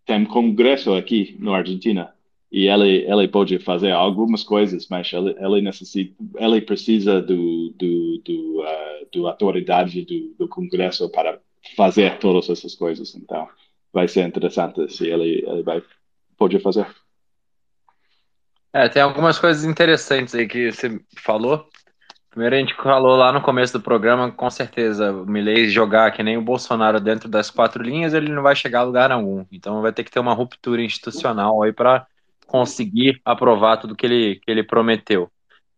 tem 0.05 0.25
congresso 0.25 0.95
aqui 0.95 1.37
na 1.39 1.57
Argentina 1.57 2.13
e 2.51 2.69
ele 2.69 3.05
ele 3.11 3.29
pode 3.29 3.59
fazer 3.59 3.93
algumas 3.93 4.43
coisas, 4.43 4.89
mas 4.89 5.13
ele, 5.13 5.35
ele 5.39 5.61
necessita, 5.63 6.15
ele 6.37 6.61
precisa 6.61 7.21
do 7.21 7.71
do, 7.71 8.23
do, 8.25 8.61
uh, 8.61 9.07
do 9.13 9.27
autoridade 9.27 10.03
do, 10.05 10.35
do 10.39 10.49
Congresso 10.49 11.09
para 11.11 11.39
fazer 11.77 12.19
todas 12.19 12.49
essas 12.51 12.75
coisas. 12.75 13.15
Então, 13.15 13.49
vai 13.93 14.07
ser 14.07 14.27
interessante 14.27 14.89
se 14.93 15.09
ele, 15.09 15.45
ele 15.47 15.63
vai 15.63 15.83
pode 16.37 16.59
fazer. 16.61 16.87
É, 18.73 18.89
tem 18.89 19.01
algumas 19.01 19.39
coisas 19.39 19.65
interessantes 19.65 20.35
aí 20.35 20.47
que 20.47 20.71
você 20.71 21.01
falou. 21.17 21.67
Primeiro, 22.37 22.55
a 22.55 22.59
gente 22.59 22.75
falou 22.75 23.17
lá 23.17 23.33
no 23.33 23.41
começo 23.41 23.73
do 23.73 23.83
programa, 23.83 24.31
com 24.31 24.51
certeza, 24.51 25.11
o 25.11 25.25
Milley 25.25 25.71
jogar 25.71 26.11
que 26.11 26.23
nem 26.23 26.37
o 26.37 26.43
Bolsonaro 26.43 27.01
dentro 27.01 27.31
das 27.31 27.51
quatro 27.51 27.83
linhas, 27.83 28.13
ele 28.13 28.31
não 28.31 28.43
vai 28.43 28.55
chegar 28.55 28.81
a 28.81 28.83
lugar 28.83 29.11
algum. 29.11 29.47
Então, 29.51 29.81
vai 29.81 29.91
ter 29.91 30.05
que 30.05 30.11
ter 30.11 30.21
uma 30.21 30.35
ruptura 30.35 30.83
institucional 30.83 31.63
aí 31.63 31.73
para 31.73 32.07
conseguir 32.47 33.19
aprovar 33.25 33.79
tudo 33.79 33.97
que 33.97 34.05
ele, 34.05 34.37
que 34.45 34.51
ele 34.51 34.63
prometeu. 34.63 35.33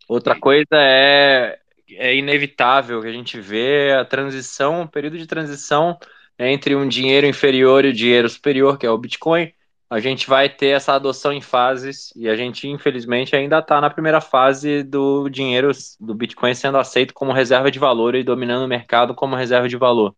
Outra 0.08 0.34
coisa 0.34 0.66
é, 0.72 1.60
é 1.92 2.16
inevitável 2.16 3.02
que 3.02 3.06
a 3.06 3.12
gente 3.12 3.40
vê 3.40 3.92
a 3.92 4.04
transição, 4.04 4.82
o 4.82 4.88
período 4.88 5.16
de 5.16 5.28
transição 5.28 5.96
entre 6.36 6.74
um 6.74 6.88
dinheiro 6.88 7.28
inferior 7.28 7.84
e 7.84 7.90
o 7.90 7.94
dinheiro 7.94 8.28
superior, 8.28 8.78
que 8.78 8.84
é 8.84 8.90
o 8.90 8.98
Bitcoin, 8.98 9.52
a 9.90 10.00
gente 10.00 10.28
vai 10.28 10.48
ter 10.48 10.68
essa 10.68 10.94
adoção 10.94 11.32
em 11.32 11.40
fases 11.40 12.12
e 12.14 12.28
a 12.28 12.36
gente, 12.36 12.68
infelizmente, 12.68 13.34
ainda 13.34 13.58
está 13.58 13.80
na 13.80 13.88
primeira 13.88 14.20
fase 14.20 14.82
do 14.82 15.28
dinheiro 15.30 15.70
do 15.98 16.14
Bitcoin 16.14 16.54
sendo 16.54 16.76
aceito 16.76 17.14
como 17.14 17.32
reserva 17.32 17.70
de 17.70 17.78
valor 17.78 18.14
e 18.14 18.22
dominando 18.22 18.64
o 18.64 18.68
mercado 18.68 19.14
como 19.14 19.34
reserva 19.34 19.68
de 19.68 19.76
valor. 19.76 20.14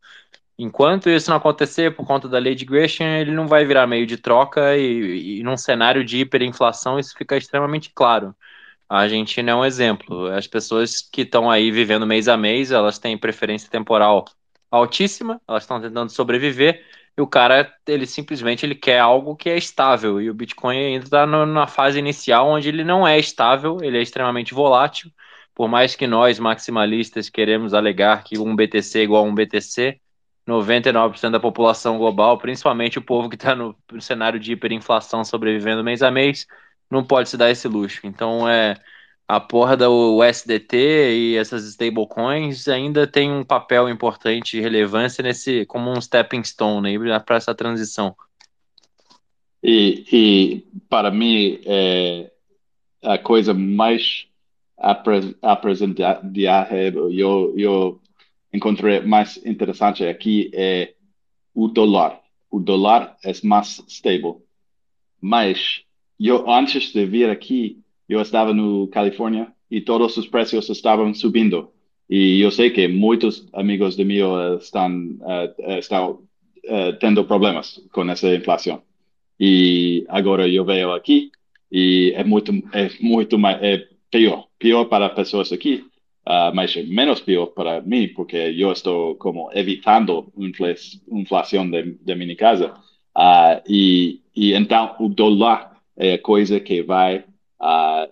Enquanto 0.58 1.08
isso 1.08 1.30
não 1.30 1.38
acontecer, 1.38 1.94
por 1.94 2.06
conta 2.06 2.28
da 2.28 2.38
lei 2.38 2.54
de 2.54 2.64
Gresham, 2.64 3.06
ele 3.06 3.30
não 3.30 3.46
vai 3.48 3.64
virar 3.64 3.86
meio 3.86 4.06
de 4.06 4.16
troca 4.16 4.76
e, 4.76 5.38
e 5.38 5.42
num 5.42 5.56
cenário 5.56 6.04
de 6.04 6.18
hiperinflação 6.18 6.98
isso 6.98 7.16
fica 7.16 7.36
extremamente 7.36 7.90
claro. 7.94 8.34
A 8.88 9.00
Argentina 9.02 9.52
é 9.52 9.54
um 9.54 9.64
exemplo. 9.64 10.26
As 10.26 10.46
pessoas 10.48 11.00
que 11.00 11.22
estão 11.22 11.48
aí 11.50 11.70
vivendo 11.70 12.06
mês 12.06 12.28
a 12.28 12.36
mês, 12.36 12.72
elas 12.72 12.98
têm 12.98 13.16
preferência 13.16 13.70
temporal 13.70 14.24
altíssima, 14.70 15.40
elas 15.48 15.62
estão 15.62 15.80
tentando 15.80 16.10
sobreviver, 16.10 16.84
e 17.20 17.22
o 17.22 17.26
cara, 17.26 17.70
ele 17.86 18.06
simplesmente 18.06 18.64
ele 18.64 18.74
quer 18.74 18.98
algo 18.98 19.36
que 19.36 19.50
é 19.50 19.58
estável. 19.58 20.22
E 20.22 20.30
o 20.30 20.34
Bitcoin 20.34 20.78
ainda 20.78 21.04
está 21.04 21.26
na 21.26 21.66
fase 21.66 21.98
inicial 21.98 22.48
onde 22.48 22.68
ele 22.70 22.82
não 22.82 23.06
é 23.06 23.18
estável, 23.18 23.76
ele 23.82 23.98
é 23.98 24.02
extremamente 24.02 24.54
volátil. 24.54 25.12
Por 25.54 25.68
mais 25.68 25.94
que 25.94 26.06
nós, 26.06 26.38
maximalistas, 26.38 27.28
queremos 27.28 27.74
alegar 27.74 28.24
que 28.24 28.38
um 28.38 28.56
BTC 28.56 29.00
é 29.00 29.02
igual 29.02 29.26
a 29.26 29.28
um 29.28 29.34
BTC, 29.34 30.00
99% 30.48 31.30
da 31.30 31.38
população 31.38 31.98
global, 31.98 32.38
principalmente 32.38 32.98
o 32.98 33.02
povo 33.02 33.28
que 33.28 33.36
está 33.36 33.54
no, 33.54 33.76
no 33.92 34.00
cenário 34.00 34.40
de 34.40 34.52
hiperinflação 34.52 35.22
sobrevivendo 35.22 35.84
mês 35.84 36.02
a 36.02 36.10
mês, 36.10 36.46
não 36.90 37.04
pode 37.04 37.28
se 37.28 37.36
dar 37.36 37.50
esse 37.50 37.68
luxo. 37.68 38.00
Então, 38.04 38.48
é 38.48 38.76
a 39.30 39.38
porra 39.38 39.76
do 39.76 40.18
USDT 40.18 40.76
e 40.76 41.36
essas 41.36 41.64
stablecoins 41.64 42.66
ainda 42.66 43.06
tem 43.06 43.30
um 43.30 43.44
papel 43.44 43.88
importante 43.88 44.58
e 44.58 44.60
relevância 44.60 45.22
nesse 45.22 45.64
como 45.66 45.88
um 45.88 46.00
stepping 46.00 46.42
stone 46.42 46.98
para 47.24 47.36
essa 47.36 47.54
transição. 47.54 48.16
E, 49.62 50.04
e 50.12 50.66
para 50.88 51.12
mim 51.12 51.60
é 51.64 52.28
a 53.04 53.18
coisa 53.18 53.54
mais 53.54 54.26
apresentada 54.76 56.28
eu 57.12 57.54
eu 57.56 58.00
encontrei 58.52 59.00
mais 59.00 59.36
interessante 59.46 60.04
aqui 60.04 60.50
é 60.52 60.94
o 61.54 61.68
dólar. 61.68 62.18
O 62.50 62.58
dólar 62.58 63.16
é 63.22 63.30
mais 63.44 63.80
stable. 63.86 64.38
Mas 65.20 65.84
eu 66.18 66.50
antes 66.50 66.92
de 66.92 67.06
vir 67.06 67.30
aqui 67.30 67.79
eu 68.10 68.20
estava 68.20 68.52
no 68.52 68.88
Califórnia 68.88 69.52
e 69.70 69.80
todos 69.80 70.16
os 70.16 70.26
preços 70.26 70.68
estavam 70.68 71.14
subindo. 71.14 71.70
E 72.08 72.40
eu 72.40 72.50
sei 72.50 72.70
que 72.70 72.88
muitos 72.88 73.46
amigos 73.52 73.96
de 73.96 74.04
mim 74.04 74.18
estão, 74.60 75.16
estão 75.78 76.22
tendo 76.98 77.24
problemas 77.24 77.80
com 77.92 78.02
essa 78.10 78.34
inflação. 78.34 78.82
E 79.38 80.04
agora 80.08 80.48
eu 80.48 80.64
vejo 80.64 80.90
aqui 80.90 81.30
e 81.70 82.12
é 82.16 82.24
muito, 82.24 82.52
é 82.72 82.90
muito 83.00 83.38
mais, 83.38 83.62
é 83.62 83.86
pior, 84.10 84.48
pior 84.58 84.84
para 84.86 85.08
pessoas 85.08 85.52
aqui, 85.52 85.84
uh, 86.26 86.54
mas 86.54 86.74
menos 86.88 87.20
pior 87.20 87.46
para 87.46 87.80
mim, 87.80 88.08
porque 88.08 88.36
eu 88.36 88.72
estou 88.72 89.14
como 89.14 89.50
evitando 89.54 90.32
inflação 91.10 91.70
de, 91.70 91.96
de 92.02 92.14
minha 92.14 92.36
casa. 92.36 92.74
Uh, 93.16 93.62
e, 93.66 94.20
e 94.34 94.52
então 94.52 94.96
o 94.98 95.08
dólar 95.08 95.76
é 95.96 96.14
a 96.14 96.18
coisa 96.18 96.58
que 96.60 96.82
vai 96.82 97.24
uh, 97.60 98.10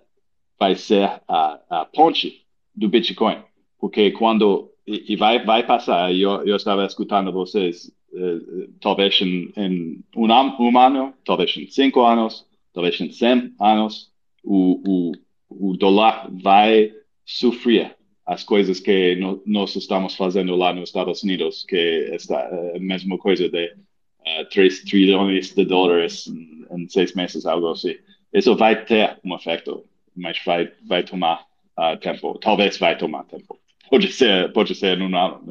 vai 0.58 0.74
ser 0.74 1.20
a, 1.26 1.60
a 1.70 1.84
ponte 1.84 2.44
do 2.74 2.88
Bitcoin, 2.88 3.42
porque 3.78 4.10
quando 4.12 4.70
e, 4.86 5.12
e 5.12 5.16
vai 5.16 5.44
vai 5.44 5.66
passar. 5.66 6.14
Eu, 6.14 6.44
eu 6.46 6.56
estava 6.56 6.84
escutando 6.84 7.30
vocês 7.32 7.92
uh, 8.12 8.72
talvez 8.80 9.20
em, 9.20 9.52
em 9.56 10.04
um, 10.16 10.26
um, 10.26 10.78
ano, 10.78 11.14
talvez 11.24 11.56
em 11.56 11.66
cinco 11.66 12.02
anos, 12.02 12.46
talvez 12.72 13.00
em 13.00 13.12
cem 13.12 13.52
anos, 13.60 14.10
o, 14.42 15.12
o, 15.50 15.70
o 15.70 15.76
dólar 15.76 16.28
vai 16.30 16.92
sofrer 17.24 17.96
as 18.24 18.42
coisas 18.44 18.80
que 18.80 19.16
no, 19.16 19.42
nós 19.46 19.74
estamos 19.74 20.14
fazendo 20.14 20.54
lá 20.54 20.72
nos 20.72 20.90
Estados 20.90 21.22
Unidos, 21.22 21.64
que 21.66 21.76
é 22.10 22.76
a 22.76 22.78
mesma 22.78 23.18
coisa 23.18 23.48
de 23.48 23.66
uh, 23.66 24.44
3 24.50 24.84
trilhões 24.84 25.54
de 25.54 25.64
dólares 25.64 26.26
em, 26.26 26.66
em 26.70 26.88
seis 26.88 27.14
meses, 27.14 27.46
algo 27.46 27.68
assim 27.68 27.94
isso 28.32 28.56
vai 28.56 28.84
ter 28.84 29.18
um 29.24 29.34
efeito, 29.34 29.84
mas 30.16 30.38
vai, 30.44 30.70
vai 30.86 31.02
tomar 31.02 31.44
uh, 31.78 31.96
tempo. 31.98 32.38
Talvez 32.38 32.78
vai 32.78 32.96
tomar 32.96 33.24
tempo. 33.24 33.58
Pode 33.90 34.12
ser, 34.12 34.52
pode 34.52 34.74
ser, 34.74 34.98
não, 34.98 35.08
não, 35.08 35.42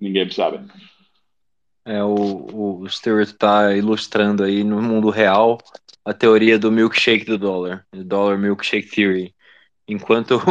ninguém 0.00 0.28
sabe. 0.30 0.60
É, 1.84 2.02
o, 2.02 2.80
o 2.80 2.88
Stewart 2.88 3.28
está 3.28 3.72
ilustrando 3.74 4.42
aí 4.42 4.64
no 4.64 4.82
mundo 4.82 5.08
real 5.08 5.58
a 6.04 6.12
teoria 6.12 6.58
do 6.58 6.70
milkshake 6.72 7.24
do 7.24 7.38
dólar, 7.38 7.86
o 7.92 8.02
dollar 8.02 8.36
milkshake 8.36 8.90
theory. 8.90 9.34
Enquanto 9.86 10.32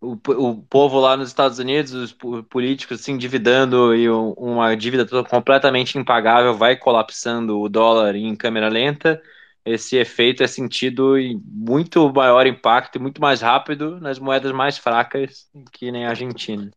o, 0.00 0.18
o, 0.28 0.48
o 0.48 0.62
povo 0.62 1.00
lá 1.00 1.16
nos 1.16 1.28
Estados 1.28 1.58
Unidos, 1.58 1.92
os 1.92 2.12
políticos 2.50 3.00
se 3.00 3.10
endividando 3.10 3.94
e 3.94 4.08
uma 4.10 4.74
dívida 4.74 5.06
completamente 5.24 5.96
impagável 5.98 6.54
vai 6.54 6.76
colapsando 6.76 7.60
o 7.60 7.68
dólar 7.68 8.14
em 8.14 8.36
câmera 8.36 8.68
lenta, 8.68 9.22
esse 9.64 9.96
efeito 9.96 10.42
é 10.42 10.46
sentido 10.46 11.18
em 11.18 11.40
muito 11.44 12.12
maior 12.12 12.46
impacto 12.46 12.96
e 12.96 12.98
muito 13.00 13.20
mais 13.20 13.40
rápido 13.40 13.98
nas 14.00 14.18
moedas 14.18 14.52
mais 14.52 14.76
fracas, 14.76 15.48
que 15.72 15.90
nem 15.90 16.04
a 16.04 16.10
Argentina. 16.10 16.70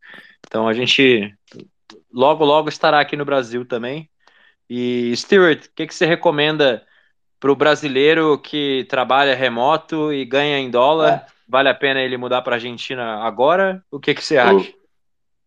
Então 0.46 0.66
a 0.66 0.72
gente 0.72 1.34
logo, 2.12 2.44
logo 2.44 2.68
estará 2.68 3.00
aqui 3.00 3.16
no 3.16 3.24
Brasil 3.24 3.64
também. 3.66 4.08
E 4.68 5.14
Stuart, 5.16 5.66
o 5.66 5.70
que, 5.74 5.86
que 5.86 5.94
você 5.94 6.06
recomenda 6.06 6.84
para 7.38 7.52
o 7.52 7.56
brasileiro 7.56 8.38
que 8.38 8.86
trabalha 8.88 9.34
remoto 9.34 10.12
e 10.12 10.24
ganha 10.24 10.58
em 10.58 10.70
dólar? 10.70 11.26
É. 11.26 11.38
Vale 11.48 11.68
a 11.68 11.74
pena 11.74 12.00
ele 12.00 12.16
mudar 12.16 12.42
para 12.42 12.54
a 12.54 12.56
Argentina 12.56 13.24
agora? 13.24 13.82
O 13.90 13.98
que, 13.98 14.14
que 14.14 14.22
você 14.22 14.36
acha? 14.36 14.72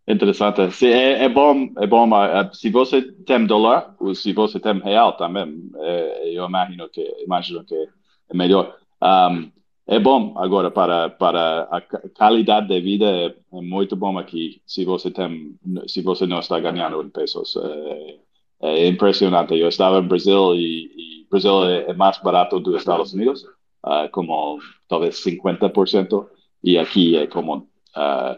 Interessante. 0.08 0.72
Se 0.72 0.88
é, 0.88 1.24
é, 1.24 1.30
bom, 1.30 1.70
é 1.78 1.88
bom. 1.88 2.10
Se 2.54 2.70
você 2.70 3.02
tem 3.02 3.46
dólar 3.46 3.96
ou 4.00 4.16
se 4.16 4.34
você 4.34 4.60
tem 4.60 4.80
real 4.80 5.14
também, 5.14 5.70
é, 5.78 6.38
eu 6.38 6.46
imagino 6.46 6.90
que 6.90 7.02
imagino 7.24 7.64
que 7.64 7.76
é 7.76 8.36
melhor. 8.36 8.76
Um, 9.02 9.52
é 9.88 10.00
bom 10.00 10.34
agora 10.38 10.72
para 10.72 11.10
para 11.10 11.64
a 11.64 11.82
qualidade 12.16 12.68
de 12.68 12.80
vida 12.82 13.06
é, 13.06 13.26
é, 13.28 13.62
muito 13.62 13.96
bom 13.96 14.18
aqui. 14.18 14.62
Se 14.66 14.86
você 14.86 15.12
tem, 15.12 15.56
se 15.88 16.02
você 16.02 16.26
não 16.26 16.40
está 16.40 16.60
ganhando 16.60 17.02
em 17.02 17.10
pesos, 17.10 17.56
é, 17.58 18.20
é 18.62 18.88
impressionante. 18.88 19.56
Eu 19.56 19.68
estava 19.68 20.00
em 20.00 20.08
Brasil 20.08 20.56
e, 20.56 21.22
e 21.24 21.28
Brasil 21.30 21.66
é, 21.66 21.92
é, 21.92 21.94
mais 21.94 22.18
barato 22.20 22.60
dos 22.60 22.76
Estados 22.78 23.14
Unidos, 23.14 23.44
uh, 23.86 24.10
como 24.12 24.60
talvez 24.88 25.16
50%, 25.24 26.28
e 26.64 26.78
aqui 26.78 27.18
é 27.18 27.28
como 27.28 27.58
uh, 27.58 28.38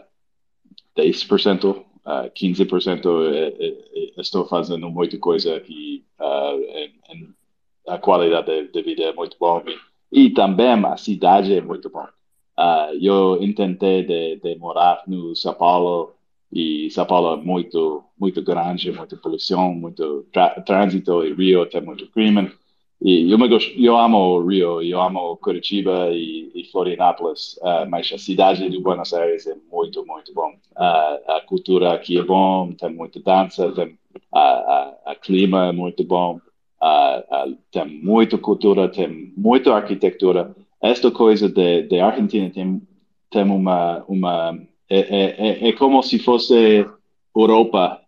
10%, 0.96 1.70
uh, 1.70 2.30
15% 2.34 4.20
estou 4.20 4.46
fazendo 4.46 4.90
muita 4.90 5.18
coisa 5.18 5.62
e 5.68 6.04
uh, 6.20 7.34
a 7.88 7.98
qualidade 7.98 8.46
de, 8.46 8.68
de, 8.72 8.82
vida 8.82 9.04
é 9.04 9.12
muito 9.12 9.36
boa. 9.38 9.62
E 10.12 10.30
também 10.30 10.84
a 10.84 10.96
cidade 10.96 11.54
é 11.54 11.60
muito 11.60 11.90
boa. 11.90 12.10
Uh, 12.58 12.96
eu 13.00 13.54
tentei 13.54 14.04
de, 14.04 14.36
de, 14.36 14.56
morar 14.56 15.02
no 15.06 15.34
São 15.34 15.54
Paulo 15.54 16.14
e 16.52 16.88
São 16.90 17.04
Paulo 17.04 17.34
é 17.34 17.36
muito 17.44 18.04
muito 18.18 18.40
grande, 18.42 18.92
muita 18.92 19.16
poluição, 19.16 19.74
muito 19.74 20.26
trânsito 20.64 21.24
e 21.24 21.34
Rio 21.34 21.66
tem 21.66 21.80
muito 21.80 22.06
crime 22.12 22.52
e 23.04 23.30
eu, 23.30 23.38
me 23.38 23.46
gosto, 23.48 23.70
eu 23.78 23.98
amo 23.98 24.40
Rio, 24.46 24.80
eu 24.80 24.98
amo 24.98 25.36
Curitiba 25.36 26.08
e, 26.10 26.50
e 26.54 26.64
Florianópolis, 26.72 27.58
uh, 27.58 27.86
mas 27.86 28.10
a 28.10 28.16
cidade 28.16 28.66
de 28.70 28.80
Buenos 28.80 29.12
Aires 29.12 29.46
é 29.46 29.54
muito, 29.70 30.06
muito 30.06 30.32
bom. 30.32 30.54
Uh, 30.72 31.30
a 31.30 31.42
cultura 31.46 31.92
aqui 31.92 32.18
é 32.18 32.22
bom, 32.22 32.72
tem 32.72 32.90
muita 32.94 33.20
dança, 33.20 33.70
tem, 33.72 33.98
a, 34.32 34.94
a, 35.04 35.14
clima 35.14 35.66
é 35.66 35.72
muito 35.72 36.02
bom, 36.02 36.40
uh, 36.82 37.56
tem 37.70 37.84
muita 38.02 38.38
cultura, 38.38 38.88
tem 38.88 39.34
muita 39.36 39.74
arquitetura. 39.74 40.56
Esta 40.82 41.10
coisa 41.10 41.46
de, 41.46 41.82
de 41.82 42.00
Argentina 42.00 42.48
tem, 42.48 42.80
tem 43.30 43.42
uma, 43.42 44.02
uma 44.08 44.58
é, 44.88 44.98
é, 44.98 45.48
é, 45.48 45.68
é 45.68 45.72
como 45.74 46.02
se 46.02 46.18
fosse 46.18 46.86
Europa 47.36 48.00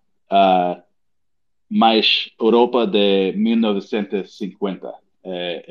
mais 1.71 2.31
Europa 2.41 2.87
de 2.87 3.33
1950. 3.37 4.95
É, 5.25 5.65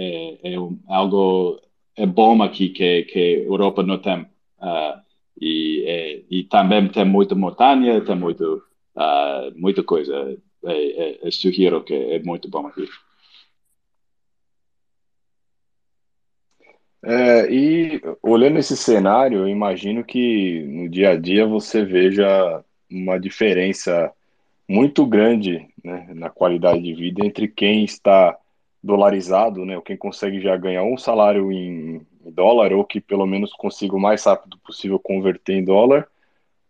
é, 0.44 0.54
é 0.54 0.60
um, 0.60 0.78
algo 0.88 1.62
é 1.96 2.06
bom 2.06 2.42
aqui 2.44 2.70
que, 2.70 3.04
que 3.04 3.46
Europa 3.48 3.82
não 3.84 3.98
tem. 3.98 4.22
Uh, 4.60 5.02
e, 5.40 5.84
é, 5.88 6.22
e 6.30 6.44
também 6.44 6.88
tem 6.90 7.06
muita 7.06 7.36
montanha, 7.36 8.04
tem 8.04 8.16
muito, 8.16 8.64
uh, 8.96 9.52
muita 9.56 9.84
coisa. 9.84 10.38
É, 10.66 11.28
é, 11.28 11.32
sugiro 11.32 11.84
que 11.84 11.94
é 11.94 12.20
muito 12.20 12.50
bom 12.50 12.68
aqui. 12.68 12.88
É, 17.04 17.52
e 17.54 18.02
olhando 18.24 18.58
esse 18.58 18.76
cenário, 18.76 19.40
eu 19.40 19.48
imagino 19.48 20.04
que 20.04 20.64
no 20.64 20.90
dia 20.90 21.12
a 21.12 21.16
dia 21.16 21.46
você 21.46 21.86
veja 21.86 22.64
uma 22.90 23.20
diferença 23.20 24.12
muito 24.68 25.06
grande 25.06 25.68
né, 25.86 26.08
na 26.14 26.30
qualidade 26.30 26.82
de 26.82 26.94
vida 26.94 27.26
entre 27.26 27.48
quem 27.48 27.86
está 27.86 28.38
dolarizado, 28.84 29.66
né, 29.66 29.76
ou 29.76 29.82
quem 29.82 29.96
consegue 29.96 30.42
já 30.42 30.58
ganhar 30.58 30.84
um 30.84 30.98
salário 30.98 31.52
em, 31.52 32.06
dólar, 32.26 32.74
ou 32.74 32.84
que 32.84 33.00
pelo 33.00 33.26
menos 33.26 33.54
consiga 33.54 33.96
o 33.96 34.00
mais 34.00 34.24
rápido 34.24 34.58
possível 34.58 35.00
converter 35.00 35.54
em 35.54 35.64
dólar, 35.64 36.08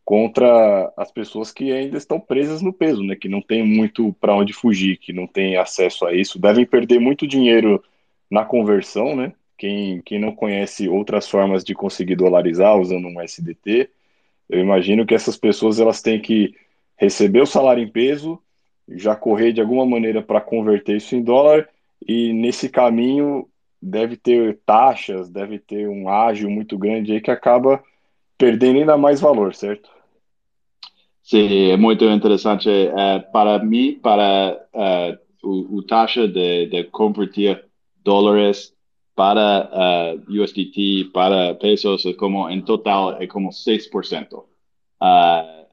contra 0.04 0.94
as 0.98 1.12
pessoas 1.12 1.52
que 1.52 1.72
ainda 1.72 1.98
estão 1.98 2.20
presas 2.20 2.62
no 2.62 2.74
peso, 2.74 3.04
né, 3.04 3.16
que 3.16 3.30
não 3.30 3.42
tem 3.42 3.66
muito 3.66 4.14
para 4.20 4.36
onde 4.36 4.54
fugir, 4.54 4.98
que 4.98 5.14
não 5.14 5.26
tem 5.26 5.58
acesso 5.58 6.06
a 6.06 6.14
isso, 6.14 6.38
devem 6.38 6.66
perder 6.66 7.00
muito 7.00 7.26
dinheiro 7.26 7.84
na 8.30 8.44
conversão, 8.44 9.16
né? 9.16 9.34
Quem, 9.58 10.02
quem 10.02 10.20
não 10.20 10.36
conhece 10.36 10.90
outras 10.90 11.30
formas 11.30 11.64
de 11.64 11.74
conseguir 11.74 12.16
dolarizar 12.16 12.78
usando 12.78 13.08
um 13.08 13.22
SDT, 13.22 13.90
eu 14.50 14.60
imagino 14.60 15.06
que 15.06 15.16
essas 15.16 15.38
pessoas 15.38 15.80
elas 15.80 16.02
têm 16.02 16.22
que 16.22 16.54
receber 16.98 17.42
o 17.42 17.46
salário 17.46 17.82
em 17.82 17.88
peso, 17.88 18.42
já 18.90 19.16
correr 19.16 19.52
de 19.52 19.62
alguma 19.62 19.86
maneira 19.86 20.22
para 20.22 20.42
converter 20.42 20.98
isso 20.98 21.16
em 21.16 21.22
dólar, 21.22 21.68
e 22.08 22.34
nesse 22.34 22.70
caminho 22.70 23.48
deve 23.82 24.16
ter 24.16 24.60
taxas, 24.66 25.30
deve 25.30 25.60
ter 25.60 25.88
um 25.88 26.10
ágio 26.10 26.50
muito 26.50 26.78
grande 26.78 27.14
aí 27.14 27.22
que 27.22 27.32
acaba 27.32 27.84
perdendo 28.38 28.80
ainda 28.80 28.98
mais 28.98 29.22
valor, 29.22 29.54
certo? 29.54 29.90
Sim, 31.24 31.72
é 31.72 31.78
muito 31.78 32.06
interessante. 32.06 32.70
É, 32.70 33.20
para 33.20 33.58
mim, 33.58 34.00
para 34.02 34.60
uh, 34.74 35.48
o, 35.48 35.78
o, 35.78 35.82
taxa 35.84 36.28
de, 36.28 36.68
de 36.68 36.84
converter 36.86 37.66
dólares 38.04 38.74
para 39.16 40.16
uh, 40.28 40.42
USDT, 40.42 41.10
para 41.14 41.56
pesos, 41.56 42.06
é 42.06 42.14
como 42.14 42.48
em 42.50 42.62
total 42.62 43.20
é 43.20 43.26
como 43.26 43.50
6%. 43.50 44.34
Uh, 44.34 45.65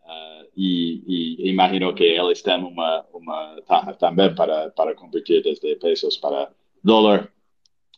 e, 0.57 1.03
e, 1.07 1.51
imagino 1.51 1.95
que 1.95 2.05
eles 2.05 2.43
têm 2.43 2.63
uma, 2.63 3.05
uma 3.13 3.57
também 3.99 4.35
para, 4.35 4.71
para 4.71 4.95
converter 4.95 5.43
desde 5.43 5.77
pesos 5.77 6.17
para 6.17 6.51
dólar. 6.83 7.31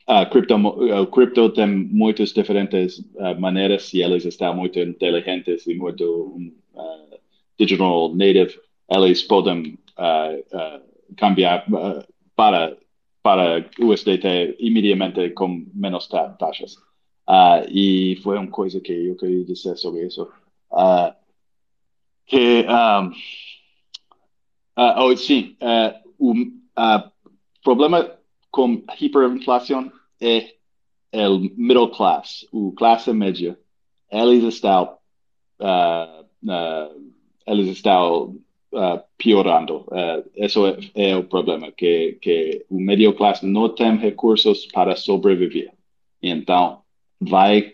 Uh, 0.06 0.28
cripto, 0.31 0.55
uh, 0.55 1.06
cripto 1.06 1.51
tem 1.51 1.66
muitas 1.66 2.31
diferentes 2.32 2.98
uh, 2.98 3.40
maneiras 3.40 3.93
e 3.94 4.02
eles 4.02 4.24
estão 4.26 4.55
muito 4.55 4.78
inteligentes 4.78 5.66
e 5.66 5.74
muito 5.74 6.36
uh, 6.74 7.18
digital 7.59 8.14
native. 8.14 8.60
Eles 8.90 9.22
podem 9.22 9.78
uh, 9.98 10.82
cambiar 11.16 11.64
para, 12.36 12.76
para 13.22 13.64
USDT 13.81 14.56
imediatamente 14.59 15.31
com 15.31 15.64
menos 15.74 16.06
taxas. 16.06 16.76
e 17.70 18.20
foi 18.22 18.36
uma 18.36 18.51
coisa 18.51 18.81
que 18.81 18.93
eu 18.93 19.16
queria 19.16 19.44
dizer 19.44 19.76
sobre 19.76 20.06
isso. 20.06 20.28
Uh, 20.70 21.23
que 22.26 22.66
um, 22.66 23.09
uh, 24.76 25.01
oh, 25.01 25.16
sim, 25.16 25.56
uh, 25.60 26.05
o 26.18 26.32
uh, 26.32 27.10
problema 27.62 28.10
com 28.51 28.82
hiperinflação 29.01 29.90
é 30.20 30.55
o 31.28 31.38
middle 31.56 31.90
class, 31.90 32.46
o 32.52 32.72
classe 32.72 33.12
média. 33.12 33.59
Eles 34.10 34.44
estão, 34.44 34.96
uh, 35.60 36.22
uh, 36.22 37.12
eles 37.46 37.68
estão 37.68 38.36
uh, 38.72 39.01
piorando. 39.18 39.86
esse 40.36 40.59
é, 40.94 41.10
é, 41.10 41.16
o 41.16 41.24
problema, 41.24 41.70
que, 41.72 42.18
que 42.20 42.64
o 42.70 42.78
middle 42.78 43.14
class 43.14 43.42
não 43.42 43.68
tem 43.68 43.96
recursos 43.96 44.66
para 44.66 44.96
sobreviver. 44.96 45.72
Então, 46.22 46.82
vai, 47.20 47.72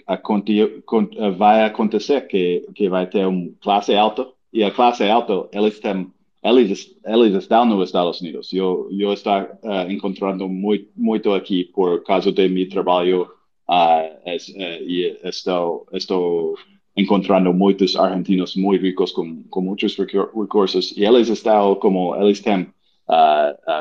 vai 1.36 1.64
acontecer 1.64 2.26
que, 2.26 2.66
que 2.74 2.88
vai 2.88 3.06
ter 3.06 3.26
uma 3.26 3.50
classe 3.60 3.94
alta 3.94 4.26
e 4.52 4.64
a 4.64 4.70
classe 4.70 5.08
alta, 5.08 5.48
eles 5.52 5.78
têm 5.80 6.10
eles, 6.42 6.96
eles 7.04 7.34
estão 7.34 7.66
nos 7.66 7.88
Estados 7.88 8.20
Unidos. 8.20 8.52
Eu, 8.52 8.88
eu 8.90 9.12
estou 9.12 9.42
uh, 9.42 9.90
encontrando 9.90 10.48
muito, 10.48 10.88
muito 10.96 11.32
aqui 11.34 11.64
por 11.64 12.02
causa 12.02 12.32
de 12.32 12.48
meu 12.48 12.68
trabalho 12.68 13.30
uh, 13.68 14.18
es, 14.24 14.48
uh, 14.48 14.82
e 14.82 15.18
estou, 15.24 15.86
estou 15.92 16.56
encontrando 16.96 17.52
muitos 17.52 17.94
argentinos 17.94 18.56
muito 18.56 18.82
ricos 18.82 19.12
com, 19.12 19.42
com 19.44 19.60
muitos 19.60 19.96
recursos 19.96 20.96
e 20.96 21.04
eles 21.04 21.28
estão 21.28 21.74
como, 21.76 22.16
eles 22.16 22.40
têm 22.40 22.68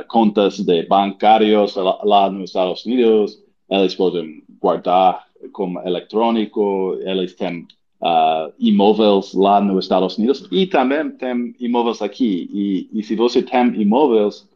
contas 0.07 0.59
de 0.59 0.83
bancários 0.87 1.75
lá, 1.75 1.99
lá 2.03 2.31
nos 2.31 2.49
Estados 2.49 2.83
Unidos, 2.85 3.37
eles 3.69 3.93
podem 3.93 4.43
guardar 4.59 5.23
como 5.51 5.79
eletrônico, 5.81 6.97
eles 7.01 7.35
têm 7.35 7.67
uh, 8.01 8.53
imóveis 8.59 9.33
lá 9.33 9.61
nos 9.61 9.85
Estados 9.85 10.17
Unidos 10.17 10.47
e 10.51 10.67
também 10.67 11.11
tem 11.11 11.55
imóveis 11.59 12.01
aqui. 12.01 12.49
E, 12.51 12.99
e 12.99 13.03
se 13.03 13.15
você 13.15 13.41
tem 13.41 13.81
imóveis, 13.81 14.47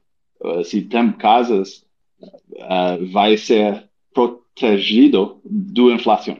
uh, 0.41 0.63
se 0.63 0.81
tem 0.81 1.11
casas, 1.13 1.85
uh, 2.21 3.05
vai 3.11 3.37
ser 3.37 3.87
protegido 4.13 5.41
da 5.43 5.93
inflação. 5.93 6.37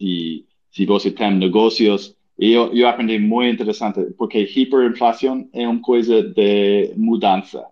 e 0.00 0.44
se 0.70 0.84
você 0.84 1.10
tem 1.10 1.34
negócios, 1.34 2.14
eu, 2.38 2.74
eu 2.74 2.86
aprendi 2.86 3.18
muito 3.18 3.54
interessante, 3.54 4.12
porque 4.18 4.40
hiperinflação 4.40 5.48
é 5.52 5.66
uma 5.66 5.80
coisa 5.80 6.22
de 6.22 6.92
mudança. 6.96 7.64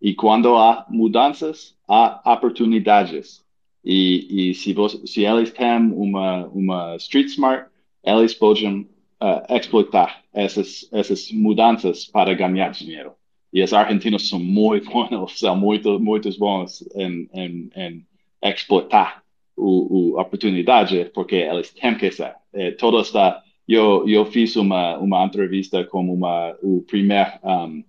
E 0.00 0.14
quando 0.14 0.56
há 0.56 0.86
mudanças, 0.88 1.74
há 1.88 2.20
oportunidades. 2.32 3.44
E, 3.84 4.50
e 4.50 4.54
se, 4.54 4.72
você, 4.72 5.04
se 5.06 5.24
eles 5.24 5.50
têm 5.50 5.90
uma, 5.92 6.46
uma 6.48 6.96
Street 6.96 7.26
Smart, 7.28 7.71
eles 8.04 8.34
podem 8.34 8.88
uh, 9.22 9.54
explotar 9.54 10.22
essas, 10.32 10.88
essas 10.92 11.30
mudanças 11.30 12.04
para 12.04 12.34
ganhar 12.34 12.70
dinheiro. 12.70 13.12
E 13.52 13.62
os 13.62 13.72
argentinos 13.72 14.28
são 14.28 14.38
muito 14.38 14.90
bons, 14.90 15.38
são 15.38 15.56
muito, 15.56 16.00
muito 16.00 16.38
bons 16.38 16.82
em, 16.94 17.28
em, 17.34 17.70
em 17.76 18.06
explotar 18.42 19.22
o, 19.56 20.18
a 20.18 20.22
oportunidade, 20.22 21.10
porque 21.14 21.36
eles 21.36 21.72
têm 21.72 21.94
que 21.96 22.10
ser. 22.10 22.34
É, 22.52 22.70
todo 22.72 23.00
está, 23.00 23.42
eu, 23.68 24.08
eu 24.08 24.24
fiz 24.26 24.56
uma, 24.56 24.96
uma 24.98 25.24
entrevista 25.24 25.84
com 25.84 26.12
uma, 26.12 26.56
o 26.62 26.82
primeiro 26.82 27.30
um, 27.44 27.84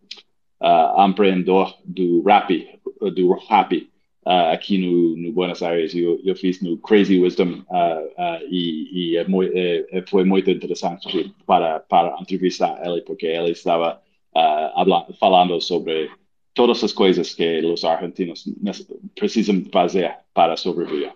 uh, 0.61 1.07
empreendedor 1.07 1.73
do 1.85 2.21
Rappi, 2.21 2.67
do 3.15 3.33
Rappi, 3.33 3.89
uh, 4.25 4.53
aqui 4.53 4.77
no, 4.77 5.15
no, 5.17 5.31
Buenos 5.31 5.61
Aires. 5.61 5.93
Eu, 5.95 6.19
eu 6.23 6.35
fiz 6.35 6.61
no 6.61 6.77
Crazy 6.77 7.19
Wisdom 7.19 7.63
uh, 7.69 8.05
uh, 8.17 8.47
e, 8.49 9.11
e 9.11 9.17
é 9.17 9.27
muito, 9.27 9.55
é, 9.55 9.85
é, 9.91 10.03
foi 10.07 10.23
muito 10.23 10.49
interessante 10.49 11.33
para, 11.45 11.79
para 11.81 12.17
entrevistar 12.19 12.81
ele, 12.85 13.01
porque 13.01 13.25
ele 13.25 13.51
estava 13.51 14.01
hablando, 14.75 15.13
falando 15.13 15.61
sobre 15.61 16.09
todas 16.55 16.83
as 16.83 16.91
coisas 16.91 17.33
que 17.35 17.59
os 17.65 17.83
argentinos 17.83 18.45
precisam 19.15 19.63
fazer 19.71 20.15
para 20.33 20.57
sobreviver. 20.57 21.13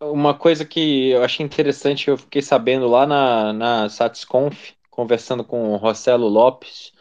Uma 0.00 0.34
coisa 0.34 0.64
que 0.64 1.10
eu 1.10 1.22
achei 1.22 1.46
interessante, 1.46 2.08
eu 2.08 2.18
fiquei 2.18 2.42
sabendo 2.42 2.88
lá 2.88 3.06
na, 3.06 3.52
na 3.52 3.88
SatisConf, 3.88 4.72
conversando 4.92 5.44
com 5.44 5.72
o 5.72 5.76
Rossello 5.76 6.28
Lopes, 6.28 6.92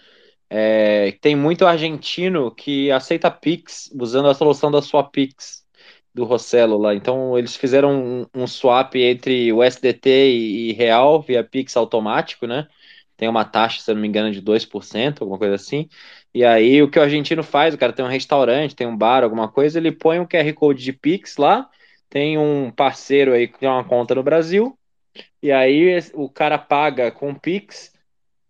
é, 0.49 1.13
tem 1.21 1.35
muito 1.35 1.65
argentino 1.65 2.51
que 2.55 2.91
aceita 2.91 3.31
Pix, 3.31 3.91
usando 3.93 4.29
a 4.29 4.33
solução 4.33 4.71
da 4.71 4.81
sua 4.81 5.03
Pix 5.03 5.63
do 6.13 6.25
Rossello 6.25 6.77
lá. 6.77 6.95
Então 6.95 7.37
eles 7.37 7.55
fizeram 7.55 7.91
um, 7.93 8.43
um 8.43 8.47
swap 8.47 8.95
entre 8.95 9.53
o 9.53 9.63
SDT 9.63 10.09
e, 10.09 10.69
e 10.71 10.73
Real 10.73 11.21
via 11.21 11.43
Pix 11.43 11.77
automático, 11.77 12.47
né? 12.47 12.67
tem 13.21 13.29
uma 13.29 13.45
taxa, 13.45 13.81
se 13.81 13.93
não 13.93 14.01
me 14.01 14.07
engano, 14.07 14.31
de 14.31 14.41
2%, 14.41 15.21
alguma 15.21 15.37
coisa 15.37 15.53
assim. 15.53 15.87
E 16.33 16.43
aí 16.43 16.81
o 16.81 16.89
que 16.89 16.97
o 16.97 17.03
argentino 17.03 17.43
faz, 17.43 17.71
o 17.75 17.77
cara 17.77 17.93
tem 17.93 18.03
um 18.03 18.07
restaurante, 18.07 18.75
tem 18.75 18.87
um 18.87 18.97
bar, 18.97 19.23
alguma 19.23 19.47
coisa, 19.47 19.77
ele 19.77 19.91
põe 19.91 20.19
um 20.19 20.25
QR 20.25 20.51
Code 20.55 20.83
de 20.83 20.91
Pix 20.91 21.37
lá, 21.37 21.69
tem 22.09 22.39
um 22.39 22.71
parceiro 22.71 23.31
aí 23.33 23.47
que 23.47 23.59
tem 23.59 23.69
uma 23.69 23.83
conta 23.83 24.15
no 24.15 24.23
Brasil, 24.23 24.75
e 25.41 25.51
aí 25.51 25.97
o 26.13 26.29
cara 26.29 26.57
paga 26.57 27.11
com 27.11 27.33
Pix, 27.33 27.93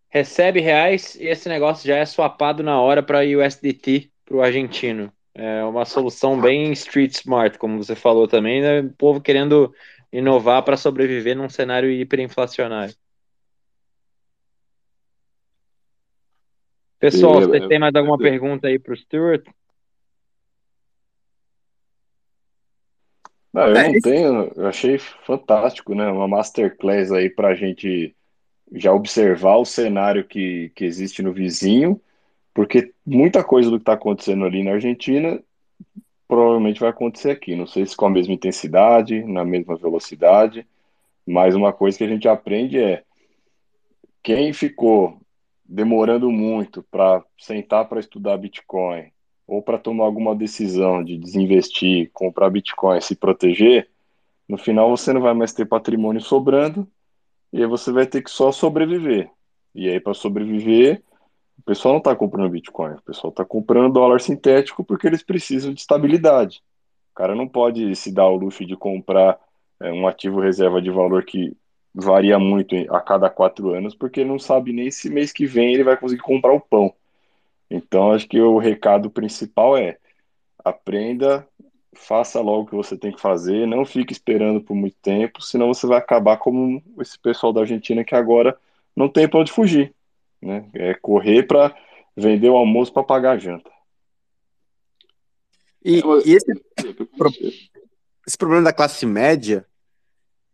recebe 0.10 0.60
reais 0.60 1.16
e 1.16 1.26
esse 1.26 1.48
negócio 1.48 1.88
já 1.88 1.98
é 1.98 2.06
swapado 2.06 2.62
na 2.62 2.80
hora 2.80 3.02
para 3.02 3.22
USDT 3.22 4.12
para 4.26 4.36
o 4.36 4.42
argentino. 4.42 5.12
É 5.34 5.64
uma 5.64 5.86
solução 5.86 6.40
bem 6.40 6.72
street 6.74 7.14
smart, 7.14 7.58
como 7.58 7.82
você 7.82 7.96
falou 7.96 8.28
também, 8.28 8.62
né? 8.62 8.82
O 8.82 8.90
povo 8.94 9.22
querendo 9.22 9.74
inovar 10.12 10.64
para 10.64 10.76
sobreviver 10.76 11.36
num 11.36 11.48
cenário 11.48 11.90
hiperinflacionário. 11.90 12.94
Pessoal, 17.00 17.42
você 17.42 17.68
tem 17.68 17.80
mais 17.80 17.96
alguma 17.96 18.18
pergunta 18.18 18.68
aí 18.68 18.78
para 18.78 18.94
o 18.94 18.98
Stuart? 18.98 19.44
Não, 23.54 23.68
eu 23.68 23.74
não 23.74 24.00
tenho, 24.00 24.52
eu 24.56 24.68
achei 24.68 24.98
fantástico, 24.98 25.94
né? 25.94 26.08
Uma 26.08 26.28
masterclass 26.28 27.12
aí 27.12 27.30
para 27.30 27.50
a 27.50 27.56
gente 27.56 28.16
já 28.74 28.94
observar 28.94 29.58
o 29.58 29.66
cenário 29.66 30.26
que, 30.26 30.72
que 30.76 30.86
existe 30.86 31.22
no 31.22 31.34
vizinho, 31.34 32.00
porque 32.54 32.94
muita 33.06 33.44
coisa 33.44 33.70
do 33.70 33.78
que 33.78 33.82
está 33.82 33.94
acontecendo 33.94 34.46
ali 34.46 34.64
na 34.64 34.72
Argentina 34.72 35.42
provavelmente 36.28 36.80
vai 36.80 36.90
acontecer 36.90 37.32
aqui. 37.32 37.56
Não 37.56 37.68
sei 37.68 37.86
se 37.86 37.96
com 37.96 38.06
a 38.06 38.10
mesma 38.10 38.34
intensidade, 38.34 39.22
na 39.26 39.44
mesma 39.44 39.76
velocidade, 39.76 40.66
mas 41.28 41.54
uma 41.54 41.74
coisa 41.74 41.98
que 41.98 42.06
a 42.06 42.08
gente 42.08 42.28
aprende 42.30 42.80
é 42.80 43.04
quem 44.24 44.54
ficou 44.54 45.20
demorando 45.66 46.32
muito 46.32 46.84
para 46.84 47.24
sentar 47.38 47.88
para 47.90 48.00
estudar 48.00 48.38
Bitcoin 48.38 49.12
ou 49.52 49.62
para 49.62 49.78
tomar 49.78 50.06
alguma 50.06 50.34
decisão 50.34 51.04
de 51.04 51.18
desinvestir, 51.18 52.10
comprar 52.14 52.50
Bitcoin, 52.50 53.02
se 53.02 53.18
proteger, 53.18 53.90
no 54.48 54.58
final 54.58 54.90
você 54.90 55.12
não 55.12 55.20
vai 55.20 55.34
mais 55.34 55.52
ter 55.52 55.66
patrimônio 55.66 56.22
sobrando 56.22 56.88
e 57.52 57.58
aí 57.58 57.68
você 57.68 57.92
vai 57.92 58.06
ter 58.06 58.22
que 58.22 58.32
só 58.32 58.50
sobreviver. 58.54 59.30
E 59.76 59.90
aí 59.90 60.00
para 60.00 60.14
sobreviver, 60.14 61.04
o 61.60 61.64
pessoal 61.64 61.96
não 61.96 61.98
está 61.98 62.16
comprando 62.16 62.50
Bitcoin, 62.50 62.94
o 62.94 63.02
pessoal 63.02 63.30
está 63.30 63.44
comprando 63.44 63.92
dólar 63.92 64.22
sintético 64.22 64.86
porque 64.86 65.06
eles 65.06 65.22
precisam 65.22 65.74
de 65.74 65.82
estabilidade. 65.82 66.64
O 67.12 67.16
cara 67.16 67.36
não 67.36 67.46
pode 67.46 67.94
se 67.94 68.10
dar 68.10 68.30
o 68.30 68.38
luxo 68.38 68.66
de 68.66 68.78
comprar 68.78 69.38
é, 69.82 69.92
um 69.92 70.08
ativo 70.08 70.40
reserva 70.40 70.82
de 70.82 70.90
valor 70.90 71.26
que 71.26 71.58
varia 71.94 72.40
muito 72.40 72.74
a 72.90 73.02
cada 73.02 73.30
quatro 73.30 73.74
anos, 73.74 73.94
porque 73.94 74.22
ele 74.22 74.30
não 74.30 74.40
sabe 74.40 74.72
nem 74.72 74.90
se 74.90 75.10
mês 75.10 75.34
que 75.34 75.46
vem 75.46 75.74
ele 75.74 75.84
vai 75.84 75.98
conseguir 75.98 76.22
comprar 76.22 76.54
o 76.54 76.62
pão. 76.62 76.94
Então, 77.74 78.12
acho 78.12 78.28
que 78.28 78.40
o 78.42 78.58
recado 78.58 79.10
principal 79.10 79.78
é 79.78 79.98
aprenda, 80.64 81.48
faça 81.96 82.42
logo 82.42 82.64
o 82.64 82.66
que 82.68 82.76
você 82.76 82.98
tem 82.98 83.14
que 83.14 83.22
fazer, 83.22 83.66
não 83.66 83.86
fique 83.86 84.12
esperando 84.12 84.60
por 84.60 84.76
muito 84.76 84.98
tempo, 85.02 85.42
senão 85.42 85.74
você 85.74 85.88
vai 85.88 85.98
acabar 85.98 86.36
como 86.36 86.84
esse 87.00 87.18
pessoal 87.18 87.54
da 87.54 87.62
Argentina 87.62 88.04
que 88.04 88.14
agora 88.14 88.58
não 88.94 89.08
tem 89.08 89.26
para 89.26 89.40
onde 89.40 89.54
fugir. 89.54 89.96
Né? 90.42 90.70
É 90.74 90.94
correr 90.96 91.44
para 91.44 91.74
vender 92.16 92.50
o 92.50 92.58
almoço 92.58 92.92
para 92.92 93.04
pagar 93.04 93.32
a 93.32 93.38
janta. 93.38 93.72
E, 95.84 96.02
e 96.26 96.34
esse, 96.34 96.54
pro, 97.18 97.32
esse 98.28 98.38
problema 98.38 98.64
da 98.64 98.74
classe 98.74 99.06
média, 99.06 99.66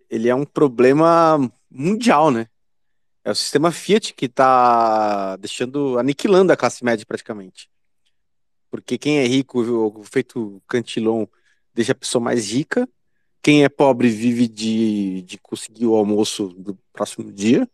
ele 0.08 0.30
é 0.30 0.36
um 0.36 0.46
problema 0.46 1.52
mundial, 1.70 2.30
né? 2.30 2.48
É 3.28 3.32
o 3.32 3.36
sistema 3.36 3.74
Fiat 3.74 4.14
que 4.14 4.26
está 4.26 5.36
deixando, 5.36 6.00
aniquilando 6.00 6.54
a 6.54 6.56
classe 6.56 6.82
média 6.82 7.06
praticamente. 7.06 7.70
Porque 8.72 8.98
quem 8.98 9.18
é 9.18 9.28
rico, 9.28 10.02
feito 10.06 10.64
cantilon, 10.66 11.28
deixa 11.74 11.92
a 11.92 11.96
pessoa 11.96 12.24
mais 12.24 12.50
rica. 12.50 12.88
Quem 13.42 13.66
é 13.66 13.68
pobre 13.68 14.08
vive 14.08 14.48
de, 14.48 15.24
de 15.24 15.38
conseguir 15.40 15.88
o 15.88 15.96
almoço 15.96 16.48
do 16.58 16.80
próximo 16.94 17.30
dia. 17.30 17.70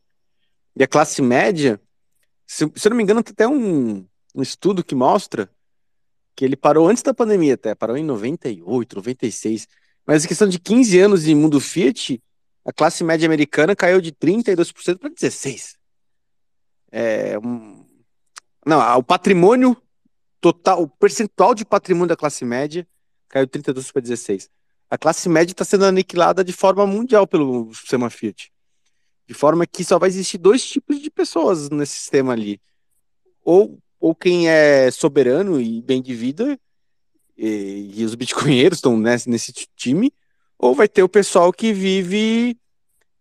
E 0.75 0.83
a 0.83 0.87
classe 0.87 1.21
média, 1.21 1.79
se, 2.47 2.65
se 2.73 2.87
eu 2.87 2.89
não 2.89 2.97
me 2.97 3.03
engano, 3.03 3.21
tem 3.21 3.33
até 3.33 3.47
um, 3.47 4.07
um 4.33 4.41
estudo 4.41 4.83
que 4.83 4.95
mostra 4.95 5.47
que 6.35 6.43
ele 6.43 6.55
parou 6.55 6.87
antes 6.87 7.03
da 7.03 7.13
pandemia 7.13 7.53
até, 7.53 7.75
parou 7.75 7.95
em 7.95 8.03
98, 8.03 8.95
96. 8.95 9.67
Mas 10.03 10.25
em 10.25 10.27
questão 10.27 10.49
de 10.49 10.57
15 10.57 10.99
anos 10.99 11.23
de 11.25 11.35
mundo 11.35 11.59
Fiat, 11.59 12.19
a 12.65 12.71
classe 12.71 13.03
média 13.03 13.25
americana 13.25 13.75
caiu 13.75 13.99
de 13.99 14.11
32% 14.11 14.97
para 14.97 15.09
16%. 15.09 15.75
É 16.91 17.37
um... 17.39 17.85
Não, 18.65 18.97
o 18.97 19.03
patrimônio 19.03 19.75
total, 20.39 20.83
o 20.83 20.87
percentual 20.87 21.53
de 21.53 21.65
patrimônio 21.65 22.09
da 22.09 22.15
classe 22.15 22.45
média 22.45 22.87
caiu 23.27 23.45
de 23.45 23.51
32% 23.51 23.91
para 23.91 24.01
16%. 24.01 24.49
A 24.89 24.97
classe 24.97 25.27
média 25.27 25.51
está 25.51 25.65
sendo 25.65 25.85
aniquilada 25.85 26.43
de 26.43 26.53
forma 26.53 26.85
mundial 26.85 27.25
pelo 27.25 27.73
sistema 27.73 28.09
Fiat. 28.09 28.51
De 29.25 29.33
forma 29.33 29.65
que 29.65 29.83
só 29.83 29.97
vai 29.97 30.09
existir 30.09 30.37
dois 30.37 30.63
tipos 30.63 31.01
de 31.01 31.09
pessoas 31.09 31.69
nesse 31.69 31.93
sistema 31.93 32.33
ali. 32.33 32.61
Ou, 33.43 33.79
ou 33.99 34.13
quem 34.13 34.47
é 34.47 34.91
soberano 34.91 35.59
e 35.59 35.81
bem 35.81 36.01
de 36.01 36.13
vida, 36.13 36.59
e, 37.35 37.91
e 37.95 38.05
os 38.05 38.13
bitcoinheiros 38.15 38.77
estão 38.77 38.95
nesse, 38.95 39.29
nesse 39.29 39.51
time, 39.75 40.13
ou 40.63 40.73
vai 40.73 40.87
ter 40.87 41.03
o 41.03 41.09
pessoal 41.09 41.51
que 41.51 41.73
vive 41.73 42.57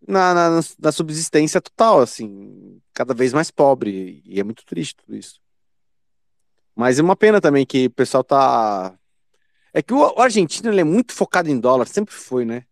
na, 0.06 0.32
na, 0.32 0.60
na, 0.78 0.93
subsistência 0.93 1.60
total, 1.60 2.01
assim, 2.01 2.81
cada 2.94 3.12
vez 3.12 3.32
mais 3.32 3.51
pobre, 3.51 4.23
e 4.24 4.39
é 4.39 4.44
muito 4.44 4.64
triste 4.64 4.94
tudo 4.94 5.16
isso. 5.16 5.40
Mas 6.73 7.01
é 7.01 7.02
uma 7.02 7.16
pena 7.16 7.40
também 7.40 7.66
que 7.66 7.86
o 7.86 7.90
pessoal 7.90 8.23
tá. 8.23 8.97
É 9.74 9.82
que 9.82 9.93
o, 9.93 10.20
argentino 10.20 10.70
ele 10.70 10.82
é 10.82 10.85
muito 10.85 11.12
focado 11.12 11.51
em 11.51 11.59
dólar, 11.59 11.89
sempre 11.89 12.14
foi, 12.14 12.44
né? 12.44 12.64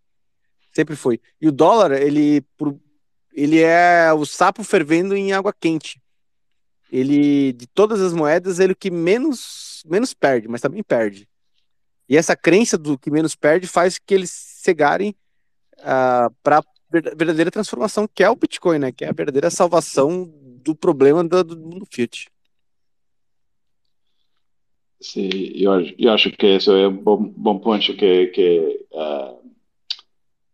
Sempre 0.72 0.94
foi. 0.94 1.20
E 1.40 1.48
o 1.48 1.52
dólar, 1.52 1.90
ele, 2.00 2.44
ele 3.32 3.60
é 3.60 4.12
o 4.12 4.24
sapo 4.24 4.62
fervendo 4.62 5.16
em 5.16 5.32
água 5.32 5.52
quente. 5.52 6.00
Ele, 6.92 7.52
de 7.54 7.66
todas 7.66 8.00
as 8.00 8.12
moedas, 8.12 8.60
ele 8.60 8.72
é 8.72 8.74
o 8.74 8.76
que 8.76 8.90
menos, 8.90 9.82
menos 9.84 10.14
perde, 10.14 10.46
mas 10.46 10.60
também 10.60 10.82
perde. 10.82 11.28
E 12.08 12.16
essa 12.16 12.36
crença 12.36 12.78
do 12.78 12.96
que 12.96 13.10
menos 13.10 13.34
perde 13.34 13.66
faz 13.66 13.98
que 13.98 14.14
eles 14.14 14.49
cegarem 14.60 15.10
uh, 15.78 15.84
ah, 15.84 16.30
para 16.42 16.58
a 16.58 16.64
verdadeira 16.92 17.50
transformação 17.50 18.08
que 18.12 18.22
é 18.22 18.30
o 18.30 18.36
Bitcoin, 18.36 18.78
né? 18.78 18.92
Que 18.92 19.04
é 19.04 19.08
a 19.08 19.12
verdadeira 19.12 19.50
salvação 19.50 20.30
do 20.62 20.74
problema 20.74 21.24
do, 21.24 21.42
do 21.42 21.56
mundo 21.56 21.86
Fiat. 21.90 22.28
Sim, 25.00 25.30
eu, 25.54 25.72
eu 25.98 26.12
acho 26.12 26.30
que 26.32 26.46
isso 26.46 26.72
é 26.72 26.86
um 26.86 26.96
bom, 26.96 27.16
bom 27.16 27.58
ponto 27.58 27.96
que, 27.96 28.26
que 28.26 28.86
uh, 28.92 29.40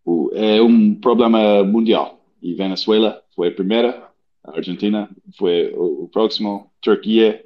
o, 0.04 0.30
é 0.34 0.62
um 0.62 0.94
problema 0.94 1.64
mundial. 1.64 2.24
E 2.40 2.54
Venezuela 2.54 3.20
foi 3.34 3.48
a 3.48 3.52
primeira, 3.52 4.08
a 4.44 4.56
Argentina 4.56 5.10
foi 5.36 5.72
o, 5.74 6.04
o 6.04 6.08
próximo, 6.08 6.70
Turquia, 6.80 7.44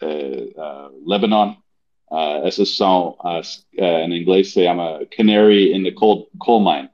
uh, 0.00 0.60
uh, 0.60 1.08
Lebanon, 1.10 1.56
Uh, 2.10 2.46
essas 2.46 2.76
são 2.76 3.16
as, 3.20 3.66
uh, 3.78 4.08
em 4.08 4.20
inglês 4.20 4.52
se 4.52 4.64
chama 4.64 5.04
canary 5.10 5.74
in 5.74 5.82
the 5.82 5.90
coal, 5.90 6.28
coal 6.38 6.60
mine. 6.60 6.88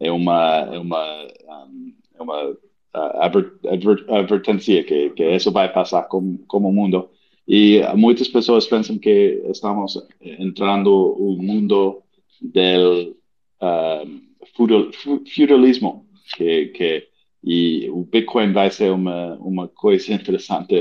É 0.00 0.10
uma, 0.10 0.68
é 0.72 0.78
uma, 0.78 1.26
um, 1.66 1.94
é 2.18 2.22
uma 2.22 2.50
uh, 2.50 3.20
adver, 3.20 3.52
adver, 3.68 4.04
advertência 4.10 4.82
que, 4.82 5.10
que 5.10 5.24
isso 5.24 5.52
vai 5.52 5.72
passar 5.72 6.02
como, 6.08 6.38
como 6.48 6.72
mundo. 6.72 7.08
E 7.46 7.80
muitas 7.94 8.26
pessoas 8.28 8.66
pensam 8.66 8.98
que 8.98 9.40
estamos 9.48 9.96
entrando 10.20 11.12
o 11.16 11.40
mundo 11.40 12.02
do 12.42 13.14
feudalismo, 15.26 16.04
que, 16.36 16.66
que 16.66 17.08
e 17.44 17.88
o 17.90 18.02
Bitcoin 18.02 18.52
vai 18.52 18.70
ser 18.72 18.90
uma, 18.90 19.36
uma 19.36 19.68
coisa 19.68 20.10
interessante 20.12 20.74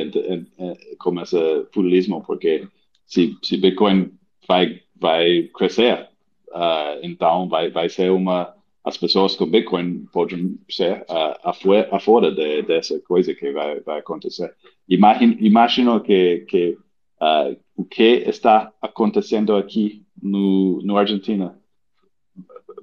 como 0.97 1.21
esse 1.21 1.37
feudalismo, 1.71 2.23
porque 2.25 2.67
se, 3.05 3.37
se 3.41 3.57
Bitcoin 3.57 4.11
vai, 4.47 4.81
vai 4.99 5.49
crescer, 5.53 6.09
uh, 6.49 6.99
então 7.03 7.47
vai, 7.47 7.69
vai 7.69 7.89
ser 7.89 8.11
uma. 8.11 8.53
As 8.83 8.97
pessoas 8.97 9.35
com 9.35 9.47
Bitcoin 9.47 10.05
podem 10.13 10.59
ser 10.69 11.01
uh, 11.09 11.85
afora, 11.91 12.31
de, 12.31 12.61
dessa 12.61 12.99
coisa 12.99 13.33
que 13.33 13.51
vai, 13.51 13.79
vai 13.79 13.99
acontecer. 13.99 14.53
Imagino, 14.87 15.35
imagino 15.39 15.99
que, 16.01 16.45
que 16.47 16.77
uh, 17.19 17.57
o 17.75 17.83
que 17.83 18.23
está 18.27 18.71
acontecendo 18.79 19.55
aqui 19.55 20.05
no, 20.21 20.81
no 20.83 20.97
Argentina 20.97 21.59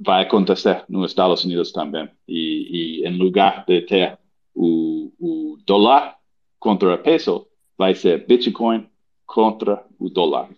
vai 0.04 0.22
acontecer 0.22 0.84
nos 0.88 1.12
Estados 1.12 1.44
Unidos 1.44 1.70
também. 1.70 2.08
E, 2.26 3.02
e 3.02 3.08
em 3.08 3.16
lugar 3.16 3.64
de 3.64 3.82
ter 3.82 4.18
o, 4.54 5.12
o 5.20 5.58
dólar 5.64 6.16
contra 6.58 6.94
o 6.94 6.98
peso, 6.98 7.46
vai 7.78 7.94
ser 7.94 8.26
Bitcoin 8.26 8.88
contra 9.24 9.84
o 10.04 10.10
dólar. 10.10 10.50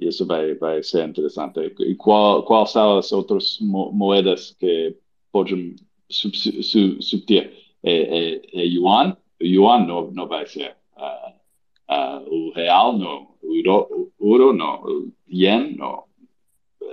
Isso 0.00 0.24
vai, 0.26 0.54
vai 0.54 0.82
ser 0.82 1.08
interessante. 1.08 1.60
E 1.80 1.94
qual, 1.94 2.66
são 2.66 2.98
as 2.98 3.10
outras 3.12 3.58
moedas 3.60 4.56
que 4.58 4.96
podem 5.32 5.76
substituir? 6.08 7.52
É, 7.82 7.92
é, 7.92 8.42
é 8.54 8.64
yuan 8.64 9.16
yuan 9.40 9.86
não, 9.86 10.10
não 10.10 10.26
vai 10.26 10.46
ser. 10.46 10.76
Uh, 10.96 11.92
uh, 11.92 12.34
o 12.34 12.52
real 12.52 12.98
não, 12.98 13.28
o 13.42 13.54
euro, 13.54 14.12
o 14.18 14.32
euro 14.34 14.52
não, 14.52 14.82
o 14.82 15.12
yen 15.30 15.76
não, 15.76 16.04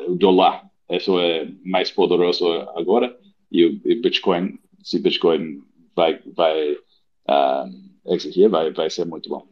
o 0.08 0.16
dólar, 0.16 0.70
isso 0.90 1.20
é 1.20 1.52
mais 1.64 1.92
poderoso 1.92 2.48
agora, 2.76 3.18
e 3.52 3.66
o, 3.66 3.70
o 3.74 4.02
Bitcoin, 4.02 4.60
se 4.84 5.00
Bitcoin 5.00 5.64
vai, 5.96 6.20
vai 6.36 6.74
uh, 6.74 8.14
exigir, 8.14 8.50
vai, 8.50 8.72
vai 8.72 8.90
ser 8.90 9.06
muito 9.06 9.30
bom. 9.30 9.48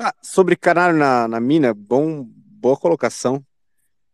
Ah, 0.00 0.14
sobre 0.22 0.54
canário 0.54 0.96
na, 0.96 1.26
na 1.26 1.40
mina, 1.40 1.74
bom, 1.74 2.22
boa 2.24 2.76
colocação. 2.76 3.44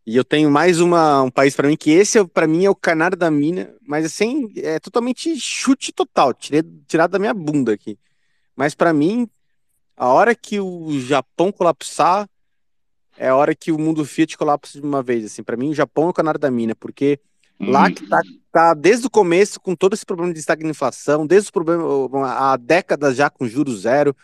E 0.03 0.15
eu 0.15 0.23
tenho 0.23 0.49
mais 0.49 0.79
uma, 0.79 1.21
um 1.21 1.29
país 1.29 1.55
para 1.55 1.67
mim 1.67 1.77
que 1.77 1.91
esse 1.91 2.23
para 2.25 2.47
mim 2.47 2.65
é 2.65 2.69
o 2.69 2.75
canário 2.75 3.15
da 3.15 3.29
mina, 3.29 3.71
mas 3.87 4.03
assim 4.03 4.51
é 4.55 4.79
totalmente 4.79 5.39
chute 5.39 5.91
total, 5.91 6.33
tirei, 6.33 6.63
tirado 6.87 7.11
da 7.11 7.19
minha 7.19 7.35
bunda 7.35 7.73
aqui. 7.73 7.99
Mas 8.55 8.73
para 8.73 8.91
mim, 8.93 9.29
a 9.95 10.07
hora 10.07 10.33
que 10.33 10.59
o 10.59 10.99
Japão 10.99 11.51
colapsar 11.51 12.27
é 13.15 13.27
a 13.29 13.35
hora 13.35 13.53
que 13.53 13.71
o 13.71 13.77
mundo 13.77 14.05
Fiat 14.05 14.35
colapsa 14.37 14.81
de 14.81 14.85
uma 14.85 15.03
vez. 15.03 15.25
Assim, 15.25 15.43
para 15.43 15.55
mim, 15.55 15.69
o 15.69 15.75
Japão 15.75 16.05
é 16.05 16.09
o 16.09 16.13
canário 16.13 16.39
da 16.39 16.49
mina, 16.49 16.73
porque 16.75 17.19
hum. 17.59 17.69
lá 17.69 17.91
que 17.91 18.07
tá, 18.07 18.21
tá 18.51 18.73
desde 18.73 19.05
o 19.05 19.09
começo 19.09 19.59
com 19.59 19.75
todo 19.75 19.93
esse 19.93 20.05
problema 20.05 20.33
de 20.33 20.39
estagnação, 20.39 21.27
desde 21.27 21.49
o 21.49 21.53
problema 21.53 22.27
há 22.27 22.57
décadas 22.57 23.15
já 23.15 23.29
com 23.29 23.47
juros 23.47 23.81
zero, 23.81 24.15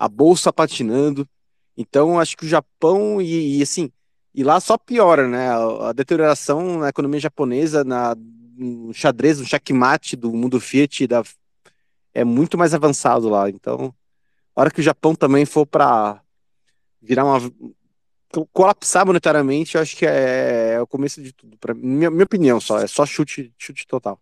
a 0.00 0.08
bolsa 0.08 0.50
patinando. 0.50 1.28
Então, 1.76 2.18
acho 2.18 2.34
que 2.34 2.46
o 2.46 2.48
Japão 2.48 3.20
e, 3.20 3.58
e 3.58 3.62
assim 3.62 3.92
e 4.34 4.42
lá 4.42 4.58
só 4.60 4.78
piora, 4.78 5.28
né? 5.28 5.50
A, 5.50 5.92
deterioração 5.92 6.78
na 6.78 6.88
economia 6.88 7.20
japonesa, 7.20 7.84
na, 7.84 8.16
no 8.56 8.94
xadrez, 8.94 9.38
no 9.38 9.44
checkmate 9.44 10.16
do 10.16 10.32
mundo 10.32 10.60
Fiat 10.60 11.06
da, 11.06 11.22
é 12.14 12.24
muito 12.24 12.56
mais 12.56 12.72
avançado 12.72 13.28
lá. 13.28 13.50
Então, 13.50 13.92
a 14.56 14.60
hora 14.60 14.70
que 14.70 14.80
o 14.80 14.84
Japão 14.84 15.14
também 15.14 15.44
for 15.44 15.66
para 15.66 16.22
virar 17.02 17.24
uma. 17.24 17.52
colapsar 18.52 19.04
monetariamente, 19.04 19.74
eu 19.74 19.82
acho 19.82 19.96
que 19.96 20.06
é, 20.06 20.74
é 20.74 20.80
o 20.80 20.86
começo 20.86 21.20
de 21.22 21.32
tudo. 21.32 21.58
Pra, 21.58 21.74
minha, 21.74 22.10
minha 22.10 22.24
opinião 22.24 22.60
só, 22.60 22.78
é 22.78 22.86
só 22.86 23.04
chute, 23.04 23.52
chute 23.58 23.86
total. 23.86 24.18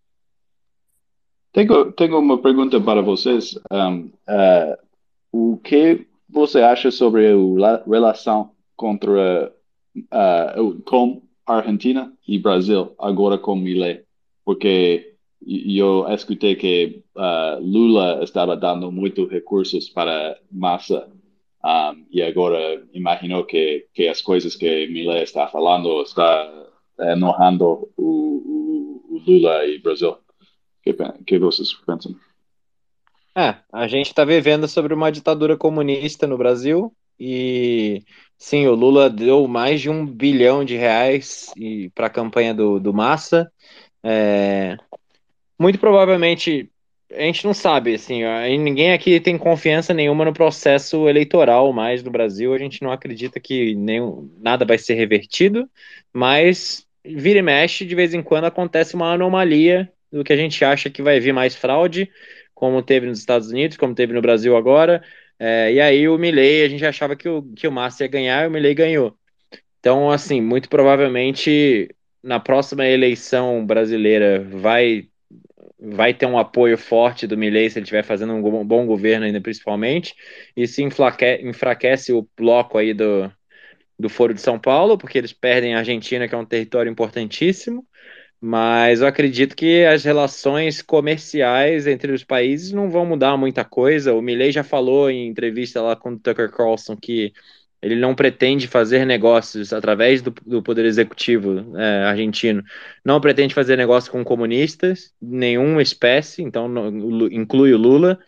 Tenho, 1.53 1.93
tenho 1.93 2.19
uma 2.19 2.41
pergunta 2.41 2.81
para 2.81 3.03
vocês. 3.03 3.59
Um, 3.71 4.07
uh, 4.07 4.88
o 5.33 5.59
que 5.59 6.07
você 6.29 6.61
acha 6.61 6.91
sobre 6.91 7.29
a 7.29 7.83
relação 7.87 8.53
contra 8.77 9.53
uh, 9.97 10.83
com 10.83 11.23
Argentina 11.47 12.13
e 12.27 12.39
Brasil, 12.39 12.95
agora 12.99 13.39
com 13.39 13.57
Milei, 13.57 14.03
porque 14.45 15.15
eu 15.47 16.07
escutei 16.09 16.55
que 16.57 17.03
uh, 17.17 17.61
Lula 17.61 18.23
estava 18.23 18.57
dando 18.57 18.93
muitos 18.93 19.31
recursos 19.31 19.89
para 19.89 20.39
Massa 20.51 21.09
um, 21.65 22.07
e 22.11 22.23
agora 22.23 22.83
imagino 22.93 23.45
que, 23.45 23.87
que 23.93 24.07
as 24.09 24.21
coisas 24.21 24.55
que 24.55 24.87
Milei 24.89 25.23
está 25.23 25.49
falando 25.49 26.03
está 26.03 26.69
enojando 27.01 27.91
o, 27.97 28.03
o, 28.05 29.17
o 29.17 29.23
Lula 29.27 29.67
e 29.67 29.79
Brasil. 29.79 30.11
O 30.11 30.19
que, 30.83 30.95
que 31.25 31.39
vocês 31.39 31.73
pensam? 31.87 32.15
É, 33.39 33.55
a 33.73 33.86
gente 33.86 34.09
está 34.09 34.24
vivendo 34.24 34.66
sobre 34.66 34.93
uma 34.93 35.12
ditadura 35.12 35.56
comunista 35.56 36.27
no 36.27 36.36
Brasil 36.36 36.93
e 37.20 38.02
sim, 38.36 38.66
o 38.66 38.74
Lula 38.74 39.09
deu 39.09 39.47
mais 39.47 39.81
de 39.81 39.89
um 39.89 40.05
bilhão 40.05 40.65
de 40.65 40.74
reais 40.74 41.52
para 41.94 42.09
a 42.09 42.10
campanha 42.10 42.52
do, 42.52 42.81
do 42.81 42.93
Massa. 42.93 43.48
É, 44.02 44.77
muito 45.56 45.78
provavelmente, 45.78 46.69
a 47.12 47.23
gente 47.23 47.44
não 47.44 47.55
sabe, 47.55 47.94
assim, 47.94 48.24
ninguém 48.59 48.93
aqui 48.93 49.20
tem 49.20 49.39
confiança 49.39 49.94
nenhuma 49.94 50.24
no 50.24 50.32
processo 50.32 51.09
eleitoral 51.09 51.73
mais 51.73 52.02
no 52.02 52.10
Brasil. 52.10 52.52
A 52.52 52.59
gente 52.59 52.82
não 52.82 52.90
acredita 52.90 53.39
que 53.39 53.73
nenhum, 53.77 54.28
nada 54.40 54.65
vai 54.65 54.78
ser 54.78 54.94
revertido, 54.94 55.70
mas 56.12 56.85
vira 57.05 57.39
e 57.39 57.43
mexe, 57.43 57.85
de 57.85 57.94
vez 57.94 58.12
em 58.15 58.23
quando 58.23 58.47
acontece 58.47 58.97
uma 58.97 59.12
anomalia 59.12 59.93
do 60.10 60.24
que 60.24 60.32
a 60.32 60.36
gente 60.36 60.65
acha 60.65 60.90
que 60.90 61.02
vai 61.02 61.20
vir 61.20 61.32
mais 61.32 61.55
fraude, 61.55 62.10
como 62.59 62.82
teve 62.82 63.06
nos 63.06 63.20
Estados 63.20 63.51
Unidos, 63.51 63.76
como 63.76 63.94
teve 63.94 64.12
no 64.12 64.20
Brasil 64.20 64.56
agora. 64.56 65.01
É, 65.39 65.72
e 65.72 65.80
aí 65.80 66.09
o 66.09 66.18
Milley, 66.18 66.64
a 66.64 66.68
gente 66.68 66.85
achava 66.85 67.14
que 67.14 67.28
o, 67.28 67.40
que 67.55 67.68
o 67.68 67.72
Massa 67.72 68.02
ia 68.02 68.09
ganhar 68.09 68.44
e 68.44 68.48
o 68.48 68.51
Milley 68.51 68.74
ganhou. 68.74 69.16
Então, 69.78 70.10
assim, 70.10 70.40
muito 70.40 70.68
provavelmente 70.68 71.94
na 72.20 72.40
próxima 72.40 72.85
eleição 72.85 73.64
brasileira 73.64 74.40
vai 74.43 75.09
vai 75.80 76.12
ter 76.12 76.26
um 76.26 76.36
apoio 76.36 76.76
forte 76.76 77.24
do 77.28 77.39
Milley 77.39 77.70
se 77.70 77.78
ele 77.78 77.85
estiver 77.85 78.02
fazendo 78.02 78.32
um 78.35 78.66
bom 78.66 78.85
governo 78.85 79.26
ainda 79.26 79.40
principalmente, 79.40 80.12
e 80.56 80.66
se 80.66 80.82
enfraquece 80.82 82.12
o 82.12 82.28
bloco 82.36 82.76
aí 82.76 82.93
do, 82.93 83.30
do 83.97 84.09
Foro 84.09 84.35
de 84.35 84.40
São 84.40 84.59
Paulo, 84.59 84.98
porque 84.98 85.16
eles 85.16 85.32
perdem 85.32 85.76
a 85.76 85.78
Argentina, 85.78 86.26
que 86.26 86.35
é 86.35 86.39
um 86.39 86.44
território 86.44 86.90
importantíssimo, 86.90 87.86
mas 88.40 89.01
eu 89.01 89.06
acredito 89.06 89.56
que 89.56 89.85
as 89.85 90.05
relações 90.05 90.81
comerciais 90.81 91.86
entre 91.86 92.12
os 92.12 92.23
países 92.23 92.73
não 92.73 92.90
vão 92.90 93.05
mudar 93.05 93.36
muita 93.36 93.65
coisa. 93.65 94.15
O 94.15 94.23
Milley 94.23 94.52
já 94.52 94.62
falou 94.62 95.10
em 95.10 95.27
entrevista 95.27 95.82
lá 95.82 95.97
com 95.97 96.12
o 96.12 96.19
Tucker 96.19 96.51
Carlson 96.51 96.97
que 96.97 97.32
ele 97.82 97.97
não 97.97 98.15
pretende 98.15 98.66
fazer 98.66 99.05
negócios 99.05 99.73
através 99.73 100.20
do, 100.23 100.32
do 100.44 100.62
poder 100.62 100.85
executivo 100.85 101.77
é, 101.77 102.05
argentino, 102.05 102.62
não 103.05 103.20
pretende 103.20 103.55
fazer 103.55 103.77
negócio 103.77 104.10
com 104.10 104.24
comunistas, 104.24 105.12
nenhuma 105.23 105.81
espécie, 105.81 106.43
então 106.43 106.69
não, 106.69 106.89
inclui 107.28 107.73
o 107.73 107.78
Lula. 107.78 108.19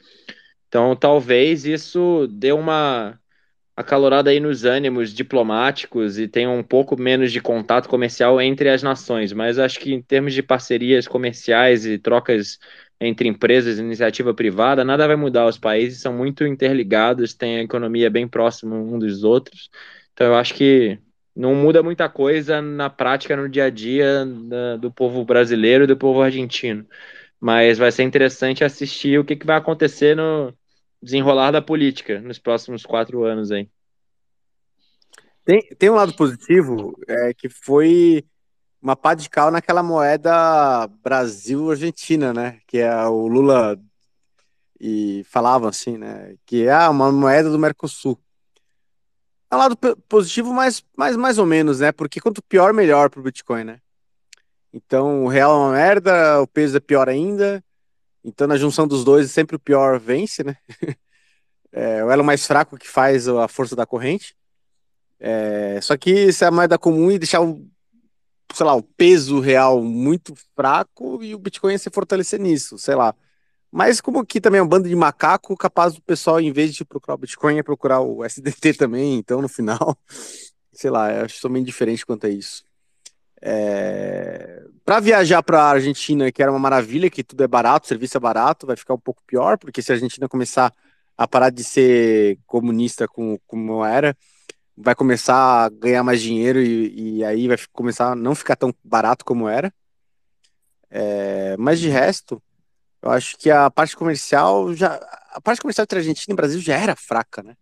Então 0.69 0.95
talvez 0.95 1.65
isso 1.67 2.29
dê 2.31 2.53
uma 2.53 3.20
acalorada 3.81 4.31
aí 4.31 4.41
nos 4.41 4.65
ânimos 4.65 5.13
diplomáticos 5.13 6.19
e 6.19 6.29
tem 6.29 6.47
um 6.47 6.63
pouco 6.63 6.97
menos 7.01 7.33
de 7.33 7.41
contato 7.41 7.89
comercial 7.89 8.41
entre 8.41 8.69
as 8.69 8.83
nações, 8.83 9.33
mas 9.33 9.59
acho 9.59 9.81
que 9.81 9.93
em 9.93 10.03
termos 10.03 10.35
de 10.35 10.43
parcerias 10.43 11.09
comerciais 11.09 11.87
e 11.87 11.99
trocas 11.99 12.59
entre 13.01 13.29
empresas 13.29 13.79
e 13.79 13.83
iniciativa 13.83 14.35
privada, 14.35 14.85
nada 14.85 15.07
vai 15.07 15.17
mudar. 15.17 15.47
Os 15.47 15.59
países 15.59 16.01
são 16.03 16.13
muito 16.13 16.47
interligados, 16.47 17.35
têm 17.35 17.59
a 17.59 17.63
economia 17.63 18.11
bem 18.11 18.29
próxima 18.29 18.77
um 18.77 18.99
dos 18.99 19.25
outros. 19.25 19.71
Então 20.13 20.27
eu 20.29 20.35
acho 20.35 20.55
que 20.55 20.99
não 21.35 21.55
muda 21.55 21.83
muita 21.83 22.09
coisa 22.09 22.61
na 22.61 22.91
prática, 22.91 23.37
no 23.37 23.49
dia 23.49 23.65
a 23.65 23.71
dia 23.71 24.27
da, 24.27 24.77
do 24.77 24.93
povo 24.93 25.25
brasileiro 25.25 25.85
e 25.85 25.87
do 25.87 25.97
povo 25.97 26.21
argentino. 26.23 26.87
Mas 27.41 27.79
vai 27.79 27.91
ser 27.93 28.03
interessante 28.05 28.65
assistir 28.65 29.19
o 29.19 29.25
que, 29.25 29.37
que 29.37 29.47
vai 29.47 29.57
acontecer 29.57 30.17
no, 30.17 30.55
desenrolar 31.03 31.51
da 31.51 31.63
política 31.63 32.21
nos 32.21 32.39
próximos 32.39 32.85
quatro 32.85 33.25
anos 33.25 33.51
aí. 33.51 33.69
Tem, 35.45 35.61
tem 35.79 35.91
um 35.91 35.95
lado 35.95 36.15
positivo, 36.15 36.95
é, 37.09 37.33
que 37.35 37.49
foi 37.49 38.25
uma 38.81 38.95
pá 38.95 39.15
de 39.15 39.29
cal 39.29 39.51
naquela 39.51 39.83
moeda 39.83 40.87
Brasil-Argentina, 41.03 42.33
né? 42.33 42.61
Que 42.67 42.79
é 42.79 43.05
o 43.07 43.27
Lula 43.27 43.79
e 44.81 45.25
falavam 45.25 45.69
assim, 45.69 45.99
né? 45.99 46.35
Que 46.47 46.67
é 46.67 46.89
uma 46.89 47.13
moeda 47.13 47.51
do 47.51 47.59
Mercosul. 47.59 48.19
É 49.51 49.57
um 49.57 49.59
lado 49.59 49.77
positivo, 50.09 50.53
mas, 50.53 50.85
mas 50.97 51.17
mais 51.17 51.39
ou 51.39 51.45
menos, 51.45 51.81
né? 51.81 51.93
Porque 51.93 52.21
quanto 52.21 52.43
pior, 52.43 52.73
melhor 52.73 53.11
para 53.11 53.21
o 53.21 53.23
Bitcoin, 53.23 53.65
né? 53.65 53.81
Então 54.73 55.25
o 55.25 55.29
real 55.29 55.53
é 55.53 55.57
uma 55.57 55.73
merda, 55.73 56.41
o 56.41 56.47
peso 56.47 56.77
é 56.77 56.81
pior 56.81 57.09
ainda, 57.09 57.63
então, 58.25 58.47
na 58.47 58.57
junção 58.57 58.87
dos 58.87 59.05
dois, 59.05 59.31
sempre 59.31 59.57
o 59.57 59.61
pior 59.61 59.99
vence, 59.99 60.43
né? 60.45 60.57
É, 61.73 62.05
o 62.05 62.11
elo 62.11 62.25
mais 62.25 62.45
fraco 62.45 62.77
que 62.77 62.89
faz 62.89 63.29
a 63.29 63.47
força 63.47 63.77
da 63.77 63.87
corrente. 63.87 64.35
É, 65.21 65.79
só 65.81 65.97
que 65.97 66.33
se 66.33 66.43
é 66.43 66.49
a 66.49 66.51
moeda 66.51 66.77
comum 66.77 67.13
e 67.13 67.19
deixar 67.19 67.41
o, 67.43 67.65
sei 68.53 68.67
lá, 68.67 68.75
o 68.75 68.83
peso 68.83 69.39
real 69.39 69.81
muito 69.81 70.35
fraco 70.57 71.23
e 71.23 71.33
o 71.33 71.39
Bitcoin 71.39 71.79
se 71.79 71.89
fortalecer 71.89 72.41
nisso, 72.41 72.77
sei 72.77 72.97
lá. 72.97 73.15
Mas 73.71 74.01
como 74.01 74.19
aqui 74.19 74.41
também 74.41 74.59
é 74.59 74.63
um 74.63 74.67
bando 74.67 74.89
de 74.89 74.97
macaco, 74.97 75.57
capaz 75.57 75.95
do 75.95 76.03
pessoal, 76.03 76.41
em 76.41 76.53
vez 76.53 76.75
de 76.75 76.85
procurar 76.85 77.15
o 77.15 77.19
Bitcoin, 77.19 77.59
é 77.59 77.63
procurar 77.63 78.01
o 78.01 78.25
SDT 78.25 78.75
também, 78.75 79.15
então 79.15 79.41
no 79.41 79.49
final, 79.49 79.97
sei 80.73 80.91
lá, 80.91 81.13
eu 81.13 81.25
acho 81.25 81.41
também 81.41 81.63
diferente 81.63 82.05
quanto 82.05 82.27
a 82.27 82.31
isso. 82.31 82.65
É... 83.43 84.63
Para 84.85 85.01
viajar 85.01 85.43
para 85.43 85.63
a 85.63 85.71
Argentina, 85.71 86.31
que 86.33 86.43
era 86.43 86.51
uma 86.51 86.59
maravilha, 86.59 87.11
que 87.11 87.23
tudo 87.23 87.43
é 87.45 87.49
barato, 87.49 87.87
serviço 87.87 88.17
é 88.17 88.21
barato, 88.21 88.67
vai 88.67 88.77
ficar 88.77 88.95
um 88.95 88.99
pouco 88.99 89.23
pior, 89.27 89.57
porque 89.57 89.81
se 89.83 89.93
a 89.93 89.95
Argentina 89.95 90.29
começar 90.29 90.73
a 91.17 91.29
parar 91.29 91.51
de 91.51 91.63
ser 91.63 92.39
comunista 92.47 93.07
como, 93.07 93.39
como 93.47 93.85
era, 93.85 94.17
vai 94.77 94.95
começar 94.95 95.67
a 95.67 95.69
ganhar 95.69 96.03
mais 96.03 96.21
dinheiro 96.21 96.61
e, 96.61 97.19
e 97.19 97.25
aí 97.25 97.47
vai 97.47 97.57
começar 97.73 98.13
a 98.13 98.17
não 98.17 98.35
ficar 98.35 98.57
tão 98.57 98.75
barato 98.83 99.25
como 99.25 99.49
era. 99.49 99.73
É... 100.91 101.57
Mas 101.59 101.79
de 101.79 101.89
resto, 101.89 102.43
eu 103.03 103.11
acho 103.11 103.37
que 103.37 103.51
a 103.51 103.71
parte 103.71 103.97
comercial 103.97 104.75
já. 104.75 104.95
A 105.33 105.41
parte 105.41 105.61
comercial 105.61 105.85
entre 105.85 106.01
Argentina 106.01 106.33
e 106.33 106.37
Brasil 106.37 106.61
já 106.61 106.77
era 106.77 106.97
fraca, 106.97 107.43
né? 107.43 107.57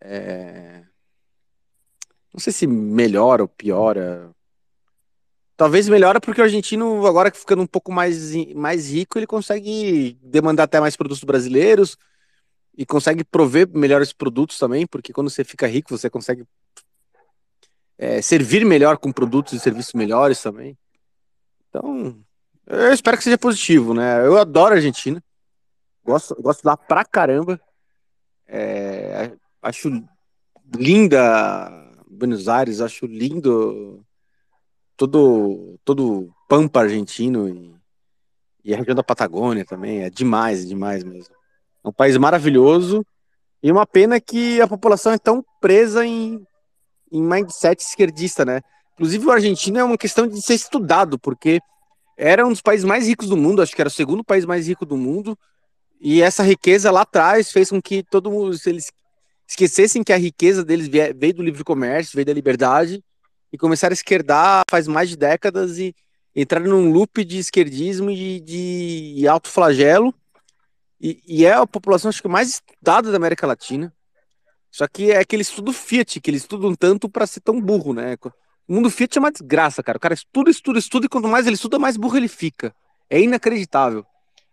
É... 0.00 0.84
Não 2.32 2.40
sei 2.40 2.52
se 2.52 2.66
melhora 2.66 3.42
ou 3.42 3.48
piora 3.48 4.34
Talvez 5.56 5.88
melhora 5.88 6.20
porque 6.20 6.40
o 6.40 6.44
argentino, 6.44 7.06
agora 7.06 7.30
que 7.30 7.38
ficando 7.38 7.62
um 7.62 7.66
pouco 7.66 7.90
mais, 7.90 8.34
mais 8.54 8.90
rico, 8.90 9.18
ele 9.18 9.26
consegue 9.26 10.18
demandar 10.22 10.64
até 10.64 10.78
mais 10.78 10.96
produtos 10.96 11.24
brasileiros 11.24 11.96
e 12.76 12.84
consegue 12.84 13.24
prover 13.24 13.66
melhores 13.72 14.12
produtos 14.12 14.58
também, 14.58 14.86
porque 14.86 15.14
quando 15.14 15.30
você 15.30 15.42
fica 15.42 15.66
rico, 15.66 15.96
você 15.96 16.10
consegue 16.10 16.44
é, 17.96 18.20
servir 18.20 18.66
melhor 18.66 18.98
com 18.98 19.10
produtos 19.10 19.54
e 19.54 19.60
serviços 19.60 19.94
melhores 19.94 20.42
também. 20.42 20.76
Então, 21.70 22.22
eu 22.66 22.92
espero 22.92 23.16
que 23.16 23.24
seja 23.24 23.38
positivo, 23.38 23.94
né? 23.94 24.26
Eu 24.26 24.36
adoro 24.36 24.74
a 24.74 24.76
Argentina. 24.76 25.24
Gosto, 26.04 26.36
gosto 26.40 26.64
lá 26.66 26.76
pra 26.76 27.02
caramba. 27.02 27.58
É, 28.46 29.32
acho 29.62 30.04
linda 30.74 31.70
Buenos 32.06 32.46
Aires, 32.46 32.82
acho 32.82 33.06
lindo 33.06 34.05
todo 34.96 35.78
todo 35.84 36.30
Pampa 36.48 36.80
argentino 36.80 37.48
e, 37.48 37.74
e 38.64 38.74
a 38.74 38.78
região 38.78 38.94
da 38.94 39.02
Patagônia 39.02 39.64
também. 39.64 40.02
É 40.02 40.10
demais, 40.10 40.66
demais 40.66 41.04
mesmo. 41.04 41.34
É 41.84 41.88
um 41.88 41.92
país 41.92 42.16
maravilhoso 42.16 43.04
e 43.62 43.70
uma 43.70 43.86
pena 43.86 44.20
que 44.20 44.60
a 44.60 44.68
população 44.68 45.12
é 45.12 45.18
tão 45.18 45.44
presa 45.60 46.04
em, 46.04 46.40
em 47.10 47.22
mindset 47.22 47.82
esquerdista, 47.82 48.44
né? 48.44 48.60
Inclusive, 48.94 49.26
o 49.26 49.30
argentino 49.30 49.78
é 49.78 49.84
uma 49.84 49.98
questão 49.98 50.26
de 50.26 50.40
ser 50.40 50.54
estudado, 50.54 51.18
porque 51.18 51.60
era 52.16 52.46
um 52.46 52.50
dos 52.50 52.62
países 52.62 52.84
mais 52.84 53.06
ricos 53.06 53.28
do 53.28 53.36
mundo, 53.36 53.60
acho 53.60 53.74
que 53.74 53.82
era 53.82 53.88
o 53.88 53.92
segundo 53.92 54.24
país 54.24 54.44
mais 54.44 54.66
rico 54.66 54.86
do 54.86 54.96
mundo, 54.96 55.38
e 56.00 56.22
essa 56.22 56.42
riqueza 56.42 56.90
lá 56.90 57.02
atrás 57.02 57.50
fez 57.50 57.70
com 57.70 57.80
que 57.80 58.02
todo 58.02 58.30
mundo, 58.30 58.56
eles 58.66 58.90
esquecessem 59.48 60.02
que 60.02 60.12
a 60.12 60.16
riqueza 60.16 60.64
deles 60.64 60.88
veio 60.88 61.34
do 61.34 61.42
livre 61.42 61.62
comércio, 61.62 62.14
veio 62.14 62.26
da 62.26 62.32
liberdade, 62.32 63.02
e 63.52 63.58
começaram 63.58 63.92
a 63.92 63.94
esquerdar 63.94 64.62
faz 64.70 64.86
mais 64.88 65.08
de 65.08 65.16
décadas 65.16 65.78
e 65.78 65.94
entraram 66.34 66.66
num 66.66 66.92
loop 66.92 67.24
de 67.24 67.38
esquerdismo 67.38 68.10
e 68.10 68.40
de, 68.40 69.14
de 69.14 69.28
alto 69.28 69.48
flagelo, 69.48 70.14
e, 71.00 71.22
e, 71.26 71.44
é 71.44 71.52
a 71.52 71.66
população 71.66 72.08
acho 72.08 72.22
que 72.22 72.28
mais 72.28 72.48
estudada 72.48 73.10
da 73.10 73.16
América 73.16 73.46
Latina. 73.46 73.92
Só 74.70 74.86
que 74.86 75.10
é 75.10 75.18
aquele 75.18 75.42
estudo 75.42 75.72
Fiat, 75.72 76.20
que 76.20 76.30
eles 76.30 76.42
estudam 76.42 76.74
tanto 76.74 77.08
para 77.08 77.26
ser 77.26 77.40
tão 77.40 77.60
burro, 77.60 77.92
né? 77.92 78.16
O 78.68 78.74
mundo 78.74 78.90
Fiat 78.90 79.16
é 79.16 79.20
uma 79.20 79.30
desgraça, 79.30 79.82
cara. 79.82 79.96
O 79.98 80.00
cara 80.00 80.14
estuda, 80.14 80.50
estuda, 80.50 80.78
estuda, 80.78 81.06
e 81.06 81.08
quanto 81.08 81.28
mais 81.28 81.46
ele 81.46 81.54
estuda, 81.54 81.78
mais 81.78 81.96
burro 81.96 82.16
ele 82.16 82.28
fica. 82.28 82.74
É 83.08 83.20
inacreditável. 83.20 84.04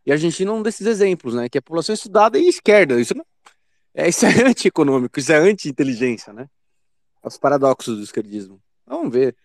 E 0.05 0.11
a 0.11 0.15
Argentina 0.15 0.51
é 0.51 0.53
um 0.53 0.61
desses 0.61 0.85
exemplos, 0.85 1.33
né? 1.33 1.49
Que 1.49 1.57
é 1.57 1.59
a 1.59 1.61
população 1.61 1.93
estudada 1.93 2.37
e 2.37 2.47
esquerda. 2.47 2.99
Isso, 2.99 3.15
não... 3.15 3.25
é, 3.93 4.07
isso 4.07 4.25
é 4.25 4.29
anti-econômico, 4.47 5.19
isso 5.19 5.31
é 5.31 5.37
anti-inteligência, 5.37 6.31
né? 6.31 6.47
É 7.23 7.27
os 7.27 7.37
paradoxos 7.37 7.97
do 7.97 8.03
esquerdismo. 8.03 8.61
Vamos 8.85 9.11
ver. 9.13 9.35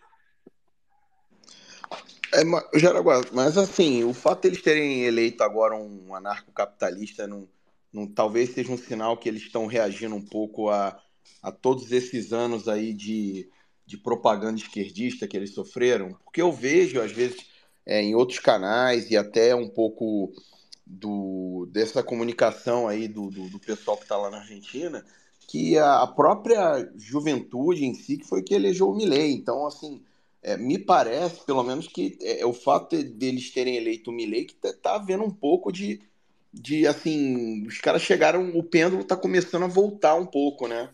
É, 2.33 2.79
Jaraguá, 2.79 3.21
mas 3.31 3.57
assim, 3.57 4.03
o 4.03 4.13
fato 4.13 4.41
de 4.41 4.49
eles 4.49 4.61
terem 4.61 5.03
eleito 5.03 5.43
agora 5.43 5.75
um 5.75 6.13
anarcocapitalista 6.13 7.27
não, 7.27 7.47
não, 7.91 8.05
talvez 8.07 8.53
seja 8.53 8.71
um 8.71 8.77
sinal 8.77 9.17
que 9.17 9.27
eles 9.27 9.41
estão 9.41 9.65
reagindo 9.65 10.15
um 10.15 10.23
pouco 10.23 10.69
a, 10.69 11.01
a 11.41 11.51
todos 11.51 11.91
esses 11.91 12.31
anos 12.31 12.67
aí 12.67 12.93
de 12.93 13.49
de 13.89 13.97
propaganda 13.97 14.59
esquerdista 14.59 15.27
que 15.27 15.35
eles 15.35 15.55
sofreram, 15.55 16.13
porque 16.23 16.39
eu 16.39 16.53
vejo, 16.53 17.01
às 17.01 17.11
vezes, 17.11 17.47
é, 17.83 17.99
em 17.99 18.13
outros 18.13 18.37
canais 18.37 19.09
e 19.09 19.17
até 19.17 19.55
um 19.55 19.67
pouco 19.67 20.31
do, 20.85 21.67
dessa 21.71 22.03
comunicação 22.03 22.87
aí 22.87 23.07
do, 23.07 23.31
do, 23.31 23.49
do 23.49 23.59
pessoal 23.59 23.97
que 23.97 24.03
está 24.03 24.15
lá 24.15 24.29
na 24.29 24.41
Argentina, 24.41 25.03
que 25.49 25.79
a, 25.79 26.05
própria 26.05 26.87
juventude 26.95 27.83
em 27.83 27.95
si 27.95 28.17
que 28.17 28.27
foi 28.27 28.43
que 28.43 28.53
elegeu 28.53 28.87
o 28.87 28.95
Milley. 28.95 29.33
Então, 29.33 29.65
assim, 29.65 29.99
é, 30.43 30.55
me 30.55 30.77
parece, 30.77 31.43
pelo 31.43 31.63
menos, 31.63 31.87
que 31.87 32.19
é, 32.21 32.41
é 32.41 32.45
o 32.45 32.53
fato 32.53 32.95
de, 32.95 33.03
deles 33.03 33.49
terem 33.49 33.75
eleito 33.75 34.11
o 34.11 34.13
Milley 34.13 34.45
que 34.45 34.53
tá, 34.53 34.71
tá 34.79 34.95
havendo 34.95 35.23
um 35.23 35.31
pouco 35.31 35.71
de, 35.71 36.01
de, 36.53 36.85
assim, 36.85 37.65
os 37.65 37.79
caras 37.79 38.03
chegaram, 38.03 38.55
o 38.55 38.61
pêndulo 38.61 39.01
está 39.01 39.17
começando 39.17 39.63
a 39.63 39.67
voltar 39.67 40.13
um 40.13 40.25
pouco, 40.27 40.67
né? 40.67 40.87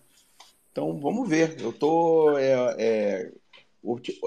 Então 0.71 0.97
vamos 1.01 1.27
ver. 1.27 1.59
Eu 1.59 1.71
estou 1.71 2.39
é, 2.39 2.75
é, 2.77 3.31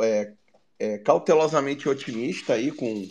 é, 0.02 0.32
é, 0.78 0.98
cautelosamente 0.98 1.88
otimista 1.88 2.52
aí 2.52 2.70
com, 2.70 3.08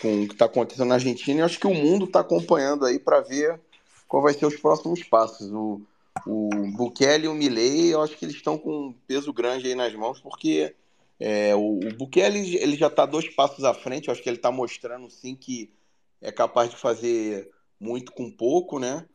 com 0.00 0.22
o 0.22 0.26
que 0.26 0.32
está 0.32 0.46
acontecendo 0.46 0.88
na 0.88 0.94
Argentina 0.94 1.40
e 1.40 1.42
acho 1.42 1.60
que 1.60 1.66
o 1.66 1.74
mundo 1.74 2.06
está 2.06 2.20
acompanhando 2.20 2.86
aí 2.86 2.98
para 2.98 3.20
ver 3.20 3.60
qual 4.08 4.22
vai 4.22 4.32
ser 4.32 4.46
os 4.46 4.56
próximos 4.56 5.02
passos. 5.02 5.52
O, 5.52 5.82
o 6.26 6.48
Bukele 6.76 7.26
e 7.26 7.28
o 7.28 7.34
Milley, 7.34 7.90
eu 7.92 8.02
acho 8.02 8.16
que 8.16 8.24
eles 8.24 8.36
estão 8.36 8.58
com 8.58 8.88
um 8.88 8.92
peso 9.06 9.32
grande 9.32 9.66
aí 9.66 9.74
nas 9.74 9.94
mãos, 9.94 10.20
porque 10.20 10.74
é, 11.18 11.54
o, 11.54 11.78
o 11.78 11.94
Bukele 11.96 12.56
ele 12.56 12.76
já 12.76 12.86
está 12.86 13.06
dois 13.06 13.28
passos 13.28 13.64
à 13.64 13.74
frente, 13.74 14.08
eu 14.08 14.12
acho 14.12 14.22
que 14.22 14.28
ele 14.28 14.36
está 14.36 14.50
mostrando 14.50 15.10
sim 15.10 15.34
que 15.34 15.72
é 16.20 16.30
capaz 16.30 16.70
de 16.70 16.76
fazer 16.76 17.50
muito 17.78 18.12
com 18.12 18.30
pouco, 18.30 18.78
né? 18.78 19.06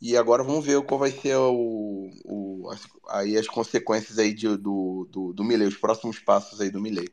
E 0.00 0.16
agora 0.16 0.42
vamos 0.42 0.64
ver 0.64 0.80
qual 0.82 0.98
vai 0.98 1.10
ser 1.10 1.36
o, 1.36 2.10
o 2.24 2.70
as, 2.70 2.86
aí 3.08 3.36
as 3.36 3.46
consequências 3.46 4.18
aí 4.18 4.32
de, 4.32 4.56
do, 4.56 5.06
do, 5.10 5.32
do 5.32 5.44
Milley, 5.44 5.68
os 5.68 5.76
próximos 5.76 6.18
passos 6.18 6.60
aí 6.60 6.70
do 6.70 6.80
Milley. 6.80 7.08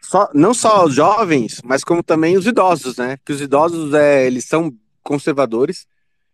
Só, 0.00 0.28
não 0.34 0.52
só 0.52 0.84
os 0.84 0.94
jovens, 0.94 1.60
mas 1.64 1.84
como 1.84 2.02
também 2.02 2.36
os 2.36 2.44
idosos, 2.44 2.96
né? 2.96 3.18
Que 3.24 3.32
os 3.32 3.40
idosos, 3.40 3.94
é, 3.94 4.26
eles 4.26 4.44
são 4.46 4.76
conservadores. 5.02 5.86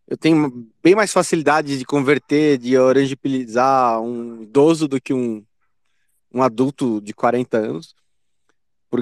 Eu 0.09 0.17
tenho 0.17 0.67
bem 0.83 0.95
mais 0.95 1.13
facilidade 1.13 1.79
de 1.79 1.85
converter, 1.85 2.57
de 2.57 2.79
orangebilizar 2.79 4.01
um 4.01 4.43
idoso 4.43 4.89
do 4.89 4.99
que 4.99 5.13
um, 5.13 5.45
um 6.33 6.43
adulto 6.43 6.99
de 7.03 7.13
40 7.13 7.59
anos. 7.59 7.95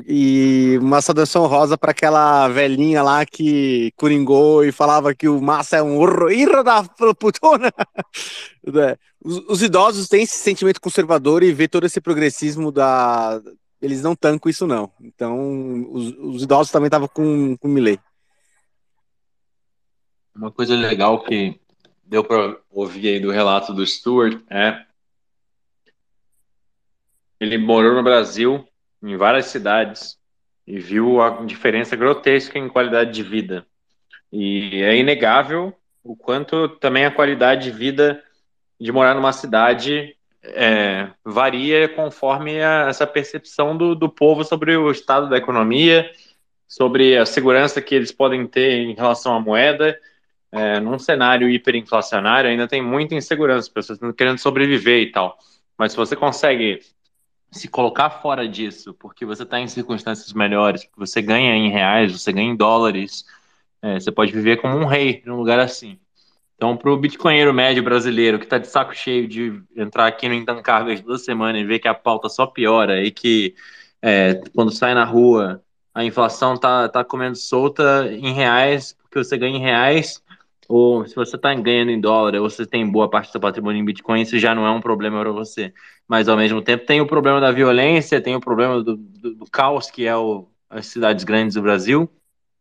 E 0.09 0.77
uma 0.81 1.01
saudação 1.01 1.47
rosa 1.47 1.79
para 1.79 1.93
aquela 1.93 2.49
velhinha 2.49 3.05
lá 3.05 3.25
que 3.25 3.93
coringou 3.97 4.65
e 4.65 4.73
falava 4.73 5.15
que 5.15 5.29
o 5.29 5.41
Massa 5.41 5.77
é 5.77 5.83
um 5.83 5.97
horror 5.99 6.65
da 6.65 6.83
putona. 7.15 7.73
É. 8.67 8.99
Os, 9.23 9.39
os, 9.49 9.63
idosos 9.63 10.09
têm 10.09 10.25
esse 10.25 10.39
sentimento 10.39 10.81
conservador 10.81 11.45
e 11.45 11.53
vê 11.53 11.69
todo 11.69 11.87
esse 11.87 12.01
progressismo 12.01 12.73
da. 12.73 13.41
Eles 13.81 14.03
não 14.03 14.17
tancam 14.17 14.51
isso, 14.51 14.67
não. 14.67 14.91
Então, 15.01 15.87
os, 15.93 16.13
os 16.19 16.43
idosos 16.43 16.73
também 16.73 16.89
estavam 16.89 17.07
com, 17.07 17.57
com 17.57 17.69
o 17.69 17.71
Milley. 17.71 18.01
Uma 20.37 20.53
coisa 20.53 20.77
legal 20.77 21.25
que 21.25 21.59
deu 22.05 22.23
para 22.23 22.59
ouvir 22.71 23.09
aí 23.09 23.21
do 23.21 23.31
relato 23.31 23.73
do 23.73 23.87
Stuart 23.87 24.39
é. 24.51 24.85
Ele 27.41 27.57
morou 27.57 27.95
no 27.95 28.03
Brasil 28.03 28.69
em 29.03 29.17
várias 29.17 29.47
cidades 29.47 30.19
e 30.67 30.79
viu 30.79 31.23
a 31.23 31.43
diferença 31.45 31.97
grotesca 31.97 32.59
em 32.59 32.69
qualidade 32.69 33.13
de 33.13 33.23
vida. 33.23 33.67
E 34.31 34.83
é 34.83 34.95
inegável 34.97 35.75
o 36.05 36.15
quanto 36.15 36.69
também 36.69 37.07
a 37.07 37.11
qualidade 37.11 37.65
de 37.65 37.71
vida 37.71 38.23
de 38.79 38.93
morar 38.93 39.15
numa 39.15 39.33
cidade 39.33 40.15
é, 40.43 41.09
varia 41.25 41.89
conforme 41.89 42.63
a, 42.63 42.89
essa 42.89 43.07
percepção 43.07 43.75
do, 43.75 43.95
do 43.95 44.09
povo 44.09 44.45
sobre 44.45 44.77
o 44.77 44.91
estado 44.91 45.31
da 45.31 45.39
economia, 45.39 46.11
sobre 46.69 47.17
a 47.17 47.25
segurança 47.25 47.81
que 47.81 47.95
eles 47.95 48.13
podem 48.13 48.47
ter 48.47 48.73
em 48.73 48.95
relação 48.95 49.35
à 49.35 49.41
moeda. 49.41 49.99
É, 50.53 50.81
num 50.81 50.99
cenário 50.99 51.49
hiperinflacionário, 51.49 52.49
ainda 52.51 52.69
tem 52.69 52.81
muita 52.81 53.15
insegurança, 53.15 53.67
as 53.67 53.69
pessoas 53.69 53.97
estão 53.97 54.13
querendo 54.13 54.39
sobreviver 54.39 55.03
e 55.03 55.11
tal. 55.11 55.37
Mas 55.77 55.93
se 55.93 55.99
você 55.99 56.17
consegue 56.17 56.81
se 57.51 57.69
colocar 57.69 58.11
fora 58.11 58.49
disso, 58.49 58.95
porque 58.95 59.25
você 59.25 59.43
está 59.43 59.61
em 59.61 59.69
circunstâncias 59.69 60.33
melhores, 60.33 60.85
porque 60.85 61.01
você 61.01 61.23
ganha 61.23 61.55
em 61.55 61.71
reais, 61.71 62.13
você 62.13 62.33
ganha 62.33 62.51
em 62.51 62.57
dólares, 62.57 63.25
é, 63.83 63.99
você 64.01 64.11
pode 64.13 64.33
viver 64.33 64.59
como 64.61 64.77
um 64.77 64.87
rei 64.87 65.23
num 65.27 65.37
lugar 65.37 65.59
assim. 65.59 65.99
Então, 66.57 66.77
para 66.77 66.91
o 66.91 66.97
bitcoinheiro 66.97 67.53
médio 67.53 67.83
brasileiro 67.83 68.39
que 68.39 68.47
está 68.47 68.57
de 68.59 68.67
saco 68.67 68.95
cheio 68.95 69.29
de 69.29 69.63
entrar 69.77 70.07
aqui 70.07 70.29
no 70.29 70.35
Intancáveis 70.35 71.03
toda 71.03 71.19
semana 71.19 71.59
e 71.59 71.65
ver 71.65 71.79
que 71.79 71.89
a 71.89 71.95
pauta 71.95 72.29
só 72.29 72.47
piora 72.47 73.03
e 73.05 73.11
que 73.11 73.55
é, 74.01 74.41
quando 74.55 74.71
sai 74.73 74.95
na 74.95 75.05
rua 75.05 75.63
a 75.95 76.05
inflação 76.05 76.57
tá, 76.57 76.89
tá 76.89 77.05
comendo 77.05 77.37
solta 77.37 78.07
em 78.11 78.33
reais, 78.33 78.97
porque 79.03 79.19
você 79.19 79.37
ganha 79.39 79.57
em 79.57 79.61
reais, 79.61 80.23
ou 80.69 81.07
se 81.07 81.15
você 81.15 81.37
está 81.37 81.55
ganhando 81.55 81.91
em 81.91 82.01
dólar, 82.01 82.35
ou 82.37 82.49
você 82.49 82.67
tem 82.67 82.89
boa 82.91 83.09
parte 83.09 83.29
do 83.29 83.33
seu 83.33 83.41
patrimônio 83.41 83.81
em 83.81 83.85
Bitcoin, 83.85 84.23
isso 84.23 84.39
já 84.39 84.55
não 84.55 84.67
é 84.67 84.71
um 84.71 84.81
problema 84.81 85.21
para 85.21 85.31
você. 85.33 85.73
Mas 86.09 86.29
ao 86.29 86.37
mesmo 86.37 86.63
tempo 86.63 86.87
tem 86.87 87.01
o 87.01 87.07
problema 87.07 87.41
da 87.41 87.53
violência, 87.53 88.21
tem 88.21 88.35
o 88.35 88.41
problema 88.41 88.83
do, 88.83 88.97
do, 88.97 89.35
do 89.35 89.51
caos 89.51 89.91
que 89.91 90.07
é 90.07 90.17
o, 90.17 90.49
as 90.69 90.87
cidades 90.87 91.25
grandes 91.25 91.55
do 91.55 91.63
Brasil. 91.63 92.11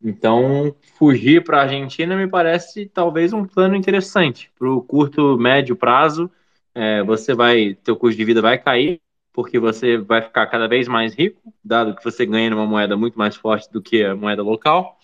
Então, 0.03 0.76
fugir 0.98 1.44
para 1.44 1.60
a 1.60 1.61
Argentina 1.64 2.15
me 2.15 2.27
parece 2.27 2.86
talvez 2.88 3.34
um 3.34 3.45
plano 3.45 3.76
interessante. 3.76 4.52
Para 4.57 4.69
o 4.69 4.82
curto, 4.82 5.38
médio 5.38 5.76
prazo, 5.76 6.30
é, 6.73 7.02
você 7.03 7.34
vai, 7.34 7.76
teu 7.84 7.95
custo 7.95 8.18
de 8.18 8.26
vida 8.26 8.41
vai 8.41 8.57
cair, 8.57 9.02
porque 9.34 9.60
você 9.60 9.98
vai 9.98 10.22
ficar 10.22 10.45
cada 10.48 10.68
vez 10.68 10.88
mais 10.88 11.14
rico, 11.14 11.41
dado 11.64 11.95
que 11.95 12.03
você 12.03 12.26
ganha 12.26 12.49
numa 12.49 12.65
moeda 12.65 12.95
muito 12.95 13.18
mais 13.18 13.36
forte 13.36 13.72
do 13.72 13.82
que 13.82 14.03
a 14.03 14.15
moeda 14.15 14.44
local. 14.44 14.98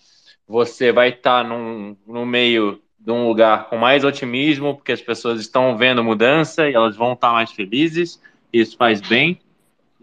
Você 0.47 0.91
vai 0.91 1.09
estar 1.09 1.43
tá 1.43 1.49
num, 1.49 1.97
no 2.05 2.25
meio 2.25 2.81
de 3.03 3.11
um 3.11 3.27
lugar 3.27 3.67
com 3.69 3.77
mais 3.77 4.03
otimismo, 4.03 4.75
porque 4.75 4.91
as 4.91 5.01
pessoas 5.01 5.39
estão 5.39 5.75
vendo 5.77 6.03
mudança 6.03 6.69
e 6.69 6.73
elas 6.73 6.95
vão 6.95 7.13
estar 7.13 7.31
mais 7.31 7.51
felizes, 7.51 8.21
isso 8.53 8.77
faz 8.77 9.01
bem. 9.01 9.39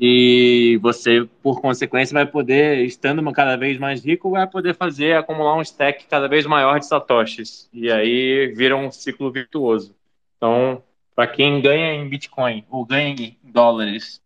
e 0.01 0.79
você, 0.81 1.29
por 1.43 1.61
consequência, 1.61 2.15
vai 2.15 2.27
poder, 2.27 2.85
estando 2.85 3.23
cada 3.33 3.57
vez 3.57 3.79
mais 3.79 4.05
rico, 4.05 4.31
vai 4.31 4.47
poder 4.47 4.75
fazer, 4.75 5.17
acumular 5.17 5.57
um 5.57 5.63
stack 5.63 6.07
cada 6.07 6.29
vez 6.29 6.47
maior 6.47 6.79
de 6.79 6.87
satoshis. 6.87 7.69
E 7.73 7.91
aí 7.91 8.53
vira 8.57 8.77
um 8.77 8.91
ciclo 8.93 9.31
virtuoso. 9.33 9.95
Então, 10.37 10.83
para 11.17 11.27
quem 11.27 11.61
ganha 11.61 11.95
em 11.95 12.09
Bitcoin 12.09 12.65
ou 12.71 12.85
ganha 12.85 13.11
em 13.13 13.37
dólares 13.43 14.23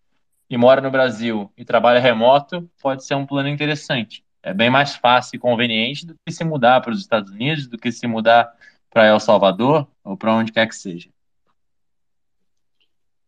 e 0.50 0.58
mora 0.58 0.80
no 0.82 0.90
Brasil 0.90 1.50
e 1.56 1.64
trabalha 1.64 2.00
remoto, 2.00 2.68
pode 2.82 3.04
ser 3.04 3.14
um 3.14 3.24
plano 3.26 3.48
interessante. 3.48 4.22
É 4.42 4.52
bem 4.52 4.68
mais 4.68 4.96
fácil 4.96 5.36
e 5.36 5.38
conveniente 5.38 6.04
do 6.04 6.14
que 6.26 6.32
se 6.32 6.44
mudar 6.44 6.80
para 6.80 6.92
os 6.92 6.98
Estados 6.98 7.30
Unidos, 7.30 7.68
do 7.68 7.78
que 7.78 7.92
se 7.92 8.06
mudar 8.06 8.52
para 8.90 9.06
El 9.06 9.20
Salvador 9.20 9.86
ou 10.04 10.16
para 10.16 10.34
onde 10.34 10.52
quer 10.52 10.66
que 10.66 10.74
seja. 10.74 11.08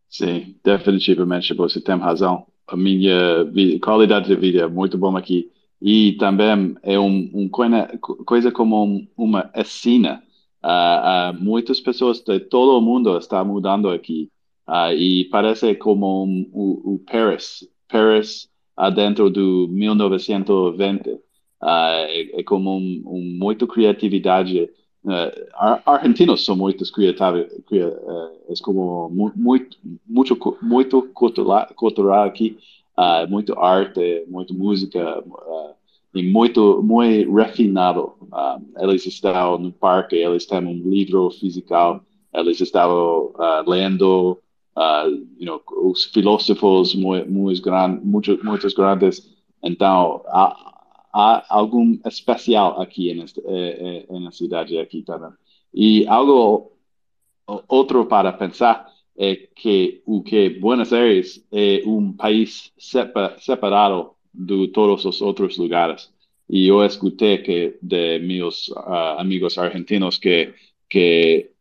Sim, 0.09 0.55
definitivamente 0.63 1.53
você 1.53 1.81
tem 1.81 1.97
razão. 1.97 2.47
A 2.67 2.75
minha 2.75 3.45
qualidade 3.81 4.27
de 4.27 4.35
vida 4.35 4.63
é 4.63 4.67
muito 4.67 4.97
boa 4.97 5.17
aqui. 5.19 5.51
E 5.81 6.13
também 6.13 6.75
é 6.83 6.99
um, 6.99 7.29
um 7.33 7.49
coisa, 7.49 7.87
coisa 8.25 8.51
como 8.51 8.83
um, 8.83 9.07
uma 9.15 9.49
assina. 9.53 10.23
Uh, 10.63 11.37
uh, 11.37 11.43
muitas 11.43 11.79
pessoas 11.79 12.21
de 12.21 12.39
todo 12.39 12.77
o 12.77 12.81
mundo 12.81 13.17
estão 13.17 13.43
mudando 13.45 13.89
aqui. 13.89 14.29
Uh, 14.67 14.93
e 14.93 15.25
parece 15.25 15.75
como 15.75 16.23
um, 16.23 16.49
o, 16.51 16.95
o 16.95 16.99
Paris. 16.99 17.67
Paris 17.87 18.49
dentro 18.93 19.29
do 19.29 19.67
1920. 19.69 21.19
É, 21.63 22.39
é, 22.39 22.43
como 22.43 22.77
um, 22.77 23.03
um, 23.07 23.37
muito 23.39 23.65
criatividade 23.65 24.69
Uh, 25.05 25.79
argentinos 25.85 26.43
são 26.43 26.55
muito 26.55 26.83
criativos, 26.91 27.43
uh, 27.43 28.31
é 28.49 28.53
como 28.63 29.07
muito, 29.09 29.77
muito, 30.03 30.57
muito 30.63 31.01
cultural, 31.13 31.67
cultural 31.75 32.23
aqui, 32.23 32.57
uh, 32.97 33.29
muito 33.29 33.53
arte, 33.59 34.25
muito 34.27 34.51
música, 34.55 35.19
uh, 35.19 35.75
e 36.15 36.23
muito, 36.23 36.81
muito 36.81 37.31
refinado. 37.35 38.13
eles 38.79 39.05
estavam 39.05 39.59
no 39.59 39.71
parque, 39.71 40.15
eles 40.15 40.47
têm 40.47 40.65
um 40.65 40.89
livro 40.89 41.29
físico, 41.29 42.01
eles 42.33 42.59
estavam 42.59 43.31
lendo, 43.67 44.39
you 45.37 45.45
know, 45.45 45.61
os 45.83 46.05
filósofos 46.05 46.95
muito, 46.95 47.31
muito, 47.31 47.61
grande, 47.61 48.05
muito, 48.05 48.43
muitos 48.43 48.73
grandes. 48.73 49.33
Então, 49.63 50.21
há 50.27 51.45
algum 51.49 51.97
especial 52.05 52.81
aqui 52.81 53.13
nesta, 53.13 53.41
é, 53.45 54.05
é, 54.09 54.19
na 54.19 54.31
cidade 54.31 54.77
aqui 54.77 55.01
também. 55.01 55.31
E 55.73 56.05
algo 56.07 56.73
outro 57.67 58.05
para 58.05 58.33
pensar 58.33 58.93
é 59.17 59.35
que 59.35 60.01
o 60.05 60.21
que 60.21 60.49
Buenos 60.49 60.91
Aires 60.91 61.45
é 61.51 61.81
um 61.85 62.11
país 62.11 62.73
separado 62.77 64.11
de 64.33 64.67
todos 64.69 65.05
os 65.05 65.21
outros 65.21 65.57
lugares. 65.57 66.13
E 66.49 66.67
eu 66.67 66.83
escutei 66.83 67.37
que 67.39 67.77
de 67.81 68.19
meus 68.19 68.67
uh, 68.67 69.17
amigos 69.17 69.57
argentinos 69.57 70.17
que 70.17 70.53
que 70.87 71.54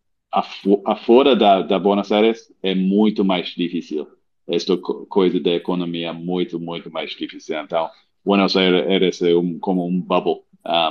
afora 0.84 1.36
da, 1.36 1.62
da 1.62 1.78
Buenos 1.78 2.10
Aires 2.10 2.52
é 2.62 2.74
muito 2.74 3.24
mais 3.24 3.48
difícil. 3.48 4.06
Esta 4.46 4.76
coisa 4.76 5.40
da 5.40 5.52
economia 5.52 6.08
é 6.08 6.12
muito, 6.12 6.58
muito 6.58 6.90
mais 6.90 7.10
difícil. 7.10 7.58
Então, 7.58 7.88
Buenos 8.24 8.56
Aires 8.56 9.22
é 9.22 9.34
um, 9.34 9.58
como 9.58 9.86
um 9.86 10.00
bubble. 10.00 10.42
Um, 10.66 10.88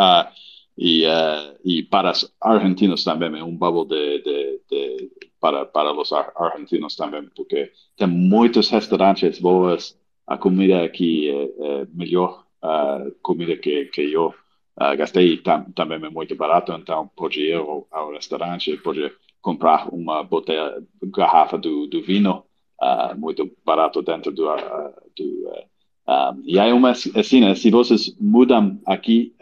uh, 0.00 0.28
e, 0.76 1.04
uh, 1.06 1.58
e 1.64 1.82
para 1.82 2.12
os 2.12 2.32
argentinos 2.40 3.02
também 3.02 3.40
é 3.40 3.44
um 3.44 3.56
bubble 3.56 3.86
de, 3.86 4.22
de, 4.22 4.60
de, 4.70 5.10
para, 5.40 5.66
para 5.66 5.92
os 5.92 6.12
argentinos 6.12 6.94
também, 6.94 7.28
porque 7.34 7.72
tem 7.96 8.06
muitos 8.06 8.70
restaurantes 8.70 9.40
boas, 9.40 9.98
a 10.26 10.38
comida 10.38 10.84
aqui 10.84 11.28
é, 11.28 11.82
é 11.82 11.86
melhor, 11.92 12.44
a 12.62 13.04
comida 13.22 13.56
que, 13.56 13.86
que 13.86 14.12
eu 14.12 14.32
uh, 14.80 14.96
gastei 14.96 15.36
tam, 15.38 15.64
também 15.72 16.02
é 16.02 16.10
muito 16.10 16.34
barato, 16.34 16.72
então 16.72 17.10
pode 17.16 17.40
ir 17.40 17.54
ao, 17.54 17.86
ao 17.90 18.12
restaurante, 18.12 18.76
pode 18.78 19.12
comprar 19.40 19.88
uma 19.92 20.22
botella, 20.22 20.82
garrafa 21.04 21.56
do, 21.56 21.86
do 21.86 22.02
vinho, 22.02 22.42
uh, 22.80 23.18
muito 23.18 23.50
barato 23.64 24.02
dentro 24.02 24.32
do, 24.32 24.48
uh, 24.48 24.92
do 25.16 25.68
Uh, 26.08 26.40
e 26.42 26.58
aí 26.58 26.72
uma 26.72 26.92
assim, 26.92 27.42
né, 27.42 27.54
se 27.54 27.70
vocês 27.70 28.16
mudam 28.18 28.80
aqui, 28.86 29.34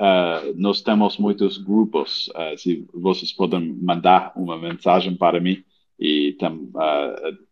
nós 0.56 0.82
temos 0.82 1.16
muitos 1.16 1.58
grupos. 1.58 2.28
Se 2.56 2.84
vocês 2.92 3.32
podem 3.32 3.72
mandar 3.80 4.32
uma 4.34 4.58
mensagem 4.58 5.14
para 5.14 5.38
mim 5.38 5.62
e 5.96 6.32
tem, 6.32 6.68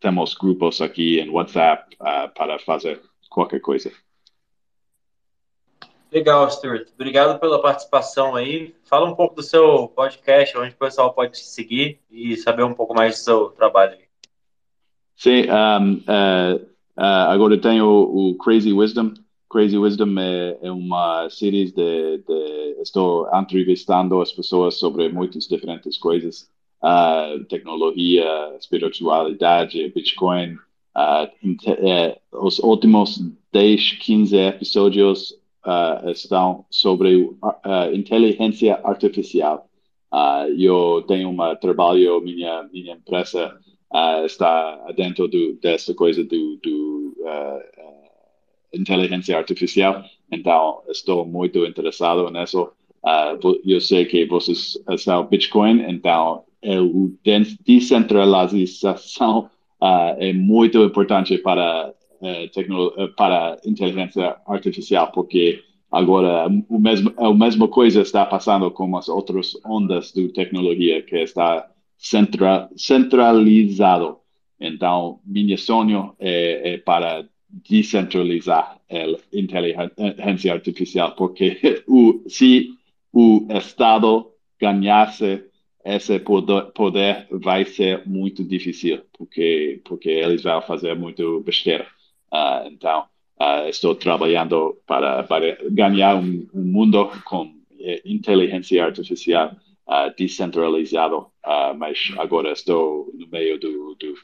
temos 0.01 0.33
grupos 0.33 0.81
aqui 0.81 1.21
em 1.21 1.29
WhatsApp 1.29 1.95
para 2.35 2.59
fazer 2.59 3.01
qualquer 3.29 3.61
coisa. 3.61 3.89
Legal, 6.15 6.49
Stuart. 6.49 6.87
Obrigado 6.95 7.37
pela 7.41 7.61
participação 7.61 8.37
aí. 8.37 8.73
Fala 8.85 9.05
um 9.05 9.15
pouco 9.15 9.35
do 9.35 9.43
seu 9.43 9.89
podcast, 9.89 10.57
onde 10.57 10.73
o 10.73 10.77
pessoal 10.77 11.13
pode 11.13 11.33
te 11.33 11.39
seguir 11.39 11.99
e 12.09 12.37
saber 12.37 12.63
um 12.63 12.73
pouco 12.73 12.95
mais 12.95 13.15
do 13.15 13.19
seu 13.19 13.49
trabalho. 13.49 13.97
Sim, 15.17 15.43
um, 15.51 16.65
Uh, 16.97 17.27
agora 17.27 17.57
tem 17.57 17.81
o, 17.81 17.89
o, 18.31 18.35
Crazy 18.37 18.71
Wisdom. 18.71 19.13
Crazy 19.49 19.77
Wisdom 19.77 20.17
é, 20.17 20.57
é 20.61 20.71
uma 20.71 21.29
série 21.29 21.65
de, 21.65 22.19
de, 22.19 22.81
Estou 22.81 23.27
entrevistando 23.33 24.21
as 24.21 24.31
pessoas 24.31 24.75
sobre 24.75 25.09
muitas 25.09 25.45
diferentes 25.45 25.97
coisas. 25.97 26.49
Uh, 26.81 27.43
tecnologia, 27.45 28.25
espiritualidade, 28.57 29.91
Bitcoin. 29.93 30.57
Uh, 30.95 32.17
os 32.31 32.59
últimos 32.59 33.19
10, 33.51 33.91
15 33.99 34.37
episódios 34.37 35.33
estão 36.11 36.65
sobre 36.69 37.29
inteligência 37.93 38.79
artificial. 38.83 39.67
eu 40.57 41.03
tenho 41.07 41.29
um 41.29 41.55
trabalho, 41.55 42.21
minha, 42.21 42.63
minha 42.71 42.93
empresa 42.93 43.57
uh, 43.93 44.25
está 44.25 44.91
dentro 44.95 45.27
do, 45.27 45.55
dessa 45.61 45.93
coisa 45.93 46.23
do, 46.23 46.57
do 46.57 47.15
uh, 47.19 47.59
inteligência 48.73 49.37
artificial. 49.37 50.03
Então, 50.31 50.81
estou 50.89 51.25
muito 51.25 51.65
interessado 51.65 52.29
nisso. 52.29 52.71
eu 53.65 53.79
sei 53.79 54.05
que 54.05 54.25
vocês 54.25 54.77
são 54.97 55.27
Bitcoin, 55.27 55.81
então 55.87 56.43
a 56.63 57.63
descentralização 57.63 59.49
é 60.17 60.33
muito 60.33 60.83
importante 60.83 61.37
para 61.37 61.93
para 63.15 63.57
inteligência 63.65 64.35
artificial, 64.47 65.11
porque 65.11 65.63
agora 65.91 66.47
o 66.69 66.79
mesmo, 66.79 67.13
a 67.17 67.33
mesma 67.33 67.67
coisa 67.67 68.01
está 68.01 68.25
passando 68.25 68.69
com 68.71 68.95
as 68.97 69.07
outras 69.07 69.53
ondas 69.65 70.11
de 70.11 70.29
tecnologia 70.29 71.01
que 71.01 71.17
está 71.17 71.69
centra, 71.97 72.69
centralizado. 72.75 74.17
Então, 74.59 75.19
meu 75.25 75.57
sonho 75.57 76.15
é, 76.19 76.73
é 76.73 76.77
para 76.77 77.25
descentralizar 77.49 78.77
a 78.89 79.37
inteligência 79.37 80.53
artificial, 80.53 81.15
porque 81.15 81.83
o, 81.87 82.23
se 82.27 82.69
o 83.13 83.47
Estado 83.49 84.31
ganhasse 84.59 85.43
esse 85.85 86.19
poder, 86.19 86.71
poder, 86.73 87.27
vai 87.29 87.63
ser 87.63 88.05
muito 88.07 88.43
difícil, 88.43 89.01
porque, 89.15 89.81
porque 89.85 90.09
eles 90.09 90.41
vão 90.41 90.61
fazer 90.61 90.95
muito 90.95 91.41
besteira. 91.41 91.85
Uh, 92.35 92.67
então, 92.67 93.05
uh, 93.39 93.69
estou 93.69 93.95
trabalhando 93.95 94.77
para, 94.85 95.23
para 95.23 95.57
ganhar 95.71 96.17
um, 96.17 96.45
um 96.53 96.63
mundo 96.63 97.09
com 97.23 97.53
eh, 97.79 98.01
inteligência 98.05 98.83
artificial 98.83 99.55
uh, 99.87 100.13
descentralizado, 100.17 101.27
mas 101.77 102.11
agora 102.17 102.51
estou 102.51 103.09
no 103.13 103.27
meio 103.27 103.59
do, 103.59 103.95
do 103.95 104.15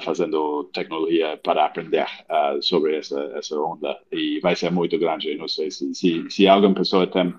fazendo 0.00 0.70
tecnologia 0.72 1.36
para 1.42 1.66
aprender 1.66 2.06
sobre 2.60 2.98
essa, 2.98 3.20
essa 3.34 3.58
onda 3.58 3.98
e 4.12 4.38
vai 4.38 4.54
ser 4.54 4.70
muito 4.70 4.96
grande. 4.96 5.34
Não 5.34 5.48
sei 5.48 5.72
se, 5.72 5.92
se, 5.92 6.30
se 6.30 6.46
alguma 6.46 6.72
pessoa 6.74 7.04
tem 7.04 7.34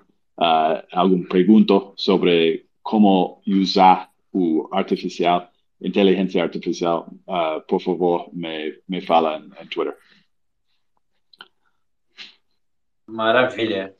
alguma 0.92 1.26
pergunta 1.26 1.80
sobre 1.96 2.66
como 2.82 3.40
usar 3.46 4.10
o 4.30 4.68
artificial, 4.72 5.48
inteligência 5.84 6.42
artificial, 6.42 7.08
por 7.68 7.80
favor, 7.80 8.30
me, 8.32 8.80
me 8.88 9.00
fala 9.00 9.38
em 9.60 9.66
Twitter. 9.68 9.96
Maravilha. 13.06 13.94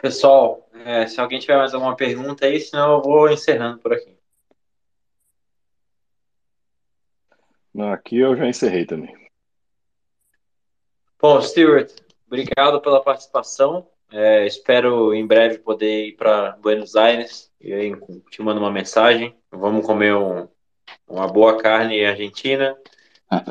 Pessoal, 0.00 0.66
é, 0.72 1.06
se 1.06 1.20
alguém 1.20 1.40
tiver 1.40 1.58
mais 1.58 1.74
alguma 1.74 1.96
pergunta 1.96 2.46
aí, 2.46 2.60
senão 2.60 2.94
eu 2.94 3.02
vou 3.02 3.28
encerrando 3.28 3.78
por 3.80 3.92
aqui. 3.92 4.16
Aqui 7.92 8.18
eu 8.18 8.36
já 8.36 8.46
encerrei 8.46 8.86
também. 8.86 9.14
Bom, 11.20 11.40
Stuart, 11.42 11.92
obrigado 12.26 12.80
pela 12.80 13.02
participação. 13.02 13.86
É, 14.12 14.46
espero 14.46 15.14
em 15.14 15.26
breve 15.26 15.58
poder 15.58 16.06
ir 16.06 16.16
para 16.16 16.52
Buenos 16.52 16.96
Aires 16.96 17.52
e 17.60 17.72
aí 17.72 17.92
te 18.30 18.42
mando 18.42 18.60
uma 18.60 18.72
mensagem. 18.72 19.36
Vamos 19.52 19.86
comer 19.86 20.14
um, 20.14 20.48
uma 21.08 21.26
boa 21.26 21.56
carne 21.58 22.04
argentina, 22.04 22.76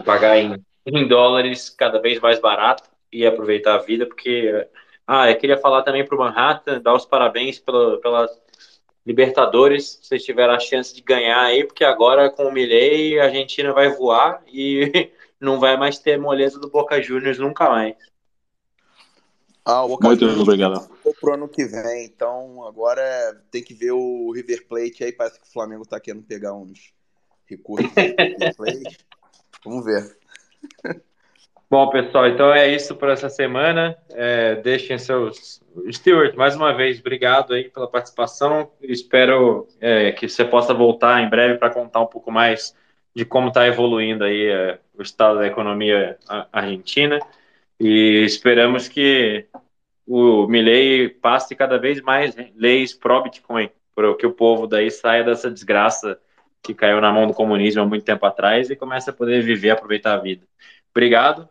pagar 0.06 0.38
em 0.38 0.64
em 0.86 1.08
dólares 1.08 1.70
cada 1.70 2.00
vez 2.02 2.20
mais 2.20 2.40
barato 2.40 2.90
e 3.12 3.26
aproveitar 3.26 3.76
a 3.76 3.80
vida, 3.80 4.06
porque 4.06 4.68
ah, 5.06 5.30
eu 5.30 5.38
queria 5.38 5.58
falar 5.58 5.84
também 5.84 6.06
para 6.06 6.16
o 6.16 6.20
Manhattan, 6.20 6.82
dar 6.82 6.96
os 6.96 7.06
parabéns 7.06 7.60
pela, 7.60 8.00
pela 8.00 8.30
Libertadores, 9.06 10.00
vocês 10.02 10.24
tiveram 10.24 10.54
a 10.54 10.60
chance 10.60 10.94
de 10.94 11.02
ganhar 11.02 11.42
aí, 11.42 11.66
porque 11.66 11.84
agora 11.84 12.30
com 12.30 12.46
o 12.46 12.52
Milei 12.52 13.20
a 13.20 13.26
Argentina 13.26 13.74
vai 13.74 13.90
voar 13.90 14.44
e 14.48 15.12
não 15.40 15.60
vai 15.60 15.78
mais 15.78 15.98
ter 15.98 16.20
moleza 16.20 16.60
do 16.60 16.70
Boca 16.70 17.02
Juniors 17.02 17.40
nunca 17.40 17.70
mais. 17.70 17.96
Ah, 19.66 19.84
o 19.84 19.90
Boca 19.90 20.08
Muito 20.08 20.20
Juniors 20.20 20.42
obrigado. 20.42 20.90
pro 21.20 21.34
ano 21.34 21.48
que 21.48 21.66
vem, 21.66 22.06
então 22.06 22.66
agora 22.68 23.02
tem 23.50 23.64
que 23.64 23.74
ver 23.74 23.92
o 23.92 24.32
River 24.32 24.68
Plate 24.68 25.04
aí, 25.04 25.12
parece 25.12 25.40
que 25.40 25.48
o 25.48 25.52
Flamengo 25.52 25.88
tá 25.88 26.00
querendo 26.00 26.24
pegar 26.24 26.54
uns 26.54 26.94
recursos. 27.50 27.92
Vamos 29.66 29.86
ver. 29.86 30.18
Bom, 31.70 31.88
pessoal, 31.90 32.28
então 32.28 32.52
é 32.52 32.68
isso 32.68 32.96
por 32.96 33.10
essa 33.10 33.30
semana. 33.30 33.96
É, 34.10 34.56
deixem 34.56 34.98
seus. 34.98 35.62
Stuart, 35.92 36.36
mais 36.36 36.56
uma 36.56 36.74
vez, 36.74 37.00
obrigado 37.00 37.54
aí 37.54 37.70
pela 37.70 37.88
participação. 37.88 38.72
Espero 38.82 39.68
é, 39.80 40.12
que 40.12 40.28
você 40.28 40.44
possa 40.44 40.74
voltar 40.74 41.22
em 41.22 41.30
breve 41.30 41.58
para 41.58 41.70
contar 41.70 42.02
um 42.02 42.08
pouco 42.08 42.32
mais 42.32 42.76
de 43.16 43.24
como 43.24 43.50
está 43.50 43.68
evoluindo 43.68 44.24
aí 44.24 44.48
é, 44.48 44.80
o 44.98 45.02
estado 45.02 45.40
da 45.40 45.48
economia 45.48 46.18
argentina. 46.52 47.20
E 47.80 48.24
esperamos 48.26 48.88
que 48.88 49.46
o 50.08 50.48
Milley 50.48 51.08
passe 51.08 51.56
cada 51.56 51.78
vez 51.78 52.02
mais 52.02 52.36
leis 52.56 52.94
pró-Bitcoin, 52.94 53.70
para 53.94 54.16
que 54.16 54.26
o 54.26 54.34
povo 54.34 54.66
daí 54.66 54.90
saia 54.90 55.24
dessa 55.24 55.52
desgraça 55.52 56.20
que 56.62 56.74
caiu 56.74 57.02
na 57.02 57.12
mão 57.12 57.28
do 57.28 57.34
comunismo 57.34 57.82
há 57.82 57.86
muito 57.86 58.06
tempo 58.06 58.26
atrás 58.26 58.70
e 58.70 58.76
comece 58.76 59.10
a 59.10 59.14
poder 59.14 59.42
viver, 59.42 59.72
aproveitar 59.72 60.14
a 60.14 60.22
vida. 60.22 60.46
Obrigado. 60.92 61.48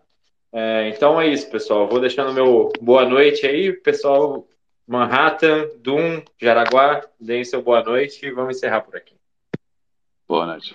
É, 0.52 0.89
então 0.89 1.20
é 1.20 1.28
isso, 1.28 1.51
pessoal. 1.51 1.89
Vou 1.89 2.01
deixando 2.01 2.32
meu 2.32 2.72
boa 2.80 3.05
noite 3.05 3.47
aí, 3.47 3.72
pessoal. 3.72 4.47
Manhattan, 4.86 5.68
Doom, 5.80 6.22
Jaraguá, 6.40 7.02
deem 7.20 7.44
seu 7.44 7.62
boa 7.62 7.82
noite 7.82 8.24
e 8.24 8.30
vamos 8.30 8.56
encerrar 8.56 8.80
por 8.80 8.97
aqui. 8.97 9.14
Boa 10.26 10.47
noite. 10.47 10.74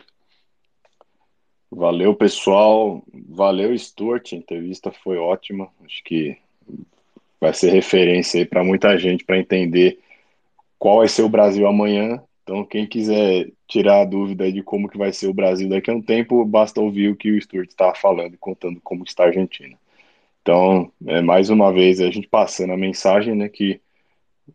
Valeu, 1.71 2.13
pessoal. 2.13 3.03
Valeu, 3.11 3.75
Stuart. 3.77 4.33
A 4.33 4.35
entrevista 4.35 4.91
foi 4.91 5.17
ótima. 5.17 5.67
Acho 5.83 6.03
que 6.03 6.37
vai 7.41 7.53
ser 7.53 7.71
referência 7.71 8.39
aí 8.39 8.45
para 8.45 8.63
muita 8.63 8.97
gente 8.97 9.25
para 9.25 9.39
entender 9.39 9.99
qual 10.77 10.99
vai 10.99 11.07
ser 11.07 11.23
o 11.23 11.29
Brasil 11.29 11.65
amanhã. 11.67 12.21
Então, 12.43 12.65
quem 12.65 12.85
quiser 12.85 13.51
tirar 13.67 14.01
a 14.01 14.05
dúvida 14.05 14.51
de 14.51 14.61
como 14.61 14.89
que 14.89 14.97
vai 14.97 15.13
ser 15.13 15.27
o 15.27 15.33
Brasil 15.33 15.69
daqui 15.69 15.89
a 15.89 15.93
um 15.93 16.01
tempo, 16.01 16.43
basta 16.45 16.81
ouvir 16.81 17.09
o 17.09 17.15
que 17.15 17.31
o 17.31 17.41
Stuart 17.41 17.69
estava 17.69 17.95
falando 17.95 18.33
e 18.33 18.37
contando 18.37 18.81
como 18.81 19.03
está 19.03 19.23
a 19.23 19.27
Argentina. 19.27 19.77
Então, 20.41 20.91
é, 21.07 21.21
mais 21.21 21.49
uma 21.49 21.71
vez, 21.71 22.01
a 22.01 22.11
gente 22.11 22.27
passando 22.27 22.73
a 22.73 22.77
mensagem, 22.77 23.33
né, 23.33 23.47
que 23.47 23.79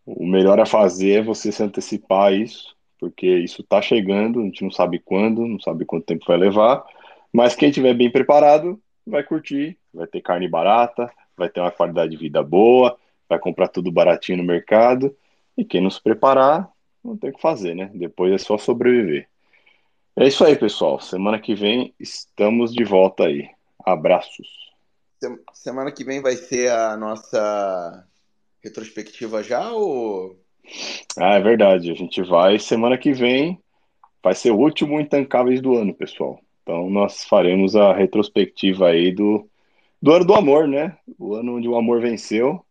o 0.05 0.27
melhor 0.27 0.61
a 0.61 0.67
fazer 0.67 1.21
é 1.21 1.23
você 1.23 1.51
se 1.51 1.63
antecipar 1.63 2.29
a 2.29 2.33
isso, 2.33 2.77
porque 3.01 3.27
isso 3.27 3.63
está 3.63 3.81
chegando, 3.81 4.41
a 4.41 4.45
gente 4.45 4.63
não 4.63 4.71
sabe 4.71 4.99
quando, 4.99 5.47
não 5.47 5.59
sabe 5.59 5.87
quanto 5.87 6.05
tempo 6.05 6.27
vai 6.27 6.37
levar, 6.37 6.85
mas 7.33 7.57
quem 7.57 7.71
estiver 7.71 7.95
bem 7.95 8.11
preparado 8.11 8.79
vai 9.07 9.23
curtir, 9.23 9.79
vai 9.95 10.07
ter 10.07 10.21
carne 10.21 10.47
barata, 10.47 11.11
vai 11.37 11.49
ter 11.49 11.61
uma 11.61 11.71
qualidade 11.71 12.11
de 12.11 12.19
vida 12.19 12.43
boa, 12.43 12.99
vai 13.27 13.39
comprar 13.39 13.69
tudo 13.69 13.91
baratinho 13.91 14.39
no 14.39 14.45
mercado, 14.45 15.17
e 15.57 15.65
quem 15.65 15.81
não 15.81 15.91
se 15.91 16.03
preparar, 16.03 16.71
não 17.09 17.17
tem 17.17 17.31
o 17.31 17.35
que 17.35 17.41
fazer, 17.43 17.75
né? 17.75 17.91
Depois 17.95 18.33
é 18.33 18.39
só 18.39 18.57
sobreviver. 18.59 19.29
É 20.17 20.27
isso 20.27 20.45
aí, 20.45 20.57
pessoal. 20.57 21.01
Semana 21.01 21.39
que 21.41 21.55
vem 21.55 21.95
estamos 21.99 22.73
de 22.73 22.85
volta 22.85 23.25
aí. 23.25 23.49
Abraços. 23.85 24.49
Sem- 25.21 25.39
Semana 25.53 25.93
que 25.93 26.05
vem 26.05 26.21
vai 26.21 26.37
ser 26.37 26.71
a 26.71 26.97
nossa 26.97 28.05
retrospectiva 28.63 29.43
já 29.43 29.71
ou 29.73 30.37
Ah, 31.17 31.35
é 31.35 31.41
verdade. 31.41 31.91
A 31.91 31.95
gente 31.95 32.23
vai 32.23 32.59
semana 32.59 32.99
que 32.99 33.13
vem. 33.13 33.61
Vai 34.23 34.35
ser 34.35 34.51
o 34.51 34.59
último 34.59 35.01
Intancáveis 35.01 35.61
do 35.61 35.75
ano, 35.77 35.95
pessoal. 35.95 36.41
Então 36.63 36.91
nós 36.91 37.25
faremos 37.25 37.77
a 37.77 37.95
retrospectiva 37.95 38.89
aí 38.89 39.13
do, 39.13 39.49
do 40.03 40.13
ano 40.13 40.25
do 40.25 40.35
amor, 40.35 40.67
né? 40.69 40.99
O 41.19 41.35
ano 41.35 41.57
onde 41.57 41.69
o 41.69 41.77
amor 41.77 42.01
venceu. 42.01 42.65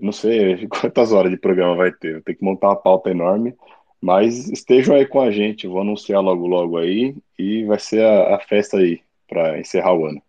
Não 0.00 0.12
sei 0.12 0.66
quantas 0.68 1.12
horas 1.12 1.30
de 1.30 1.38
programa 1.38 1.76
vai 1.76 1.92
ter. 1.92 2.22
Tenho 2.22 2.38
que 2.38 2.44
montar 2.44 2.68
uma 2.68 2.76
pauta 2.76 3.10
enorme. 3.10 3.56
Mas 4.00 4.48
estejam 4.48 4.94
aí 4.94 5.06
com 5.06 5.20
a 5.20 5.30
gente. 5.30 5.66
Vou 5.66 5.80
anunciar 5.80 6.22
logo 6.22 6.46
logo 6.46 6.78
aí. 6.78 7.16
E 7.38 7.64
vai 7.64 7.78
ser 7.78 8.04
a, 8.04 8.36
a 8.36 8.40
festa 8.40 8.78
aí 8.78 9.00
para 9.28 9.58
encerrar 9.58 9.94
o 9.94 10.06
ano. 10.06 10.22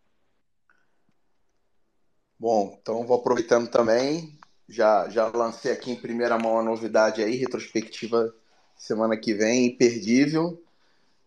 Bom, 2.39 2.77
então 2.80 3.03
vou 3.03 3.18
aproveitando 3.18 3.68
também, 3.68 4.38
já, 4.69 5.10
já 5.10 5.27
lancei 5.27 5.72
aqui 5.72 5.89
em 5.89 5.95
primeira 5.95 6.38
mão 6.38 6.60
a 6.60 6.64
novidade 6.64 7.23
aí, 7.23 7.35
retrospectiva 7.35 8.31
semana 8.77 9.18
que 9.18 9.34
vem, 9.34 9.65
imperdível, 9.65 10.61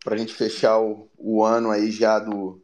para 0.04 0.14
a 0.14 0.18
gente 0.18 0.32
fechar 0.32 0.78
o, 0.78 1.08
o 1.18 1.42
ano 1.42 1.70
aí 1.70 1.90
já 1.90 2.20
do, 2.20 2.62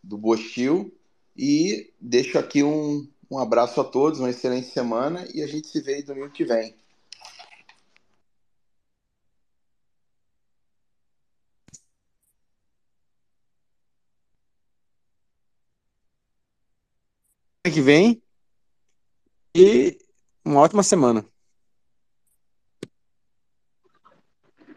do 0.00 0.16
Bostil. 0.16 0.94
E 1.36 1.90
deixo 2.00 2.38
aqui 2.38 2.62
um, 2.62 3.08
um 3.32 3.38
abraço 3.38 3.80
a 3.80 3.84
todos, 3.84 4.20
uma 4.20 4.28
excelente 4.28 4.66
semana 4.66 5.26
e 5.32 5.42
a 5.42 5.46
gente 5.46 5.66
se 5.66 5.80
vê 5.80 5.94
aí 5.94 6.02
domingo 6.02 6.30
que 6.30 6.44
vem. 6.44 6.76
que 17.64 17.80
vem 17.80 18.22
e 19.56 19.96
uma 20.44 20.60
ótima 20.60 20.82
semana. 20.82 21.24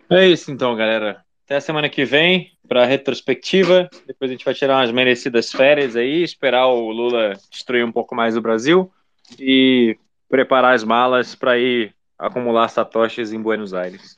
É 0.10 0.28
isso 0.30 0.50
então, 0.50 0.74
galera. 0.78 1.25
Até 1.46 1.58
a 1.58 1.62
semana 1.62 1.88
que 1.88 2.04
vem 2.04 2.52
para 2.68 2.82
a 2.82 2.86
retrospectiva. 2.86 3.88
Depois 4.08 4.32
a 4.32 4.34
gente 4.34 4.44
vai 4.44 4.56
tirar 4.56 4.78
umas 4.78 4.92
merecidas 4.92 5.52
férias 5.52 5.96
aí, 5.96 6.24
esperar 6.24 6.66
o 6.66 6.90
Lula 6.90 7.34
destruir 7.52 7.86
um 7.86 7.92
pouco 7.92 8.16
mais 8.16 8.36
o 8.36 8.42
Brasil 8.42 8.92
e 9.40 9.96
preparar 10.28 10.74
as 10.74 10.84
malas 10.84 11.36
para 11.36 11.58
ir 11.60 11.94
acumular 12.18 12.68
satoshis 12.68 13.32
em 13.32 13.40
Buenos 13.40 13.76
Aires. 13.76 14.18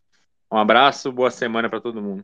Um 0.49 0.57
abraço, 0.57 1.11
boa 1.11 1.29
semana 1.29 1.69
para 1.69 1.81
todo 1.81 2.01
mundo. 2.01 2.23